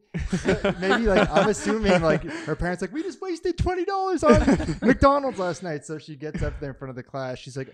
Maybe 0.79 1.07
like 1.07 1.29
I'm 1.31 1.47
assuming 1.55 2.01
like 2.01 2.23
her 2.23 2.55
parents 2.55 2.81
like 2.81 2.91
we 2.91 3.01
just 3.03 3.21
wasted 3.21 3.57
twenty 3.57 3.85
dollars 3.85 4.23
on 4.23 4.39
McDonald's 4.81 5.39
last 5.39 5.63
night. 5.63 5.85
So 5.85 5.97
she 5.97 6.15
gets 6.15 6.43
up 6.43 6.59
there 6.59 6.71
in 6.71 6.75
front 6.75 6.89
of 6.89 6.95
the 6.97 7.03
class. 7.03 7.39
She's 7.39 7.55
like, 7.55 7.73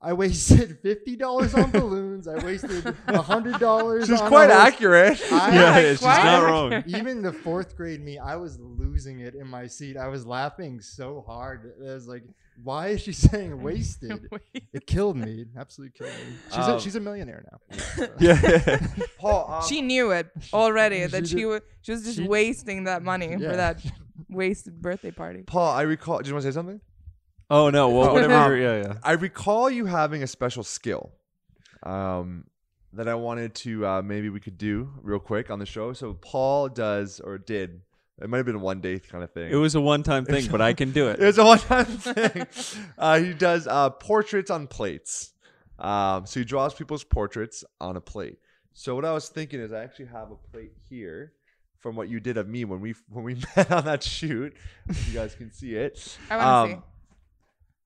I 0.00 0.12
wasted 0.12 0.78
fifty 0.82 1.16
dollars 1.16 1.54
on 1.54 1.70
balloons. 1.72 2.28
I 2.28 2.36
wasted 2.44 2.94
hundred 3.08 3.58
dollars. 3.58 4.06
She's 4.08 4.20
on 4.20 4.28
quite 4.28 4.50
a 4.50 4.54
accurate. 4.54 5.20
I- 5.32 5.54
Yeah, 5.54 5.78
Yeah, 5.78 5.90
she's 5.92 6.02
not 6.02 6.44
wrong. 6.44 6.84
Even 6.86 7.22
the 7.22 7.32
fourth 7.32 7.76
grade 7.76 8.02
me, 8.04 8.18
I 8.18 8.36
was 8.36 8.58
losing 8.60 9.20
it 9.20 9.34
in 9.34 9.46
my 9.48 9.66
seat. 9.66 9.96
I 9.96 10.08
was 10.08 10.26
laughing 10.26 10.80
so 10.80 11.24
hard. 11.26 11.72
I 11.80 11.94
was 11.94 12.06
like, 12.06 12.24
"Why 12.62 12.88
is 12.88 13.00
she 13.00 13.12
saying 13.12 13.62
wasted?" 13.62 14.28
It 14.72 14.86
killed 14.86 15.16
me. 15.16 15.42
It 15.42 15.48
Absolutely 15.56 15.96
killed 15.98 16.12
me. 16.12 16.36
She's, 16.50 16.58
Um, 16.58 16.76
a, 16.76 16.80
she's 16.80 16.96
a 16.96 17.00
millionaire 17.00 17.44
now. 17.50 18.06
Yeah. 18.20 18.86
Paul, 19.18 19.50
um, 19.50 19.62
she 19.68 19.80
knew 19.82 20.10
it 20.12 20.28
already 20.52 21.06
that 21.06 21.26
She 21.26 21.30
she 21.30 21.36
did- 21.36 21.46
was 21.46 21.60
she 21.80 21.92
was 21.92 22.04
just 22.04 22.18
she- 22.18 22.28
wasting 22.28 22.84
that 22.84 23.02
money 23.02 23.30
Yeah. 23.30 23.50
for 23.50 23.56
that 23.56 23.80
wasted 24.28 24.80
birthday 24.82 25.10
party. 25.10 25.42
Paul, 25.46 25.72
I 25.72 25.82
recall. 25.82 26.18
Did 26.18 26.26
you 26.28 26.34
want 26.34 26.44
to 26.44 26.52
say 26.52 26.54
something? 26.54 26.80
Oh 27.50 27.70
no. 27.70 27.88
Well, 27.90 28.10
Oh, 28.10 28.12
whatever. 28.14 28.56
yeah, 28.56 28.76
yeah. 28.82 28.94
I 29.02 29.12
recall 29.12 29.70
you 29.70 29.86
having 29.86 30.22
a 30.22 30.26
special 30.26 30.62
skill 30.62 31.12
um, 31.82 32.44
that 32.92 33.08
I 33.08 33.14
wanted 33.14 33.54
to 33.56 33.86
uh, 33.86 34.02
maybe 34.02 34.28
we 34.30 34.40
could 34.40 34.58
do 34.58 34.90
real 35.02 35.18
quick 35.18 35.50
on 35.50 35.58
the 35.58 35.66
show. 35.66 35.92
So 35.92 36.14
Paul 36.14 36.68
does 36.68 37.20
or 37.20 37.38
did. 37.38 37.80
It 38.20 38.30
might 38.30 38.38
have 38.38 38.46
been 38.46 38.54
a 38.56 38.58
one 38.58 38.80
day 38.80 38.98
kind 38.98 39.22
of 39.22 39.30
thing. 39.32 39.50
It 39.52 39.56
was 39.56 39.74
a 39.74 39.80
one-time 39.80 40.24
thing, 40.24 40.48
but 40.50 40.62
I 40.62 40.72
can 40.72 40.90
do 40.92 41.08
it. 41.08 41.20
It 41.20 41.26
was 41.26 41.36
a 41.38 41.44
one 41.44 41.58
time 41.58 41.84
thing. 41.84 42.46
uh, 42.96 43.18
he 43.18 43.34
does 43.34 43.66
uh, 43.66 43.90
portraits 43.90 44.50
on 44.50 44.66
plates. 44.66 45.32
Um, 45.78 46.24
so 46.24 46.40
he 46.40 46.44
draws 46.46 46.72
people's 46.72 47.04
portraits 47.04 47.62
on 47.78 47.96
a 47.96 48.00
plate. 48.00 48.38
So 48.72 48.94
what 48.94 49.04
I 49.04 49.12
was 49.12 49.28
thinking 49.28 49.60
is 49.60 49.70
I 49.70 49.82
actually 49.84 50.06
have 50.06 50.30
a 50.30 50.36
plate 50.50 50.72
here 50.88 51.32
from 51.78 51.94
what 51.94 52.08
you 52.08 52.18
did 52.18 52.38
of 52.38 52.48
me 52.48 52.64
when 52.64 52.80
we 52.80 52.94
when 53.10 53.22
we 53.22 53.34
met 53.56 53.70
on 53.70 53.84
that 53.84 54.02
shoot. 54.02 54.54
you 54.88 55.12
guys 55.12 55.34
can 55.34 55.52
see 55.52 55.74
it. 55.74 56.16
I 56.30 56.36
want 56.38 56.70
to 56.70 56.76
Um, 56.76 56.82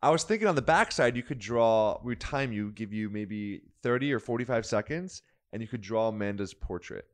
I 0.02 0.10
was 0.10 0.24
thinking 0.24 0.48
on 0.48 0.54
the 0.54 0.62
backside 0.62 1.16
you 1.16 1.22
could 1.22 1.38
draw. 1.38 2.00
We 2.02 2.12
would 2.12 2.20
time 2.20 2.52
you, 2.52 2.72
give 2.72 2.92
you 2.92 3.10
maybe 3.10 3.62
thirty 3.82 4.12
or 4.12 4.18
forty-five 4.18 4.64
seconds, 4.64 5.22
and 5.52 5.60
you 5.60 5.68
could 5.68 5.80
draw 5.82 6.08
Amanda's 6.08 6.54
portrait. 6.54 7.06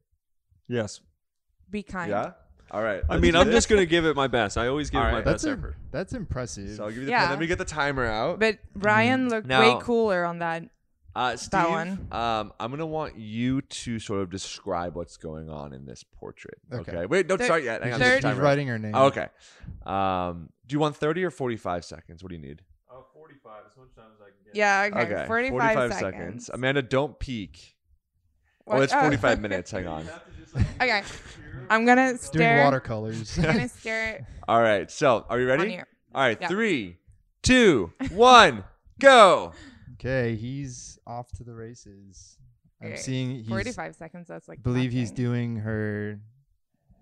yes. 0.69 1.01
Be 1.69 1.83
kind. 1.83 2.11
Yeah. 2.11 2.33
All 2.71 2.81
right. 2.83 3.03
I 3.11 3.19
mean, 3.19 3.35
I'm 3.35 3.47
this. 3.49 3.57
just 3.57 3.69
gonna 3.69 3.87
give 3.87 4.07
it 4.07 4.15
my 4.15 4.29
best. 4.29 4.57
I 4.57 4.69
always 4.69 4.89
give 4.89 5.01
All 5.01 5.07
it 5.09 5.11
my 5.11 5.17
right. 5.17 5.25
best 5.25 5.45
That's 5.45 5.57
a, 5.57 5.59
effort. 5.59 5.77
that's 5.91 6.13
impressive. 6.13 6.77
So 6.77 6.85
I'll 6.85 6.91
give 6.91 6.99
you 6.99 7.05
the 7.07 7.11
Yeah. 7.11 7.23
pen. 7.23 7.31
Let 7.31 7.39
me 7.41 7.47
get 7.49 7.59
the 7.59 7.65
timer 7.65 8.05
out. 8.07 8.39
But 8.39 8.59
Brian 8.75 9.29
looked 9.29 9.49
way 9.49 9.77
cooler 9.81 10.25
on 10.25 10.39
that. 10.39 10.63
Uh, 11.15 11.35
Steve, 11.37 11.69
one. 11.69 12.09
Um, 12.13 12.53
I'm 12.61 12.71
gonna 12.71 12.87
want 12.87 13.17
you 13.17 13.63
to 13.63 13.99
sort 13.99 14.21
of 14.21 14.31
describe 14.31 14.95
what's 14.95 15.17
going 15.17 15.49
on 15.51 15.73
in 15.73 15.87
this 15.87 16.05
portrait. 16.05 16.59
Okay. 16.73 16.93
Okay. 16.93 17.07
Wait, 17.07 17.27
don't 17.27 17.39
Thir- 17.39 17.45
start 17.47 17.65
yet. 17.65 17.83
Hang 17.83 17.95
on. 17.95 18.01
He's, 18.01 18.09
third- 18.09 18.13
there's 18.23 18.25
a 18.25 18.29
he's 18.29 18.35
timer. 18.37 18.45
writing 18.45 18.69
her 18.69 18.79
name. 18.79 18.93
Oh, 18.95 19.07
okay. 19.07 19.27
Um, 19.85 20.51
do 20.67 20.75
you 20.75 20.79
want 20.79 20.97
30 20.97 21.25
or 21.25 21.31
45 21.31 21.85
seconds? 21.85 22.23
What 22.23 22.29
do 22.31 22.37
you 22.37 22.43
need? 22.43 22.63
Oh, 23.29 23.51
45 23.51 23.63
as 23.71 23.77
much 23.77 23.95
time 23.97 24.05
as 24.15 24.21
I 24.21 24.25
can 24.27 24.45
get. 24.45 24.55
Yeah, 24.55 24.89
okay. 24.93 25.27
45, 25.27 25.95
seconds. 25.95 26.51
Amanda, 26.53 26.83
don't 26.83 27.19
peek. 27.19 27.77
Oh, 28.67 28.73
what- 28.75 28.79
Oh, 28.79 28.83
it's 28.83 28.93
oh. 28.93 29.01
45 29.01 29.41
minutes. 29.47 29.71
Hang 29.71 29.87
on. 29.87 30.09
Okay. 30.81 31.03
I'm 31.69 31.85
gonna 31.85 32.15
Doing 32.33 32.59
watercolors. 32.59 33.37
I'm 33.39 33.45
gonna 33.45 33.69
stare 33.81 34.27
All 34.49 34.61
right. 34.63 34.91
So, 34.91 35.27
are 35.29 35.41
you 35.41 35.47
ready? 35.49 35.79
All 35.79 36.23
right. 36.23 36.39
Yeah. 36.41 36.49
Three, 36.49 36.97
two, 37.43 37.93
one, 38.13 38.65
go. 39.01 39.53
okay, 39.95 40.37
he's 40.37 40.99
off 41.07 41.31
to 41.33 41.45
the 41.45 41.53
races. 41.55 42.39
I'm 42.81 42.89
Okay, 42.89 42.97
seeing 42.97 43.31
he's 43.37 43.49
45 43.49 43.97
seconds. 43.97 44.29
That's 44.29 44.49
like. 44.49 44.63
believe 44.63 44.93
he's 44.93 45.11
doing 45.11 45.57
her 45.57 46.21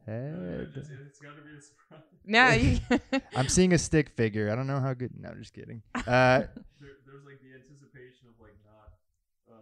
head. 0.07 0.73
It's 0.77 1.19
gotta 1.21 1.41
be 1.43 1.57
a 1.57 1.61
surprise. 1.61 2.01
No, 2.27 2.49
you, 2.53 2.79
I'm 3.37 3.49
seeing 3.49 3.75
a 3.75 3.79
stick 3.79 4.09
figure. 4.17 4.51
I 4.51 4.55
don't 4.57 4.67
know 4.67 4.81
how 4.81 4.95
good. 4.95 5.11
No, 5.21 5.29
I'm 5.29 5.39
just 5.39 5.53
kidding. 5.53 5.83
Uh, 5.95 6.01
There, 6.07 6.47
there's 7.07 7.25
like 7.27 7.39
the 7.43 7.53
anticipation 7.55 8.29
of 8.29 8.41
like 8.41 8.55
not. 8.65 9.55
Uh, 9.55 9.57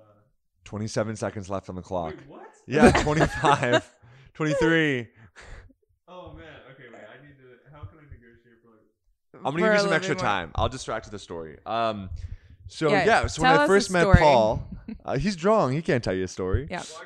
27 0.64 1.16
seconds 1.16 1.51
left 1.51 1.68
on 1.68 1.74
the 1.74 1.82
clock. 1.82 2.14
wait, 2.16 2.28
what? 2.28 2.47
Yeah, 2.68 2.93
25, 3.03 3.90
23. 4.34 5.09
Oh 6.09 6.32
man. 6.34 6.45
Okay, 6.70 6.84
wait. 6.93 7.01
I 7.03 7.26
need 7.26 7.34
to. 7.38 7.72
How 7.72 7.80
can 7.84 7.99
I 7.99 8.03
negotiate 8.03 8.62
for 8.62 8.70
like? 8.70 8.84
I'm 9.34 9.43
gonna 9.43 9.59
for 9.59 9.59
give 9.66 9.72
you 9.72 9.78
some 9.80 9.93
extra 9.93 10.14
bit 10.14 10.22
more. 10.22 10.30
time. 10.30 10.51
I'll 10.55 10.68
distract 10.68 11.07
with 11.07 11.12
the 11.12 11.18
story. 11.18 11.59
Um, 11.66 12.11
so 12.68 12.90
Yeah, 12.90 13.05
yeah, 13.05 13.26
so 13.26 13.43
when 13.43 13.51
I 13.59 13.66
first 13.66 13.90
met 13.90 14.03
story. 14.03 14.18
Paul, 14.20 14.62
uh, 15.05 15.18
he's 15.18 15.34
drawing. 15.34 15.74
He 15.74 15.82
can't 15.82 16.03
tell 16.05 16.14
you 16.14 16.24
a 16.24 16.28
story. 16.28 16.68
Yeah. 16.70 16.82
Well, 16.93 17.03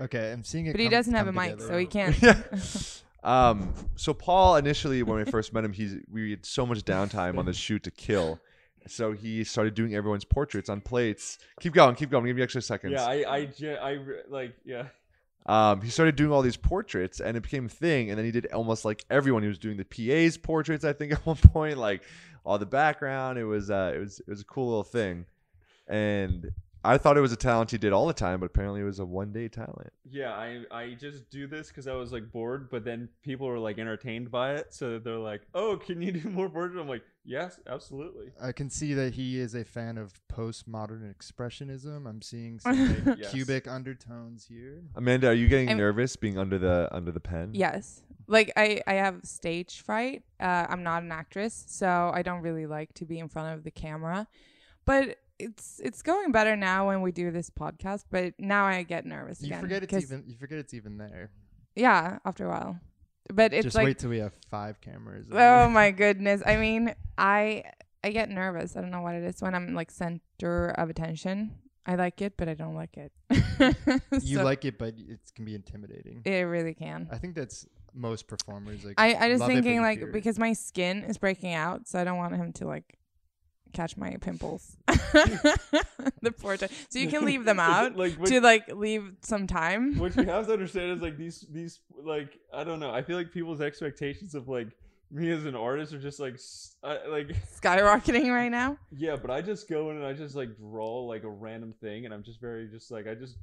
okay, 0.00 0.32
I'm 0.32 0.44
seeing 0.44 0.66
it. 0.66 0.72
but 0.72 0.80
he 0.80 0.86
come- 0.86 0.92
doesn't 0.92 1.14
have 1.14 1.26
a 1.26 1.32
come 1.32 1.42
mic, 1.42 1.50
together. 1.52 1.68
so 1.68 1.78
he 1.78 1.86
can't. 1.86 2.22
Yeah. 2.22 2.40
Um, 3.24 3.74
so 3.96 4.14
Paul 4.14 4.56
initially, 4.56 5.02
when 5.02 5.18
we 5.18 5.28
first 5.28 5.52
met 5.52 5.64
him, 5.64 5.72
he's 5.72 5.96
we 6.10 6.30
had 6.30 6.46
so 6.46 6.64
much 6.64 6.78
downtime 6.84 7.36
on 7.36 7.46
the 7.46 7.52
shoot 7.66 7.82
to 7.82 7.90
kill. 7.90 8.38
So 8.86 9.10
he 9.12 9.42
started 9.42 9.74
doing 9.74 9.92
everyone's 9.94 10.24
portraits 10.24 10.68
on 10.68 10.80
plates. 10.80 11.38
Keep 11.60 11.74
going, 11.74 11.96
keep 11.96 12.10
going. 12.10 12.22
I'll 12.22 12.26
give 12.28 12.38
you 12.38 12.44
extra 12.44 12.62
seconds. 12.62 12.92
Yeah, 12.92 13.04
I, 13.04 13.34
I, 13.34 13.44
ge- 13.46 13.64
I, 13.64 13.90
re- 13.90 14.20
like, 14.28 14.54
yeah. 14.64 14.84
um, 15.46 15.82
he 15.82 15.90
started 15.90 16.14
doing 16.14 16.30
all 16.30 16.42
these 16.42 16.56
portraits, 16.56 17.20
and 17.20 17.36
it 17.36 17.42
became 17.42 17.66
a 17.66 17.68
thing. 17.68 18.08
And 18.10 18.16
then 18.16 18.24
he 18.24 18.30
did 18.30 18.46
almost 18.52 18.84
like 18.84 19.04
everyone. 19.10 19.42
He 19.42 19.48
was 19.48 19.58
doing 19.58 19.76
the 19.76 19.84
PA's 19.84 20.38
portraits, 20.38 20.84
I 20.84 20.92
think, 20.92 21.12
at 21.12 21.26
one 21.26 21.36
point, 21.36 21.76
like 21.76 22.02
all 22.44 22.56
the 22.58 22.66
background. 22.66 23.36
It 23.36 23.44
was, 23.44 23.68
uh, 23.68 23.92
it 23.96 23.98
was, 23.98 24.20
it 24.20 24.28
was 24.28 24.40
a 24.42 24.44
cool 24.44 24.68
little 24.68 24.84
thing. 24.84 25.26
And 25.88 26.52
I 26.88 26.98
thought 26.98 27.16
it 27.16 27.20
was 27.20 27.32
a 27.32 27.36
talent 27.36 27.70
he 27.70 27.78
did 27.78 27.92
all 27.92 28.06
the 28.06 28.12
time, 28.14 28.40
but 28.40 28.46
apparently 28.46 28.80
it 28.80 28.84
was 28.84 28.98
a 28.98 29.04
one 29.04 29.32
day 29.32 29.48
talent. 29.48 29.92
Yeah, 30.08 30.32
I, 30.32 30.62
I 30.70 30.94
just 30.94 31.28
do 31.30 31.46
this 31.46 31.68
because 31.68 31.86
I 31.86 31.92
was 31.94 32.12
like 32.12 32.32
bored, 32.32 32.70
but 32.70 32.84
then 32.84 33.08
people 33.22 33.46
were 33.46 33.58
like 33.58 33.78
entertained 33.78 34.30
by 34.30 34.54
it, 34.54 34.72
so 34.72 34.98
they're 34.98 35.16
like, 35.18 35.42
"Oh, 35.54 35.76
can 35.76 36.00
you 36.00 36.12
do 36.12 36.28
more 36.30 36.48
portraits?" 36.48 36.78
I'm 36.80 36.88
like, 36.88 37.02
"Yes, 37.24 37.60
absolutely." 37.66 38.32
I 38.40 38.52
can 38.52 38.70
see 38.70 38.94
that 38.94 39.12
he 39.14 39.38
is 39.38 39.54
a 39.54 39.64
fan 39.64 39.98
of 39.98 40.14
postmodern 40.32 41.14
expressionism. 41.14 42.06
I'm 42.08 42.22
seeing 42.22 42.58
some 42.60 43.04
like, 43.06 43.18
Yes. 43.18 43.32
cubic 43.32 43.68
undertones 43.68 44.46
here. 44.48 44.82
Amanda, 44.96 45.28
are 45.28 45.34
you 45.34 45.48
getting 45.48 45.68
I'm- 45.68 45.78
nervous 45.78 46.16
being 46.16 46.38
under 46.38 46.58
the 46.58 46.88
under 46.90 47.12
the 47.12 47.20
pen? 47.20 47.50
Yes. 47.52 48.02
Like 48.26 48.52
I, 48.56 48.82
I 48.86 48.94
have 48.94 49.20
stage 49.24 49.80
fright. 49.80 50.22
Uh, 50.38 50.66
I'm 50.68 50.82
not 50.82 51.02
an 51.02 51.12
actress, 51.12 51.64
so 51.68 52.10
I 52.14 52.22
don't 52.22 52.42
really 52.42 52.66
like 52.66 52.92
to 52.94 53.04
be 53.06 53.18
in 53.18 53.28
front 53.28 53.54
of 53.56 53.64
the 53.64 53.70
camera. 53.70 54.26
But 54.84 55.16
it's 55.38 55.80
it's 55.84 56.02
going 56.02 56.32
better 56.32 56.56
now 56.56 56.88
when 56.88 57.02
we 57.02 57.12
do 57.12 57.30
this 57.30 57.50
podcast. 57.50 58.04
But 58.10 58.34
now 58.38 58.64
I 58.66 58.82
get 58.82 59.06
nervous 59.06 59.40
You 59.40 59.48
again. 59.48 59.60
forget 59.60 59.82
it's 59.82 59.92
even. 59.94 60.24
You 60.26 60.36
forget 60.36 60.58
it's 60.58 60.74
even 60.74 60.98
there. 60.98 61.30
Yeah, 61.74 62.18
after 62.24 62.46
a 62.46 62.48
while. 62.50 62.80
But 63.32 63.52
it's 63.52 63.64
Just 63.64 63.76
like 63.76 63.84
wait 63.84 63.98
till 63.98 64.10
we 64.10 64.18
have 64.18 64.32
five 64.50 64.80
cameras. 64.80 65.26
oh 65.30 65.68
my 65.80 65.90
goodness. 65.90 66.42
I 66.46 66.56
mean, 66.56 66.94
I 67.16 67.64
I 68.02 68.10
get 68.10 68.30
nervous. 68.30 68.76
I 68.76 68.80
don't 68.80 68.90
know 68.90 69.02
what 69.02 69.14
it 69.14 69.24
is 69.24 69.40
when 69.42 69.54
I'm 69.54 69.74
like 69.74 69.90
center 69.90 70.70
of 70.70 70.88
attention. 70.90 71.58
I 71.86 71.94
like 71.94 72.20
it, 72.20 72.34
but 72.36 72.48
I 72.48 72.54
don't 72.54 72.74
like 72.74 72.96
it. 72.98 73.12
You 74.22 74.42
like 74.42 74.64
it, 74.66 74.78
but 74.78 74.94
it 74.98 75.20
can 75.34 75.44
be 75.44 75.54
intimidating. 75.54 76.20
it 76.24 76.42
really 76.42 76.74
can. 76.74 77.08
I 77.10 77.16
think 77.18 77.34
that's 77.34 77.66
most 77.94 78.26
performers. 78.28 78.84
Like 78.84 78.94
I, 78.98 79.14
I 79.14 79.28
just 79.30 79.40
love 79.40 79.50
it, 79.50 79.54
but 79.54 79.62
thinking 79.64 79.80
like 79.82 80.12
because 80.12 80.38
my 80.38 80.52
skin 80.52 81.02
is 81.04 81.16
breaking 81.18 81.54
out, 81.54 81.88
so 81.88 81.98
I 81.98 82.04
don't 82.04 82.18
want 82.18 82.36
him 82.36 82.52
to 82.54 82.66
like 82.66 82.97
catch 83.72 83.96
my 83.96 84.16
pimples. 84.20 84.76
the 84.86 86.32
portrait. 86.38 86.70
So 86.88 86.98
you 86.98 87.08
can 87.08 87.24
leave 87.30 87.44
them 87.44 87.60
out 87.60 87.96
like 87.96 88.14
what, 88.14 88.28
to 88.28 88.40
like 88.40 88.74
leave 88.74 89.12
some 89.22 89.46
time. 89.46 89.98
what 89.98 90.16
you 90.16 90.24
have 90.24 90.46
to 90.46 90.52
understand 90.54 90.92
is 90.92 91.00
like 91.00 91.16
these 91.16 91.46
these 91.50 91.80
like 92.02 92.38
I 92.52 92.64
don't 92.64 92.80
know. 92.80 92.92
I 92.92 93.02
feel 93.02 93.16
like 93.16 93.32
people's 93.32 93.60
expectations 93.60 94.34
of 94.34 94.48
like 94.48 94.68
me 95.10 95.30
as 95.30 95.46
an 95.46 95.54
artist 95.54 95.94
are 95.94 95.98
just 95.98 96.20
like 96.20 96.34
s- 96.34 96.76
I, 96.82 97.06
like 97.06 97.28
Skyrocketing 97.60 98.30
right 98.32 98.50
now. 98.50 98.76
yeah, 98.90 99.16
but 99.16 99.30
I 99.30 99.40
just 99.40 99.68
go 99.68 99.90
in 99.90 99.96
and 99.96 100.04
I 100.04 100.12
just 100.12 100.34
like 100.34 100.56
draw 100.56 101.00
like 101.04 101.24
a 101.24 101.30
random 101.30 101.72
thing, 101.80 102.04
and 102.04 102.12
I'm 102.12 102.22
just 102.22 102.40
very 102.40 102.68
just 102.68 102.90
like 102.90 103.06
I 103.06 103.14
just 103.14 103.36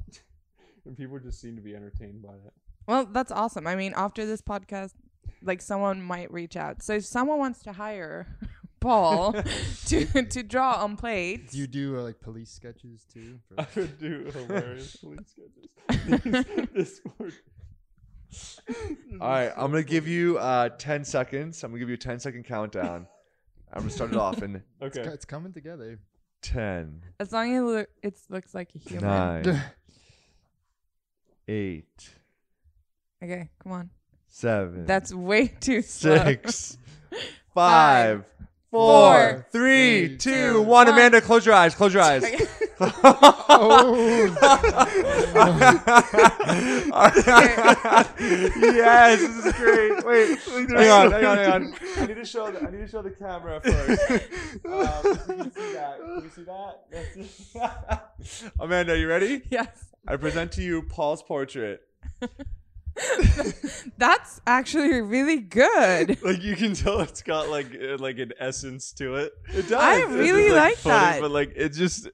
and 0.85 0.95
people 0.97 1.17
just 1.19 1.41
seem 1.41 1.55
to 1.55 1.61
be 1.61 1.75
entertained 1.75 2.21
by 2.21 2.33
it. 2.33 2.53
Well, 2.87 3.05
that's 3.05 3.31
awesome. 3.31 3.65
I 3.65 3.75
mean, 3.75 3.93
after 3.95 4.27
this 4.27 4.41
podcast, 4.41 4.91
like 5.41 5.59
someone 5.61 6.03
might 6.03 6.31
reach 6.31 6.55
out. 6.55 6.83
So 6.83 6.93
if 6.93 7.05
someone 7.05 7.39
wants 7.39 7.63
to 7.63 7.73
hire 7.73 8.27
Paul 8.85 9.33
to 9.87 10.05
to 10.05 10.43
draw 10.43 10.83
on 10.83 10.95
plates, 10.95 11.53
Do 11.53 11.57
you 11.57 11.65
do 11.65 11.97
uh, 11.97 12.03
like 12.03 12.19
police 12.19 12.51
sketches 12.51 13.03
too? 13.11 13.39
I 13.57 13.65
would 13.75 13.97
do 13.97 14.31
hilarious 14.31 14.95
police 15.01 15.33
sketches. 15.33 16.67
This 16.73 17.01
word- 17.17 17.33
All 19.21 19.27
right, 19.29 19.51
I'm 19.57 19.71
gonna 19.71 19.81
give 19.83 20.07
you 20.07 20.37
uh, 20.37 20.69
10 20.69 21.03
seconds. 21.05 21.63
I'm 21.63 21.71
gonna 21.71 21.79
give 21.79 21.89
you 21.89 21.95
a 21.95 21.97
10 21.97 22.19
second 22.19 22.43
countdown. 22.43 23.07
I'm 23.73 23.79
gonna 23.81 23.89
start 23.91 24.11
it 24.11 24.17
off 24.17 24.43
in 24.43 24.55
it's, 24.57 24.65
Okay. 24.83 25.03
co- 25.07 25.13
it's 25.13 25.25
coming 25.25 25.51
together. 25.51 25.99
10, 26.43 27.01
as 27.19 27.31
long 27.33 27.51
as 27.55 27.61
it, 27.63 27.65
look, 27.65 27.89
it 28.03 28.13
looks 28.29 28.53
like 28.53 28.69
a 28.75 28.77
human. 28.77 29.41
9, 29.43 29.61
8, 31.47 32.09
Okay, 33.23 33.49
come 33.63 33.71
on. 33.71 33.89
7, 34.27 34.85
That's 34.85 35.11
way 35.11 35.47
too 35.47 35.81
slow. 35.81 36.17
6, 36.23 36.77
5, 37.53 38.25
four, 38.75 39.13
4, 39.13 39.45
3, 39.51 40.07
three, 40.07 40.17
2, 40.17 40.19
two, 40.31 40.61
1. 40.61 40.67
one. 40.67 40.87
Amanda, 40.89 41.21
close 41.21 41.45
your 41.45 41.55
eyes. 41.55 41.75
Close 41.75 41.93
your 41.93 42.03
eyes. 42.03 42.23
Okay. 42.23 42.37
yes, 48.19 49.19
this 49.19 49.45
is 49.45 49.53
great. 49.53 50.05
Wait, 50.05 50.39
hang 50.39 50.89
on, 50.89 51.11
hang 51.11 51.25
on, 51.25 51.37
hang 51.37 51.51
on. 51.51 51.73
I 51.97 52.05
need 52.05 52.15
to 52.15 52.25
show. 52.25 52.51
The, 52.51 52.67
I 52.67 52.71
need 52.71 52.79
to 52.79 52.87
show 52.87 53.01
the 53.01 53.11
camera 53.11 53.61
first. 53.61 54.01
Um, 54.65 54.65
you 54.65 55.51
see 55.55 55.73
that. 55.73 55.99
Can 55.99 56.23
you 56.23 56.29
see 56.35 56.43
that? 56.43 56.81
That's 56.91 57.15
it. 58.43 58.51
Amanda, 58.59 58.97
you 58.97 59.07
ready? 59.07 59.41
Yes. 59.49 59.85
I 60.07 60.17
present 60.17 60.51
to 60.53 60.61
you 60.61 60.83
Paul's 60.83 61.23
portrait. 61.23 61.81
That's 63.97 64.41
actually 64.47 65.01
really 65.01 65.37
good. 65.39 66.17
Like 66.25 66.41
you 66.43 66.55
can 66.55 66.73
tell 66.73 67.01
it's 67.01 67.21
got 67.21 67.49
like 67.49 67.67
uh, 67.75 67.97
like 67.99 68.17
an 68.19 68.31
essence 68.39 68.91
to 68.93 69.15
it. 69.15 69.33
It 69.53 69.63
does. 69.69 69.73
I 69.73 69.97
It's 70.01 70.11
really 70.11 70.45
just, 70.45 70.55
like 70.55 70.77
funny, 70.77 70.95
that. 71.13 71.21
but 71.21 71.29
like 71.31 71.53
it 71.55 71.69
just 71.69 72.07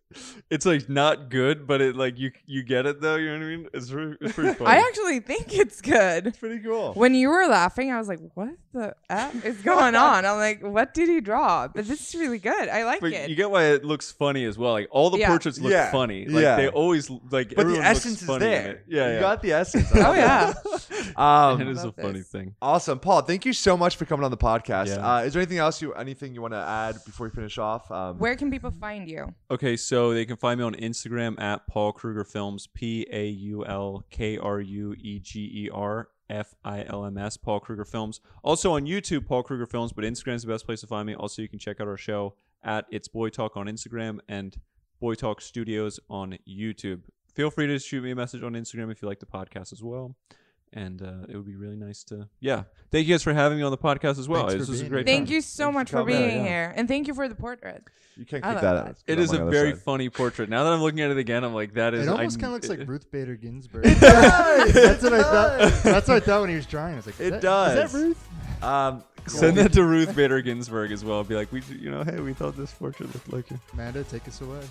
it's 0.50 0.66
like 0.66 0.90
not 0.90 1.30
good, 1.30 1.66
but 1.66 1.82
it 1.82 1.96
like 1.96 2.18
you 2.20 2.32
you 2.46 2.64
get 2.64 2.86
it 2.86 3.00
though. 3.00 3.16
You 3.16 3.28
know 3.28 3.38
what 3.40 3.46
I 3.46 3.56
mean? 3.56 3.68
It's, 3.74 3.92
re- 3.92 4.18
it's 4.20 4.34
pretty 4.34 4.54
funny. 4.58 4.70
I 4.70 4.78
actually 4.80 5.20
think 5.22 5.54
it's 5.58 5.80
good. 5.82 6.28
It's 6.28 6.38
pretty 6.38 6.60
cool. 6.60 6.94
When 6.94 7.16
you 7.16 7.30
were 7.30 7.48
laughing, 7.48 7.92
I 7.92 7.98
was 7.98 8.08
like, 8.10 8.20
"What 8.34 8.50
the 8.74 8.96
f 9.10 9.46
is 9.46 9.58
going 9.62 9.96
on?" 9.96 10.26
I'm 10.26 10.38
like, 10.38 10.62
"What 10.62 10.94
did 10.94 11.08
he 11.08 11.22
draw?" 11.22 11.68
But 11.70 11.88
this 11.88 12.10
is 12.14 12.20
really 12.20 12.40
good. 12.40 12.68
I 12.70 12.84
like 12.84 13.00
but 13.02 13.14
it. 13.14 13.30
you 13.30 13.36
get 13.36 13.50
why 13.50 13.66
it 13.66 13.86
looks 13.86 14.12
funny 14.12 14.44
as 14.46 14.58
well. 14.58 14.74
Like 14.74 14.88
all 14.92 15.10
the 15.10 15.20
Yeah. 15.20 15.28
portraits 15.30 15.60
look 15.60 15.72
Yeah. 15.72 15.92
funny. 15.92 16.26
Like 16.26 16.44
Yeah. 16.44 16.56
they 16.58 16.68
always 16.68 17.10
like. 17.10 17.50
but 17.50 17.50
the 17.50 17.62
everyone 17.62 17.76
looks 17.86 17.98
essence 17.98 18.22
is 18.22 18.28
funny 18.28 18.46
there. 18.46 18.72
it. 18.72 18.86
Yeah, 18.90 19.14
you 19.14 19.20
got 19.22 19.42
the 19.42 19.54
essence. 19.54 19.88
oh 19.96 20.14
yeah. 20.14 20.54
Um, 21.18 21.62
it 21.62 21.68
is 21.68 21.84
a 21.84 21.92
funny 21.92 22.20
this. 22.20 22.28
thing. 22.30 22.56
Awesome, 22.62 23.00
Paul. 23.00 23.22
Thank 23.22 23.46
you 23.46 23.54
so 23.54 23.76
much 23.76 23.98
for 23.98 24.06
coming 24.06 24.24
on 24.24 24.32
the 24.32 24.38
podcast. 24.38 24.88
Yeah. 24.88 25.16
Uh, 25.16 25.20
is 25.22 25.34
there 25.34 25.42
anything 25.42 25.58
else 25.58 25.82
you 25.82 25.94
anything 25.94 26.34
you 26.34 26.42
want 26.42 26.54
to 26.54 26.60
add 26.60 27.04
before 27.06 27.28
we 27.28 27.32
finish 27.32 27.58
off? 27.58 27.92
Um, 27.92 28.18
Where 28.18 28.36
can 28.36 28.50
people 28.50 28.72
find 28.80 29.10
you? 29.10 29.34
Okay, 29.50 29.76
so 29.76 30.14
they 30.14 30.26
can 30.26 30.38
find 30.38 30.60
me 30.60 30.66
on 30.66 30.74
Instagram 30.76 31.40
at 31.40 31.68
Paul 31.68 31.92
Krueger 31.92 32.24
Films, 32.24 32.68
P 32.68 33.06
A 33.12 33.28
U 33.28 33.66
L 33.66 34.06
K 34.10 34.38
R 34.38 34.62
U 34.62 34.96
E 35.00 35.20
G 35.20 35.66
E 35.66 35.70
R 35.74 36.10
F 36.30 36.56
I 36.64 36.86
L 36.88 37.06
M 37.06 37.18
S, 37.18 37.38
Paul 37.38 37.60
Krueger 37.60 37.86
Films. 37.86 38.22
Also 38.44 38.74
on 38.74 38.86
YouTube, 38.86 39.26
Paul 39.28 39.44
Krueger 39.44 39.66
Films, 39.66 39.92
but 39.92 40.06
Instagram 40.06 40.36
is 40.36 40.44
the 40.44 40.48
best 40.48 40.66
place 40.66 40.82
to 40.82 40.88
find 40.88 41.06
me. 41.06 41.14
Also, 41.14 41.42
you 41.42 41.50
can 41.50 41.60
check 41.60 41.82
out 41.82 41.88
our 41.88 41.98
show 41.98 42.36
at 42.64 42.86
It's 42.90 43.08
Boy 43.08 43.30
Talk 43.30 43.58
on 43.58 43.68
Instagram 43.68 44.20
and 44.30 44.56
Boy 45.00 45.16
Talk 45.16 45.42
Studios 45.42 46.00
on 46.10 46.38
YouTube. 46.48 47.02
Feel 47.34 47.50
free 47.50 47.68
to 47.68 47.80
shoot 47.80 48.04
me 48.04 48.12
a 48.12 48.16
message 48.16 48.44
on 48.44 48.54
Instagram 48.54 48.92
if 48.92 49.02
you 49.02 49.08
like 49.08 49.20
the 49.20 49.26
podcast 49.26 49.74
as 49.74 49.82
well. 49.84 50.16
And 50.74 51.02
uh, 51.02 51.26
it 51.28 51.36
would 51.36 51.46
be 51.46 51.56
really 51.58 51.76
nice 51.76 52.02
to, 52.06 52.30
yeah. 52.40 52.64
Thank 52.92 53.06
you 53.06 53.14
guys 53.14 53.24
for 53.24 53.34
having 53.34 53.58
me 53.58 53.64
on 53.66 53.72
the 53.72 53.78
podcast 53.78 54.18
as 54.20 54.30
well. 54.30 54.48
Thanks 54.48 54.54
for 54.54 54.60
This 54.60 54.70
was 54.70 54.80
a 54.80 54.84
being 54.84 54.90
great 54.92 55.08
here. 55.08 55.16
Thank 55.18 55.28
time. 55.28 55.34
you 55.36 55.42
so 55.42 55.64
Thanks 55.66 55.74
much 55.76 55.90
for 55.90 55.98
coming. 55.98 56.16
being 56.18 56.30
Yeah, 56.30 56.36
yeah. 56.38 56.44
here, 56.48 56.74
and 56.78 56.88
thank 56.88 57.08
you 57.08 57.14
for 57.14 57.28
the 57.28 57.36
portrait. 57.36 57.84
you 58.16 58.24
can't 58.26 58.46
I 58.46 58.54
keep 58.54 58.56
love 58.56 58.64
that. 58.64 58.74
that. 58.84 58.90
out. 58.92 58.96
It 59.06 59.16
Put 59.16 59.20
is 59.20 59.34
on 59.34 59.42
a 59.48 59.52
very 59.52 59.72
side. 59.72 59.82
funny 59.82 60.10
portrait. 60.10 60.48
Now 60.50 60.64
that 60.64 60.72
I'm 60.72 60.80
looking 60.82 61.02
at 61.02 61.12
it 61.12 61.18
again, 61.18 61.44
I'm 61.44 61.54
like, 61.54 61.74
that 61.74 61.94
is. 61.94 62.08
It 62.08 62.10
almost 62.10 62.38
I- 62.38 62.42
kind 62.42 62.54
of 62.56 62.64
looks 62.64 62.70
like 62.70 62.88
Ruth 62.88 63.12
Bader 63.12 63.36
Ginsburg. 63.36 63.86
It 63.86 64.00
does. 64.00 64.74
That's 64.74 65.04
what 65.04 65.14
I 65.14 65.22
thought. 65.24 65.84
That's 65.84 66.08
what 66.08 66.16
I 66.18 66.20
thought 66.22 66.40
when 66.42 66.50
he 66.52 66.56
was 66.56 66.66
drawing. 66.66 66.94
I 66.94 66.98
was 66.98 67.06
like, 67.06 67.20
is 67.20 67.28
It 67.28 67.32
that, 67.32 67.42
does. 67.42 67.78
Is 67.86 67.92
that 67.92 67.98
Ruth? 67.98 68.64
Um, 68.64 69.04
Send 69.28 69.58
that 69.58 69.74
to 69.74 69.84
Ruth 69.84 70.16
Bader 70.16 70.42
Ginsburg 70.42 70.92
as 70.94 71.04
well. 71.04 71.22
Be 71.26 71.36
like, 71.36 71.52
we, 71.52 71.62
you 71.80 71.92
know, 71.92 72.04
hey, 72.04 72.22
we 72.22 72.34
thought 72.34 72.56
this 72.56 72.72
portrait 72.72 73.14
looked 73.14 73.32
like 73.34 73.52
you. 73.52 73.60
Amanda, 73.74 74.04
take 74.06 74.26
us 74.28 74.40
away. 74.42 74.62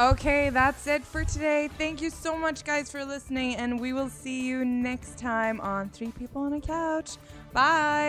Okay, 0.00 0.48
that's 0.48 0.86
it 0.86 1.04
for 1.04 1.24
today. 1.24 1.68
Thank 1.76 2.00
you 2.00 2.08
so 2.08 2.34
much, 2.34 2.64
guys, 2.64 2.90
for 2.90 3.04
listening, 3.04 3.56
and 3.56 3.78
we 3.78 3.92
will 3.92 4.08
see 4.08 4.46
you 4.46 4.64
next 4.64 5.18
time 5.18 5.60
on 5.60 5.90
Three 5.90 6.10
People 6.12 6.40
on 6.40 6.54
a 6.54 6.60
Couch. 6.60 7.18
Bye. 7.52 8.00